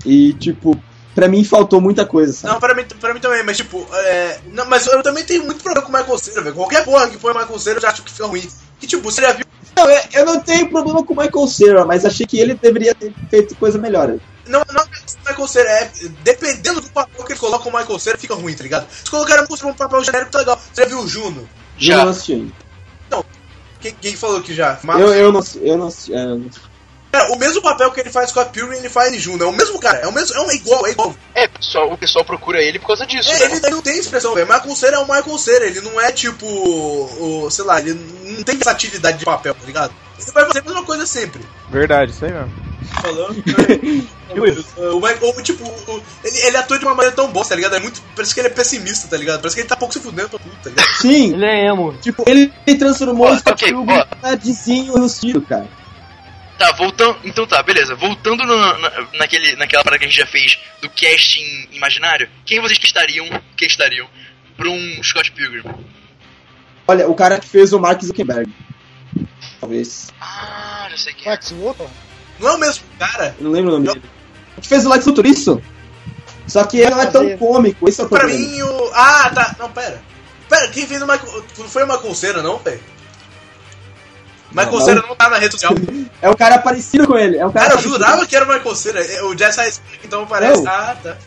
E, 0.06 0.34
tipo, 0.34 0.72
pra 1.15 1.27
mim 1.27 1.43
faltou 1.43 1.81
muita 1.81 2.05
coisa, 2.05 2.33
sabe? 2.33 2.53
Não, 2.53 2.59
pra 2.59 2.75
mim, 2.75 2.85
pra 2.99 3.13
mim 3.13 3.19
também, 3.19 3.41
mas 3.43 3.57
tipo, 3.57 3.87
é. 3.93 4.39
Não, 4.51 4.65
mas 4.65 4.85
eu 4.85 5.01
também 5.01 5.23
tenho 5.23 5.43
muito 5.45 5.63
problema 5.63 5.87
com 5.87 5.91
o 5.91 5.97
Michael 5.97 6.17
Cera, 6.19 6.41
velho. 6.41 6.55
Qualquer 6.55 6.83
porra 6.85 7.07
que 7.07 7.17
põe 7.17 7.31
o 7.31 7.37
Michael 7.39 7.59
Cera 7.59 7.77
eu 7.77 7.81
já 7.81 7.89
acho 7.89 8.03
que 8.03 8.11
fica 8.11 8.27
ruim. 8.27 8.47
Que 8.79 8.85
tipo, 8.85 9.01
você 9.09 9.21
já 9.21 9.31
viu. 9.31 9.45
Não, 9.75 9.89
eu, 9.89 10.01
eu 10.13 10.25
não 10.25 10.39
tenho 10.39 10.69
problema 10.69 11.03
com 11.03 11.13
o 11.13 11.17
Michael 11.17 11.47
Cera, 11.47 11.85
mas 11.85 12.05
achei 12.05 12.25
que 12.25 12.37
ele 12.39 12.53
deveria 12.53 12.93
ter 12.93 13.13
feito 13.29 13.55
coisa 13.55 13.77
melhor. 13.79 14.15
Não, 14.47 14.61
não 14.71 14.83
é 14.83 15.29
Michael 15.29 15.47
Cera, 15.47 15.69
é. 15.69 15.91
Dependendo 16.23 16.81
do 16.81 16.89
papel 16.89 17.25
que 17.25 17.33
ele 17.33 17.39
coloca 17.39 17.67
o 17.67 17.75
Michael 17.75 17.99
Cera, 17.99 18.17
fica 18.17 18.35
ruim, 18.35 18.53
tá 18.53 18.63
ligado? 18.63 18.85
Se 18.91 19.09
colocar 19.09 19.41
um 19.41 19.73
papel 19.73 20.03
genérico, 20.03 20.31
tá 20.31 20.39
legal. 20.39 20.59
Você 20.73 20.83
já 20.83 20.87
viu 20.87 20.99
o 20.99 21.07
Juno? 21.07 21.47
Eu 21.79 21.97
não 21.97 22.09
assisti 22.09 22.33
ainda. 22.33 22.65
Quem, 23.81 23.93
quem 24.01 24.15
falou 24.15 24.41
que 24.41 24.53
já? 24.53 24.79
Eu, 24.97 25.13
eu 25.13 25.31
não 25.31 25.43
eu 25.61 25.77
não 25.77 25.87
assisti. 25.87 26.13
é, 26.13 26.23
eu 26.23 26.37
não- 26.39 26.49
Cara, 27.15 27.31
o 27.31 27.37
mesmo 27.37 27.61
papel 27.61 27.89
que 27.91 28.01
ele 28.01 28.09
faz 28.09 28.29
com 28.33 28.41
a 28.41 28.45
Pilgrim, 28.45 28.77
ele 28.77 28.89
faz 28.89 29.13
em 29.13 29.17
Juno. 29.17 29.41
É 29.41 29.47
o 29.47 29.53
mesmo 29.53 29.79
cara, 29.79 29.99
é 29.99 30.07
o 30.07 30.11
mesmo. 30.11 30.35
É 30.35 30.41
um, 30.41 30.51
é 30.51 30.55
igual, 30.55 30.85
é 30.85 30.91
igual. 30.91 31.15
É, 31.33 31.47
pessoal, 31.47 31.93
o 31.93 31.97
pessoal 31.97 32.25
procura 32.25 32.61
ele 32.61 32.77
por 32.77 32.87
causa 32.87 33.05
disso. 33.05 33.31
É, 33.31 33.39
né? 33.39 33.45
ele, 33.45 33.55
ele 33.55 33.69
não 33.69 33.81
tem 33.81 33.97
expressão, 33.97 34.33
velho. 34.33 34.45
Michael 34.45 34.75
Cera 34.75 34.97
é 34.97 34.99
o 34.99 35.03
Michael 35.07 35.37
Cera, 35.37 35.65
ele 35.65 35.79
não 35.79 36.01
é 36.01 36.11
tipo. 36.11 36.45
O, 36.45 37.49
sei 37.49 37.63
lá, 37.63 37.79
ele 37.79 37.93
não 37.93 38.43
tem 38.43 38.55
versatilidade 38.57 39.17
de 39.19 39.23
papel, 39.23 39.53
tá 39.53 39.65
ligado? 39.65 39.93
Ele 40.19 40.31
vai 40.31 40.45
fazer 40.45 40.59
a 40.59 40.63
mesma 40.63 40.83
coisa 40.83 41.05
sempre. 41.05 41.41
Verdade, 41.69 42.11
isso 42.11 42.25
aí 42.25 42.33
mesmo. 42.33 42.51
Falando. 43.01 43.43
o 44.93 44.99
Michael, 44.99 45.33
o, 45.37 45.41
tipo, 45.41 45.63
o- 45.63 46.03
ele, 46.21 46.37
ele 46.47 46.57
atua 46.57 46.77
de 46.77 46.83
uma 46.85 46.95
maneira 46.95 47.15
tão 47.15 47.31
boa, 47.31 47.45
tá 47.45 47.55
ligado? 47.55 47.77
É 47.77 47.79
muito. 47.79 48.01
Parece 48.13 48.33
que 48.33 48.41
ele 48.41 48.47
é 48.49 48.51
pessimista, 48.51 49.07
tá 49.07 49.15
ligado? 49.15 49.39
Parece 49.39 49.55
que 49.55 49.61
ele 49.61 49.69
tá 49.69 49.77
pouco 49.77 49.93
se 49.93 50.01
fudendo 50.01 50.29
pra 50.29 50.39
tudo, 50.39 50.55
tá 50.61 50.69
ligado? 50.69 50.87
Sim! 50.99 51.33
Ele 51.33 51.45
é 51.45 51.67
emo. 51.67 51.93
Tipo, 52.01 52.25
ele, 52.27 52.51
transformou 52.77 53.31
o 53.31 53.37
Scott 53.37 53.53
ok, 53.63 53.69
Pilgrim 53.69 53.97
ó. 53.97 54.01
em 54.03 54.29
nerdzinho 54.29 54.97
rustido, 54.97 55.41
cara. 55.41 55.67
Tá, 56.57 56.72
voltando. 56.72 57.18
Então 57.23 57.45
tá, 57.45 57.61
beleza. 57.61 57.95
Voltando 57.95 58.45
na, 58.45 58.77
na, 58.77 59.07
naquele, 59.14 59.56
naquela 59.56 59.84
parada 59.84 59.99
que 59.99 60.06
a 60.06 60.07
gente 60.10 60.18
já 60.19 60.26
fez 60.26 60.57
do 60.82 60.90
casting 60.90 61.68
imaginário, 61.72 62.30
quem 62.45 62.61
vocês 62.61 62.77
questariam, 62.77 63.27
questariam 63.57 64.07
pra 64.56 64.69
um 64.69 65.03
Scott 65.03 65.32
Pilgrim? 65.32 65.64
Olha, 66.88 67.07
o 67.10 67.15
cara 67.15 67.40
que 67.40 67.48
fez 67.48 67.73
o 67.73 67.80
Mark 67.80 68.02
Zuckerberg. 68.02 68.49
Talvez. 69.60 70.11
Ah, 70.22 70.88
já 70.91 70.98
sei 70.98 71.14
quem. 71.14 71.32
Lex 71.32 71.52
Luthor? 71.52 71.90
Não 72.40 72.49
é 72.49 72.52
o 72.56 72.60
mesmo 72.60 72.84
cara? 72.99 73.36
Eu 73.38 73.44
não 73.45 73.52
lembro 73.52 73.72
o 73.72 73.73
nome 73.80 73.88
dele. 73.88 74.02
O 74.57 74.61
que 74.61 74.68
fez 74.68 74.86
o 74.86 74.90
Luthor 74.90 75.26
isso? 75.26 75.61
Só 76.48 76.64
que 76.64 76.77
ele 76.77 76.91
não 76.91 77.02
é 77.02 77.07
tão 77.07 77.38
cômico, 77.38 77.90
esse 77.90 77.99
é 77.99 78.03
o 78.03 78.07
Pra 78.10 78.19
problema. 78.19 78.40
mim, 78.48 78.61
o. 78.61 78.91
Ah, 78.94 79.32
tá. 79.34 79.56
Não, 79.57 79.72
pera. 79.72 80.02
Pera, 80.48 80.68
quem 80.69 80.86
fez 80.86 81.02
o 81.02 81.07
Michael. 81.07 81.44
Não 81.57 81.68
foi 81.68 81.84
o 81.84 81.88
Michael 81.88 82.14
Cera, 82.15 82.41
não, 82.44 82.60
velho? 82.60 82.80
Michael 84.56 84.72
Não, 84.72 84.86
Cera 84.86 85.02
não. 85.07 85.15
tá 85.15 85.30
na 85.30 85.38
rede 85.38 85.53
social. 85.53 85.73
É 86.22 86.30
um 86.30 86.34
cara 86.34 86.57
parecido 86.57 87.06
com 87.06 87.18
ele. 87.18 87.38
É 87.38 87.45
um 87.45 87.52
cara 87.52 87.68
Cara, 87.68 87.80
eu 87.80 87.84
jurava 87.84 88.26
que 88.26 88.36
era 88.36 88.45
o 88.45 88.48
Michael 88.48 88.76
Cera. 88.76 89.06
É, 89.06 89.22
O 89.23 89.38
Jesse 89.38 89.60
Eisenberg, 89.61 89.99
então 90.06 90.26
parece. 90.26 90.65
Ah, 90.68 90.95
tá. 91.03 91.18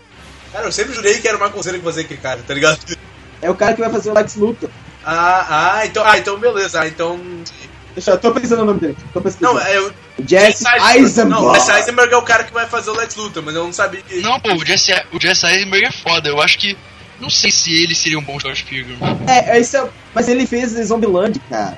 Cara, 0.52 0.64
eu 0.64 0.72
sempre 0.72 0.94
jurei 0.94 1.18
que 1.18 1.28
era 1.28 1.36
o 1.36 1.40
Michael 1.40 1.62
Cera 1.62 1.78
que 1.78 1.84
fazia 1.84 2.02
aquele 2.02 2.20
cara, 2.20 2.40
tá 2.44 2.54
ligado? 2.54 2.78
É 3.40 3.48
o 3.50 3.54
cara 3.54 3.74
que 3.74 3.80
vai 3.80 3.90
fazer 3.90 4.10
o 4.10 4.14
Lex 4.14 4.34
Luthor. 4.34 4.70
Ah, 5.04 5.76
ah, 5.76 5.86
então. 5.86 6.04
Ah, 6.04 6.18
então 6.18 6.38
beleza. 6.38 6.80
Ah, 6.80 6.88
então. 6.88 7.20
Deixa 7.94 8.12
eu 8.12 8.18
tô 8.18 8.32
pensando 8.32 8.60
no 8.60 8.64
nome 8.66 8.80
dele. 8.80 8.96
Tô 9.12 9.20
pesquisando. 9.20 9.54
Não, 9.54 9.60
é 9.60 9.80
o. 9.80 9.92
Jesse 10.26 10.64
Eisenberg. 10.94 11.30
Não, 11.30 11.50
o 11.50 11.54
Jesse 11.54 11.70
Eisenberg 11.72 12.12
é 12.12 12.16
o 12.16 12.22
cara 12.22 12.44
que 12.44 12.52
vai 12.52 12.66
fazer 12.66 12.90
o 12.90 12.96
Lex 12.96 13.14
Luthor, 13.14 13.42
mas 13.42 13.54
eu 13.54 13.64
não 13.64 13.72
sabia 13.72 14.00
que. 14.02 14.20
Não, 14.20 14.40
pô, 14.40 14.54
o 14.54 14.64
Jesse, 14.64 14.92
o 15.12 15.20
Jesse 15.20 15.46
Eisenberg 15.46 15.86
é 15.86 15.92
foda. 15.92 16.28
Eu 16.28 16.40
acho 16.40 16.58
que. 16.58 16.76
Não 17.20 17.28
sei 17.30 17.50
se 17.50 17.82
ele 17.82 17.94
seria 17.94 18.18
um 18.18 18.22
bom 18.22 18.38
Scott 18.38 18.64
Pilgrim. 18.64 18.96
É, 19.26 19.56
é, 19.56 19.60
esse 19.60 19.76
é, 19.76 19.88
mas 20.14 20.28
ele 20.28 20.46
fez 20.46 20.70
Zombieland, 20.86 21.38
cara. 21.50 21.76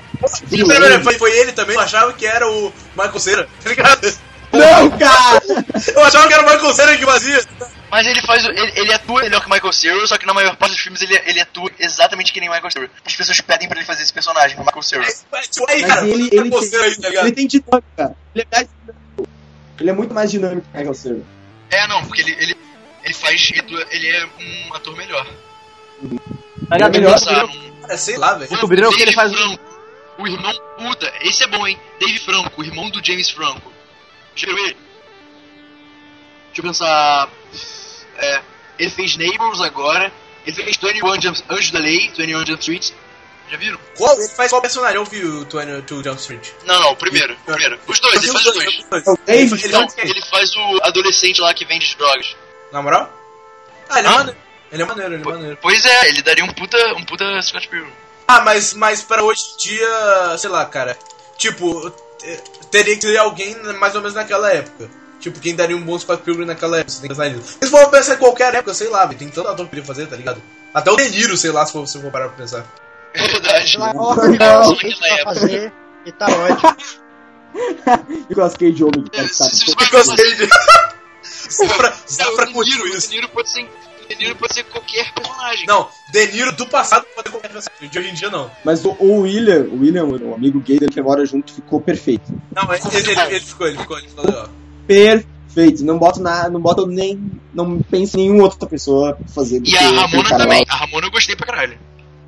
Pera, 0.49 0.65
pera, 0.79 1.03
foi, 1.03 1.17
foi 1.17 1.31
ele 1.39 1.51
também? 1.51 1.75
Eu 1.75 1.81
achava 1.81 2.13
que 2.13 2.25
era 2.25 2.47
o 2.47 2.71
Michael 2.95 3.19
Cera, 3.19 3.49
tá 3.63 3.69
ligado? 3.69 4.13
Não, 4.53 4.91
cara! 4.99 5.41
Eu 5.95 6.03
achava 6.03 6.27
que 6.27 6.33
era 6.33 6.43
o 6.43 6.45
Michael 6.45 6.73
Cera 6.73 6.97
que 6.97 7.05
fazia. 7.05 7.41
Mas 7.89 8.05
ele 8.05 8.21
faz. 8.21 8.45
o- 8.45 8.49
Ele, 8.51 8.71
ele 8.75 8.93
atua 8.93 9.21
melhor 9.21 9.39
que 9.41 9.47
o 9.47 9.49
Michael 9.49 9.71
Cera, 9.73 10.07
só 10.07 10.17
que 10.17 10.25
na 10.25 10.33
maior 10.33 10.55
parte 10.57 10.73
dos 10.73 10.81
filmes 10.81 11.01
ele, 11.01 11.19
ele 11.25 11.39
atua 11.39 11.71
exatamente 11.79 12.31
que 12.33 12.39
nem 12.39 12.49
o 12.49 12.51
Michael 12.51 12.71
Cera. 12.71 12.89
As 13.05 13.15
pessoas 13.15 13.39
pedem 13.41 13.67
pra 13.67 13.77
ele 13.77 13.85
fazer 13.87 14.03
esse 14.03 14.11
personagem, 14.13 14.57
o 14.57 14.65
Michael 14.65 14.81
Cera. 14.83 15.03
Aí, 15.03 15.13
Mas 15.31 15.47
cara, 15.87 16.07
ele, 16.07 16.23
o 16.23 16.27
ele, 16.33 16.41
Michael 16.43 16.69
tem, 16.69 16.79
aí, 16.81 16.95
tá 16.95 17.09
ligado? 17.09 17.25
ele 17.27 17.35
tem 17.35 17.47
dinâmica. 17.47 18.15
Ele 18.35 18.45
é, 18.51 18.55
mais 18.55 18.67
dinâmico. 18.67 19.29
ele 19.79 19.89
é 19.89 19.93
muito 19.93 20.13
mais 20.13 20.31
dinâmico 20.31 20.67
que 20.69 20.75
o 20.75 20.77
Michael 20.77 20.93
Cera. 20.93 21.21
É, 21.71 21.87
não, 21.87 22.05
porque 22.05 22.21
ele, 22.21 22.31
ele, 22.39 22.57
ele 23.03 23.13
faz. 23.13 23.51
Ele, 23.89 24.07
é 24.07 24.25
um 24.25 24.73
ator 24.73 24.95
melhor. 24.95 25.25
Aliás, 26.69 26.95
Ele 26.95 27.05
é 27.05 27.09
melhor. 27.09 27.49
É, 27.89 27.97
sei 27.97 28.17
lá, 28.17 28.35
velho. 28.35 28.49
Descobriram 28.49 28.91
que 28.91 29.01
ele 29.01 29.11
faz. 29.11 29.33
Franco, 29.33 29.59
o 30.17 30.27
irmão. 30.27 30.53
Puta, 30.77 31.11
esse 31.21 31.43
é 31.43 31.47
bom, 31.47 31.65
hein? 31.67 31.79
Dave 31.99 32.19
Franco, 32.19 32.61
o 32.61 32.63
irmão 32.63 32.89
do 32.89 33.03
James 33.05 33.29
Franco. 33.29 33.71
Já 34.35 34.47
viu 34.47 34.57
ele? 34.57 34.77
Deixa 36.47 36.59
eu 36.59 36.63
pensar. 36.63 37.29
É. 38.17 38.41
Ele 38.79 38.89
fez 38.89 39.17
Neighbors 39.17 39.61
agora. 39.61 40.11
Ele 40.45 40.55
fez 40.55 40.77
21 40.77 41.21
Jump, 41.21 41.43
Anjos 41.49 41.71
da 41.71 41.79
Lei, 41.79 42.09
21 42.15 42.45
Jump 42.45 42.59
Street. 42.59 42.91
Já 43.49 43.57
viram? 43.57 43.77
Qual? 43.97 44.17
Ele 44.17 44.29
faz 44.29 44.49
qual 44.49 44.61
personagem? 44.61 44.95
Eu 44.95 45.05
vi 45.05 45.23
o 45.23 45.39
22 45.41 46.03
Jump 46.03 46.21
Street. 46.21 46.49
Não, 46.65 46.79
não, 46.79 46.91
o 46.91 46.95
primeiro. 46.95 47.33
o 47.33 47.45
primeiro. 47.45 47.79
Os 47.87 47.99
dois, 47.99 48.23
ele 48.23 48.31
faz 48.31 48.45
os 48.45 48.53
dois. 48.53 48.85
É 49.05 49.09
o 49.09 49.17
Dave 49.25 49.53
Ele, 49.53 49.75
ele, 49.75 50.09
ele 50.11 50.21
faz 50.21 50.55
o 50.55 50.79
adolescente 50.83 51.41
lá 51.41 51.53
que 51.53 51.65
vende 51.65 51.95
drogas. 51.97 52.35
Na 52.71 52.81
moral? 52.81 53.11
Ah, 53.89 53.99
ele 53.99 54.07
é 54.07 54.11
Hã? 54.11 54.15
maneiro. 54.17 54.37
Ele 54.71 54.81
é 54.81 54.85
maneiro, 54.85 55.13
ele 55.15 55.21
é 55.23 55.25
maneiro. 55.25 55.57
Pois 55.61 55.85
é, 55.85 56.07
ele 56.09 56.21
daria 56.21 56.45
um 56.45 56.53
puta, 56.53 56.77
um 56.95 57.03
puta 57.03 57.41
Scott 57.41 57.67
Pilgrim. 57.67 57.91
Ah, 58.27 58.41
mas, 58.41 58.73
mas 58.73 59.01
pra 59.01 59.23
hoje 59.23 59.41
em 59.53 59.57
dia, 59.57 60.37
sei 60.37 60.49
lá, 60.49 60.65
cara. 60.65 60.97
Tipo, 61.37 61.89
te- 62.17 62.41
teria 62.71 62.95
que 62.95 63.01
ter 63.01 63.17
alguém 63.17 63.55
mais 63.73 63.93
ou 63.95 64.01
menos 64.01 64.15
naquela 64.15 64.49
época. 64.53 64.89
Tipo, 65.19 65.39
quem 65.39 65.55
daria 65.55 65.75
um 65.75 65.81
bom 65.83 65.99
Scott 65.99 66.23
Pilgrim 66.23 66.45
naquela 66.45 66.77
época? 66.77 66.91
Você 66.91 67.01
tem 67.01 67.09
que 67.09 67.15
pensar 67.15 67.29
nisso. 67.29 67.57
Eles 67.61 67.69
vão 67.71 67.89
pensar 67.89 68.15
em 68.15 68.17
qualquer 68.17 68.55
época, 68.55 68.73
sei 68.73 68.87
lá, 68.87 69.05
tem 69.07 69.29
tanto 69.29 69.47
ator 69.49 69.65
que 69.65 69.69
podia 69.71 69.83
fazer, 69.85 70.07
tá 70.07 70.15
ligado? 70.15 70.41
Até 70.73 70.89
o 70.89 70.95
De 70.95 71.09
Niro, 71.09 71.35
sei 71.35 71.51
lá, 71.51 71.65
se 71.65 71.73
for, 71.73 71.85
se 71.87 71.97
eu 71.97 72.01
for 72.01 72.11
parar 72.11 72.29
pra 72.29 72.37
pensar. 72.37 72.65
É 73.13 73.27
verdade. 73.27 73.77
Não. 73.77 73.91
Não. 73.93 74.75
que 74.77 74.95
pra 74.95 75.23
fazer 75.25 75.73
e 76.05 76.11
tá 76.13 76.27
ótimo. 76.27 76.77
Nicolas 78.29 78.53
Cage 78.55 78.81
homem. 78.85 79.03
É, 79.11 79.21
tá, 79.23 79.49
o 81.49 82.45
De 82.45 82.53
curtiu 82.53 82.77
Niro, 82.77 82.83
o 82.93 82.97
isso. 82.97 83.09
De 83.09 83.15
Niro 83.15 83.29
pode 83.29 83.49
ser, 83.49 83.63
o 83.63 84.07
De 84.07 84.15
Niro 84.15 84.35
pode 84.35 84.53
ser 84.53 84.63
qualquer 84.65 85.11
personagem. 85.13 85.65
Não, 85.67 85.87
De 86.11 86.27
Niro 86.27 86.51
do 86.53 86.65
passado 86.67 87.05
pode 87.15 87.27
ser 87.27 87.31
qualquer 87.31 87.51
personagem, 87.51 87.89
de 87.89 87.99
hoje 87.99 88.09
em 88.09 88.13
dia 88.13 88.29
não. 88.29 88.49
Mas 88.63 88.83
o, 88.85 88.95
o 88.99 89.21
William, 89.21 89.61
o 89.71 89.79
William, 89.79 90.05
o 90.05 90.33
amigo 90.35 90.59
gay 90.59 90.79
dele 90.79 90.91
que 90.91 91.01
mora 91.01 91.25
junto, 91.25 91.53
ficou 91.53 91.79
perfeito. 91.81 92.31
Não, 92.55 92.63
ele, 92.73 92.81
ele, 92.93 93.11
ele- 93.11 93.21
ele 93.35 93.39
ficou, 93.39 93.67
ele 93.67 93.77
ficou, 93.77 93.97
ele 93.97 94.07
ficou 94.09 94.25
legal. 94.25 94.49
Perfeito. 94.87 95.83
Não 95.83 95.97
boto 95.97 96.21
nada, 96.21 96.49
não 96.49 96.61
boto 96.61 96.85
nem. 96.87 97.31
Não 97.53 97.81
penso 97.81 98.17
em 98.17 98.23
nenhuma 98.23 98.43
outra 98.43 98.67
pessoa 98.67 99.13
pra 99.15 99.27
fazer. 99.27 99.57
E 99.57 99.61
que 99.63 99.75
a 99.77 99.79
aquele 99.81 99.95
Ramona 99.99 100.29
cara 100.29 100.43
também. 100.43 100.65
lá. 100.67 100.73
A 100.73 100.77
Ramona 100.77 101.07
eu 101.07 101.11
gostei 101.11 101.35
pra 101.35 101.45
caralho. 101.47 101.77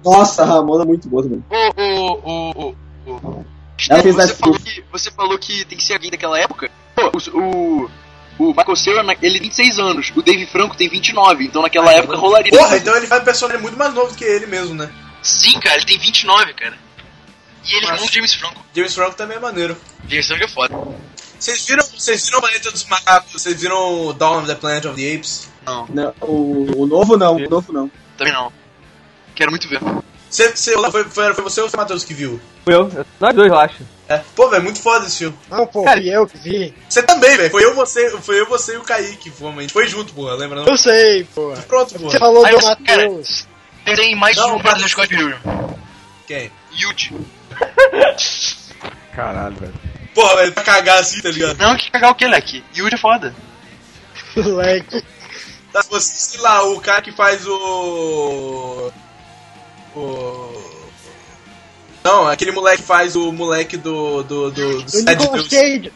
Nossa, 0.03 0.43
a 0.43 0.45
Ramona 0.45 0.83
é 0.83 0.87
muito 0.87 1.07
boa 1.07 1.23
também. 1.23 1.43
O, 1.49 1.81
o, 1.81 2.11
o, 2.23 2.75
o, 3.07 3.11
o... 3.11 3.45
Ela 3.89 4.01
fez 4.01 4.15
você, 4.15 4.33
falou 4.35 4.59
que, 4.59 4.83
você 4.91 5.11
falou 5.11 5.37
que 5.39 5.65
tem 5.65 5.77
que 5.77 5.83
ser 5.83 5.93
alguém 5.93 6.11
daquela 6.11 6.37
época. 6.39 6.69
Pô, 6.95 7.11
o, 7.33 7.39
o, 7.85 7.89
o 8.37 8.47
Michael 8.49 8.75
Cera, 8.75 9.17
ele 9.21 9.39
tem 9.39 9.49
26 9.49 9.79
anos. 9.79 10.11
O 10.15 10.21
Dave 10.21 10.45
Franco 10.47 10.75
tem 10.75 10.89
29. 10.89 11.45
Então 11.45 11.61
naquela 11.61 11.91
época 11.93 12.17
rolaria. 12.17 12.51
Porra, 12.51 12.77
então 12.77 12.95
ele 12.95 13.07
faz 13.07 13.21
um 13.21 13.25
personagem 13.25 13.61
muito 13.61 13.77
mais 13.77 13.93
novo 13.93 14.15
que 14.15 14.23
ele 14.23 14.45
mesmo, 14.45 14.73
né? 14.75 14.89
Sim, 15.21 15.59
cara, 15.59 15.77
ele 15.77 15.85
tem 15.85 15.97
29, 15.97 16.53
cara. 16.53 16.77
E 17.65 17.77
ele 17.77 17.85
é 17.85 17.95
do 17.95 18.11
James 18.11 18.33
Franco. 18.33 18.65
James 18.75 18.93
Franco 18.93 19.15
também 19.15 19.37
é 19.37 19.39
maneiro. 19.39 19.77
James 20.07 20.27
Franco 20.27 20.43
é 20.43 20.47
foda. 20.47 20.77
Vocês 21.39 21.65
viram, 21.65 21.83
vocês 21.85 22.25
viram 22.25 22.39
o 22.39 22.41
Planeta 22.41 22.71
dos 22.71 22.85
Macacos? 22.85 23.31
Vocês 23.33 23.61
viram 23.61 24.07
o 24.07 24.13
Dawn 24.13 24.39
of 24.39 24.47
the 24.47 24.55
Planet 24.55 24.85
of 24.85 24.95
the 24.95 25.15
Apes? 25.15 25.49
Não, 25.65 25.87
Não, 25.89 26.13
o, 26.21 26.83
o 26.83 26.85
novo 26.85 27.17
não, 27.17 27.35
o 27.35 27.49
novo 27.49 27.71
não. 27.71 27.89
também 28.17 28.33
não. 28.33 28.51
Quero 29.35 29.49
muito 29.51 29.67
ver. 29.67 29.79
Você, 30.29 30.49
você, 30.55 30.73
foi, 30.73 31.03
foi, 31.05 31.33
foi 31.33 31.43
você 31.43 31.61
ou 31.61 31.69
foi 31.69 31.77
o 31.77 31.81
Matheus 31.81 32.03
que 32.03 32.13
viu? 32.13 32.39
Fui 32.65 32.73
eu. 32.73 32.89
Nós 33.19 33.35
dois, 33.35 33.51
eu 33.51 33.59
acho. 33.59 33.83
É. 34.07 34.21
Pô, 34.35 34.49
velho, 34.49 34.63
muito 34.63 34.81
foda 34.81 35.05
esse 35.05 35.19
filme. 35.19 35.37
Não, 35.49 35.65
pô, 35.65 35.83
Cara, 35.83 35.99
fui 36.01 36.09
eu 36.09 36.27
que 36.27 36.37
vi. 36.37 36.73
Você 36.89 37.01
também, 37.03 37.37
velho. 37.37 37.49
Foi 37.49 37.63
eu, 37.63 37.73
você, 37.73 38.09
foi 38.21 38.39
eu, 38.39 38.45
você 38.47 38.73
e 38.73 38.77
o 38.77 38.83
Kaique. 38.83 39.31
Fomos, 39.31 39.59
a 39.59 39.61
gente 39.61 39.73
foi 39.73 39.87
junto, 39.87 40.13
porra, 40.13 40.35
lembra 40.35 40.59
não? 40.59 40.67
Eu 40.67 40.77
sei, 40.77 41.23
pô. 41.23 41.53
Pronto, 41.67 41.93
porra. 41.95 42.11
Você 42.11 42.19
falou 42.19 42.45
Aí 42.45 42.55
do 42.55 42.65
Matheus. 42.65 43.47
Tem 43.85 44.15
mais 44.15 44.35
Não, 44.37 44.55
um 44.55 44.59
pra 44.59 44.73
fazer 44.73 44.89
Scott 44.89 45.07
Pilgrim. 45.07 45.37
Quem? 46.27 46.51
Yuji. 46.73 47.15
Caralho, 49.15 49.55
velho. 49.55 49.73
Porra, 50.13 50.35
velho, 50.37 50.53
pra 50.53 50.63
cagar 50.63 50.99
assim, 50.99 51.21
tá 51.21 51.29
ligado? 51.29 51.57
Não, 51.57 51.75
que 51.75 51.91
cagar 51.91 52.11
o 52.11 52.15
que, 52.15 52.27
Leque? 52.27 52.63
Yuji 52.75 52.95
é 52.95 52.97
foda. 52.97 53.33
Moleque. 54.35 55.03
Tá, 55.71 55.81
você, 55.89 56.13
sei 56.13 56.39
lá, 56.39 56.63
o 56.63 56.79
cara 56.79 57.01
que 57.01 57.11
faz 57.11 57.45
o. 57.47 58.91
O. 59.95 60.72
Não, 62.03 62.27
aquele 62.27 62.51
moleque 62.51 62.81
que 62.81 62.87
faz 62.87 63.15
o 63.15 63.31
moleque 63.31 63.77
do. 63.77 64.23
do. 64.23 64.51
do, 64.51 64.81
do 64.81 64.85
O 64.85 64.89
Cidade 64.89 65.27
Deus. 65.27 65.47
Cage. 65.47 65.91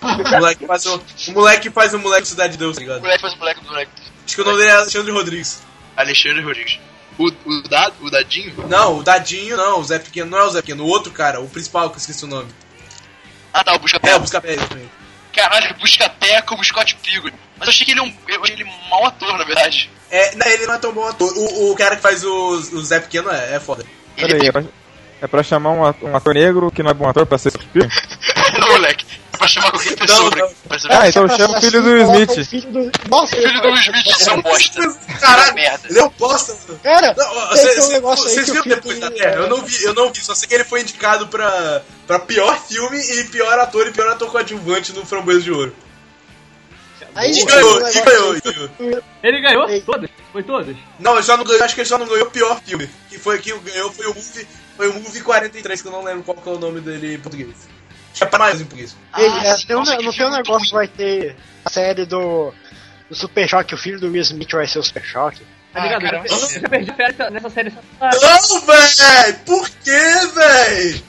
O 0.00 0.06
moleque 0.30 0.60
que 0.60 0.66
faz 0.66 0.86
o. 0.86 1.00
O 1.28 1.32
moleque 1.32 1.60
que 1.62 1.70
faz 1.70 1.94
o 1.94 1.98
moleque 1.98 2.22
do 2.22 2.28
Cidade 2.28 2.52
de 2.52 2.58
Deus, 2.58 2.76
tá 2.76 2.80
O 2.80 2.84
ligado? 2.84 3.00
moleque 3.02 3.20
faz 3.22 3.34
o 3.34 3.38
moleque 3.38 3.60
do 3.60 3.66
moleque. 3.66 3.92
Acho 4.24 4.34
que 4.36 4.40
o 4.40 4.44
nome 4.44 4.58
dele 4.58 4.70
é 4.70 4.74
Alexandre 4.74 5.12
Rodrigues. 5.12 5.62
Alexandre 5.96 6.42
Rodrigues. 6.42 6.78
O, 7.18 7.26
o, 7.26 7.62
dado, 7.68 7.94
o 8.00 8.10
Dadinho? 8.10 8.66
Não, 8.68 8.98
o 8.98 9.02
Dadinho 9.02 9.56
não, 9.56 9.80
o 9.80 9.84
Zé 9.84 9.98
Pequeno 9.98 10.30
não 10.30 10.38
é 10.38 10.44
o 10.44 10.50
Zé 10.50 10.62
Pequeno, 10.62 10.84
o 10.84 10.88
outro 10.88 11.12
cara, 11.12 11.40
o 11.40 11.48
principal 11.48 11.90
que 11.90 11.96
eu 11.96 12.00
esqueci 12.00 12.24
o 12.24 12.28
nome. 12.28 12.48
Ah 13.52 13.62
tá, 13.62 13.74
o 13.74 13.78
Busca 13.78 14.00
É, 14.02 14.16
o 14.16 14.20
Buscapé 14.20 14.56
também. 14.56 14.90
Caralho, 15.32 15.74
Busca 15.78 16.08
Pé 16.08 16.40
como 16.42 16.64
Scott 16.64 16.96
Pilgrim. 17.02 17.34
Mas 17.58 17.68
eu 17.68 17.70
achei 17.72 17.84
que 17.84 17.92
ele 17.92 18.00
é 18.00 18.02
um. 18.02 18.14
Eu 18.28 18.42
achei 18.42 18.54
ele 18.54 18.64
um 18.64 18.88
mau 18.88 19.06
ator, 19.06 19.36
na 19.36 19.44
verdade. 19.44 19.90
É, 20.10 20.34
não, 20.36 20.46
ele 20.46 20.66
não 20.66 20.74
é 20.74 20.78
tão 20.78 20.92
bom 20.92 21.06
ator. 21.06 21.30
O, 21.36 21.70
o 21.72 21.76
cara 21.76 21.96
que 21.96 22.02
faz 22.02 22.24
o, 22.24 22.48
o 22.54 22.82
Zé 22.82 22.98
Pequeno 23.00 23.30
é, 23.30 23.56
é 23.56 23.60
foda. 23.60 23.84
Pera 24.16 24.34
aí, 24.34 24.50
é 25.22 25.26
pra, 25.26 25.40
é 25.40 25.42
chamar 25.44 25.70
um 25.70 25.84
ator, 25.84 26.08
um 26.10 26.16
ator 26.16 26.34
negro 26.34 26.70
que 26.70 26.82
não 26.82 26.90
é 26.90 26.94
bom 26.94 27.08
ator 27.08 27.24
pra 27.26 27.38
ser 27.38 27.50
Scott 27.50 27.66
Pilgrim? 27.68 27.90
não, 28.58 28.68
moleque. 28.72 29.06
É 29.32 29.36
pra 29.38 29.48
chamar 29.48 29.70
qualquer 29.70 29.96
pessoa 29.96 30.20
Não, 30.22 30.30
pra, 30.30 30.42
não. 30.44 30.52
pra 30.68 30.78
ser 30.78 30.92
Ah, 30.92 31.08
então 31.08 31.28
chama 31.28 31.58
o 31.58 31.60
filho 31.60 31.82
do 31.82 31.96
Smith. 31.98 32.30
o 32.30 32.44
Filho 32.44 32.70
do... 32.72 32.90
Nossa, 33.08 33.36
Filho 33.36 33.60
do 33.62 33.68
Smith, 33.70 34.06
isso 34.06 34.30
é 34.30 34.32
um 34.34 34.42
bosta. 34.42 34.98
Caralho, 35.20 35.54
merda. 35.54 35.88
ele 35.88 35.98
é 35.98 36.04
um 36.04 36.10
bosta. 36.10 36.56
Cara, 36.82 37.14
Vocês 37.14 38.48
viram 38.50 38.62
depois 38.64 38.98
da 39.00 39.10
Terra? 39.10 39.36
Eu 39.36 39.48
não 39.48 39.62
vi, 39.62 39.82
eu 39.82 39.94
não 39.94 40.12
vi, 40.12 40.20
só 40.22 40.34
sei 40.34 40.48
que 40.48 40.54
ele 40.54 40.64
foi 40.64 40.82
indicado 40.82 41.26
pra, 41.28 41.82
pra 42.06 42.18
pior 42.18 42.58
filme 42.60 42.98
e 42.98 43.24
pior 43.24 43.58
ator 43.58 43.86
e 43.86 43.92
pior 43.92 44.08
ator 44.08 44.30
coadjuvante 44.30 44.92
no 44.92 45.04
Framboesa 45.06 45.40
de 45.40 45.50
Ouro. 45.50 45.74
Aí, 47.14 47.30
E 47.36 47.42
um 47.42 47.46
ganhou, 47.46 47.88
e 47.88 48.00
ganhou, 48.00 48.36
e 48.36 48.40
ganhou. 48.40 49.02
Ele 49.22 49.40
ganhou 49.40 49.82
todas? 49.82 50.10
Foi 50.32 50.42
todas? 50.42 50.76
Não, 50.98 51.12
ele 51.14 51.22
só 51.22 51.36
não 51.36 51.44
ganhou, 51.44 51.62
acho 51.62 51.74
que 51.74 51.80
ele 51.82 51.88
só 51.88 51.98
não 51.98 52.06
ganhou 52.06 52.26
pior 52.26 52.58
filme. 52.64 52.88
Que 53.10 53.18
foi 53.18 53.38
que 53.38 53.52
ganhou 53.52 53.92
foi 53.92 54.06
o 54.06 54.14
Movie, 54.14 54.46
foi 54.76 54.88
o 54.88 54.94
Movie 54.94 55.20
43, 55.20 55.82
que 55.82 55.88
eu 55.88 55.92
não 55.92 56.02
lembro 56.02 56.22
qual 56.22 56.36
que 56.36 56.48
é 56.48 56.52
o 56.52 56.58
nome 56.58 56.80
dele 56.80 57.14
em 57.14 57.18
português. 57.20 57.50
Acho 58.10 58.18
que 58.18 58.24
é 58.24 58.26
pra 58.26 58.38
mais 58.38 58.56
em 58.60 58.64
português. 58.64 58.96
Ei, 59.16 59.26
Ah, 59.26 59.46
é, 59.46 59.56
sim, 59.56 59.66
tem 59.66 59.76
um, 59.76 59.82
não 59.84 60.12
tem 60.12 60.26
um 60.26 60.30
negócio 60.30 60.68
que 60.68 60.74
vai 60.74 60.88
ter 60.88 61.36
a 61.64 61.70
série 61.70 62.04
do, 62.04 62.52
do 63.08 63.14
Super 63.16 63.48
Choque, 63.48 63.74
o 63.74 63.78
filho 63.78 63.98
do 64.00 64.08
Will 64.10 64.22
Smith 64.22 64.50
vai 64.52 64.66
ser 64.66 64.78
o 64.78 64.82
Super 64.82 65.04
Choque. 65.04 65.40
Tá 65.72 65.80
Ah, 65.80 65.84
ligado? 65.86 66.02
caramba. 66.02 66.26
eu, 66.28 66.36
eu 66.38 66.48
já 66.60 66.68
perdi 66.68 66.92
férias 66.92 67.32
nessa 67.32 67.48
série 67.50 67.70
só 67.70 67.78
pra... 67.98 68.10
Não, 68.20 68.60
véi! 68.66 69.32
Por 69.46 69.68
que, 69.70 70.26
véi? 70.34 71.04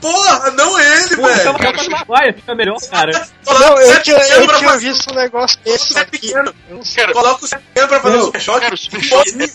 Porra, 0.00 0.50
não 0.52 0.80
ele, 0.80 1.16
Pô, 1.16 1.26
velho. 1.26 1.52
Maguire, 1.90 2.32
fica 2.34 2.54
melhor, 2.54 2.76
cara. 2.90 3.28
Não, 3.46 3.78
eu 3.80 4.02
tinha, 4.02 4.16
eu 4.16 4.46
tinha 4.48 4.58
fazer- 4.70 4.88
visto 4.88 5.12
um 5.12 5.14
negócio 5.14 5.60
desse 5.60 5.96
é 5.96 6.00
aqui. 6.00 6.10
pequeno. 6.18 6.54
Eu. 6.70 7.12
Coloca 7.12 7.44
o 7.44 7.48
pequeno 7.48 7.86
pra 7.88 8.00
fazer 8.00 8.16
o 8.16 8.22
Super 8.24 8.40
Choque. 8.40 8.60
Cara, 8.60 8.74
o 8.74 8.78
Super 8.78 9.02
Choque, 9.02 9.50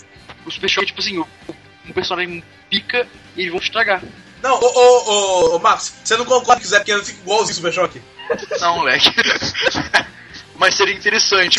o 0.46 0.50
Super 0.52 0.68
Choque, 0.70 0.86
tipo 0.86 1.00
assim, 1.00 1.18
o- 1.18 1.26
um 1.88 1.92
personagem 1.92 2.42
pica 2.70 3.06
e 3.36 3.40
eles 3.42 3.52
vão 3.52 3.60
estragar. 3.60 4.02
Não, 4.42 4.54
ô, 4.54 4.66
ô, 4.66 5.10
ô, 5.52 5.56
ô, 5.56 5.58
Marcos, 5.58 5.92
você 6.04 6.16
não 6.16 6.24
concorda 6.24 6.60
que 6.60 6.66
o 6.66 6.70
Zé 6.70 6.78
Pequeno 6.80 7.04
fica 7.04 7.20
igualzinho 7.20 7.52
o 7.52 7.54
Super 7.54 7.72
Choque? 7.72 8.02
Não, 8.60 8.76
moleque. 8.76 9.10
Mas 10.56 10.74
seria 10.74 10.94
interessante. 10.94 11.58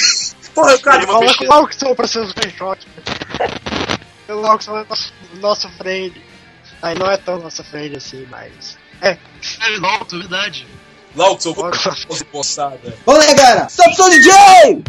Porra, 0.53 0.75
o 0.75 0.79
cara, 0.81 1.05
Coloca 1.05 1.25
pesquisa. 1.27 1.53
logo 1.53 1.67
que 1.67 1.75
sou 1.75 1.95
pra 1.95 2.07
ser 2.07 2.19
o 2.19 2.27
Super 2.27 2.51
Choque. 2.51 2.87
Eu 4.27 4.41
logo 4.41 4.61
sou 4.61 4.85
nosso, 4.85 5.13
nosso 5.35 5.69
friend. 5.77 6.21
Aí 6.81 6.97
não 6.97 7.09
é 7.09 7.17
tão 7.17 7.39
nosso 7.39 7.63
friend 7.63 7.95
assim, 7.95 8.25
mas. 8.29 8.77
É. 9.01 9.11
É, 9.61 9.79
não, 9.79 9.89
é 9.95 10.05
verdade. 10.09 10.67
Logo, 11.15 11.39
sou 11.39 11.55
poçada. 12.31 12.97
Olé, 13.05 13.33
galera! 13.33 13.67
Sou 13.69 14.09
DJ! 14.09 14.83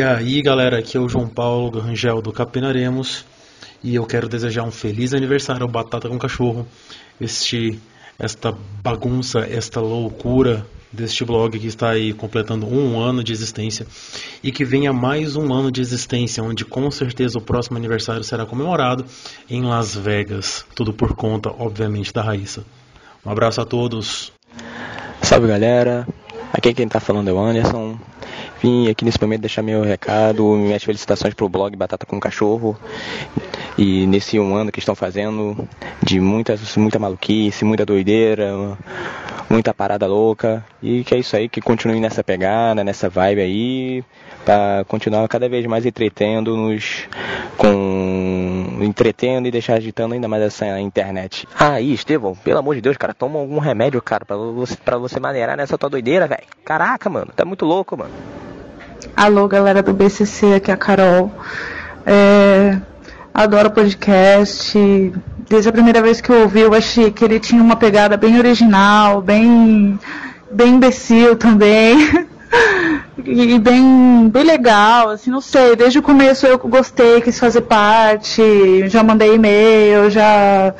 E 0.00 0.02
aí 0.02 0.40
galera, 0.40 0.78
aqui 0.78 0.96
é 0.96 1.00
o 1.00 1.10
João 1.10 1.28
Paulo 1.28 1.78
Rangel 1.78 2.22
do 2.22 2.32
Capinaremos 2.32 3.22
e 3.84 3.96
eu 3.96 4.06
quero 4.06 4.30
desejar 4.30 4.62
um 4.62 4.70
feliz 4.70 5.12
aniversário 5.12 5.62
ao 5.62 5.68
Batata 5.68 6.08
com 6.08 6.18
Cachorro, 6.18 6.66
este, 7.20 7.78
esta 8.18 8.56
bagunça, 8.82 9.40
esta 9.40 9.78
loucura 9.78 10.66
deste 10.90 11.22
blog 11.22 11.58
que 11.58 11.66
está 11.66 11.90
aí 11.90 12.14
completando 12.14 12.66
um 12.66 12.98
ano 12.98 13.22
de 13.22 13.30
existência 13.34 13.86
e 14.42 14.50
que 14.50 14.64
venha 14.64 14.90
mais 14.90 15.36
um 15.36 15.52
ano 15.52 15.70
de 15.70 15.82
existência, 15.82 16.42
onde 16.42 16.64
com 16.64 16.90
certeza 16.90 17.36
o 17.36 17.42
próximo 17.42 17.76
aniversário 17.76 18.24
será 18.24 18.46
comemorado 18.46 19.04
em 19.50 19.60
Las 19.64 19.94
Vegas, 19.94 20.64
tudo 20.74 20.94
por 20.94 21.14
conta, 21.14 21.50
obviamente, 21.50 22.10
da 22.10 22.22
Raíssa. 22.22 22.64
Um 23.22 23.30
abraço 23.30 23.60
a 23.60 23.66
todos. 23.66 24.32
Salve 25.20 25.46
galera, 25.46 26.08
aqui 26.54 26.72
quem 26.72 26.88
tá 26.88 27.00
falando 27.00 27.28
é 27.28 27.32
o 27.34 27.38
Anderson. 27.38 27.98
Vim 28.62 28.90
aqui 28.90 29.04
nesse 29.06 29.20
momento 29.20 29.40
deixar 29.40 29.62
meu 29.62 29.82
recado, 29.82 30.44
minhas 30.56 30.84
felicitações 30.84 31.32
pro 31.32 31.48
blog 31.48 31.74
Batata 31.76 32.04
com 32.04 32.20
Cachorro. 32.20 32.78
E 33.78 34.06
nesse 34.06 34.38
um 34.38 34.54
ano 34.54 34.70
que 34.70 34.78
estão 34.78 34.94
fazendo, 34.94 35.56
de 36.02 36.20
muitas, 36.20 36.76
muita 36.76 36.98
maluquice, 36.98 37.64
muita 37.64 37.86
doideira, 37.86 38.76
muita 39.48 39.72
parada 39.72 40.06
louca. 40.06 40.62
E 40.82 41.02
que 41.04 41.14
é 41.14 41.18
isso 41.18 41.34
aí, 41.34 41.48
que 41.48 41.62
continue 41.62 42.00
nessa 42.00 42.22
pegada, 42.22 42.84
nessa 42.84 43.08
vibe 43.08 43.40
aí, 43.40 44.04
para 44.44 44.84
continuar 44.86 45.26
cada 45.26 45.48
vez 45.48 45.64
mais 45.64 45.86
entretendo-nos 45.86 47.08
com. 47.56 48.78
entretendo 48.82 49.46
e 49.46 49.50
deixar 49.50 49.74
agitando 49.74 50.12
ainda 50.12 50.28
mais 50.28 50.42
essa 50.42 50.78
internet. 50.78 51.48
Aí, 51.58 51.94
Estevão, 51.94 52.34
pelo 52.34 52.58
amor 52.58 52.74
de 52.74 52.82
Deus, 52.82 52.98
cara, 52.98 53.14
toma 53.14 53.38
algum 53.38 53.58
remédio, 53.58 54.02
cara, 54.02 54.26
pra 54.26 54.36
você, 54.36 54.76
pra 54.76 54.98
você 54.98 55.18
maneirar 55.18 55.56
nessa 55.56 55.78
tua 55.78 55.88
doideira, 55.88 56.26
velho. 56.26 56.44
Caraca, 56.62 57.08
mano, 57.08 57.32
tá 57.34 57.46
muito 57.46 57.64
louco, 57.64 57.96
mano. 57.96 58.12
Alô, 59.16 59.46
galera 59.48 59.82
do 59.82 59.92
BCC, 59.92 60.54
aqui 60.54 60.70
é 60.70 60.74
a 60.74 60.76
Carol. 60.76 61.32
É, 62.06 62.78
adoro 63.34 63.70
podcast. 63.70 64.78
Desde 65.48 65.68
a 65.68 65.72
primeira 65.72 66.00
vez 66.00 66.20
que 66.20 66.30
eu 66.30 66.42
ouvi, 66.42 66.60
eu 66.60 66.72
achei 66.72 67.10
que 67.10 67.24
ele 67.24 67.40
tinha 67.40 67.62
uma 67.62 67.76
pegada 67.76 68.16
bem 68.16 68.38
original, 68.38 69.20
bem, 69.20 69.98
bem 70.50 70.74
imbecil 70.74 71.36
também. 71.36 72.26
e 73.24 73.58
bem, 73.58 74.28
bem 74.28 74.44
legal, 74.44 75.10
assim, 75.10 75.30
não 75.30 75.40
sei. 75.40 75.76
Desde 75.76 75.98
o 75.98 76.02
começo 76.02 76.46
eu 76.46 76.58
gostei, 76.58 77.20
quis 77.20 77.38
fazer 77.38 77.62
parte, 77.62 78.88
já 78.88 79.02
mandei 79.02 79.34
e-mail, 79.34 80.08
já, 80.08 80.74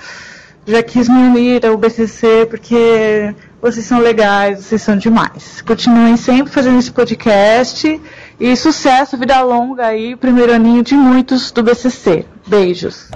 já 0.66 0.82
quis 0.82 1.08
me 1.08 1.18
unir 1.18 1.66
ao 1.66 1.76
BCC, 1.76 2.46
porque 2.48 3.34
vocês 3.60 3.84
são 3.84 4.00
legais, 4.00 4.64
vocês 4.64 4.80
são 4.80 4.96
demais. 4.96 5.60
Continuem 5.62 6.16
sempre 6.16 6.52
fazendo 6.52 6.78
esse 6.78 6.90
podcast 6.90 8.00
e 8.40 8.56
sucesso, 8.56 9.18
vida 9.18 9.40
longa 9.42 9.86
aí, 9.86 10.16
primeiro 10.16 10.54
aninho 10.54 10.82
de 10.82 10.94
muitos 10.94 11.50
do 11.52 11.62
BCC. 11.62 12.24
Beijos. 12.46 13.08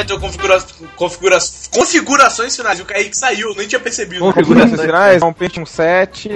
Então 0.00 0.20
configura, 0.20 0.64
configura, 0.96 1.38
configurações 1.70 2.56
finais. 2.56 2.80
O 2.80 2.84
Kaique 2.84 3.16
saiu, 3.16 3.54
nem 3.54 3.66
tinha 3.66 3.80
percebido. 3.80 4.20
Configurações 4.20 4.80
finais, 4.80 5.22
um 5.22 5.32
Pentium 5.32 5.66
7. 5.66 6.30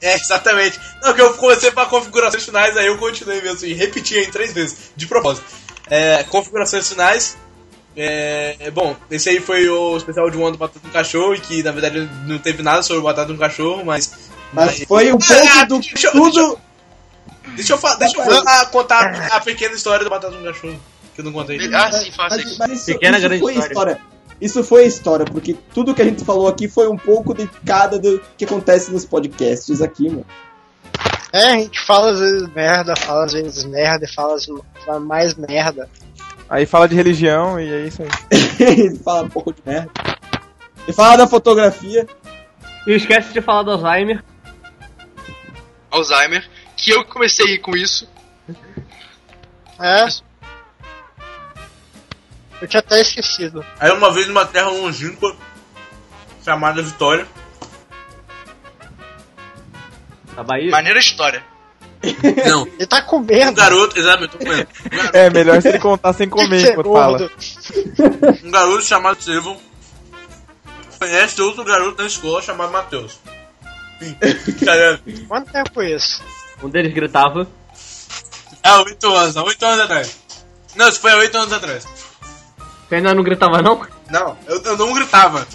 É, 0.00 0.14
exatamente. 0.14 0.78
Não, 1.02 1.14
que 1.14 1.22
eu 1.22 1.32
comecei 1.34 1.70
para 1.70 1.88
configurações 1.88 2.44
finais, 2.44 2.76
aí 2.76 2.86
eu 2.86 2.98
continuei 2.98 3.40
mesmo 3.40 3.66
e 3.66 3.72
repeti 3.72 4.18
em 4.18 4.30
três 4.30 4.52
vezes, 4.52 4.90
de 4.96 5.06
propósito. 5.06 5.46
É, 5.88 6.24
configurações 6.24 6.88
finais. 6.88 7.36
É, 7.96 8.70
bom, 8.70 8.96
esse 9.10 9.28
aí 9.28 9.40
foi 9.40 9.68
o 9.68 9.96
especial 9.96 10.30
de 10.30 10.36
um 10.38 10.42
ano 10.46 10.52
do 10.52 10.58
Batata 10.58 10.80
no 10.86 10.92
Cachorro, 10.92 11.34
e 11.34 11.40
que 11.40 11.62
na 11.62 11.72
verdade 11.72 12.08
não 12.26 12.38
teve 12.38 12.62
nada 12.62 12.82
sobre 12.82 13.00
o 13.00 13.04
Batata 13.04 13.32
no 13.32 13.38
Cachorro, 13.38 13.84
mas. 13.84 14.30
Mas 14.52 14.82
foi 14.84 15.12
um 15.12 15.18
pouco 15.18 15.48
Ah, 15.58 15.64
do 15.64 15.78
deixa, 15.78 16.08
eu- 16.08 16.12
tudo. 16.12 16.58
Deixa 17.54 17.74
eu, 17.74 17.78
deixa 17.98 18.16
eu 18.18 18.24
falar- 18.24 18.66
contar 18.66 19.28
a 19.32 19.40
pequena 19.40 19.74
história 19.74 20.04
do 20.04 20.10
Batata 20.10 20.34
no 20.36 20.44
Cachorro, 20.44 20.80
que 21.14 21.20
eu 21.20 21.24
não 21.24 21.32
contei. 21.32 21.58
Ah, 21.74 21.92
sim, 21.92 22.10
faça 22.12 22.36
Mas, 22.36 22.46
isso. 22.46 22.58
mas 22.58 22.70
isso, 22.72 22.86
Pequena 22.86 23.18
isso 23.18 23.26
grande 23.28 23.42
foi 23.42 23.52
história. 23.52 23.68
história. 23.72 24.00
Isso 24.40 24.64
foi 24.64 24.86
história, 24.86 25.24
porque 25.26 25.54
tudo 25.74 25.94
que 25.94 26.02
a 26.02 26.04
gente 26.04 26.24
falou 26.24 26.48
aqui 26.48 26.66
foi 26.68 26.88
um 26.88 26.96
pouco 26.96 27.32
de 27.34 27.46
cada 27.64 27.98
do 27.98 28.20
que 28.36 28.44
acontece 28.44 28.90
nos 28.90 29.04
podcasts 29.04 29.80
aqui, 29.80 30.08
mano. 30.08 30.26
É, 31.32 31.44
a 31.44 31.56
gente 31.56 31.78
fala 31.80 32.10
às 32.10 32.18
vezes 32.18 32.48
merda, 32.54 32.94
fala 32.96 33.24
às 33.24 33.32
vezes 33.32 33.64
merda, 33.64 34.04
e 34.04 34.12
fala, 34.12 34.36
fala 34.84 35.00
mais 35.00 35.34
merda. 35.34 35.88
Aí 36.52 36.66
fala 36.66 36.86
de 36.86 36.94
religião 36.94 37.58
e 37.58 37.66
é 37.66 37.86
isso 37.86 38.02
aí. 38.02 38.08
Ele 38.60 38.98
fala 38.98 39.22
um 39.22 39.28
pouco 39.30 39.54
de 39.54 39.62
merda. 39.64 39.90
E 40.86 40.92
fala 40.92 41.16
da 41.16 41.26
fotografia. 41.26 42.06
E 42.86 42.92
esquece 42.92 43.32
de 43.32 43.40
falar 43.40 43.62
do 43.62 43.70
Alzheimer. 43.70 44.22
Alzheimer, 45.90 46.46
que 46.76 46.90
eu 46.90 47.06
que 47.06 47.10
comecei 47.10 47.56
com 47.56 47.74
isso. 47.74 48.06
É. 49.80 50.06
Eu 52.60 52.68
tinha 52.68 52.80
até 52.80 53.00
esquecido. 53.00 53.64
Aí 53.80 53.90
uma 53.90 54.12
vez 54.12 54.28
numa 54.28 54.44
terra 54.44 54.68
longínqua, 54.68 55.34
chamada 56.44 56.82
Vitória. 56.82 57.26
Na 60.36 60.42
Bahia? 60.42 60.70
Maneira 60.70 60.98
história. 60.98 61.42
Não. 62.48 62.66
Ele 62.66 62.86
tá 62.86 63.02
comendo. 63.02 63.50
Um 63.50 63.54
garoto, 63.54 63.98
exatamente, 63.98 64.34
eu 64.34 64.38
tô 64.40 64.44
comendo. 64.46 64.68
Um 64.86 64.96
garoto- 64.96 65.16
É, 65.16 65.30
melhor 65.30 65.62
se 65.62 65.68
ele 65.68 65.78
contar 65.78 66.12
sem 66.12 66.28
comer 66.28 66.70
enquanto 66.72 66.92
fala. 66.92 67.30
Um 68.44 68.50
garoto 68.50 68.82
chamado 68.82 69.18
Estevão 69.18 69.56
conhece 70.98 71.40
outro 71.42 71.64
garoto 71.64 72.00
na 72.02 72.06
escola 72.08 72.40
chamado 72.42 72.72
Matheus. 72.72 73.18
Cara, 74.64 75.00
Quanto 75.28 75.52
tempo 75.52 75.82
isso? 75.82 76.22
Um 76.62 76.68
deles 76.68 76.92
gritava. 76.92 77.46
há 78.62 78.78
oito 78.82 79.14
anos, 79.14 79.36
há 79.36 79.42
oito 79.44 79.64
anos 79.64 79.80
atrás. 79.80 80.16
Não, 80.74 80.88
isso 80.88 81.00
foi 81.00 81.12
há 81.12 81.16
oito 81.16 81.36
anos 81.36 81.52
atrás. 81.52 81.84
Você 82.88 82.96
ainda 82.96 83.14
não 83.14 83.22
gritava, 83.22 83.62
não? 83.62 83.86
Não, 84.10 84.36
eu, 84.46 84.60
eu 84.62 84.76
não 84.76 84.92
gritava. 84.92 85.46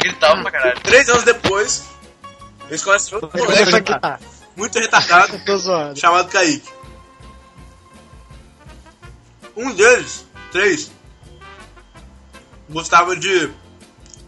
Gritava 0.00 0.42
pra 0.42 0.50
caralho. 0.50 0.80
Três 0.80 1.08
anos 1.08 1.22
depois, 1.24 1.84
eles 2.68 2.82
conhecem 2.82 3.14
outro 3.14 3.30
Ele 3.34 3.44
começou 3.46 3.62
a 3.62 3.66
moleque 3.66 3.92
gritar. 3.92 4.20
Muito 4.60 4.78
retardado 4.78 5.40
chamado 5.96 6.30
Kaique. 6.30 6.68
Um 9.56 9.72
deles, 9.72 10.24
três, 10.52 10.90
gostava 12.68 13.16
de 13.16 13.50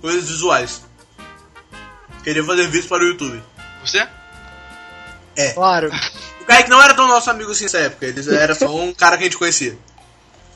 coisas 0.01 0.29
visuais. 0.29 0.83
Queria 2.25 2.45
fazer 2.45 2.65
vídeos 2.65 2.87
para 2.87 3.05
o 3.05 3.07
YouTube. 3.07 3.43
Você? 3.85 4.07
É. 5.37 5.53
Claro. 5.53 5.91
O 6.41 6.45
Kaique 6.45 6.71
não 6.71 6.83
era 6.83 6.95
tão 6.95 7.07
nosso 7.07 7.31
amigo 7.31 7.53
assim 7.53 7.65
nessa 7.65 7.79
época, 7.79 8.07
ele 8.07 8.35
era 8.35 8.55
só 8.55 8.75
um 8.75 8.93
cara 8.93 9.17
que 9.17 9.25
a 9.25 9.27
gente 9.27 9.39
conhecia. 9.39 9.79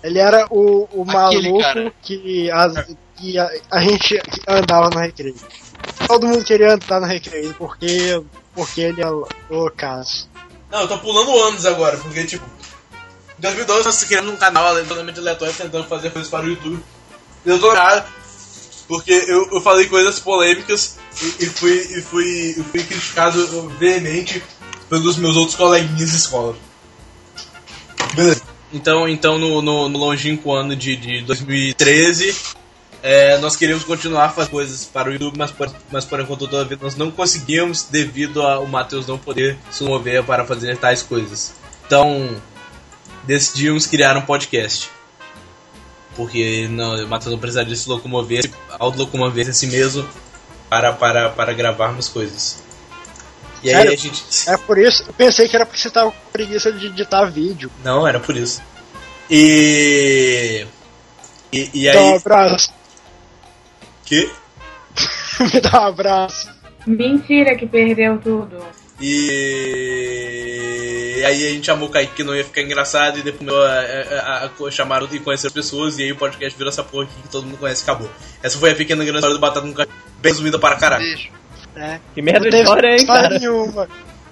Ele 0.02 0.18
era 0.18 0.46
o, 0.50 0.88
o 0.92 1.02
Aquele 1.02 1.48
maluco 1.50 1.60
cara. 1.60 1.92
que, 2.02 2.50
as, 2.50 2.86
que 3.16 3.38
a, 3.38 3.50
a 3.70 3.80
gente 3.80 4.20
andava 4.46 4.90
no 4.90 5.00
recreio. 5.00 5.36
Todo 6.06 6.26
mundo 6.26 6.44
queria 6.44 6.74
andar 6.74 7.00
no 7.00 7.06
recreio, 7.06 7.54
porque, 7.54 8.22
porque 8.54 8.80
ele 8.80 9.02
é 9.02 9.08
o 9.08 9.70
caso. 9.76 10.28
Não, 10.70 10.82
eu 10.82 10.88
tô 10.88 10.98
pulando 10.98 11.36
anos 11.44 11.66
agora, 11.66 11.96
porque 11.96 12.24
tipo. 12.24 12.44
Em 13.38 13.42
2012 13.42 13.84
nós 13.84 14.04
criamos 14.04 14.32
um 14.32 14.36
canal 14.36 14.74
totalmente 14.84 15.18
aleatório 15.18 15.54
tentando 15.54 15.86
fazer 15.86 16.10
coisas 16.10 16.30
para 16.30 16.46
o 16.46 16.48
YouTube. 16.48 16.82
Eu 17.44 17.60
tô 17.60 17.72
errado, 17.72 18.08
porque 18.88 19.12
eu, 19.12 19.48
eu 19.52 19.60
falei 19.60 19.86
coisas 19.86 20.18
polêmicas 20.18 20.98
e, 21.22 21.44
e 21.44 21.46
fui, 21.46 21.72
e, 21.72 22.02
fui, 22.02 22.64
fui 22.70 22.82
criticado 22.82 23.68
veemente 23.78 24.42
pelos 24.88 25.16
meus 25.16 25.36
outros 25.36 25.56
coleguinhas 25.56 26.10
de 26.10 26.16
escola. 26.16 26.56
Beleza. 28.14 28.42
Então, 28.72 29.08
então 29.08 29.38
no, 29.38 29.62
no, 29.62 29.88
no 29.88 29.98
longínquo 29.98 30.52
ano 30.52 30.74
de, 30.74 30.96
de 30.96 31.22
2013, 31.22 32.34
é, 33.02 33.38
nós 33.38 33.56
queríamos 33.56 33.84
continuar 33.84 34.30
fazendo 34.30 34.50
coisas 34.50 34.84
para 34.84 35.08
o 35.08 35.12
YouTube, 35.12 35.36
mas 35.38 35.50
por, 35.50 35.72
mas 35.90 36.04
por 36.04 36.20
enquanto 36.20 36.48
todavia 36.48 36.78
nós 36.80 36.96
não 36.96 37.10
conseguimos 37.10 37.84
devido 37.84 38.42
ao 38.42 38.66
Matheus 38.66 39.06
não 39.06 39.18
poder 39.18 39.56
se 39.70 39.84
mover 39.84 40.22
para 40.24 40.44
fazer 40.44 40.76
tais 40.76 41.02
coisas. 41.02 41.54
Então, 41.86 42.36
decidimos 43.24 43.86
criar 43.86 44.16
um 44.16 44.22
podcast. 44.22 44.90
Porque 46.16 46.66
não, 46.68 47.04
o 47.04 47.08
Matheus 47.08 47.32
não 47.32 47.38
precisaria 47.38 47.76
se 47.76 47.88
locomover, 47.88 48.50
autolocomover 48.78 49.48
a 49.48 49.52
si 49.52 49.66
mesmo 49.66 50.08
para, 50.68 50.92
para, 50.92 51.28
para 51.28 51.52
gravarmos 51.52 52.08
coisas. 52.08 52.62
E 53.62 53.68
aí 53.68 53.76
Sério? 53.76 53.92
a 53.92 53.96
gente. 53.96 54.24
É 54.48 54.56
por 54.56 54.78
isso, 54.78 55.04
eu 55.06 55.12
pensei 55.12 55.48
que 55.48 55.56
era 55.56 55.66
porque 55.66 55.80
você 55.80 55.90
tava 55.90 56.10
com 56.10 56.30
preguiça 56.32 56.72
de 56.72 56.86
editar 56.86 57.24
vídeo. 57.26 57.70
Não, 57.84 58.06
era 58.06 58.18
por 58.18 58.36
isso. 58.36 58.62
E. 59.30 60.66
E, 61.52 61.70
e 61.74 61.88
um 61.88 62.12
aí. 62.12 62.16
abraço. 62.16 62.72
Que? 64.06 64.30
Me 65.40 65.60
dá 65.60 65.82
um 65.82 65.86
abraço. 65.88 66.48
Mentira 66.86 67.54
que 67.56 67.66
perdeu 67.66 68.18
tudo. 68.18 68.64
E... 69.00 70.46
e 71.18 71.24
aí 71.24 71.46
a 71.46 71.50
gente 71.50 71.66
chamou 71.66 71.88
o 71.88 71.90
Kaique 71.90 72.14
que 72.14 72.24
não 72.24 72.34
ia 72.34 72.44
ficar 72.44 72.62
engraçado 72.62 73.18
e 73.18 73.22
depois 73.22 73.50
a, 73.52 73.54
a, 73.54 74.46
a, 74.46 74.46
a, 74.46 74.70
chamaram 74.70 75.06
de 75.06 75.18
conhecer 75.18 75.48
as 75.48 75.52
pessoas 75.52 75.98
e 75.98 76.04
aí 76.04 76.12
o 76.12 76.16
podcast 76.16 76.56
virou 76.56 76.72
essa 76.72 76.82
porra 76.82 77.04
aqui 77.04 77.20
que 77.20 77.28
todo 77.28 77.44
mundo 77.44 77.58
conhece 77.58 77.82
e 77.82 77.84
acabou. 77.84 78.10
Essa 78.42 78.56
foi 78.58 78.70
a 78.70 78.74
pequena 78.74 79.04
grande 79.04 79.18
história 79.18 79.36
do 79.36 79.40
Batata 79.40 79.66
no 79.66 79.74
Cachorro, 79.74 79.94
bem 80.22 80.32
resumida 80.32 80.58
para 80.58 80.76
caralho. 80.76 81.04
É. 81.74 82.00
Que 82.14 82.22
merda 82.22 82.48
de 82.48 82.56
história, 82.56 82.96
hein, 82.96 83.04
cara? 83.04 83.38
nenhuma. 83.38 83.86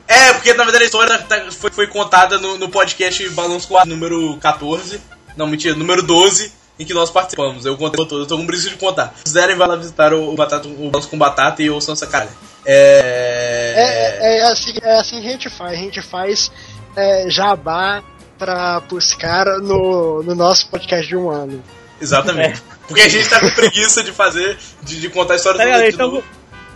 É, 0.06 0.32
porque 0.34 0.54
na 0.54 0.64
verdade 0.64 0.84
a 0.84 0.86
história 0.86 1.18
tá- 1.18 1.50
foi, 1.50 1.70
foi 1.70 1.86
contada 1.88 2.38
no, 2.38 2.56
no 2.56 2.70
podcast 2.70 3.28
Balanço 3.30 3.68
4, 3.68 3.90
número 3.90 4.38
14. 4.38 5.00
Não, 5.36 5.46
mentira, 5.46 5.74
número 5.74 6.02
12, 6.02 6.52
em 6.78 6.84
que 6.84 6.94
nós 6.94 7.10
participamos. 7.10 7.64
Eu 7.64 7.76
contei 7.76 8.04
todo, 8.06 8.22
eu 8.22 8.26
tô 8.26 8.36
com 8.36 8.46
preguiça 8.46 8.70
de 8.70 8.76
contar. 8.76 9.14
Se 9.16 9.24
quiserem, 9.24 9.56
vai 9.56 9.68
lá 9.68 9.76
visitar 9.76 10.12
o, 10.12 10.32
o, 10.32 10.34
batata, 10.34 10.68
o 10.68 10.90
Balanço 10.90 11.08
com 11.08 11.18
Batata 11.18 11.62
e 11.62 11.70
ouçam 11.70 11.92
essa 11.92 12.06
cara. 12.06 12.28
É... 12.66 14.18
É, 14.20 14.38
é, 14.38 14.42
assim, 14.44 14.74
é 14.82 14.98
assim 14.98 15.20
que 15.20 15.28
a 15.28 15.30
gente 15.30 15.50
faz. 15.50 15.72
A 15.72 15.76
gente 15.76 16.02
faz 16.02 16.52
é, 16.96 17.26
jabá 17.28 18.02
pra, 18.38 18.80
pros 18.82 19.14
caras 19.14 19.62
no, 19.62 20.22
no 20.22 20.34
nosso 20.34 20.68
podcast 20.68 21.06
de 21.06 21.16
um 21.16 21.30
ano. 21.30 21.62
Exatamente. 22.00 22.62
Porque 22.86 23.02
a 23.02 23.08
gente 23.08 23.28
tá 23.28 23.40
com 23.40 23.50
preguiça 23.50 24.02
de 24.02 24.12
fazer, 24.12 24.58
de, 24.82 25.00
de 25.00 25.08
contar 25.08 25.34
a 25.34 25.36
história 25.36 25.58
Tá, 25.58 25.78
de 25.80 25.88
então, 25.88 26.10
novo. 26.10 26.24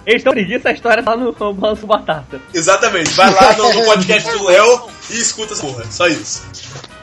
Eles 0.06 0.20
estão 0.20 0.32
preguiça, 0.32 0.70
a 0.70 0.72
história 0.72 1.02
tá 1.02 1.14
no 1.14 1.32
Balanço 1.52 1.86
Batata. 1.86 2.40
Exatamente, 2.54 3.10
vai 3.10 3.30
lá 3.30 3.52
no, 3.52 3.74
no 3.74 3.84
podcast 3.92 4.30
do 4.30 4.44
Léo 4.44 4.88
e 5.10 5.20
escuta 5.20 5.52
essa 5.52 5.62
porra, 5.62 5.84
só 5.90 6.06
isso. 6.08 6.44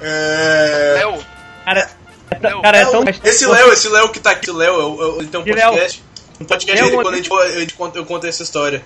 É... 0.02 0.96
Léo. 0.96 1.24
Cara, 1.64 1.90
cara, 2.62 2.78
é 2.78 2.86
tão. 2.86 3.04
Esse 3.24 3.46
Léo, 3.46 3.72
esse 3.74 3.88
Léo 3.90 4.10
que 4.10 4.20
tá 4.20 4.32
aqui, 4.32 4.50
o 4.52 4.56
Léo, 4.56 4.74
eu- 4.74 4.98
eu- 5.02 5.18
ele 5.20 5.28
tem 5.28 5.40
um 5.40 5.44
Que 5.44 5.54
Léo? 5.54 5.70
podcast. 5.72 6.04
Um 6.40 6.46
podcast 6.46 6.84
dele 6.84 6.96
quando 7.02 7.14
a 7.14 7.18
gente, 7.18 7.34
a 7.34 7.60
gente 7.60 7.74
conta, 7.76 7.98
eu 7.98 8.06
conto 8.06 8.28
essa 8.28 8.44
história. 8.44 8.84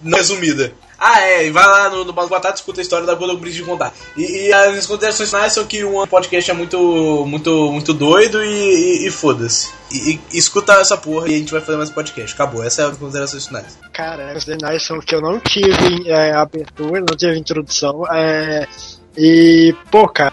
Não 0.00 0.16
resumida. 0.16 0.72
Ah, 0.96 1.20
é, 1.22 1.46
e 1.46 1.50
vai 1.50 1.64
lá 1.66 1.90
no, 1.90 2.04
no 2.04 2.12
Balas 2.12 2.30
Batata 2.30 2.54
e 2.54 2.60
escuta 2.60 2.80
a 2.80 2.82
história 2.82 3.04
da 3.04 3.16
quando 3.16 3.30
eu 3.32 3.38
preciso 3.38 3.64
de 3.64 3.68
contar. 3.70 3.92
E, 4.16 4.46
e 4.48 4.52
as 4.52 4.86
considerações 4.86 5.28
finais 5.28 5.52
são 5.52 5.64
que 5.64 5.84
um 5.84 6.06
podcast 6.06 6.48
é 6.50 6.54
muito, 6.54 7.24
muito, 7.26 7.72
muito 7.72 7.92
doido 7.92 8.44
e, 8.44 8.48
e- 8.48 9.08
e 9.08 9.10
foda-se. 9.10 9.70
E, 9.92 10.20
e 10.32 10.38
escuta 10.38 10.74
essa 10.74 10.96
porra 10.96 11.28
e 11.28 11.34
a 11.34 11.38
gente 11.38 11.50
vai 11.50 11.60
fazer 11.60 11.78
mais 11.78 11.90
podcast. 11.90 12.32
Acabou, 12.32 12.62
essa 12.62 12.82
é 12.82 12.84
as 12.86 12.96
considerações 12.96 13.46
finais. 13.48 13.76
Cara, 13.92 14.36
os 14.36 14.44
denais 14.44 14.84
são 14.84 15.00
que 15.00 15.14
eu 15.16 15.20
não 15.20 15.40
tive 15.40 16.08
é, 16.08 16.32
abertura, 16.32 17.00
não 17.00 17.16
tive 17.16 17.36
introdução. 17.38 18.04
É, 18.12 18.68
e, 19.16 19.74
pô, 19.90 20.08
cara. 20.08 20.32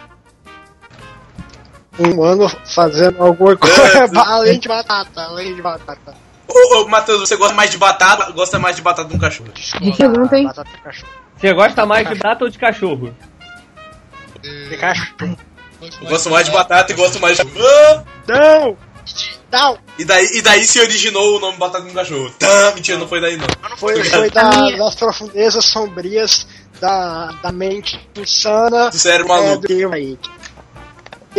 Um 1.98 2.24
ano 2.24 2.50
fazendo 2.66 3.24
alguma 3.24 3.56
coisa 3.56 4.10
além 4.28 4.60
de 4.60 4.68
batata, 4.68 5.22
além 5.22 5.56
de 5.56 5.62
batata. 5.62 6.14
Ô, 6.48 6.82
ô 6.82 6.88
Matheus, 6.88 7.22
você 7.22 7.36
gosta 7.36 7.54
mais 7.56 7.72
de 7.72 7.78
batata 7.78 8.32
gosta 8.32 8.60
mais 8.60 8.76
de 8.76 8.82
batata 8.82 9.14
um 9.14 9.20
cachorro? 9.20 9.52
Que 9.54 9.96
pergunta, 9.98 10.38
hein? 10.38 10.50
Você 11.38 11.54
gosta 11.54 11.86
mais 11.86 12.08
de 12.08 12.16
batata 12.16 12.44
ou 12.46 12.50
de 12.50 12.58
cachorro? 12.58 13.16
De 14.42 14.78
cachorro. 14.78 15.38
Eu 16.02 16.08
gosto 16.10 16.30
mais 16.30 16.46
de 16.46 16.52
batata 16.52 16.92
e 16.92 16.96
gosto 16.96 17.20
mais 17.20 17.38
de. 17.38 17.44
Não! 18.28 18.78
Não! 19.52 19.78
E 19.98 20.04
daí, 20.04 20.26
e 20.34 20.42
daí 20.42 20.66
se 20.66 20.80
originou 20.80 21.38
o 21.38 21.40
nome 21.40 21.58
Batata 21.58 21.86
com 21.86 21.94
Cachorro. 21.94 22.30
Tá, 22.40 22.72
mentira, 22.74 22.98
não 22.98 23.08
foi 23.08 23.22
daí 23.22 23.38
não. 23.38 23.48
Foi, 23.78 24.04
foi 24.04 24.30
da- 24.30 24.50
das 24.72 24.96
profundezas 24.96 25.64
sombrias 25.66 26.48
da, 26.82 27.28
da 27.42 27.52
mente 27.52 28.00
insana 28.18 28.90
Do 28.90 28.98
cérebro 28.98 29.32
é, 29.34 29.42
maluco. 29.42 29.68
do 29.68 29.74
eu 29.74 29.94
aí. 29.94 30.18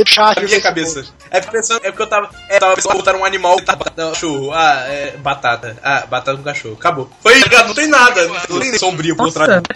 Chat. 0.05 0.37
Na 0.37 0.43
minha 0.43 0.61
cabeça. 0.61 1.05
É 1.31 1.41
porque, 1.41 1.57
pensando, 1.57 1.81
é 1.85 1.91
porque 1.91 2.03
eu 2.03 2.07
tava. 2.09 2.31
É, 2.49 2.59
tava 2.59 2.75
pensando 2.75 2.95
em 2.95 2.99
botar 2.99 3.15
um 3.17 3.25
animal 3.25 3.57
que 3.57 3.65
tá 3.65 3.77
batata, 3.77 4.09
cachorro. 4.11 4.53
Ah, 4.53 4.85
é. 4.89 5.17
Batata. 5.19 5.77
Ah, 5.83 6.05
batata 6.07 6.37
com 6.37 6.43
cachorro. 6.45 6.75
Acabou. 6.75 7.11
Foi 7.23 7.39
não 7.67 7.75
tem 7.75 7.87
nada. 7.87 8.27
Não 8.49 8.61
tem 8.61 8.77
sombrio 8.79 9.17
por 9.17 9.33
trás. 9.33 9.63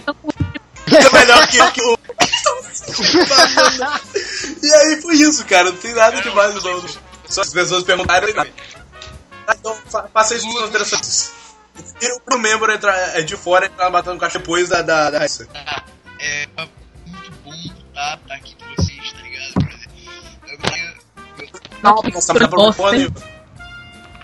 É 0.93 1.13
melhor 1.17 1.47
que, 1.47 1.71
que 1.71 1.81
o. 1.83 1.97
e 4.63 4.75
aí 4.75 5.01
foi 5.01 5.15
isso, 5.15 5.45
cara. 5.47 5.65
Não 5.71 5.77
tem 5.77 5.95
nada 5.95 6.21
demais 6.21 6.55
no 6.55 6.61
nome. 6.61 6.89
Só 7.29 7.43
as 7.43 7.51
pessoas 7.51 7.85
perguntaram 7.85 8.29
e 8.29 8.33
nada. 8.33 8.51
Ah, 9.47 9.55
Então, 9.59 9.77
fa- 9.89 10.09
faça 10.13 10.35
isso 10.35 10.47
com 10.51 10.67
interessantes. 10.67 11.33
Tira 11.99 12.15
o 12.33 12.39
membro 12.39 12.73
entrar, 12.73 12.97
é, 13.17 13.23
de 13.23 13.37
fora 13.37 13.67
e 13.67 13.69
entrar 13.69 13.89
batendo 13.91 14.15
no 14.15 14.21
cachorro 14.21 14.41
depois 14.43 14.69
da. 14.69 14.83
da, 14.83 15.11
da 15.11 15.19
raça. 15.21 15.49
É 16.19 16.47
muito 17.07 17.31
bom 17.45 17.53
tá, 17.95 18.19
tá 18.27 18.35
aqui 18.35 18.55
Nossa, 21.83 22.35
mas 22.35 22.43
microfone. 22.43 23.11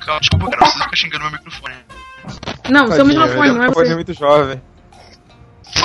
Calma, 0.04 0.20
desculpa, 0.20 0.50
cara, 0.50 0.60
não 0.60 0.66
precisa 0.66 0.84
ficar 0.84 0.96
xingando 0.96 1.24
meu 1.24 1.32
microfone. 1.32 1.74
Não, 2.68 2.92
seu 2.92 3.04
microfone, 3.04 3.52
não 3.52 3.62
é 3.62 3.66
ele 3.66 3.74
você. 3.74 3.94
muito 3.94 4.12
jovem. 4.14 4.62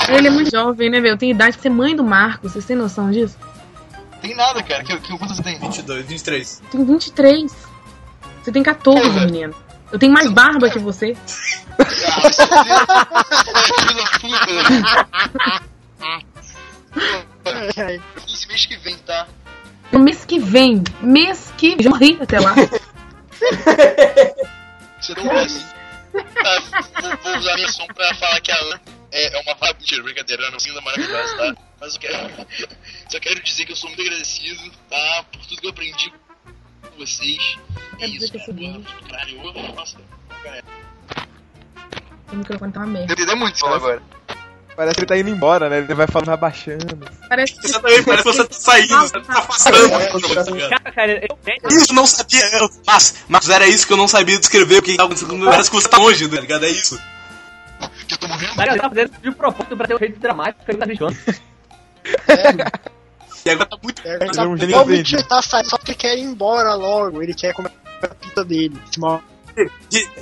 Ele 0.10 0.28
é 0.28 0.32
muito 0.32 0.52
jovem, 0.52 0.90
né, 0.90 1.00
velho? 1.00 1.14
Eu 1.14 1.18
tenho 1.18 1.32
idade 1.32 1.54
pra 1.54 1.64
ser 1.64 1.70
mãe 1.70 1.96
do 1.96 2.04
Marcos, 2.04 2.52
vocês 2.52 2.66
têm 2.66 2.76
noção 2.76 3.12
disso? 3.12 3.38
Tem 4.22 4.36
nada, 4.36 4.62
cara. 4.64 4.84
Que, 4.84 4.98
que, 4.98 5.18
quanto 5.18 5.34
você 5.36 5.42
tem? 5.42 5.60
22, 5.60 6.06
23. 6.06 6.62
Eu 6.64 6.70
tenho 6.70 6.86
23. 6.86 7.52
Você 8.44 8.52
tem 8.52 8.64
14, 8.64 9.10
menino. 9.26 9.56
Eu 9.92 10.00
tenho 10.00 10.14
mais 10.14 10.32
barba 10.32 10.70
que 10.70 10.80
você. 10.80 11.18
Esse 18.28 18.48
mês 18.48 18.66
que 18.66 18.78
vem, 18.78 18.98
tá? 19.00 19.28
No 19.92 20.00
mês 20.00 20.26
que 20.26 20.40
vem. 20.40 20.84
Mês 21.02 21.54
que 21.58 21.76
vem. 21.76 21.86
Eu 21.86 21.92
morri 21.92 22.18
até 22.22 22.40
lá. 22.40 22.56
Você 25.00 25.14
não 25.16 25.26
vai 25.26 25.46
assim. 25.46 25.66
Tá, 26.12 26.60
vou, 27.02 27.18
vou 27.18 27.38
usar 27.38 27.56
minha 27.56 27.72
som 27.72 27.88
pra 27.88 28.14
falar 28.16 28.40
que 28.42 28.52
a 28.52 28.58
Ana 28.60 28.82
é, 29.12 29.38
é 29.38 29.42
uma 29.42 29.56
vaga. 29.56 29.74
Mentira, 29.80 30.04
brincadeira, 30.04 30.48
Ana, 30.48 30.58
linda, 30.64 30.82
maravilhosa, 30.82 31.38
tá? 31.38 31.56
Mas 31.80 31.96
eu 31.96 32.02
quero. 32.02 32.48
Só 33.10 33.20
quero 33.20 33.42
dizer 33.44 33.66
que 33.66 33.72
eu 33.72 33.76
sou 33.76 33.90
muito 33.90 34.02
agradecido, 34.02 34.72
tá? 34.90 35.26
Por 35.32 35.46
tudo 35.46 35.62
que 35.62 35.68
eu 35.68 35.72
aprendi 35.72 36.14
com 36.82 36.98
vocês. 36.98 37.58
É 38.00 38.08
isso, 38.08 38.32
cara. 38.32 38.46
Porra, 38.46 38.82
Caralho, 39.10 39.42
eu. 39.44 39.74
Nossa, 39.74 39.98
galera. 40.44 40.66
O 42.32 42.36
microfone 42.36 42.72
tá 42.72 42.80
uma 42.82 42.88
merda. 42.88 43.14
Entendeu 43.14 43.36
muito 43.36 43.56
isso 43.56 43.66
agora. 43.66 44.02
Parece 44.82 44.96
que 44.96 45.02
ele 45.02 45.08
tá 45.08 45.18
indo 45.20 45.30
embora, 45.30 45.70
né? 45.70 45.78
Ele 45.78 45.94
vai 45.94 46.08
falando, 46.08 46.30
vai 46.30 46.38
baixando. 46.38 47.08
Parece 47.30 47.54
que 47.54 47.68
Exatamente, 47.68 48.04
parece 48.04 48.24
que 48.24 48.34
você 48.34 48.48
tá 48.48 48.56
saindo, 48.56 48.98
você 48.98 49.22
tá 49.22 49.34
afastando. 49.38 49.90
Cara, 50.70 50.92
cara, 50.92 51.12
eu, 51.22 51.70
Isso 51.70 51.92
eu 51.92 51.96
não 51.96 52.08
sabia, 52.08 52.44
eu, 52.58 52.68
mas, 52.84 53.24
mas 53.28 53.48
era 53.48 53.68
isso 53.68 53.86
que 53.86 53.94
eu 53.94 53.98
não 53.98 54.08
sabia 54.08 54.40
descrever 54.40 54.80
o 54.80 54.82
que 54.82 54.98
tava 54.98 55.14
acontecendo. 55.14 55.46
Parece 55.46 55.70
que 55.70 55.76
você 55.76 55.88
tá 55.88 56.00
longe, 56.00 56.28
tá 56.28 56.42
ligado? 56.42 56.66
É 56.66 56.70
isso. 56.70 57.00
Cara, 58.58 58.72
ele 58.72 58.82
tá 58.82 58.90
fazendo 58.90 59.12
de 59.22 59.32
propósito 59.36 59.78
pra 59.78 59.86
ter 59.86 59.94
um 59.94 59.98
efeito 59.98 60.20
dramático 60.20 60.66
que 60.66 60.72
ele 60.72 60.80
tá 60.80 60.86
deixando. 60.88 61.18
E 63.46 63.50
agora 63.52 63.70
tá 63.70 63.78
muito. 63.84 64.02
É, 64.04 64.16
Ele 64.16 64.40
é 64.40 64.42
um 64.48 64.58
gênio 64.58 64.76
Realmente 64.76 65.28
tá 65.28 65.44
saindo 65.44 65.70
só 65.70 65.78
porque 65.78 65.94
quer 65.94 66.18
ir 66.18 66.22
embora 66.22 66.74
logo. 66.74 67.22
Ele 67.22 67.36
quer 67.36 67.54
comer 67.54 67.72
a 68.02 68.08
pita 68.08 68.44
dele. 68.44 68.82
Small. 68.92 69.22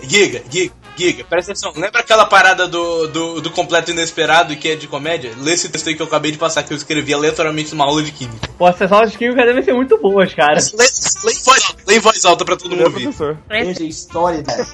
Giga, 0.03 0.43
Giga, 0.49 0.73
Giga, 0.99 1.23
presta 1.23 1.53
atenção. 1.53 1.71
Lembra 1.77 2.01
aquela 2.01 2.25
parada 2.25 2.67
do, 2.67 3.07
do, 3.07 3.41
do 3.41 3.49
completo 3.51 3.91
inesperado 3.91 4.53
que 4.57 4.67
é 4.67 4.75
de 4.75 4.85
comédia? 4.85 5.31
Lê 5.39 5.53
esse 5.53 5.69
texto 5.69 5.87
aí 5.87 5.95
que 5.95 6.01
eu 6.01 6.05
acabei 6.07 6.29
de 6.29 6.37
passar, 6.37 6.61
que 6.63 6.73
eu 6.73 6.77
escrevi 6.77 7.13
aleatoriamente 7.13 7.71
numa 7.71 7.85
aula 7.85 8.03
de 8.03 8.11
química. 8.11 8.49
Pô, 8.57 8.67
essas 8.67 8.91
aulas 8.91 9.13
de 9.13 9.17
química 9.17 9.45
devem 9.45 9.63
ser 9.63 9.73
muito 9.73 9.97
boas, 9.97 10.33
cara. 10.33 10.55
Lê, 10.55 10.85
lê 11.23 11.31
em 11.31 11.43
voz 11.43 11.63
alta, 11.63 11.83
lê 11.87 11.95
em 11.95 11.99
voz 11.99 12.25
alta 12.25 12.43
pra 12.43 12.57
todo 12.57 12.75
mundo 12.75 12.83
ouvir. 12.83 13.09
Essa 13.49 13.83
história 13.83 14.43
né? 14.45 14.65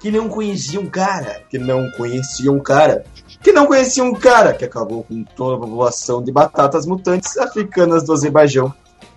que 0.00 0.10
não 0.10 0.28
conhecia 0.28 0.78
um 0.78 0.86
cara, 0.86 1.44
que 1.48 1.58
não 1.58 1.90
conhecia 1.92 2.52
um 2.52 2.60
cara, 2.60 3.04
que 3.42 3.52
não 3.52 3.66
conhecia 3.66 4.04
um 4.04 4.14
cara, 4.14 4.52
que 4.52 4.66
acabou 4.66 5.02
com 5.04 5.24
toda 5.24 5.56
a 5.56 5.60
população 5.60 6.22
de 6.22 6.30
batatas 6.30 6.84
mutantes 6.84 7.38
africanas 7.38 8.04
do 8.04 8.12
Azerbaijão. 8.12 8.74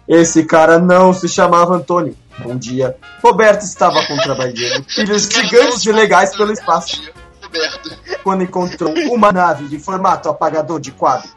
Esse 0.08 0.44
cara 0.46 0.80
não 0.80 1.14
se 1.14 1.28
chamava 1.30 1.76
Antônio. 1.76 2.16
Um 2.46 2.58
dia, 2.58 2.98
Roberto 3.22 3.62
estava 3.62 4.06
contrabandeando 4.06 4.84
filhos 4.90 5.30
gigantes 5.30 5.86
e 5.86 5.92
legais 5.92 6.36
pelo 6.36 6.52
espaço. 6.52 7.02
Quando 8.24 8.44
encontrou 8.44 8.94
uma 9.12 9.32
nave 9.32 9.68
de 9.68 9.80
formato 9.80 10.30
apagador 10.30 10.80
de 10.80 10.92
quadro. 10.92 11.30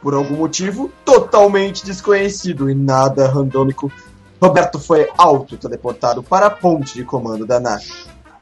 Por 0.00 0.14
algum 0.14 0.36
motivo 0.36 0.90
totalmente 1.04 1.84
desconhecido 1.84 2.70
e 2.70 2.74
nada 2.74 3.28
randômico, 3.28 3.92
Roberto 4.40 4.78
foi 4.78 5.08
auto-teleportado 5.18 6.22
para 6.22 6.46
a 6.46 6.50
ponte 6.50 6.94
de 6.94 7.04
comando 7.04 7.44
da 7.44 7.60
nave. 7.60 7.92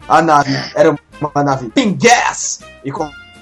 A 0.09 0.23
nave 0.23 0.55
era 0.75 0.97
uma 1.21 1.43
nave 1.43 1.69
Pingas 1.71 2.61
e 2.85 2.93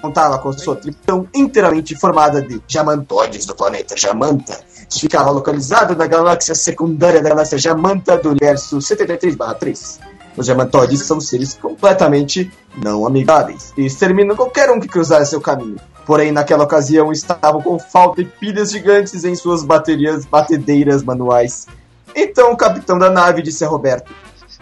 contava 0.00 0.38
com 0.38 0.52
sua 0.52 0.76
tripulação 0.76 1.28
inteiramente 1.34 1.94
formada 1.94 2.42
de 2.42 2.60
Jamantoides 2.66 3.46
do 3.46 3.54
planeta 3.54 3.96
Jamanta, 3.96 4.58
que 4.88 5.00
ficava 5.00 5.30
localizado 5.30 5.96
na 5.96 6.06
galáxia 6.06 6.54
secundária 6.54 7.22
da 7.22 7.30
galáxia 7.30 7.58
Jamanta 7.58 8.16
do 8.16 8.30
universo 8.30 8.78
73/3. 8.78 9.98
Os 10.36 10.46
Jamantoides 10.46 11.02
são 11.02 11.18
seres 11.20 11.54
completamente 11.54 12.50
não 12.76 13.06
amigáveis 13.06 13.72
e 13.76 13.86
exterminam 13.86 14.36
qualquer 14.36 14.70
um 14.70 14.78
que 14.78 14.88
cruzar 14.88 15.24
seu 15.24 15.40
caminho. 15.40 15.76
Porém, 16.04 16.30
naquela 16.30 16.64
ocasião 16.64 17.10
estavam 17.10 17.62
com 17.62 17.78
falta 17.78 18.22
de 18.22 18.30
pilhas 18.30 18.70
gigantes 18.70 19.24
em 19.24 19.34
suas 19.34 19.64
baterias 19.64 20.24
batedeiras 20.24 21.02
manuais. 21.02 21.66
Então 22.14 22.52
o 22.52 22.56
capitão 22.56 22.98
da 22.98 23.10
nave 23.10 23.42
disse 23.42 23.64
a 23.64 23.68
Roberto: 23.68 24.12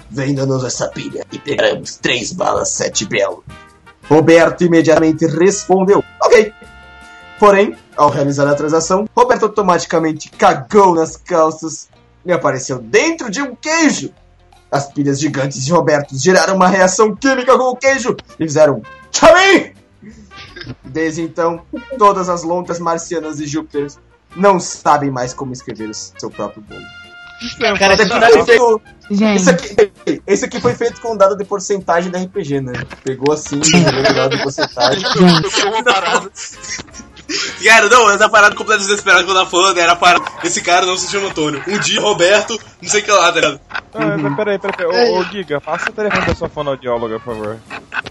Venda-nos 0.09 0.65
essa 0.65 0.89
pilha 0.89 1.27
e 1.33 1.39
pegaremos 1.39 1.97
três 1.97 2.33
balas 2.33 2.69
sete 2.69 3.05
belo. 3.05 3.45
Roberto 4.09 4.65
imediatamente 4.65 5.27
respondeu: 5.27 6.03
Ok. 6.23 6.53
Porém, 7.39 7.77
ao 7.97 8.11
realizar 8.11 8.47
a 8.49 8.55
transação, 8.55 9.09
Roberto 9.15 9.45
automaticamente 9.45 10.31
cagou 10.31 10.95
nas 10.95 11.17
calças 11.17 11.89
e 12.25 12.33
apareceu 12.33 12.79
dentro 12.79 13.31
de 13.31 13.43
um 13.43 13.55
queijo. 13.55 14.11
As 14.71 14.93
pilhas 14.93 15.21
gigantes 15.21 15.65
de 15.65 15.73
Roberto 15.73 16.17
geraram 16.17 16.57
uma 16.57 16.69
reação 16.69 17.15
química 17.15 17.57
com 17.57 17.71
o 17.71 17.77
queijo 17.77 18.17
e 18.39 18.45
fizeram 18.45 18.83
Tchamin! 19.11 19.73
Desde 20.83 21.23
então, 21.23 21.63
todas 21.99 22.29
as 22.29 22.43
longas 22.43 22.79
marcianas 22.79 23.37
de 23.37 23.47
Júpiter 23.47 23.89
não 24.35 24.59
sabem 24.59 25.11
mais 25.11 25.35
como 25.35 25.53
escrever 25.53 25.91
o 25.91 25.95
seu 25.95 26.31
próprio 26.31 26.63
bolo. 26.63 27.04
Cara, 27.79 27.95
Esse 27.95 28.03
essa 28.03 28.03
aqui 28.03 28.03
história 28.03 28.31
foi 28.31 28.45
feito- 28.45 28.81
Gente. 29.11 29.37
esse 29.37 29.51
aqui- 29.51 30.23
esse 30.27 30.45
aqui 30.47 30.61
foi 30.61 30.75
feito 30.75 31.01
com 31.01 31.15
dado 31.17 31.37
de 31.37 31.45
porcentagem 31.45 32.11
da 32.11 32.19
RPG, 32.21 32.61
né? 32.61 32.73
Pegou 33.03 33.35
assim, 33.35 33.61
jogou 33.63 34.01
o 34.01 34.15
dado 34.15 34.37
de 34.37 34.43
porcentagem. 34.43 35.03
Cara, 37.65 37.89
não, 37.89 38.11
essa 38.11 38.29
parada 38.29 38.55
completa 38.55 38.81
desesperada 38.83 39.25
que 39.25 39.31
eu 39.31 39.35
tava 39.35 39.49
falando 39.49 39.79
era 39.79 39.93
a 39.93 39.97
parada. 39.97 40.25
Esse 40.43 40.61
cara 40.61 40.85
não 40.85 40.97
se 40.97 41.11
chama 41.11 41.29
Antônio. 41.29 41.63
Um 41.67 41.79
dia, 41.79 41.99
Roberto, 42.01 42.59
não 42.83 42.89
sei 42.91 43.01
o 43.01 43.05
que 43.05 43.11
lá, 43.11 43.33
tá 43.33 43.41
ligado? 43.41 43.61
Ah, 43.95 44.17
mas 44.19 44.37
peraí, 44.37 44.59
peraí, 44.59 44.77
peraí. 44.77 45.11
Ô, 45.11 45.19
ô, 45.21 45.25
Giga, 45.25 45.59
passa 45.61 45.89
o 45.91 45.93
telefone 45.93 46.27
da 46.27 46.35
sua 46.35 46.49
fonoaudióloga, 46.51 47.19
por 47.21 47.35
favor. 47.35 47.57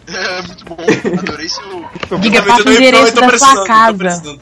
É, 0.08 0.41
muito 0.41 0.66
bom. 0.66 0.78
Adorei 1.20 1.48
seu. 1.48 1.64
Eu 2.12 2.44
passa 2.44 2.70
o 2.70 2.74
endereço 2.74 3.14
da 3.16 3.38
sua 3.38 3.68
casa. 3.68 4.38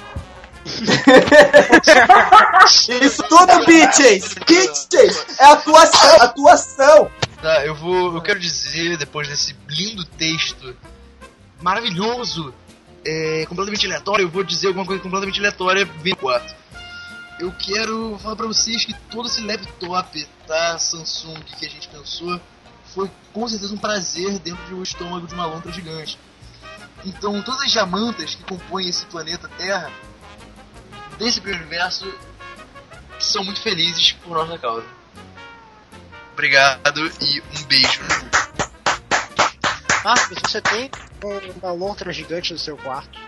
Isso 3.01 3.23
tudo, 3.23 3.65
bitches! 3.65 4.35
Bitches! 4.45 5.25
É 5.39 5.45
atuação, 5.45 6.21
atuação! 6.21 7.11
Tá, 7.41 7.65
eu 7.65 7.73
vou. 7.73 8.13
Eu 8.13 8.21
quero 8.21 8.39
dizer, 8.39 8.97
depois 8.97 9.27
desse 9.27 9.55
lindo 9.67 10.05
texto 10.05 10.75
maravilhoso, 11.59 12.53
é, 13.05 13.45
completamente 13.47 13.85
aleatório, 13.85 14.23
eu 14.23 14.29
vou 14.29 14.43
dizer 14.43 14.67
alguma 14.67 14.85
coisa 14.85 15.01
completamente 15.01 15.39
aleatória 15.39 15.85
bem 15.85 16.13
quarto. 16.13 16.53
Eu 17.39 17.51
quero 17.57 18.19
falar 18.21 18.35
pra 18.35 18.45
vocês 18.45 18.85
que 18.85 18.93
todo 19.09 19.27
esse 19.27 19.41
laptop 19.41 20.27
da 20.47 20.77
Samsung 20.77 21.39
que 21.57 21.65
a 21.65 21.69
gente 21.69 21.87
pensou 21.87 22.39
foi 22.93 23.09
com 23.33 23.47
certeza 23.47 23.73
um 23.73 23.77
prazer 23.77 24.37
dentro 24.39 24.63
do 24.65 24.83
estômago 24.83 25.25
de 25.25 25.33
uma 25.33 25.47
lontra 25.47 25.71
gigante. 25.71 26.19
Então 27.03 27.41
todas 27.41 27.61
as 27.61 27.71
diamantas 27.71 28.35
que 28.35 28.43
compõem 28.43 28.87
esse 28.87 29.05
planeta 29.07 29.49
Terra, 29.57 29.91
desse 31.21 31.39
universo, 31.39 32.11
são 33.19 33.43
muito 33.43 33.61
felizes 33.61 34.13
por 34.23 34.33
nossa 34.33 34.57
causa. 34.57 34.85
Obrigado 36.33 37.11
e 37.21 37.39
um 37.41 37.63
beijo. 37.67 38.01
Marcos, 40.03 40.39
você 40.41 40.61
tem 40.61 40.89
uma 41.61 41.71
lontra 41.71 42.11
gigante 42.11 42.51
no 42.51 42.57
seu 42.57 42.75
quarto. 42.75 43.19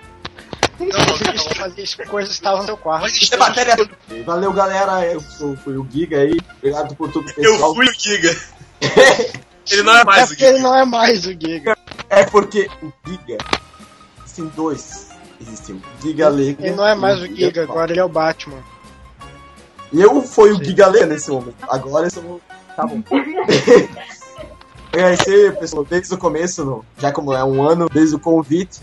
Você 0.79 1.31
disse 1.31 1.49
que 1.49 1.55
fazia 1.55 1.83
isso, 1.83 1.97
coisas 2.07 2.33
estavam 2.33 2.61
no 2.61 2.65
seu 2.65 2.77
quarto. 2.77 3.07
Isso 3.07 3.35
é 3.35 3.37
matéria. 3.37 3.75
Valeu, 4.25 4.51
galera. 4.51 5.05
Eu 5.05 5.19
sou, 5.19 5.55
fui 5.57 5.77
o 5.77 5.87
Giga 5.89 6.17
aí. 6.17 6.35
Obrigado 6.57 6.95
por 6.95 7.11
tudo, 7.11 7.31
pessoal. 7.31 7.69
Eu 7.69 7.75
fui 7.75 7.85
o 7.85 7.93
Giga. 7.93 8.35
Ele 9.69 9.83
não 9.83 9.95
é 9.95 10.03
mais 10.03 10.21
é 10.21 10.23
o 10.23 10.27
porque 10.27 10.43
ele 10.43 10.59
não 10.59 10.75
é 10.75 10.83
mais 10.83 11.25
o 11.25 11.31
Giga. 11.31 11.77
É 12.09 12.25
porque 12.25 12.69
o 12.81 12.91
Giga. 13.07 13.37
Existem 14.25 14.47
dois. 14.57 15.12
Existem 15.45 15.75
o 15.75 15.81
Giga 16.01 16.29
Lega. 16.29 16.65
Ele 16.65 16.75
não 16.75 16.85
é 16.87 16.95
mais 16.95 17.19
o 17.21 17.25
Giga, 17.27 17.63
agora 17.63 17.91
ele 17.91 17.99
é 17.99 18.03
o 18.03 18.09
Batman. 18.09 18.57
Eu 19.93 20.21
fui 20.23 20.51
o 20.51 20.63
Giga 20.63 20.87
Lega 20.87 21.05
nesse 21.05 21.29
momento. 21.29 21.55
Agora 21.69 22.07
eu 22.07 22.11
sou. 22.11 22.41
Tá 22.75 22.85
bom. 22.85 23.01
Agradecer, 24.91 25.55
pessoal, 25.57 25.83
desde 25.83 26.13
o 26.13 26.17
começo, 26.17 26.63
no- 26.63 26.85
já 26.99 27.11
como 27.11 27.33
é 27.33 27.43
um 27.43 27.67
ano, 27.67 27.89
desde 27.91 28.15
o 28.15 28.19
convite. 28.19 28.81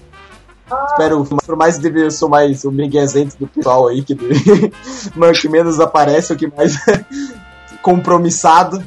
Espero, 0.91 1.25
por 1.25 1.57
mais 1.57 1.79
que 1.79 1.87
eu 1.89 2.11
sou 2.11 2.29
mais 2.29 2.65
o 2.65 2.71
miguezento 2.71 3.37
do 3.39 3.47
pessoal 3.47 3.89
aí, 3.89 4.03
que, 4.03 4.15
que 5.41 5.49
menos 5.49 5.81
aparece, 5.81 6.33
o 6.33 6.37
que 6.37 6.47
mais 6.49 6.77
compromissado. 7.83 8.83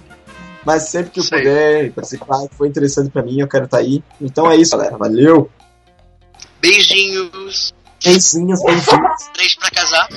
Mas 0.66 0.84
sempre 0.84 1.12
que 1.12 1.20
eu 1.20 1.26
puder 1.26 1.91
participar, 1.91 2.40
foi 2.58 2.70
interessante 2.70 3.10
pra 3.10 3.22
mim, 3.22 3.40
eu 3.40 3.48
quero 3.50 3.66
estar 3.66 3.80
aí. 3.80 4.02
Então 4.22 4.50
é 4.50 4.56
isso, 4.56 4.78
galera. 4.78 4.98
Valeu! 4.98 5.50
Beijinhos. 6.64 7.73
Beijinhos, 8.02 8.64
beijinhos. 8.64 9.30
Três 9.34 9.56
pra 9.56 9.69
casar. 9.69 10.07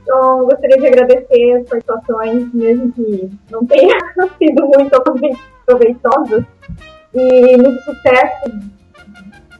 Então, 0.00 0.46
gostaria 0.46 0.78
de 0.78 0.86
agradecer 0.86 1.52
as 1.52 1.68
participações, 1.68 2.54
mesmo 2.54 2.90
que 2.92 3.30
não 3.50 3.66
tenha 3.66 3.98
sido 4.38 4.66
muito 4.66 5.02
proveitosas. 5.66 6.44
E 7.14 7.56
muito 7.58 7.84
sucesso 7.84 8.50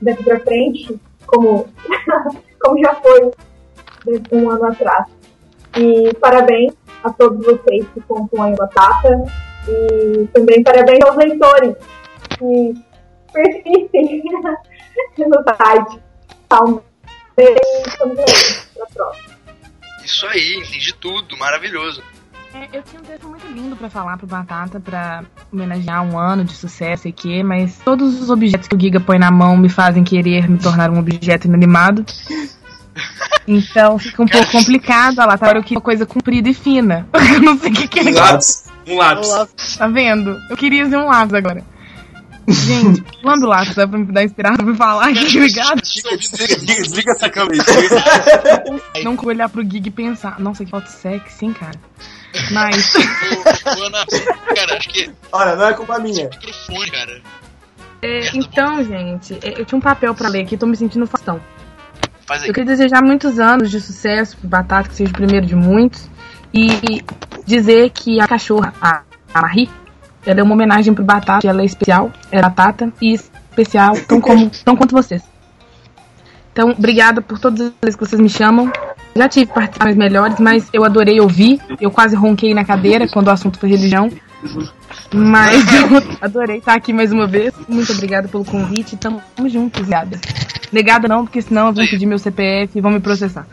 daqui 0.01 0.25
pra 0.25 0.41
frente, 0.41 0.99
como, 1.27 1.67
como 2.61 2.79
já 2.81 2.95
foi 2.95 3.31
um 4.33 4.51
ano 4.51 4.65
atrás. 4.65 5.05
E 5.77 6.15
parabéns 6.15 6.73
a 7.05 7.13
todos 7.13 7.45
vocês 7.45 7.87
que 7.93 8.01
compõem 8.03 8.55
o 8.55 8.57
Batata. 8.57 9.23
E 9.69 10.27
também 10.29 10.63
parabéns 10.63 11.05
aos 11.05 11.17
leitores 11.17 11.77
que 12.39 12.88
persistem 13.33 14.23
no 15.19 15.45
site. 15.57 16.01
Tá, 16.49 16.65
beijo, 17.37 17.61
estamos 17.87 18.19
aí. 18.19 18.25
Pra 18.75 18.87
próxima. 18.95 19.39
Isso 20.05 20.27
aí, 20.27 20.57
entendi 20.57 20.95
tudo, 20.95 21.37
maravilhoso. 21.37 22.03
É, 22.55 22.79
eu 22.79 22.83
tinha 22.83 23.01
um 23.01 23.05
texto 23.05 23.29
muito 23.29 23.47
lindo 23.49 23.77
pra 23.77 23.91
falar 23.91 24.17
pro 24.17 24.27
Batata 24.27 24.81
pra 24.81 25.23
homenagear 25.53 26.03
um 26.03 26.19
ano 26.19 26.45
de 26.45 26.55
sucesso 26.55 27.07
e 27.07 27.13
que, 27.13 27.43
mas 27.43 27.79
todos 27.85 28.21
os 28.21 28.31
objetos 28.31 28.67
que 28.67 28.75
o 28.75 28.81
Giga 28.81 28.99
põe 29.01 29.19
na 29.19 29.31
mão 29.31 29.57
me 29.57 29.69
fazem 29.69 30.03
querer 30.03 30.49
me 30.49 30.59
tornar 30.59 30.91
um 30.91 30.99
objeto 30.99 31.47
inanimado. 31.47 32.05
Então 33.47 33.99
fica 33.99 34.23
um 34.23 34.27
pouco 34.27 34.51
complicado. 34.51 35.19
Olha 35.19 35.29
lá, 35.29 35.39
tá, 35.39 35.47
queria 35.63 35.79
uma 35.79 35.81
coisa 35.81 36.05
comprida 36.05 36.49
e 36.49 36.55
fina. 36.55 37.09
Eu 37.33 37.41
não 37.41 37.57
sei 37.57 37.71
o 37.71 37.75
que, 37.75 37.89
que 37.89 38.01
é 38.01 38.03
Um 38.03 38.15
lápis. 38.15 38.71
Um 38.87 38.97
lápis. 38.97 39.77
Tá 39.77 39.89
vendo? 39.89 40.37
Eu 40.51 40.57
queria 40.57 40.85
dizer 40.85 40.99
um 40.99 41.07
lápis 41.07 41.33
agora. 41.33 41.65
Gente, 42.49 43.03
quando 43.23 43.47
lápis 43.47 43.77
é 43.77 43.87
pra 43.87 43.99
me 43.99 44.11
dar 44.11 44.25
inspiração 44.25 44.65
pra 44.65 44.75
falar, 44.75 45.13
que 45.13 45.39
ligado? 45.39 45.83
Desliga, 45.83 46.57
desliga 46.65 47.13
essa 47.13 47.29
câmera. 47.29 47.63
Não 49.05 49.17
vou 49.17 49.27
olhar 49.29 49.49
pro 49.49 49.63
Gig 49.63 49.89
e 49.89 49.91
pensar, 49.91 50.41
nossa, 50.41 50.65
que 50.65 50.71
foto 50.71 50.87
sexy, 50.87 51.45
hein, 51.45 51.53
cara. 51.53 51.79
Mas. 52.51 52.95
Ô, 52.97 54.55
cara, 54.55 54.77
acho 54.77 54.89
que 54.89 55.11
Olha, 55.33 55.57
não 55.57 55.67
é 55.67 55.75
culpa 55.75 55.99
minha. 55.99 56.29
microfone, 56.29 56.91
cara. 56.91 57.23
É, 58.01 58.37
então, 58.37 58.83
gente, 58.85 59.35
é, 59.43 59.61
eu 59.61 59.65
tinha 59.65 59.79
um 59.79 59.83
papel 59.83 60.15
pra 60.15 60.29
ler 60.29 60.43
aqui, 60.43 60.57
tô 60.57 60.67
me 60.67 60.77
sentindo 60.77 61.09
aí. 61.09 61.41
Eu 62.47 62.53
queria 62.53 62.65
desejar 62.65 63.03
muitos 63.03 63.39
anos 63.39 63.71
de 63.71 63.81
sucesso 63.81 64.37
pro 64.37 64.49
Batata, 64.49 64.89
que 64.89 64.95
seja 64.95 65.11
o 65.11 65.15
primeiro 65.15 65.47
de 65.47 65.57
muitos. 65.57 66.09
E 66.53 67.03
dizer 67.47 67.91
que 67.91 68.21
a 68.21 68.29
cachorra, 68.29 68.73
a, 68.81 69.03
a 69.33 69.43
Marie, 69.43 69.69
ela 70.31 70.41
é 70.41 70.43
uma 70.43 70.55
homenagem 70.55 70.93
pro 70.95 71.05
Batata, 71.05 71.41
que 71.41 71.49
ela 71.49 71.63
é 71.63 71.65
especial, 71.65 72.11
é 72.31 72.41
Batata, 72.41 72.93
e 73.01 73.15
especial 73.15 73.95
tão, 74.07 74.21
como, 74.21 74.51
tão 74.65 74.77
quanto 74.77 74.95
vocês. 74.95 75.23
Então, 76.53 76.71
obrigada 76.71 77.21
por 77.23 77.39
todas 77.39 77.61
as 77.61 77.73
vezes 77.81 77.97
que 77.97 78.05
vocês 78.07 78.21
me 78.21 78.29
chamam. 78.29 78.71
Já 79.15 79.29
tive 79.29 79.47
participações 79.47 79.97
melhores, 79.97 80.39
mas 80.41 80.69
eu 80.73 80.85
adorei 80.85 81.21
ouvir. 81.21 81.61
Eu 81.81 81.91
quase 81.91 82.17
ronquei 82.17 82.53
na 82.53 82.65
cadeira 82.65 83.07
quando 83.09 83.29
o 83.29 83.31
assunto 83.31 83.59
foi 83.59 83.69
religião. 83.69 84.11
Mas 85.13 85.63
eu 85.73 86.17
adorei 86.21 86.59
estar 86.59 86.75
aqui 86.75 86.93
mais 86.93 87.13
uma 87.13 87.27
vez. 87.27 87.53
Muito 87.69 87.93
obrigada 87.93 88.29
pelo 88.29 88.45
convite. 88.45 88.97
Tamo 88.97 89.23
juntos, 89.47 89.83
negada. 89.83 90.21
Negada 90.73 91.09
não, 91.09 91.25
porque 91.25 91.41
senão 91.41 91.73
vão 91.73 91.87
pedir 91.87 92.07
meu 92.07 92.19
CPF 92.19 92.77
e 92.77 92.81
vão 92.81 92.91
me 92.91 93.01
processar. 93.01 93.47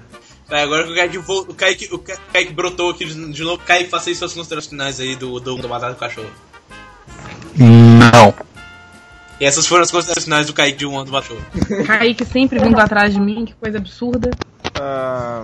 Tá, 0.47 0.61
agora 0.61 0.83
que 0.83 0.91
o 0.91 0.95
Kaique, 0.95 1.17
o 1.17 1.53
Kaique, 1.55 1.89
o 1.93 1.99
Ka- 1.99 2.17
Kaique 2.31 2.53
brotou 2.53 2.91
aqui 2.91 3.05
de 3.05 3.31
de 3.31 3.43
novo, 3.43 3.59
Kaique, 3.65 3.89
faça 3.89 4.09
aí 4.09 4.15
suas 4.15 4.33
considerações 4.33 4.69
finais 4.69 4.99
aí 4.99 5.15
do, 5.15 5.39
do, 5.39 5.55
do 5.55 5.67
Batata 5.67 5.93
do 5.93 5.99
Cachorro. 5.99 6.29
Não. 7.57 8.33
E 9.39 9.45
essas 9.45 9.67
foram 9.67 9.83
as 9.83 9.91
considerações 9.91 10.23
finais 10.23 10.47
do 10.47 10.53
Kaique 10.53 10.77
de 10.79 10.85
um 10.85 10.95
ano 10.95 11.05
do 11.05 11.11
Cachorro. 11.11 11.41
Kaique 11.85 12.25
sempre 12.25 12.59
vindo 12.59 12.79
atrás 12.79 13.13
de 13.13 13.19
mim, 13.19 13.45
que 13.45 13.53
coisa 13.53 13.77
absurda. 13.77 14.31
Ah, 14.79 15.43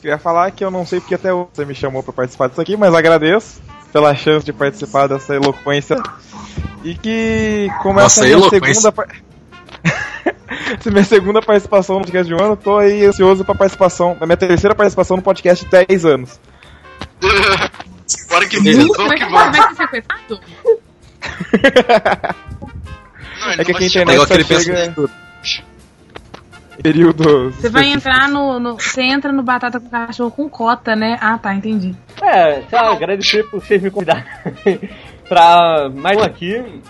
queria 0.00 0.18
falar 0.18 0.50
que 0.50 0.64
eu 0.64 0.70
não 0.70 0.84
sei 0.84 1.00
porque 1.00 1.14
até 1.14 1.30
você 1.32 1.64
me 1.64 1.74
chamou 1.74 2.02
pra 2.02 2.12
participar 2.12 2.48
disso 2.48 2.60
aqui, 2.60 2.76
mas 2.76 2.92
agradeço 2.94 3.60
pela 3.92 4.14
chance 4.14 4.44
de 4.44 4.52
participar 4.52 5.06
dessa 5.06 5.34
eloquência. 5.34 5.96
E 6.84 6.94
que, 6.94 7.68
como 7.82 8.00
Nossa, 8.00 8.20
essa 8.26 8.28
é 8.28 8.34
a 8.34 8.60
minha 8.60 8.74
segunda 8.74 8.92
par- 8.92 9.08
Essa 10.78 10.88
é 10.88 10.92
minha 10.92 11.04
segunda 11.04 11.40
participação 11.42 11.96
no 11.96 12.02
podcast 12.02 12.26
de 12.26 12.34
um 12.34 12.44
ano, 12.44 12.56
tô 12.56 12.78
aí 12.78 13.04
ansioso 13.04 13.44
pra 13.44 13.54
participação, 13.54 14.16
na 14.20 14.26
minha 14.26 14.36
terceira 14.36 14.74
participação 14.74 15.16
no 15.16 15.22
podcast 15.22 15.64
de 15.64 15.70
10 15.70 16.04
anos. 16.04 16.40
Que 18.48 18.60
vamos 18.60 18.96
vai 18.96 19.16
que 19.18 19.24
vai 19.24 19.50
vamos. 19.52 19.76
ser 19.76 19.76
sequestrado? 19.76 20.40
Não, 20.40 20.40
ele 20.40 20.74
É 20.74 20.76
que 20.76 20.87
não 23.40 23.50
aqui 23.52 23.70
a 23.70 23.74
vai 23.74 23.82
se 23.82 23.86
internet 23.88 24.26
só 24.26 24.60
chega... 24.62 24.94
Período. 26.82 27.50
Você 27.50 27.68
vai 27.68 27.86
entrar 27.90 28.28
no, 28.28 28.60
no- 28.60 28.74
Você 28.80 29.02
entra 29.02 29.32
no 29.32 29.42
Batata 29.42 29.80
com 29.80 29.88
Cachorro 29.90 30.30
com 30.30 30.48
cota, 30.48 30.94
né? 30.94 31.18
Ah, 31.20 31.36
tá, 31.36 31.52
entendi. 31.52 31.92
É, 32.22 32.62
só 32.70 32.92
agradecer 32.92 33.42
por 33.50 33.60
vocês 33.60 33.82
me 33.82 33.90
convidarem 33.90 34.24
pra 35.28 35.90
mais 35.92 36.16
um 36.18 36.22
aqui. 36.22 36.80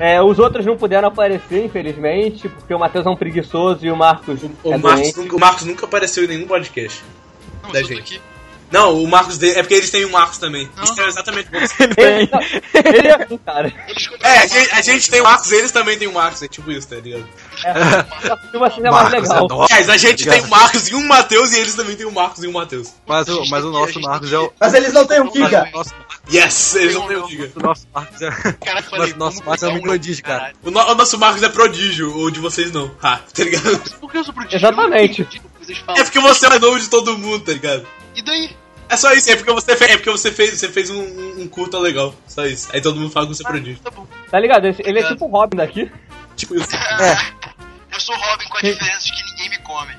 É, 0.00 0.22
os 0.22 0.38
outros 0.38 0.64
não 0.64 0.76
puderam 0.78 1.08
aparecer, 1.08 1.64
infelizmente, 1.66 2.48
porque 2.48 2.72
o 2.72 2.78
Matheus 2.78 3.04
é 3.04 3.10
um 3.10 3.16
preguiçoso 3.16 3.84
e 3.84 3.90
o 3.90 3.96
Marcos 3.96 4.42
O, 4.64 4.72
é 4.72 4.78
Marcos, 4.78 5.16
nunca- 5.16 5.36
o 5.36 5.40
Marcos 5.40 5.64
nunca 5.66 5.84
apareceu 5.86 6.24
em 6.24 6.28
nenhum 6.28 6.46
podcast. 6.46 7.02
Não, 7.62 7.70
da 7.72 7.82
gente. 7.82 7.98
aqui. 8.00 8.20
Não, 8.70 9.02
o 9.02 9.08
Marcos 9.08 9.38
dele. 9.38 9.58
É 9.58 9.62
porque 9.62 9.74
eles 9.74 9.90
têm 9.90 10.04
um 10.04 10.10
Marcos 10.10 10.38
também. 10.38 10.68
Isso 10.82 11.00
é 11.00 11.06
exatamente 11.06 11.48
como 11.50 11.66
você. 11.66 11.84
Ele, 11.84 12.28
não, 12.30 12.40
ele 12.92 13.08
é 13.08 13.26
um 13.30 13.38
cara. 13.38 13.72
É, 14.22 14.38
a 14.38 14.46
gente, 14.46 14.70
a 14.72 14.80
gente 14.82 15.10
tem 15.10 15.20
o 15.20 15.24
Marcos, 15.24 15.50
eles 15.52 15.72
também 15.72 15.98
têm 15.98 16.06
o 16.08 16.12
Marcos. 16.12 16.42
É 16.42 16.48
tipo 16.48 16.70
isso, 16.70 16.88
tá 16.88 16.96
ligado? 16.96 17.26
Que 18.50 18.56
uma 18.56 18.70
coisa 18.70 18.90
mais 18.90 19.10
legal. 19.10 19.48
Mas 19.70 19.88
a 19.88 19.96
gente 19.96 20.24
tem 20.28 20.40
o 20.42 20.48
Marcos 20.48 20.88
e 20.88 20.94
um 20.94 21.06
Matheus 21.06 21.52
e 21.52 21.58
eles 21.60 21.74
também 21.74 21.96
têm 21.96 22.06
o 22.06 22.12
Marcos 22.12 22.42
e 22.44 22.46
um 22.46 22.52
Matheus. 22.52 22.92
Mas 23.06 23.28
o, 23.28 23.44
mas 23.48 23.64
o 23.64 23.70
nosso 23.70 24.00
Marcos 24.00 24.32
é 24.32 24.38
o. 24.38 24.52
Mas 24.60 24.74
eles 24.74 24.92
não 24.92 25.06
têm 25.06 25.20
o 25.20 25.32
Giga. 25.32 25.68
O 25.72 25.76
nosso, 25.78 25.94
Yes, 26.30 26.74
eles 26.74 26.94
não 26.94 27.06
têm 27.08 27.16
o 27.16 27.28
Giga. 27.28 27.50
o 27.56 27.60
nosso 27.62 27.86
Marcos 27.94 28.20
é. 28.20 28.30
Cara, 28.30 28.54
Mas 28.74 28.84
falei, 28.86 29.12
o 29.12 29.16
nosso 29.16 29.44
Marcos 29.44 29.62
é 29.62 29.68
um 29.68 29.80
prodígio, 29.80 30.22
cara. 30.24 30.52
O, 30.62 30.70
no- 30.70 30.80
o 30.80 30.94
nosso 30.94 31.18
Marcos 31.18 31.42
é 31.42 31.48
prodígio, 31.48 32.14
o 32.16 32.30
de 32.30 32.38
vocês 32.40 32.70
não. 32.72 32.90
Ah, 33.02 33.20
tá 33.32 33.44
ligado? 33.44 33.78
Por 34.00 34.10
que 34.12 34.18
eu 34.18 34.24
sou 34.24 34.34
prodígio? 34.34 34.58
Exatamente. 34.58 35.22
O. 35.22 35.92
É 35.92 36.02
porque 36.04 36.18
você 36.20 36.46
é 36.46 36.58
novo 36.58 36.78
de 36.80 36.88
todo 36.88 37.16
mundo, 37.18 37.44
tá 37.44 37.52
ligado? 37.52 37.86
E 38.18 38.22
daí? 38.22 38.50
É 38.88 38.96
só 38.96 39.12
isso, 39.12 39.30
é 39.30 39.36
porque 39.36 39.52
você 39.52 39.76
fez, 39.76 39.90
é 39.92 39.96
porque 39.96 40.10
você 40.10 40.32
fez, 40.32 40.58
você 40.58 40.68
fez 40.68 40.90
um, 40.90 41.00
um, 41.00 41.42
um 41.42 41.48
curta 41.48 41.78
legal. 41.78 42.12
Só 42.26 42.44
isso. 42.44 42.68
Aí 42.72 42.80
todo 42.80 42.98
mundo 42.98 43.12
fala 43.12 43.26
que 43.28 43.34
você 43.36 43.46
é 43.46 43.48
prodígio. 43.48 43.78
Tá 43.80 43.90
bom. 43.90 44.04
Tá 44.28 44.40
ligado? 44.40 44.66
Ele 44.66 44.76
ele 44.84 44.98
é 44.98 45.06
tipo 45.08 45.26
o 45.26 45.28
Robin 45.28 45.56
daqui. 45.56 45.88
Tipo 46.34 46.56
isso. 46.56 46.74
É. 46.74 47.16
Eu 47.94 48.00
sou 48.00 48.16
o 48.16 48.18
Robin 48.18 48.48
com 48.48 48.56
a 48.58 48.60
diferença 48.60 49.04
de 49.04 49.12
que 49.12 49.22
ninguém 49.30 49.50
me 49.50 49.58
come. 49.58 49.92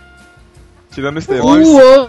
Tirando 0.92 1.16
o 1.16 1.20
Estevam. 1.20 1.62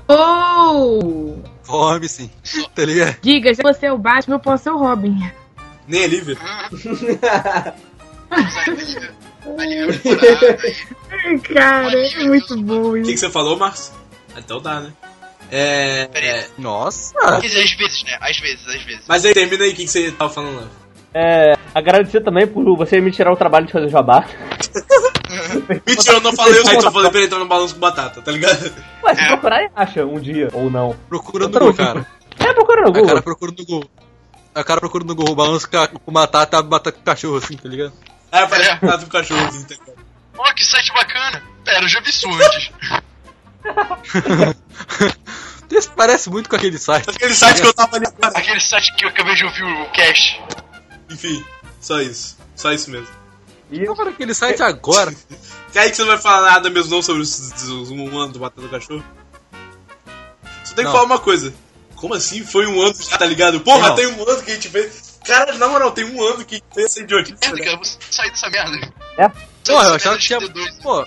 Uou! 0.09 1.45
Come 1.67 2.09
sim. 2.09 2.29
Tá 2.75 2.85
ligado? 2.85 3.17
Diga, 3.23 3.55
se 3.55 3.63
você 3.63 3.87
é 3.87 3.93
o 3.93 3.99
Batman, 3.99 4.35
eu 4.37 4.41
posso 4.41 4.65
ser 4.65 4.71
o 4.71 4.79
Robin. 4.79 5.17
Nem 5.87 6.05
a 6.05 6.09
Lívia. 6.09 6.37
Cara, 11.55 11.93
é 11.99 12.25
muito 12.25 12.57
bom 12.63 12.81
O 12.91 12.97
isso. 12.97 13.07
que, 13.07 13.13
que 13.15 13.19
você 13.21 13.31
falou, 13.31 13.57
Marcos? 13.57 13.93
Então 14.37 14.61
dá, 14.61 14.81
né? 14.81 14.93
É. 15.51 16.09
é... 16.15 16.47
Nossa! 16.59 17.13
Quer 17.41 17.49
dizer, 17.49 17.63
às 17.63 17.73
vezes, 17.73 18.05
né? 18.05 18.19
Às 18.21 18.39
vezes, 18.39 18.69
às 18.69 18.83
vezes. 18.83 19.03
Mas 19.07 19.25
aí, 19.25 19.35
termina 19.35 19.65
aí 19.65 19.71
o 19.73 19.75
que, 19.75 19.85
que 19.85 19.91
você 19.91 20.11
tava 20.13 20.33
falando 20.33 20.57
lá. 20.57 20.69
É, 21.13 21.55
agradecer 21.75 22.21
também 22.21 22.47
por 22.47 22.77
você 22.77 23.01
me 23.01 23.11
tirar 23.11 23.33
o 23.33 23.37
trabalho 23.37 23.67
de 23.67 23.73
fazer 23.73 23.89
jabá. 23.89 24.25
Mentira, 25.87 26.17
eu 26.17 26.21
não 26.21 26.33
falei 26.33 26.61
o 26.61 26.65
site, 26.65 26.83
só 26.83 26.91
falei 26.91 27.11
pra 27.11 27.19
ele 27.19 27.27
entrar 27.27 27.39
no 27.39 27.47
balanço 27.47 27.75
com 27.75 27.81
batata, 27.81 28.21
tá 28.21 28.33
ligado? 28.33 28.73
Ué, 29.03 29.15
se 29.15 29.27
procurar, 29.27 29.71
acha 29.75 30.05
um 30.05 30.21
dia, 30.21 30.49
ou 30.53 30.71
não. 30.71 30.97
Procura 31.09 31.47
no 31.47 31.53
Google, 31.53 31.73
dica. 31.73 31.85
cara. 31.85 32.07
É, 32.39 32.53
procura 32.53 32.83
no 32.83 32.89
A 32.89 32.91
Google. 32.91 33.07
cara 33.07 33.23
procura 33.23 33.53
no 33.57 33.65
Google. 33.65 33.91
A 34.55 34.65
cara 34.65 34.81
procura 34.81 35.05
no 35.05 35.15
Google 35.15 35.35
balanço 35.35 35.69
com 36.05 36.13
batata, 36.13 36.63
batata 36.63 36.93
com 36.93 37.03
cachorro, 37.05 37.37
assim, 37.37 37.57
tá 37.57 37.69
ligado? 37.69 37.93
Aí 38.33 38.43
aparece 38.43 38.71
a 38.71 38.75
batata 38.77 39.05
do 39.05 39.11
cachorro, 39.11 39.47
assim, 39.47 39.65
tá 39.65 39.75
ligado? 39.75 40.05
Ó, 40.39 40.53
que 40.55 40.65
site 40.65 40.93
bacana. 40.93 41.43
Pera, 41.65 41.83
eu 41.83 41.89
já 41.89 42.01
vi 42.01 42.11
isso 42.11 42.29
antes. 42.29 42.73
Esse 45.71 45.89
parece 45.91 46.29
muito 46.29 46.51
com 46.51 46.57
aquele 46.57 46.79
site. 46.79 47.09
Aquele 47.09 47.35
site 47.35 47.61
que 47.61 47.67
eu 47.69 47.73
tava 47.73 47.97
ali. 47.97 48.07
Aquele 48.21 48.61
site 48.61 48.95
que 48.97 49.05
eu 49.05 49.09
acabei 49.09 49.35
de 49.35 49.45
ouvir 49.45 49.63
o 49.63 49.91
cast. 49.93 50.43
Enfim, 51.09 51.45
só 51.81 52.01
isso. 52.01 52.37
Só 52.57 52.73
isso 52.73 52.91
mesmo. 52.91 53.09
E 53.71 53.85
eu 53.85 53.95
falei 53.95 54.13
aquele 54.13 54.35
site 54.35 54.63
agora. 54.63 55.15
Kaique, 55.73 55.97
você 55.97 56.03
não 56.03 56.09
vai 56.09 56.19
falar 56.19 56.51
nada 56.51 56.69
mesmo 56.69 56.91
não 56.91 57.01
sobre 57.01 57.23
os, 57.23 57.63
os 57.63 57.91
um 57.91 58.19
ano 58.19 58.33
do 58.33 58.41
batata 58.41 58.63
do 58.63 58.69
cachorro? 58.69 59.05
Só 60.65 60.75
tem 60.75 60.85
que 60.85 60.91
Não. 60.91 60.93
falar 60.93 61.05
uma 61.05 61.19
coisa. 61.19 61.55
Como 61.95 62.15
assim? 62.15 62.45
Foi 62.45 62.67
um 62.67 62.81
ano 62.81 62.95
já, 62.95 63.17
tá 63.17 63.27
ligado? 63.27 63.61
Porra, 63.61 63.89
Não. 63.89 63.95
tem 63.95 64.07
um 64.07 64.29
ano 64.29 64.43
que 64.43 64.51
a 64.51 64.55
gente 64.55 64.69
fez. 64.69 65.19
Cara, 65.25 65.55
na 65.55 65.69
moral, 65.69 65.93
tem 65.93 66.05
um 66.05 66.23
ano 66.23 66.45
que 66.45 66.57
a 66.57 66.59
gente 66.59 66.75
fez 66.75 66.87
essa 66.87 67.01
idiotice. 67.01 67.37
Merda, 67.41 67.57
né? 67.57 67.65
cara, 67.65 67.73
eu 67.73 67.77
vou 67.77 67.85
sair 68.11 68.31
dessa 68.31 68.51
merda. 68.51 68.93
É? 69.19 69.31
Porra, 69.65 69.89
eu 69.89 69.95
achava 69.95 70.17
que 70.17 70.25
tinha. 70.25 70.41
Pô, 70.83 71.05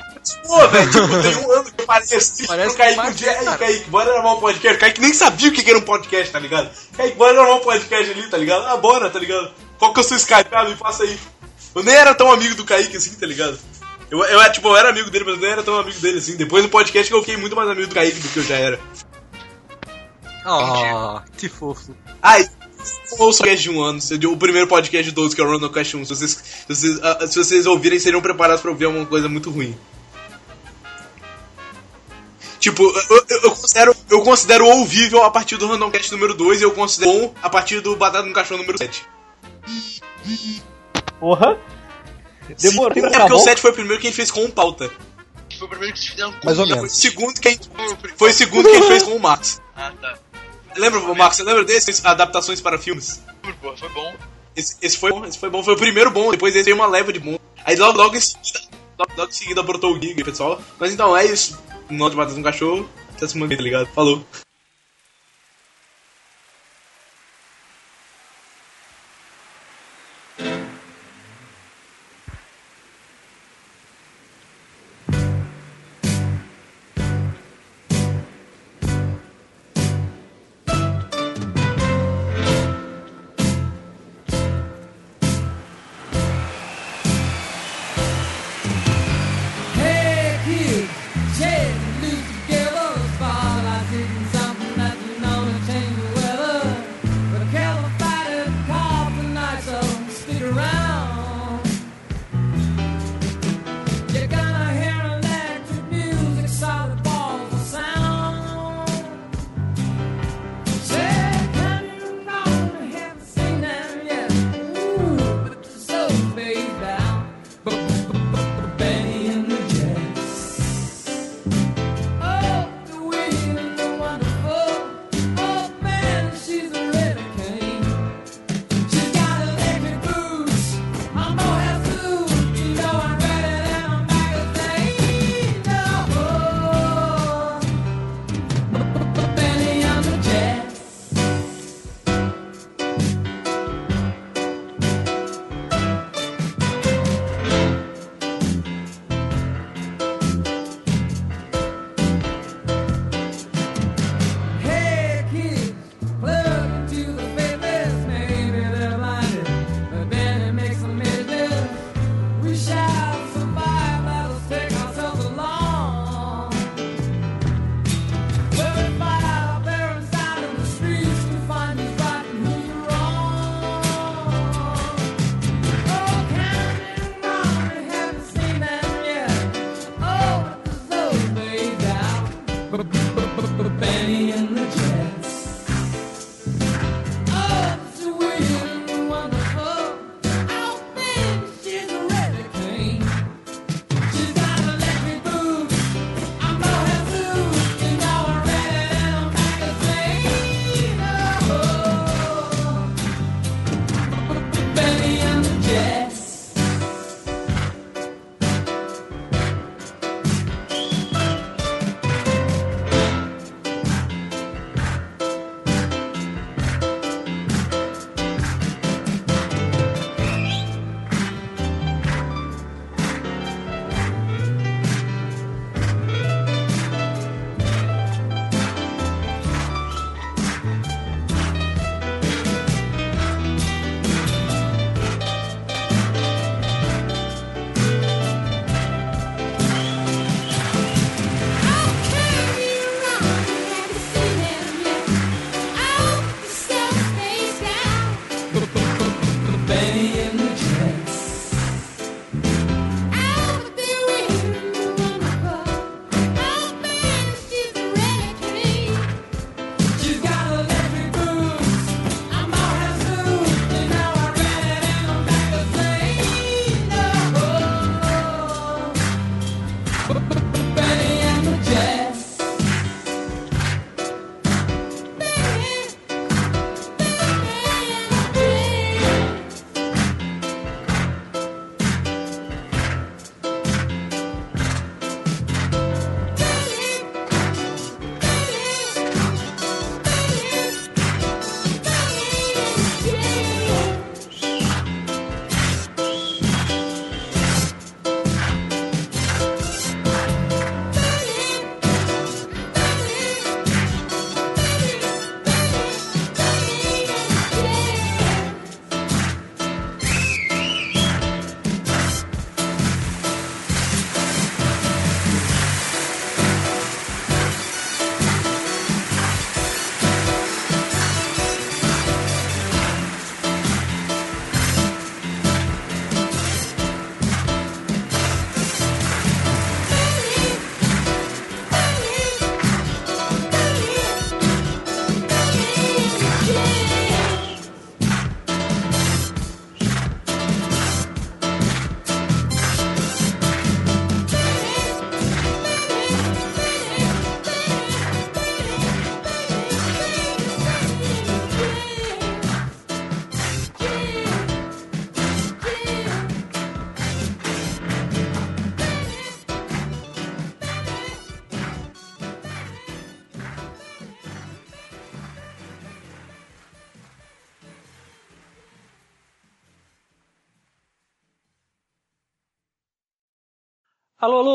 Pô, 0.48 0.68
velho, 0.70 0.92
tipo, 0.92 1.22
tem 1.22 1.36
um 1.38 1.52
ano 1.52 1.66
que 1.66 1.82
eu 1.82 1.92
assim, 1.92 2.46
Parece 2.46 2.76
o 2.76 2.78
Kaique 2.78 3.02
que 3.02 3.08
um 3.08 3.12
dia, 3.12 3.40
aí, 3.40 3.58
Kaique, 3.58 3.90
bora 3.90 4.12
gravar 4.12 4.34
um 4.34 4.40
podcast. 4.40 4.78
O 4.78 4.80
Kaique 4.80 5.02
nem 5.02 5.14
sabia 5.14 5.50
o 5.50 5.52
que 5.52 5.70
era 5.70 5.80
um 5.80 5.82
podcast, 5.82 6.32
tá 6.32 6.40
ligado? 6.40 6.70
Kaique, 6.96 7.18
bora 7.18 7.34
gravar 7.34 7.56
um 7.56 7.60
podcast 7.60 8.12
ali, 8.12 8.30
tá 8.30 8.38
ligado? 8.38 8.66
Ah, 8.66 8.78
bora, 8.78 9.10
tá 9.10 9.20
ligado? 9.20 9.52
Qual 9.78 9.94
que 9.94 10.00
é 10.00 10.04
o 10.04 10.06
seu 10.06 10.18
Skype? 10.18 10.50
Ah, 10.52 10.66
me 10.66 10.76
passa 10.76 11.04
aí. 11.04 11.20
Eu 11.76 11.84
nem 11.84 11.96
era 11.96 12.14
tão 12.14 12.32
amigo 12.32 12.56
do 12.56 12.64
Kaique 12.64 12.96
assim, 12.96 13.16
tá 13.16 13.26
ligado? 13.26 13.60
Eu, 14.10 14.24
eu, 14.24 14.52
tipo, 14.52 14.68
eu 14.70 14.78
era 14.78 14.90
amigo 14.90 15.10
dele, 15.10 15.26
mas 15.26 15.36
eu 15.36 15.42
nem 15.42 15.52
era 15.52 15.64
tão 15.64 15.76
amigo 15.76 16.00
dele 16.00 16.20
assim. 16.20 16.38
Depois 16.38 16.64
do 16.64 16.70
podcast 16.70 17.12
eu 17.12 17.20
fiquei 17.20 17.36
muito 17.36 17.56
mais 17.56 17.70
amigo 17.70 17.88
do 17.88 17.96
Kaique 17.96 18.20
do 18.20 18.30
que 18.30 18.38
eu 18.38 18.44
já 18.44 18.56
era. 18.56 18.80
Ah, 20.46 21.24
que 21.38 21.50
fofo. 21.50 21.96
Ai, 22.22 22.48
ouça 22.84 23.14
o 23.16 23.18
podcast 23.18 23.62
de 23.64 23.70
um 23.70 23.82
ano, 23.82 24.00
o 24.32 24.38
primeiro 24.38 24.68
podcast 24.68 25.04
de 25.06 25.12
12, 25.12 25.36
que 25.36 25.42
é 25.42 25.44
o 25.44 25.48
Ronocast 25.52 25.96
1. 25.98 26.06
Se 26.06 26.16
vocês, 26.16 26.32
se, 26.32 26.66
vocês, 26.68 27.00
ah, 27.04 27.28
se 27.28 27.38
vocês 27.38 27.66
ouvirem, 27.66 28.00
seriam 28.00 28.22
preparados 28.22 28.62
pra 28.62 28.72
ouvir 28.72 28.86
alguma 28.86 29.06
coisa 29.06 29.28
muito 29.30 29.50
ruim. 29.50 29.76
Tipo, 32.60 32.84
eu, 32.84 33.18
eu- 33.30 33.40
eu 33.44 33.52
considero, 33.52 33.96
eu 34.10 34.22
considero 34.22 34.66
ouvível 34.66 35.24
a 35.24 35.30
partir 35.32 35.58
do 35.58 35.68
Randomcast 35.68 36.12
número 36.14 36.34
2 36.34 36.62
e 36.62 36.64
eu 36.64 36.72
considero 36.72 37.12
bom 37.12 37.34
a 37.42 37.50
partir 37.50 37.82
do 37.82 37.96
Batata 37.96 38.26
no 38.26 38.34
Cachorro 38.34 38.60
número 38.62 38.78
7. 38.78 39.06
Porra. 41.20 41.58
Demorou 42.60 42.94
Sim, 42.94 43.02
pra 43.02 43.10
é 43.10 43.12
porque 43.12 43.34
o 43.34 43.38
acabar. 43.38 43.40
7 43.40 43.62
foi 43.62 43.72
o 43.72 43.74
primeiro 43.74 44.00
que 44.02 44.08
a 44.08 44.10
gente 44.10 44.16
fez 44.16 44.32
com 44.32 44.46
o 44.46 44.52
pauta. 44.52 44.90
Foi 45.58 45.68
o 45.68 45.70
primeiro 45.70 45.94
que 45.94 46.00
vocês 46.00 46.12
fizeram 46.12 46.32
com 46.34 46.46
Mais 46.46 46.58
ou 46.60 46.66
Foi 46.66 46.74
o 46.74 46.78
menos. 46.78 46.98
segundo 46.98 47.40
que 47.40 47.48
a 47.48 47.52
gente, 47.52 47.70
foi 48.18 48.30
o 48.30 48.34
segundo 48.34 48.64
que 48.70 48.76
a 48.76 48.80
gente 48.80 48.88
fez 48.88 49.04
com 49.04 49.16
o 49.16 49.20
Max. 49.20 49.62
Ah, 49.76 49.92
tá. 50.02 50.18
Lembra, 50.76 51.00
Max, 51.16 51.38
você 51.38 51.44
lembra 51.44 51.64
desses 51.64 52.04
adaptações 52.06 52.62
para 52.62 52.78
filmes? 52.78 53.22
Pô, 53.62 53.76
foi 53.76 53.90
bom. 53.90 54.14
Esse, 54.56 54.78
esse 54.82 54.98
foi 54.98 55.12
bom, 55.12 55.26
esse 55.26 55.38
foi 55.38 55.50
bom, 55.50 55.64
foi 55.64 55.74
o 55.74 55.78
primeiro 55.78 56.12
bom, 56.12 56.32
depois 56.32 56.54
desse 56.54 56.66
veio 56.66 56.76
uma 56.76 56.88
leva 56.88 57.12
de 57.12 57.20
bom. 57.20 57.38
Aí 57.66 57.76
logo, 57.76 57.98
logo 57.98 58.16
em 58.16 58.20
seguida, 58.20 58.60
logo, 58.98 59.12
logo 59.18 59.30
em 59.30 59.34
seguida 59.34 59.64
brotou 59.64 59.96
o 59.96 60.02
Giga, 60.02 60.24
pessoal. 60.24 60.62
Mas 60.80 60.94
então, 60.94 61.16
é 61.16 61.26
isso. 61.26 61.60
O 61.90 61.94
nome 61.94 62.12
de 62.12 62.18
Batata 62.18 62.38
no 62.38 62.44
Cachorro, 62.44 62.90
tá 63.20 63.28
se 63.28 63.38
mantendo, 63.38 63.58
tá 63.58 63.64
ligado? 63.64 63.88
Falou. 63.88 64.24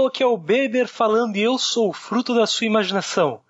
Aqui 0.08 0.22
é 0.22 0.26
o 0.26 0.38
Beber 0.38 0.88
falando 0.88 1.36
e 1.36 1.42
eu 1.42 1.58
sou 1.58 1.90
o 1.90 1.92
fruto 1.92 2.34
da 2.34 2.46
sua 2.46 2.66
imaginação. 2.66 3.42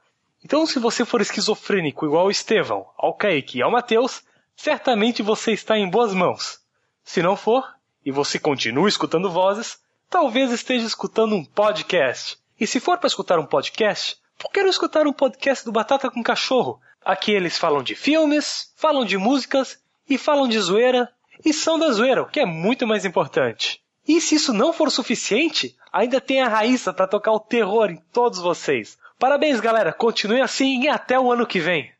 Então, 0.44 0.66
se 0.66 0.80
você 0.80 1.04
for 1.04 1.20
esquizofrênico 1.20 2.04
igual 2.04 2.26
o 2.26 2.30
Estevão, 2.32 2.84
ao 2.96 3.14
Kaique 3.14 3.58
e 3.58 3.62
ao 3.62 3.70
Matheus, 3.70 4.24
certamente 4.56 5.22
você 5.22 5.52
está 5.52 5.78
em 5.78 5.88
boas 5.88 6.12
mãos. 6.12 6.58
Se 7.04 7.22
não 7.22 7.36
for, 7.36 7.64
e 8.04 8.10
você 8.10 8.40
continua 8.40 8.88
escutando 8.88 9.30
vozes, 9.30 9.78
talvez 10.10 10.50
esteja 10.50 10.84
escutando 10.84 11.36
um 11.36 11.44
podcast. 11.44 12.36
E 12.58 12.66
se 12.66 12.80
for 12.80 12.98
para 12.98 13.06
escutar 13.06 13.38
um 13.38 13.46
podcast, 13.46 14.18
por 14.36 14.50
que 14.50 14.60
não 14.60 14.68
escutar 14.68 15.06
um 15.06 15.12
podcast 15.12 15.64
do 15.64 15.70
Batata 15.70 16.10
com 16.10 16.24
Cachorro? 16.24 16.80
Aqui 17.04 17.30
eles 17.30 17.56
falam 17.56 17.84
de 17.84 17.94
filmes, 17.94 18.72
falam 18.74 19.04
de 19.04 19.16
músicas 19.16 19.80
e 20.10 20.18
falam 20.18 20.48
de 20.48 20.58
zoeira 20.58 21.08
e 21.44 21.54
são 21.54 21.78
da 21.78 21.92
zoeira, 21.92 22.22
o 22.22 22.28
que 22.28 22.40
é 22.40 22.44
muito 22.44 22.84
mais 22.84 23.04
importante. 23.04 23.80
E 24.08 24.20
se 24.20 24.34
isso 24.34 24.52
não 24.52 24.72
for 24.72 24.90
suficiente, 24.90 25.76
ainda 25.92 26.20
tem 26.20 26.42
a 26.42 26.48
Raíssa 26.48 26.92
para 26.92 27.06
tocar 27.06 27.32
o 27.32 27.40
terror 27.40 27.90
em 27.90 28.02
todos 28.12 28.38
vocês. 28.38 28.96
Parabéns, 29.18 29.60
galera. 29.60 29.92
Continue 29.92 30.40
assim 30.40 30.82
e 30.82 30.88
até 30.88 31.18
o 31.18 31.32
ano 31.32 31.46
que 31.46 31.58
vem. 31.58 31.90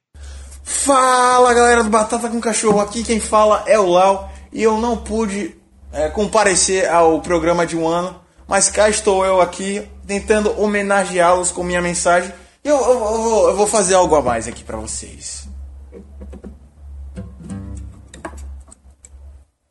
Fala 0.68 1.54
galera 1.54 1.82
do 1.82 1.88
Batata 1.88 2.28
com 2.28 2.40
Cachorro, 2.40 2.78
aqui 2.78 3.02
quem 3.02 3.18
fala 3.18 3.64
é 3.66 3.78
o 3.78 3.86
Lau 3.86 4.30
e 4.52 4.62
eu 4.62 4.76
não 4.76 4.98
pude 4.98 5.56
é, 5.90 6.10
comparecer 6.10 6.86
ao 6.90 7.22
programa 7.22 7.66
de 7.66 7.74
um 7.74 7.88
ano, 7.88 8.20
mas 8.46 8.68
cá 8.68 8.88
estou 8.88 9.24
eu 9.24 9.40
aqui 9.40 9.88
tentando 10.06 10.60
homenageá-los 10.60 11.50
com 11.50 11.62
minha 11.62 11.80
mensagem 11.80 12.32
e 12.62 12.68
eu, 12.68 12.76
eu, 12.76 13.48
eu 13.48 13.56
vou, 13.56 13.66
fazer 13.66 13.94
algo 13.94 14.14
a 14.14 14.20
mais 14.20 14.46
aqui 14.46 14.62
para 14.62 14.76
vocês. 14.76 15.48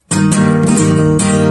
A 0.10 1.47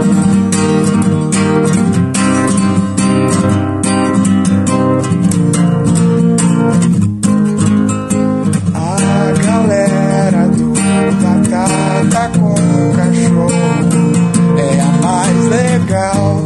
legal. 15.87 16.45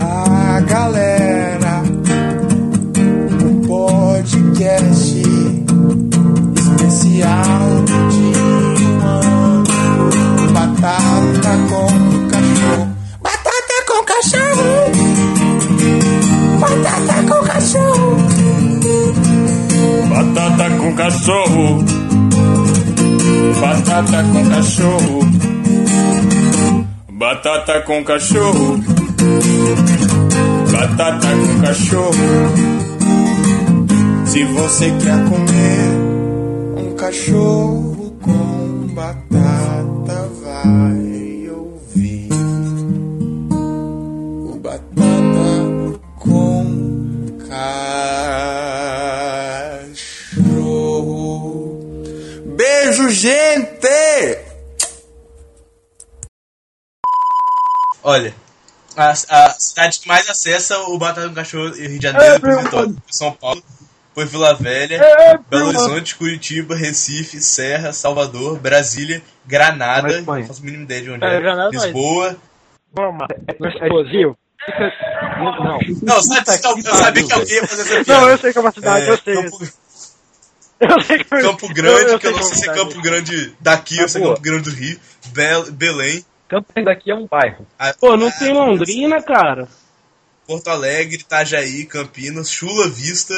A 0.00 0.60
galera, 0.62 1.82
um 3.44 3.60
podcast 3.66 5.22
especial 6.56 7.68
de 8.10 8.26
um 8.36 9.00
ano. 9.06 9.64
Batata 10.52 11.52
com 11.70 11.90
cachorro. 12.28 12.88
Batata 13.22 13.78
com 13.86 14.00
cachorro. 14.04 14.78
Batata 16.58 17.16
com 17.28 17.40
cachorro. 17.46 18.16
Batata 20.08 20.66
com 20.78 20.94
cachorro. 20.96 21.97
Batata 23.60 24.22
com 24.22 24.48
cachorro. 24.48 25.20
Batata 27.10 27.80
com 27.82 28.04
cachorro. 28.04 28.78
Batata 30.72 31.28
com 31.28 31.60
cachorro. 31.60 32.14
Se 34.26 34.44
você 34.44 34.92
quer 35.02 35.24
comer 35.24 36.84
um 36.84 36.94
cachorro 36.94 38.16
com 38.22 38.57
a, 58.98 59.10
a 59.46 59.50
cidade 59.50 59.98
que 60.00 60.08
mais 60.08 60.28
acessa 60.28 60.78
o 60.80 60.98
Batata 60.98 61.28
com 61.28 61.34
Cachorro 61.34 61.74
e 61.76 61.86
Rio 61.86 61.98
de 61.98 62.02
Janeiro. 62.02 62.40
Foi 62.70 62.94
São 63.10 63.32
Paulo, 63.32 63.62
foi 64.14 64.24
Vila 64.26 64.54
Velha, 64.54 65.00
Belo 65.48 65.68
Horizonte, 65.68 66.16
Curitiba, 66.16 66.74
Recife, 66.74 67.40
Serra, 67.40 67.92
Salvador, 67.92 68.58
Brasília, 68.58 69.22
Granada, 69.46 70.20
não 70.20 70.46
faço 70.46 70.60
a 70.60 70.64
mínima 70.64 70.82
ideia 70.84 71.02
de 71.02 71.10
onde 71.10 71.24
é, 71.24 71.36
É, 71.36 71.40
Granada, 71.40 71.70
Lisboa. 71.70 72.36
É 73.58 73.68
explosivo? 73.68 74.36
Não. 75.38 75.78
Não, 76.02 76.22
sabe, 76.22 76.82
eu 76.84 76.94
sabia 76.94 77.24
que 77.26 77.32
alguém 77.32 77.54
ia 77.54 77.66
fazer 77.66 77.82
essa 77.82 78.04
piada. 78.04 78.20
Não, 78.20 78.28
eu 78.28 78.38
sei 78.38 78.52
que 78.52 78.58
é 78.58 78.60
uma 78.60 78.72
cidade, 78.72 79.06
eu 79.08 79.18
sei. 79.18 79.34
Campo, 79.34 79.68
Eu 80.80 81.00
sei 81.02 81.18
que 81.18 81.24
Campo 81.24 81.68
Grande, 81.74 82.12
eu 82.12 82.18
que 82.18 82.26
eu 82.26 82.32
não 82.32 82.42
sei 82.42 82.56
se 82.56 82.68
é 82.68 82.72
é 82.72 82.74
Campo 82.74 83.00
Grande 83.00 83.54
daqui, 83.60 83.98
eu 83.98 84.08
sei. 84.08 84.22
Campo 84.22 84.40
Grande 84.40 84.70
do 84.70 84.76
Rio, 84.76 84.98
Bel- 85.28 85.70
Belém, 85.72 86.24
Campo 86.48 86.72
daqui 86.82 87.10
é 87.10 87.14
um 87.14 87.26
bairro. 87.26 87.66
Pô, 88.00 88.16
não 88.16 88.30
tem 88.30 88.52
Londrina, 88.52 89.22
cara. 89.22 89.68
Porto 90.46 90.68
Alegre, 90.68 91.16
Itajaí, 91.16 91.84
Campinas, 91.84 92.50
Chula 92.50 92.88
Vista, 92.88 93.34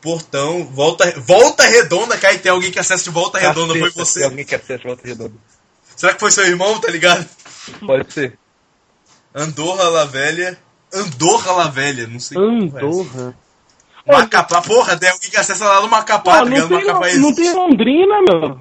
Portão, 0.00 0.64
Volta, 0.64 1.12
Volta 1.20 1.62
Redonda, 1.62 2.18
cara, 2.18 2.34
e 2.34 2.38
tem 2.38 2.50
alguém 2.50 2.72
que 2.72 2.78
acessa 2.78 3.04
de 3.04 3.10
Volta 3.10 3.38
Redonda, 3.38 3.74
foi 3.78 3.90
você. 3.90 4.20
Tem 4.20 4.28
alguém 4.28 4.44
que 4.44 4.54
acessa 4.56 4.82
Volta 4.82 5.06
Redonda. 5.06 5.34
Será 5.94 6.12
que 6.14 6.20
foi 6.20 6.30
seu 6.32 6.44
irmão, 6.44 6.80
tá 6.80 6.90
ligado? 6.90 7.24
Pode 7.86 8.12
ser. 8.12 8.36
Andorra 9.34 9.88
La 9.88 10.04
Velha. 10.06 10.58
Andorra 10.92 11.52
La 11.52 11.68
Velha, 11.68 12.08
não 12.08 12.18
sei 12.18 12.36
Andorra. 12.36 13.36
Macapá, 14.04 14.60
porra, 14.60 14.96
tem 14.96 15.08
alguém 15.08 15.30
que 15.30 15.36
acessa 15.36 15.64
lá 15.64 15.80
no 15.82 15.88
Macapá, 15.88 16.18
Pô, 16.18 16.30
tá 16.30 16.44
não 16.44 16.50
ligado? 16.50 16.68
tem, 16.68 16.84
Macapá 16.84 17.12
não, 17.12 17.20
não 17.20 17.34
tem 17.34 17.52
Londrina, 17.52 18.22
meu. 18.28 18.60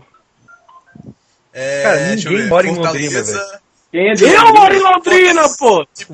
É, 1.51 1.81
Cara, 1.81 1.97
deixa 1.97 2.27
eu 2.27 2.31
ninguém 2.31 2.43
ver, 2.43 2.49
mora 2.49 2.67
em 2.67 2.75
Fortaleza, 2.75 3.19
Londrina, 3.19 3.45
velho. 3.47 3.59
Quem 3.91 4.09
é 4.09 4.13
de 4.13 4.23
Eu 4.23 4.29
Londrina? 4.43 4.53
moro 4.59 4.75
em 4.75 4.79
Londrina, 4.79 5.49
pô! 5.57 5.87
Você 5.93 6.05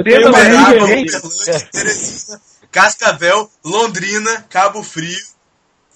Uberaba, 0.00 0.32
também, 0.38 0.98
hein? 0.98 1.06
Uberlândia, 1.06 1.68
Teresina, 1.72 2.40
Cascavel, 2.72 3.50
Londrina, 3.64 4.46
Cabo 4.48 4.82
Frio, 4.82 5.18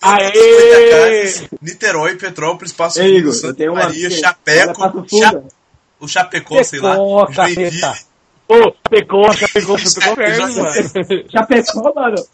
Aê! 0.02 1.48
Niterói, 1.62 2.16
Petrópolis, 2.16 2.73
Passo 2.73 3.01
Ei, 3.01 3.20
Fundo, 3.20 3.32
Santa 3.32 3.73
Maria. 3.73 4.11
Chapeco, 4.11 4.82
Olha, 4.82 4.90
Passo 4.93 5.06
Fundo. 5.09 5.19
Cha- 5.19 5.43
o 6.01 6.09
Chapecó, 6.09 6.62
sei 6.62 6.81
lá, 6.81 6.90
Pecó, 6.93 7.32
Joinville. 7.32 7.81
Ô, 8.47 8.73
perto, 8.73 9.16
mano. 10.55 11.31
Chapecó, 11.31 11.94
mano. 11.94 12.27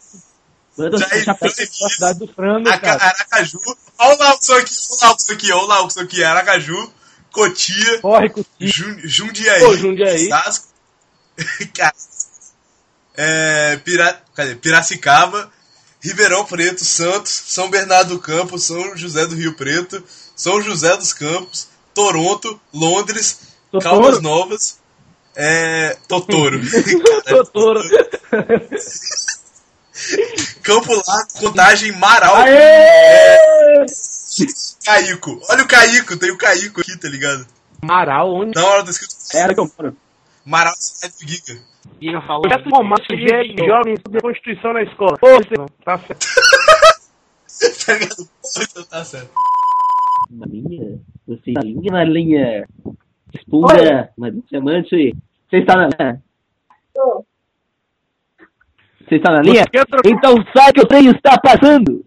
Mano, 0.77 0.97
Chapecó 1.23 1.45
é 1.45 1.85
a 1.85 1.89
cidade 1.89 2.19
do 2.19 2.27
frango, 2.27 2.65
cara. 2.65 3.03
Aracaju, 3.03 3.59
olha 3.97 4.15
o 4.15 4.19
Laukson 4.19 4.53
aqui, 4.55 4.73
olha 4.91 4.91
o 5.01 5.05
Laukson 5.07 5.31
aqui, 5.31 5.51
olha 5.53 5.63
o 5.63 5.67
Laukson 5.67 5.99
aqui, 6.01 6.23
Aracaju, 6.23 6.93
Cotia, 7.31 7.99
Corre, 7.99 8.29
Cotia. 8.29 8.67
Jun- 8.67 8.99
Jundiaí, 9.03 9.63
Ô, 9.63 9.77
Jundiaí. 9.77 10.25
Osasco, 10.27 10.67
Ca- 11.73 11.93
é, 13.15 13.77
Pira- 13.77 14.21
cadê? 14.35 14.55
Piracicaba, 14.55 15.51
Ribeirão 16.01 16.45
Preto, 16.45 16.83
Santos, 16.83 17.31
São 17.47 17.69
Bernardo 17.69 18.15
do 18.15 18.19
Campo, 18.19 18.57
São 18.59 18.95
José 18.97 19.25
do 19.27 19.35
Rio 19.35 19.53
Preto, 19.53 20.03
São 20.35 20.61
José 20.61 20.95
dos 20.97 21.13
Campos, 21.13 21.67
Toronto, 21.93 22.59
Londres, 22.73 23.39
Totoro? 23.71 24.01
Caldas 24.01 24.21
Novas, 24.21 24.77
é, 25.35 25.97
Totoro. 26.07 26.59
Totoro. 27.27 27.81
Campo 30.63 30.93
Largo, 30.93 31.33
Contagem, 31.39 31.91
Marau. 31.93 32.35
Aê! 32.37 32.51
É, 32.53 33.85
Caico. 34.83 35.39
Olha 35.49 35.63
o 35.63 35.67
Caico, 35.67 36.17
tem 36.17 36.31
o 36.31 36.37
Caico 36.37 36.81
aqui, 36.81 36.97
tá 36.99 37.07
ligado? 37.09 37.45
Maral, 37.83 38.33
onde? 38.33 38.51
Na 38.55 38.65
hora 38.65 38.83
tá 38.83 38.91
escrito 38.91 39.15
Era 39.35 39.53
que 39.53 39.59
eu 39.59 39.71
moro. 39.77 39.95
Marau, 40.45 40.73
cidade 40.77 41.13
do 41.19 41.27
Giga. 41.31 41.61
Giga 42.01 42.21
falou. 42.21 42.41
Peço 42.43 42.69
formar 42.69 42.97
sujeito 43.09 43.65
jovens 43.65 43.99
sobre 44.05 44.21
Constituição 44.21 44.73
na 44.73 44.83
escola. 44.83 45.17
Ô, 45.21 45.27
você- 45.37 45.73
tá 45.83 45.97
certo. 45.97 46.27
tá 47.85 47.93
ligado? 47.93 48.29
Então 48.69 48.83
tá 48.85 49.05
certo. 49.05 49.31
Marinha? 50.29 50.99
Você 51.27 51.49
está 51.51 51.61
linha 51.61 51.91
na 51.91 52.03
linha? 52.03 52.67
Responda, 53.33 54.11
mas 54.17 54.33
diamante. 54.49 55.15
Você 55.49 55.57
está 55.57 55.75
na 55.75 55.87
linha? 55.87 56.23
Você 59.07 59.15
está 59.15 59.31
na 59.31 59.41
linha? 59.41 59.65
Então 60.05 60.35
sai 60.55 60.71
que 60.73 60.81
o 60.81 60.87
trem 60.87 61.07
está 61.09 61.37
passando. 61.37 62.05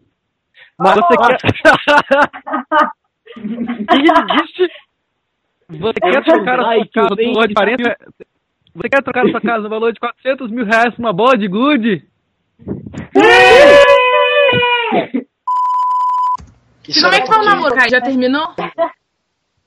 Mas 0.79 0.95
você 0.95 1.17
quer. 1.17 1.39
Existe. 3.95 4.69
Você 5.69 6.01
quer 6.01 6.23
trocar 6.25 6.61
a 6.61 6.65
sua 6.65 6.91
casa 6.91 7.15
no 7.17 7.33
valor 7.33 7.49
de 7.49 7.55
40. 7.55 7.97
Você 8.75 8.89
quer 8.89 9.03
trocar 9.03 9.27
a 9.27 9.31
sua 9.31 9.41
casa 9.41 9.63
no 9.63 9.69
valor 9.69 9.93
de 9.93 10.01
400 10.01 10.51
mil 10.51 10.65
reais 10.65 10.95
por 10.95 11.01
uma 11.01 11.13
bola 11.13 11.39
de 11.39 11.49
gude? 11.49 12.07
E 16.89 17.01
como 17.01 17.15
é 17.15 17.21
que 17.21 17.29
tá 17.29 17.41
o 17.41 17.45
namoro, 17.45 17.75
Kai? 17.75 17.89
Já 17.89 18.01
terminou? 18.01 18.55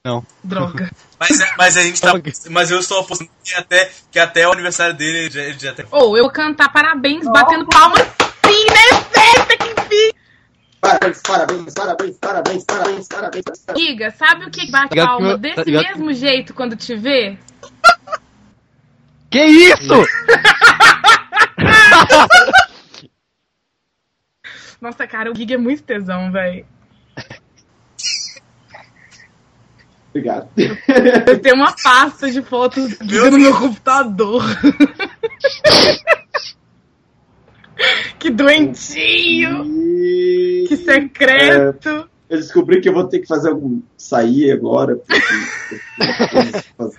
Não. 0.04 0.24
Droga. 0.44 0.90
Mas, 1.20 1.56
mas 1.58 1.78
a 1.78 1.82
gente 1.82 2.00
tá. 2.00 2.14
Mas 2.52 2.72
eu 2.72 2.80
estou 2.80 3.00
apostando 3.00 3.30
que 3.44 3.54
até, 3.56 3.92
que 4.12 4.20
até 4.20 4.48
o 4.48 4.52
aniversário 4.52 4.96
dele 4.96 5.18
ele 5.20 5.30
já, 5.30 5.42
ele 5.42 5.60
já 5.60 5.74
tem. 5.74 5.86
Ou 5.92 6.16
eu 6.16 6.24
vou 6.24 6.32
cantar 6.32 6.72
parabéns, 6.72 7.26
batendo 7.26 7.66
palmas. 7.68 8.02
Sim, 8.46 8.66
né? 8.70 9.02
Festa, 9.12 9.58
que 9.58 9.82
fim! 9.90 10.18
Parabéns, 10.88 11.22
parabéns, 11.22 11.74
parabéns, 11.74 12.18
parabéns, 12.18 12.64
parabéns, 12.64 13.08
parabéns. 13.08 13.44
Giga, 13.76 14.12
sabe 14.12 14.46
o 14.46 14.52
que 14.52 14.72
bate 14.72 14.96
palma 14.96 15.32
eu- 15.32 15.38
desse 15.38 15.64
que- 15.64 15.72
mesmo 15.72 16.14
jeito 16.14 16.54
quando 16.54 16.76
te 16.78 16.96
vê? 16.96 17.38
Que 19.30 19.44
isso? 19.44 19.94
Nossa, 24.80 25.08
cara, 25.08 25.32
o 25.32 25.36
Giga 25.36 25.56
é 25.56 25.58
muito 25.58 25.82
tesão, 25.84 26.32
velho. 26.32 26.66
Obrigado. 30.10 30.48
Eu 31.28 31.40
tenho 31.40 31.56
uma 31.56 31.76
pasta 31.84 32.32
de 32.32 32.42
fotos 32.42 32.98
do 32.98 33.10
Giga 33.10 33.32
no 33.32 33.40
meu 33.40 33.56
computador. 33.58 34.44
que 38.20 38.30
doentinho! 38.30 39.64
Que 40.68 40.76
secreto! 40.78 41.90
É, 41.90 42.36
eu 42.36 42.38
descobri 42.38 42.82
que 42.82 42.90
eu 42.90 42.94
vou 42.94 43.06
ter 43.06 43.20
que 43.20 43.28
fazer 43.28 43.50
algum. 43.50 43.82
sair 43.98 44.52
agora. 44.52 44.96
porque- 44.98 45.24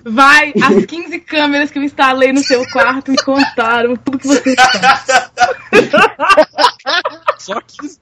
Vai, 0.05 0.53
as 0.63 0.87
15 0.87 1.19
câmeras 1.21 1.71
que 1.71 1.79
eu 1.79 1.83
instalei 1.83 2.33
no 2.33 2.41
seu 2.43 2.65
quarto 2.71 3.11
me 3.11 3.19
contaram 3.23 3.95
tudo 3.97 4.19
que 4.19 4.27
você 4.27 4.55
faz. 4.57 5.07
Só 7.39 7.61
15. 7.61 8.01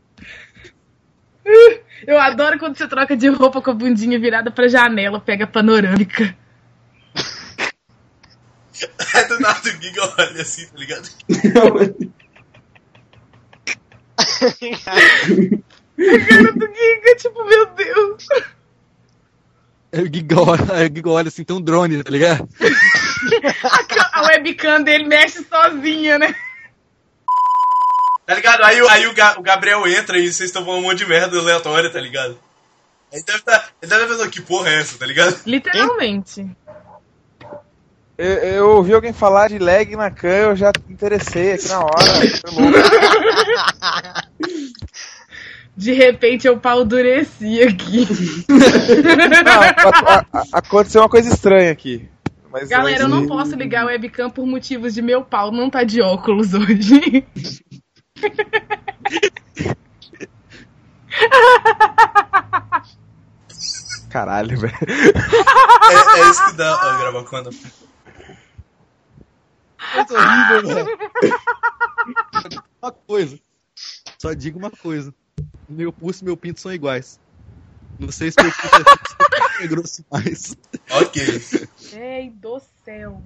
Eu 2.07 2.19
adoro 2.19 2.59
quando 2.59 2.77
você 2.77 2.87
troca 2.89 3.17
de 3.17 3.29
roupa 3.29 3.61
com 3.63 3.71
a 3.71 3.75
bundinha 3.75 4.19
virada 4.19 4.51
pra 4.51 4.69
janela, 4.69 5.21
pega 5.21 5.45
a 5.45 5.49
panorâmica. 5.49 6.37
Aí 9.15 9.25
do 9.29 9.41
nada 9.41 9.61
o 9.65 9.83
Giga 9.83 10.15
olha 10.19 10.43
assim, 10.43 10.67
tá 10.67 10.79
ligado? 10.79 11.09
A 15.99 16.27
cara 16.29 16.53
do 16.53 16.67
Giga, 16.67 17.17
tipo, 17.17 17.45
meu 17.45 17.67
Deus. 17.67 18.27
O 19.93 20.05
Giga 20.15 20.41
olha, 20.41 20.63
o 20.63 20.95
Giga 20.95 21.11
olha 21.11 21.29
assim, 21.29 21.45
tem 21.45 21.57
um 21.57 21.61
drone, 21.61 22.03
tá 22.03 22.11
ligado? 22.11 22.49
A, 23.65 23.85
ca- 23.85 24.11
a 24.13 24.27
webcam 24.27 24.83
dele 24.83 25.05
mexe 25.05 25.43
sozinha, 25.45 26.19
né? 26.19 26.35
Tá 28.27 28.35
ligado? 28.35 28.63
Aí, 28.65 28.83
o- 28.83 28.89
aí 28.89 29.07
o, 29.07 29.15
Ga- 29.15 29.37
o 29.39 29.43
Gabriel 29.43 29.87
entra 29.87 30.19
e 30.19 30.23
vocês 30.33 30.49
estão 30.51 30.65
falando 30.65 30.81
um 30.81 30.83
monte 30.83 30.99
de 30.99 31.07
merda 31.07 31.39
aleatória, 31.39 31.91
tá 31.91 32.01
ligado? 32.01 32.39
Ele 33.13 33.23
deve 33.23 33.41
tá, 33.43 33.65
ele 33.81 33.89
deve 33.91 34.07
pensar, 34.07 34.29
que 34.29 34.43
porra 34.43 34.69
é 34.69 34.81
essa, 34.81 34.99
tá 34.99 35.07
ligado? 35.07 35.39
Literalmente. 35.47 36.45
Eu, 38.19 38.27
eu 38.33 38.69
ouvi 38.71 38.95
alguém 38.95 39.13
falar 39.13 39.49
de 39.49 39.59
lag 39.59 39.95
na 39.95 40.11
cam, 40.11 40.29
eu 40.31 40.57
já 40.57 40.73
interessei 40.89 41.53
aqui 41.53 41.69
na 41.69 41.81
hora. 41.81 41.93
De 45.77 45.93
repente 45.93 46.47
eu 46.49 46.59
pau 46.59 46.83
dureci 46.87 47.63
aqui. 47.63 48.09
Não, 48.49 49.61
a- 49.61 50.25
a- 50.33 50.41
a- 50.41 50.45
aconteceu 50.59 51.03
uma 51.03 51.09
coisa 51.09 51.29
estranha 51.29 51.71
aqui. 51.71 52.09
Mas 52.51 52.71
Galera, 52.71 53.03
eu 53.03 53.09
não 53.09 53.27
posso 53.27 53.55
ligar 53.55 53.83
a 53.83 53.87
webcam 53.87 54.31
por 54.31 54.47
motivos 54.47 54.95
de 54.95 55.03
meu 55.03 55.23
pau 55.23 55.53
não 55.53 55.69
tá 55.69 55.85
de 55.85 56.01
óculos 56.01 56.55
hoje. 56.55 57.27
Caralho, 64.11 64.59
velho. 64.59 64.75
É, 64.81 66.21
é 66.21 66.31
isso 66.31 66.47
que 66.47 66.53
dá 66.57 66.99
gravar 66.99 67.25
quando. 67.25 67.51
Coisa 69.93 70.15
horrível, 70.15 70.75
velho. 72.47 72.63
Uma 72.83 72.93
coisa. 72.93 73.39
Só 74.19 74.33
digo 74.33 74.59
uma 74.59 74.71
coisa. 74.71 75.15
Meu 75.69 75.93
pulso 75.93 76.23
e 76.23 76.25
meu 76.25 76.37
pinto 76.37 76.61
são 76.61 76.73
iguais. 76.73 77.19
Não 77.99 78.11
sei 78.13 78.31
se 78.31 78.37
meu 78.43 78.53
pulso 78.53 78.85
é 79.61 79.65
é 79.65 79.67
grosso 79.67 80.05
mais. 80.11 80.57
Ok. 80.91 81.23
Ei, 81.95 82.31
do 82.31 82.61
céu. 82.85 83.23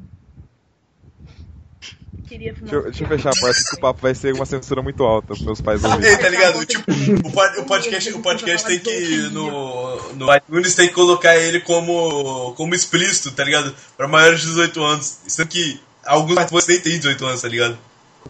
Queria 2.27 2.53
Deixa 2.53 2.75
eu, 2.77 2.83
deixa 2.85 3.03
eu 3.05 3.09
fechar 3.09 3.31
a 3.31 3.41
porta 3.41 3.61
que 3.69 3.77
o 3.77 3.81
papo 3.81 4.01
vai 4.03 4.15
ser 4.15 4.33
uma 4.35 4.47
censura 4.47 4.81
muito 4.83 5.03
alta 5.03 5.29
pros 5.29 5.43
meus 5.43 5.61
pais 5.61 5.83
ouvirem. 5.83 6.17
tá 6.17 6.29
ligado? 6.29 6.65
Tipo, 6.65 6.85
o, 7.27 7.33
pod- 7.33 7.59
o 7.59 7.65
podcast, 7.65 8.13
o 8.13 8.23
podcast 8.23 8.67
tem 8.69 8.79
que. 8.79 9.17
No, 9.31 10.13
no 10.15 10.37
iTunes 10.37 10.75
tem 10.77 10.87
que 10.89 10.95
colocar 10.95 11.37
ele 11.37 11.61
como, 11.61 12.55
como 12.55 12.73
explícito, 12.75 13.33
tá 13.33 13.43
ligado? 13.43 13.75
Pra 13.97 14.07
maiores 14.07 14.41
de 14.43 14.47
18 14.47 14.81
anos. 14.83 15.19
Sendo 15.27 15.49
que 15.49 15.81
alguns 16.05 16.35
participantes 16.35 16.69
nem 16.69 16.81
têm 16.81 16.99
18 16.99 17.27
anos, 17.27 17.43
tá 17.43 17.49
ligado? 17.49 17.79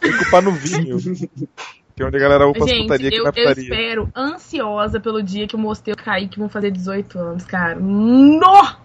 Tem 0.01 0.12
que 0.12 0.18
culpar 0.18 0.42
no 0.42 0.52
vinho. 0.52 0.98
Que 1.97 2.02
é 2.02 2.06
onde 2.06 2.16
a 2.16 2.20
galera 2.20 2.47
upa 2.48 2.64
as 2.64 2.70
Gente, 2.70 2.82
putaria 2.82 3.09
aqui 3.09 3.16
eu, 3.18 3.24
na 3.24 3.32
eu 3.34 3.52
espero, 3.52 4.12
ansiosa 4.16 4.98
pelo 5.01 5.22
dia 5.22 5.47
que 5.47 5.56
o 5.56 5.59
Mosteiro 5.59 5.98
e 5.98 6.01
o 6.01 6.05
Kaique 6.05 6.38
vão 6.38 6.48
fazer 6.48 6.70
18 6.70 7.18
anos, 7.18 7.44
cara. 7.44 7.74
No! 7.78 8.76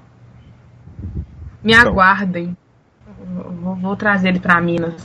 Me 1.64 1.74
Então. 1.74 1.88
aguardem. 1.88 2.58
Vou, 3.62 3.76
vou- 3.76 3.96
trazer 3.96 4.30
ele 4.30 4.40
pra 4.40 4.60
Minas. 4.62 5.02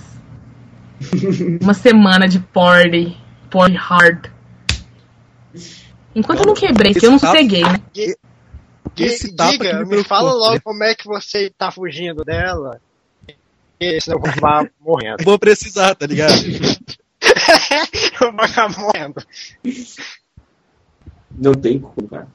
Uma 1.62 1.72
semana 1.74 2.26
de 2.28 2.38
party. 2.40 3.16
Party 3.50 3.76
hard. 3.76 4.26
Enquanto 6.14 6.40
eu 6.40 6.46
não 6.46 6.54
quebrei, 6.54 6.92
porque 6.92 7.06
eu 7.06 7.12
não 7.12 7.18
sosseguei, 7.18 7.62
né? 7.62 7.80
Esse 8.96 9.34
tapa 9.34 9.52
que 9.58 9.64
Giga, 9.64 9.86
me 9.86 10.02
fala 10.04 10.32
logo 10.32 10.60
como 10.62 10.82
é 10.84 10.94
que 10.94 11.06
você 11.06 11.50
tá 11.56 11.70
fugindo 11.70 12.24
dela. 12.24 12.80
E 13.80 14.00
senão 14.00 14.18
eu 14.18 14.20
vou 14.20 14.30
acabar 14.30 14.70
morrendo. 14.78 15.24
Vou 15.24 15.38
precisar, 15.38 15.94
tá 15.94 16.06
ligado? 16.06 16.34
eu 18.20 18.32
vou 18.32 18.44
acabar 18.44 18.78
morrendo. 18.78 19.24
Não 21.30 21.54
tem 21.54 21.80
como, 21.80 22.08
cara. 22.08 22.28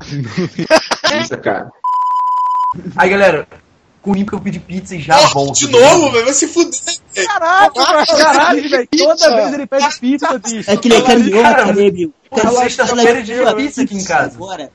Isso, 1.22 1.38
cara. 1.38 1.70
Aí, 2.96 3.10
galera, 3.10 3.46
comi 4.02 4.24
porque 4.24 4.34
eu 4.34 4.40
pedi 4.40 4.58
pizza 4.58 4.96
e 4.96 5.00
já 5.00 5.16
volto. 5.28 5.58
De 5.58 5.68
novo, 5.68 6.10
velho, 6.10 6.24
vai 6.24 6.34
se 6.34 6.48
fuder. 6.48 6.80
velho. 7.14 7.28
Caralho, 7.28 7.72
caralho, 7.72 8.68
velho. 8.68 8.88
Toda 8.96 9.36
vez 9.36 9.52
ele 9.54 9.66
pede 9.66 10.00
pizza, 10.00 10.38
bicho. 10.38 10.70
É 10.70 10.76
que 10.76 10.88
ele 10.88 10.96
é 10.96 11.02
carioca, 11.02 11.72
né, 11.72 11.90
meu? 11.90 12.12
Cara, 12.34 12.50
sexta-feira 12.50 13.22
de 13.22 13.54
pizza 13.56 13.82
aqui 13.82 13.96
em 13.96 14.04
casa. 14.04 14.34
Agora. 14.34 14.72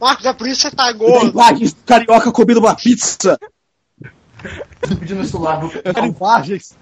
Marcos, 0.00 0.26
é 0.26 0.32
por 0.32 0.48
isso 0.48 0.62
que 0.62 0.70
você 0.70 0.76
tá 0.76 0.90
gordo. 0.92 1.30
imagens 1.30 1.72
do 1.72 1.82
carioca 1.82 2.32
comendo 2.32 2.60
uma 2.60 2.74
pizza. 2.74 3.38
Pedindo 4.88 5.16
meu 5.16 5.24
celular. 5.24 5.60
vou- 5.60 5.70
Imagens. 6.04 6.76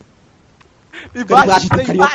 Tem 1.12 1.23
imagens 1.23 1.69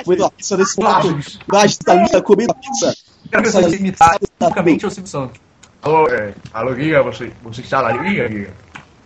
comendo 0.03 0.23
uma 0.23 0.31
pizza 0.31 0.57
nesse 0.57 0.79
momento. 0.79 1.39
Imagens 1.47 1.77
da 1.79 1.93
Lisa 1.95 2.21
comendo 2.21 2.55
pizza. 2.55 2.95
Quero 3.29 3.43
ver 3.43 3.51
se 3.51 3.61
você 3.61 3.75
imitar 3.77 4.17
especificamente 4.21 4.85
o 4.85 4.91
Silvio 4.91 5.09
Santos. 5.09 5.41
Alô, 5.81 6.07
é, 6.09 6.33
alô, 6.53 6.75
Giga, 6.75 7.03
você, 7.03 7.31
você 7.43 7.61
está 7.61 7.81
na 7.81 7.91
linha, 8.01 8.27
Giga? 8.27 8.53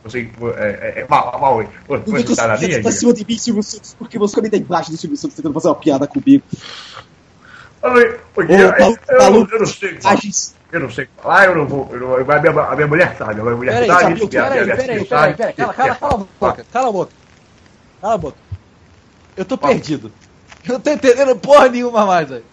Você, 0.03 0.29
é, 0.57 0.93
é, 0.97 1.01
é, 1.01 1.07
mal, 1.07 1.39
mal, 1.39 1.63
você 1.87 2.11
vem 2.11 2.23
está 2.23 2.47
na 2.47 2.55
linha, 2.55 2.81
pra 2.81 2.89
Giga? 2.89 2.91
cima 2.91 3.13
de 3.13 3.25
mim, 3.25 3.37
Silvio 3.37 3.63
Santos, 3.63 3.95
porque 3.97 4.17
você 4.17 4.35
também 4.35 4.49
tá 4.51 4.57
embaixo 4.57 4.89
do 4.91 4.97
Silvio 4.97 5.17
Santos 5.17 5.35
tentando 5.35 5.53
fazer 5.53 5.67
uma 5.67 5.75
piada 5.75 6.07
comigo. 6.07 6.43
Alô, 7.81 7.99
Paulo, 8.77 8.97
eu, 9.09 9.17
Paulo, 9.17 9.47
eu 9.51 9.59
não 9.59 9.65
sei 9.65 9.97
imagens. 9.99 10.55
Eu 10.71 10.79
não 10.79 10.89
sei 10.89 11.07
falar, 11.21 11.45
eu 11.47 11.55
não 11.55 11.67
vou, 11.67 11.89
eu 11.91 11.99
não, 11.99 12.15
a, 12.15 12.39
minha, 12.39 12.63
a 12.63 12.75
minha 12.75 12.87
mulher 12.87 13.15
sabe, 13.17 13.39
a 13.41 13.43
minha 13.43 13.55
mulher 13.55 13.73
Peraí, 13.73 13.87
sabe. 13.87 14.27
peraí, 14.27 14.27
peraí, 14.29 15.05
peraí, 15.05 15.33
peraí, 15.35 15.53
cala, 15.53 15.73
cala, 15.73 15.95
cala 15.95 16.13
a 16.13 16.17
boca, 16.39 16.65
cala 16.71 16.87
a 16.87 16.91
boca. 16.91 17.11
Cala 18.01 18.13
a 18.13 18.17
boca. 18.17 18.37
Eu 19.35 19.45
tô 19.45 19.57
perdido. 19.57 20.11
Eu 20.65 20.73
não 20.73 20.79
tô 20.79 20.89
entendendo 20.91 21.35
porra 21.37 21.67
nenhuma 21.69 22.05
mais, 22.05 22.29
velho. 22.29 22.45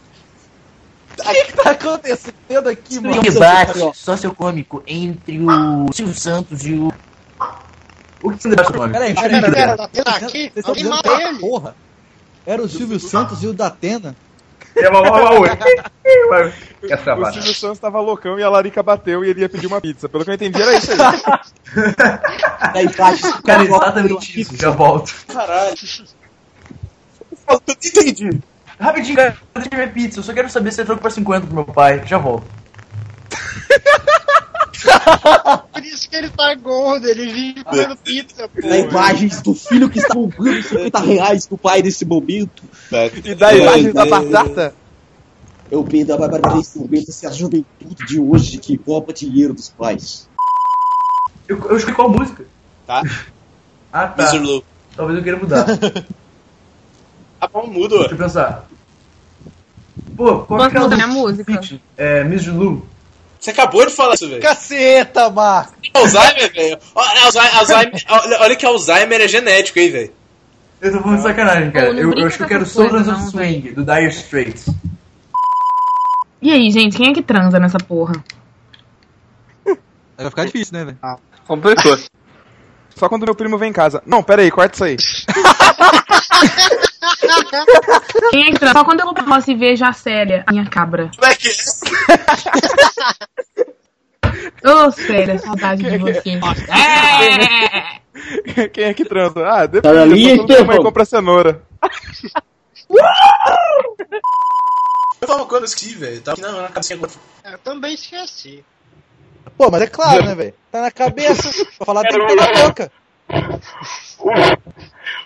O 1.19 1.23
que 1.23 1.45
que 1.45 1.53
tá 1.53 1.71
acontecendo 1.71 2.69
aqui, 2.69 3.01
mano? 3.01 3.19
Um 3.19 3.23
debate 3.23 3.79
sociocômico 3.95 4.83
entre 4.87 5.39
o 5.41 5.93
Silvio 5.93 6.15
Santos 6.15 6.65
e 6.65 6.75
o. 6.75 6.93
O 8.23 8.31
que 8.33 8.43
você 8.43 8.49
debate 8.49 8.73
com 8.73 8.89
Peraí, 8.89 9.15
Pera, 9.15 9.29
peraí, 9.29 9.53
pera, 9.53 9.77
peraí. 9.77 9.89
pera, 9.93 10.11
aqui, 10.17 10.51
Vocês 10.53 10.53
estão 10.57 10.71
alguém 10.71 10.85
dizendo 10.85 10.97
mata 10.97 11.17
que 11.17 11.23
ele. 11.23 11.39
porra. 11.39 11.75
Era 12.47 12.63
o 12.63 12.69
Silvio 12.69 12.99
Santos 13.01 13.43
e 13.43 13.47
o 13.47 13.53
Datena. 13.53 14.09
É, 14.11 14.15
mal, 14.15 14.28
mal, 14.91 15.05
mal, 15.05 15.41
oi. 15.41 15.49
Essa 16.91 17.15
O. 17.15 17.33
Silvio 17.33 17.55
Santos 17.55 17.79
tava 17.79 18.01
loucão 18.01 18.39
e 18.39 18.43
a 18.43 18.49
Larica 18.49 18.83
bateu 18.83 19.25
e 19.25 19.31
ele 19.31 19.41
ia 19.41 19.49
pedir 19.49 19.67
uma 19.67 19.81
pizza. 19.81 20.09
Pelo 20.09 20.25
que 20.25 20.31
eu 20.31 20.35
entendi, 20.35 20.61
era 20.61 20.77
isso 20.77 20.93
aí. 20.93 20.99
Cara, 23.45 23.65
uma 23.65 23.77
exatamente 23.77 24.41
isso, 24.41 24.57
já 24.57 24.71
volto. 24.71 25.15
Caralho. 25.27 25.75
Eu 27.49 27.63
não 27.67 27.75
entendi. 27.75 28.41
Rapidinho, 28.81 29.17
cara, 29.17 29.37
deixa 29.55 29.69
eu 29.73 29.79
ver 29.79 29.93
pizza. 29.93 30.21
Eu 30.21 30.23
só 30.23 30.33
quero 30.33 30.49
saber 30.49 30.71
se 30.71 30.77
você 30.77 30.85
trocou 30.85 31.03
por 31.03 31.11
50 31.11 31.47
pro 31.47 31.55
meu 31.55 31.65
pai. 31.65 32.03
Já 32.07 32.19
volto. 32.19 32.47
Por 35.73 35.85
isso 35.85 36.09
que 36.09 36.17
ele 36.17 36.31
tá 36.31 36.55
gordo, 36.55 37.07
ele 37.07 37.33
vive 37.33 37.65
comendo 37.65 37.97
pizza, 37.97 38.49
pô. 38.49 38.61
Tem 38.61 38.85
imagens 38.85 39.43
do 39.43 39.55
filho 39.55 39.91
que 39.91 39.99
está 39.99 40.15
roubando 40.15 40.63
50 40.63 40.99
reais 41.01 41.47
do 41.47 41.59
pai 41.59 41.83
nesse 41.83 42.05
momento. 42.05 42.63
E 43.25 43.35
da 43.35 43.55
imagem 43.55 43.93
da 43.93 44.07
batata. 44.07 44.75
Eu 45.71 45.85
peido 45.85 46.15
a 46.15 46.17
barbaridade 46.17 46.65
se 46.65 47.27
a 47.27 47.31
juventude 47.31 48.07
de 48.07 48.19
hoje 48.19 48.59
que 48.59 48.81
rouba 48.87 49.13
dinheiro 49.13 49.53
dos 49.53 49.69
pais. 49.69 50.29
Eu, 51.47 51.59
eu 51.69 51.77
escolhi 51.77 51.95
qual 51.95 52.09
música? 52.09 52.45
Tá. 52.87 53.03
Ah, 53.93 54.07
tá. 54.07 54.23
Mr. 54.23 54.39
Blue. 54.41 54.65
Talvez 54.97 55.19
eu 55.19 55.23
queira 55.23 55.39
mudar. 55.39 55.67
Ah, 57.41 57.49
bom, 57.53 57.67
mudo. 57.67 57.99
Deixa 57.99 58.15
eu 58.15 58.19
pensar. 58.19 58.69
Pô, 60.17 60.39
qual 60.41 60.59
Posso 60.59 60.71
que 60.71 60.77
é 60.77 60.81
mudar 60.81 60.97
minha 60.97 61.09
música? 61.09 61.61
É, 61.97 62.25
Miss 62.25 62.47
Lu. 62.47 62.87
Você 63.39 63.51
acabou 63.51 63.87
de 63.87 63.93
falar 63.93 64.15
isso, 64.15 64.29
velho. 64.29 64.43
Caceta, 64.43 65.31
Marco! 65.31 65.75
Alzheimer, 65.95 66.53
velho. 66.53 66.79
Alzheimer, 66.95 68.05
olha, 68.09 68.41
olha 68.41 68.57
que 68.57 68.67
Alzheimer 68.67 69.21
é 69.21 69.29
genético, 69.29 69.79
hein, 69.79 69.91
velho. 69.91 70.13
Eu 70.81 70.93
tô 70.93 71.01
falando 71.01 71.17
de 71.17 71.23
sacanagem, 71.23 71.71
cara. 71.71 71.93
Não 71.93 72.01
Eu, 72.01 72.13
eu 72.15 72.27
acho 72.27 72.37
que 72.37 72.43
eu 72.43 72.49
quero 72.49 72.67
Soldiers 72.67 73.09
of 73.09 73.23
Swing, 73.31 73.73
do 73.73 73.85
Dire 73.85 74.09
Straits. 74.09 74.67
E 76.41 76.53
aí, 76.53 76.71
gente, 76.71 76.97
quem 76.97 77.11
é 77.11 77.15
que 77.15 77.23
transa 77.23 77.59
nessa 77.59 77.79
porra? 77.79 78.15
Vai 80.17 80.31
ficar 80.31 80.45
difícil, 80.47 80.73
né, 80.77 80.85
velho? 80.85 80.99
Completou. 81.47 81.99
Só 82.97 83.09
quando 83.09 83.25
meu 83.25 83.35
primo 83.35 83.59
vem 83.59 83.71
em 83.71 83.73
casa. 83.73 84.03
Não, 84.05 84.23
pera 84.23 84.43
aí, 84.43 84.51
corta 84.51 84.75
isso 84.75 84.85
aí. 84.85 84.97
Quem 88.31 88.53
é? 88.53 88.73
Só 88.73 88.85
quando 88.85 89.01
eu 89.01 89.15
posso 89.15 89.51
e 89.51 89.55
vejo 89.55 89.85
a 89.85 89.93
Célia, 89.93 90.45
a 90.47 90.53
minha 90.53 90.67
cabra. 90.69 91.11
Como 91.17 91.31
é 91.31 91.35
que 91.35 91.49
Ô, 94.65 94.91
Célia, 94.91 95.39
saudade 95.39 95.83
de 95.83 95.99
você. 95.99 96.41
É! 96.71 97.99
Quem 98.69 98.85
é 98.85 98.95
que 98.95 99.05
transa? 99.05 99.47
Ah, 99.47 99.59
Tá 99.61 99.67
depois 99.67 99.95
minha 100.13 100.37
mãe 100.37 100.47
Estevão? 100.47 100.83
compra 100.83 101.05
cenoura. 101.05 101.63
Eu 105.21 105.27
tava 105.27 105.47
quando 105.47 105.63
eu 105.63 105.67
esqueci, 105.67 105.95
velho. 105.95 106.21
Tava 106.21 106.35
aqui 106.35 106.43
na, 106.43 106.63
na 106.63 106.69
cabeça 106.69 106.95
agora. 106.95 107.13
Eu 107.45 107.59
também 107.59 107.95
esqueci. 107.95 108.65
Pô, 109.57 109.71
mas 109.71 109.83
é 109.83 109.87
claro, 109.87 110.25
né, 110.25 110.35
velho? 110.35 110.55
Tá 110.71 110.83
na 110.83 110.91
cabeça. 110.91 111.51
Pra 111.77 111.87
falar 111.87 112.03
ter 112.03 112.19
na 112.19 112.67
boca. 112.67 112.93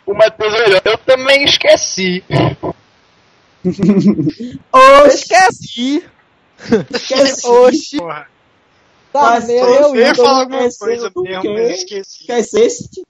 O 0.04 0.14
Matheus 0.14 0.52
olhou. 0.52 0.80
Eu 0.84 0.98
também 0.98 1.44
esqueci. 1.44 2.22
Ô, 4.72 5.06
esqueci! 5.06 6.04
Esqueci. 6.90 7.46
Oxi! 7.46 7.98
Tá, 9.12 9.22
Mas 9.22 9.46
meu, 9.46 9.64
eu 9.64 9.94
eu 9.94 9.96
ia 9.96 10.14
falar 10.14 10.40
alguma 10.40 10.68
coisa 10.78 11.12
mesmo, 11.14 11.14
mas 11.14 11.44
eu 11.44 11.70
esqueci. 11.70 12.20
Esqueceste? 12.22 13.02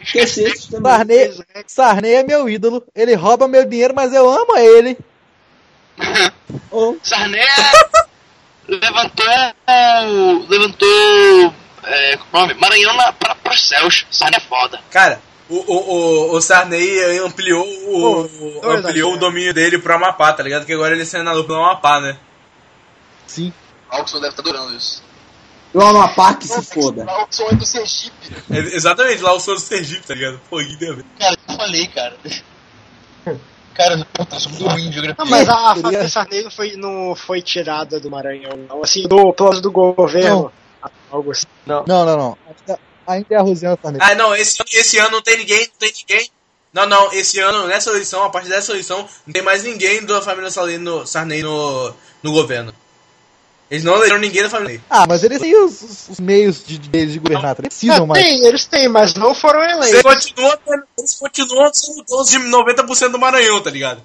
Esqueceste 0.00 0.70
também. 0.70 0.92
Sarney, 0.92 1.44
Sarney 1.66 2.14
é 2.14 2.22
meu 2.22 2.48
ídolo. 2.48 2.84
Ele 2.94 3.14
rouba 3.14 3.48
meu 3.48 3.64
dinheiro, 3.64 3.94
mas 3.94 4.12
eu 4.12 4.28
amo 4.28 4.56
ele. 4.56 4.98
Sarney 7.02 7.40
levantou. 8.68 9.26
Levantou. 10.48 11.54
É, 11.86 12.14
é 12.14 12.18
o 12.32 12.38
nome? 12.38 12.54
Maranhão 12.54 12.94
na, 12.96 13.12
pra, 13.12 13.34
pros 13.36 13.66
céus. 13.68 14.06
Sarney 14.10 14.38
é 14.38 14.40
foda. 14.40 14.80
Cara, 14.90 15.20
o, 15.48 15.54
o, 15.56 15.76
o, 15.76 16.36
o 16.36 16.40
Sarney 16.40 17.18
ampliou, 17.18 17.64
o, 17.64 18.22
o- 18.26 18.70
ampliou 18.70 19.14
o 19.14 19.18
domínio 19.18 19.54
dele 19.54 19.78
pro 19.78 19.94
Amapá, 19.94 20.32
tá 20.32 20.42
ligado? 20.42 20.66
Que 20.66 20.72
agora 20.72 20.92
ele 20.92 21.02
é 21.02 21.06
senador 21.06 21.44
pelo 21.44 21.60
Amapá, 21.62 22.00
né? 22.00 22.16
Sim. 23.26 23.52
Alckson 23.88 24.18
deve 24.20 24.30
estar 24.30 24.42
adorando 24.42 24.74
isso. 24.76 25.02
O 25.72 25.80
Amapá 25.80 26.34
que 26.34 26.46
se 26.48 26.62
foda. 26.62 27.04
Alckson 27.08 27.48
é 27.50 27.54
do 27.54 27.64
Sergipe. 27.66 28.34
É, 28.50 28.58
exatamente, 28.58 29.22
lá 29.22 29.32
o 29.34 29.40
Sou 29.40 29.54
do 29.54 29.60
Sergipe, 29.60 30.06
tá 30.06 30.14
ligado? 30.14 30.40
Pô, 30.50 30.58
que 30.58 30.76
deu, 30.76 30.96
velho. 30.96 31.06
Cara, 31.18 31.36
eu 31.48 31.54
falei, 31.56 31.86
cara. 31.88 32.16
Cara, 33.74 34.06
eu 34.32 34.40
sou 34.40 34.52
muito 34.52 34.66
ruim 34.68 34.88
em 34.88 34.92
geografia. 34.92 35.22
Não, 35.22 35.30
mas 35.30 35.48
a 35.48 35.74
família 35.74 36.08
Sarney 36.08 36.42
não 36.42 36.50
foi, 36.50 36.76
não 36.76 37.14
foi 37.14 37.42
tirada 37.42 38.00
do 38.00 38.10
Maranhão, 38.10 38.56
não. 38.68 38.82
Assim, 38.82 39.06
do 39.06 39.32
plano 39.34 39.60
do 39.60 39.70
governo. 39.70 40.50
Algo 41.10 41.30
assim. 41.30 41.46
Não, 41.66 41.84
não, 41.86 42.04
não. 42.16 42.38
Ainda, 42.46 42.80
ainda 43.06 43.26
é 43.30 43.36
a 43.36 43.42
Rosiana 43.42 43.78
Sarney. 43.80 44.00
Ah, 44.02 44.14
não, 44.14 44.34
esse, 44.34 44.62
esse 44.72 44.98
ano 44.98 45.10
não 45.12 45.22
tem 45.22 45.38
ninguém, 45.38 45.60
não 45.60 45.78
tem 45.78 45.92
ninguém. 45.98 46.30
Não, 46.72 46.86
não, 46.86 47.12
esse 47.12 47.38
ano, 47.40 47.66
nessa 47.66 47.90
eleição, 47.90 48.22
a 48.22 48.28
partir 48.30 48.48
dessa 48.50 48.72
eleição, 48.72 49.08
não 49.26 49.32
tem 49.32 49.42
mais 49.42 49.62
ninguém 49.64 50.04
da 50.04 50.20
família 50.20 50.50
Sarney 50.50 50.78
no, 50.78 51.06
Sarney 51.06 51.42
no, 51.42 51.92
no 52.22 52.32
governo. 52.32 52.72
Eles 53.70 53.82
não 53.82 53.94
elegeram 53.96 54.20
ninguém 54.20 54.42
da 54.44 54.50
família. 54.50 54.80
Ah, 54.88 55.06
mas 55.08 55.24
eles 55.24 55.40
têm 55.40 55.56
os, 55.56 55.82
os- 55.82 56.08
os 56.10 56.20
meios 56.20 56.64
de, 56.64 56.78
deles 56.78 57.14
de 57.14 57.18
governar, 57.18 57.54
tá? 57.56 57.62
eles 57.62 57.74
precisam 57.74 58.04
Ah, 58.04 58.06
mais. 58.06 58.22
tem, 58.24 58.44
eles 58.46 58.64
têm, 58.66 58.88
mas 58.88 59.14
não 59.14 59.34
foram 59.34 59.60
Eles 59.64 59.88
eleitos. 59.88 60.02
continuam, 60.02 60.56
tendo- 60.64 60.84
eles 60.98 61.14
continuam 61.18 61.74
sendo 61.74 62.04
donos 62.04 62.28
de 62.30 62.38
90% 62.38 63.08
do 63.10 63.18
Maranhão, 63.18 63.60
tá 63.60 63.70
ligado? 63.70 64.02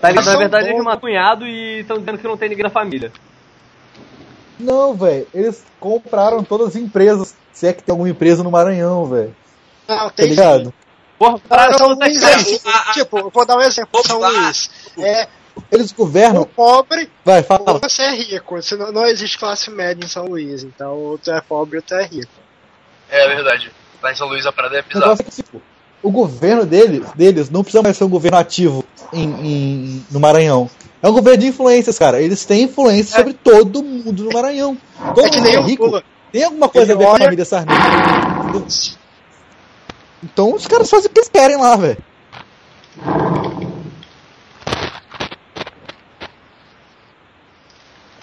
Tá 0.00 0.10
Eles 0.10 0.20
ligado? 0.20 0.32
Na 0.34 0.38
verdade, 0.38 0.64
bons. 0.66 0.72
eles 0.74 0.84
matam 0.84 1.00
cunhado 1.00 1.44
e 1.46 1.80
estão 1.80 1.98
dizendo 1.98 2.18
que 2.18 2.24
não 2.28 2.36
tem 2.36 2.48
ninguém 2.50 2.62
na 2.64 2.70
família. 2.70 3.10
Não, 4.58 4.94
velho. 4.94 5.26
Eles 5.34 5.64
compraram 5.80 6.42
todas 6.44 6.68
as 6.68 6.76
empresas. 6.76 7.34
Se 7.52 7.66
é 7.66 7.72
que 7.72 7.82
tem 7.82 7.92
alguma 7.92 8.08
empresa 8.08 8.42
no 8.42 8.50
Maranhão, 8.50 9.06
velho. 9.06 9.34
Não, 9.88 9.96
Tá 10.06 10.10
tem. 10.10 10.28
ligado? 10.28 10.72
Porra, 11.18 11.40
Ah, 11.50 11.72
São 11.78 11.88
Luís 11.94 12.20
cara. 12.20 12.40
é, 12.40 12.92
tipo, 12.92 13.18
eu 13.18 13.30
vou 13.30 13.46
dar 13.46 13.56
um 13.56 13.60
exemplo. 13.60 14.02
São 14.06 14.18
Luís. 14.18 14.70
É, 14.98 15.28
Eles 15.70 15.92
governam. 15.92 16.42
o 16.42 16.46
pobre 16.46 17.08
Vai, 17.24 17.42
fala. 17.42 17.78
você 17.78 18.02
é 18.02 18.10
rico. 18.14 18.60
Você 18.60 18.76
não, 18.76 18.90
não 18.90 19.06
existe 19.06 19.38
classe 19.38 19.70
média 19.70 20.04
em 20.04 20.08
São 20.08 20.26
Luís. 20.26 20.64
Então, 20.64 20.92
ou 20.96 21.18
tu 21.18 21.30
é 21.30 21.40
pobre 21.40 21.76
ou 21.78 21.82
tu 21.82 21.94
é 21.94 22.04
rico. 22.04 22.32
É 23.08 23.28
verdade. 23.28 23.70
Lá 24.02 24.10
em 24.12 24.16
São 24.16 24.26
Luís 24.26 24.44
a 24.46 24.52
parada 24.52 24.78
é 24.78 24.82
bizarra. 24.82 25.16
tipo, 25.16 25.62
o 26.04 26.10
governo 26.10 26.64
deles, 26.66 27.02
deles 27.16 27.50
não 27.50 27.62
precisa 27.62 27.82
mais 27.82 27.96
ser 27.96 28.04
um 28.04 28.08
governo 28.08 28.38
ativo 28.38 28.84
em, 29.12 29.24
em- 29.24 30.06
no 30.10 30.20
Maranhão. 30.20 30.68
É 31.02 31.08
um 31.08 31.12
governo 31.12 31.38
de 31.40 31.46
influências, 31.48 31.98
cara. 31.98 32.20
Eles 32.20 32.44
têm 32.44 32.62
influência 32.64 33.16
sobre 33.16 33.32
todo 33.32 33.82
mundo 33.82 34.24
no 34.24 34.30
Maranhão. 34.32 34.76
Todo 35.14 35.26
É 35.26 35.36
mundo 35.36 35.48
é 35.48 35.60
rico. 35.60 35.86
Lula. 35.86 36.04
Tem 36.30 36.44
alguma 36.44 36.68
coisa 36.68 36.92
Ele 36.92 36.94
a 36.94 36.96
ver 36.98 37.04
com 37.04 37.10
a 37.10 37.14
olha- 37.14 37.24
família 37.24 37.44
Sarney. 37.44 37.76
Então 40.22 40.54
os 40.54 40.66
caras 40.66 40.88
fazem 40.90 41.06
o 41.06 41.10
que 41.10 41.20
eles 41.20 41.28
querem 41.28 41.56
lá, 41.56 41.76
velho. 41.76 41.98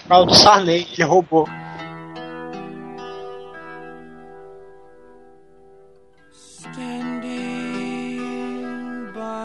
Do 0.08 0.34
Sarney, 0.34 0.84
que 0.84 1.02
roubou. 1.02 1.48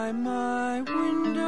By 0.08 0.12
my 0.12 0.80
window, 0.80 1.47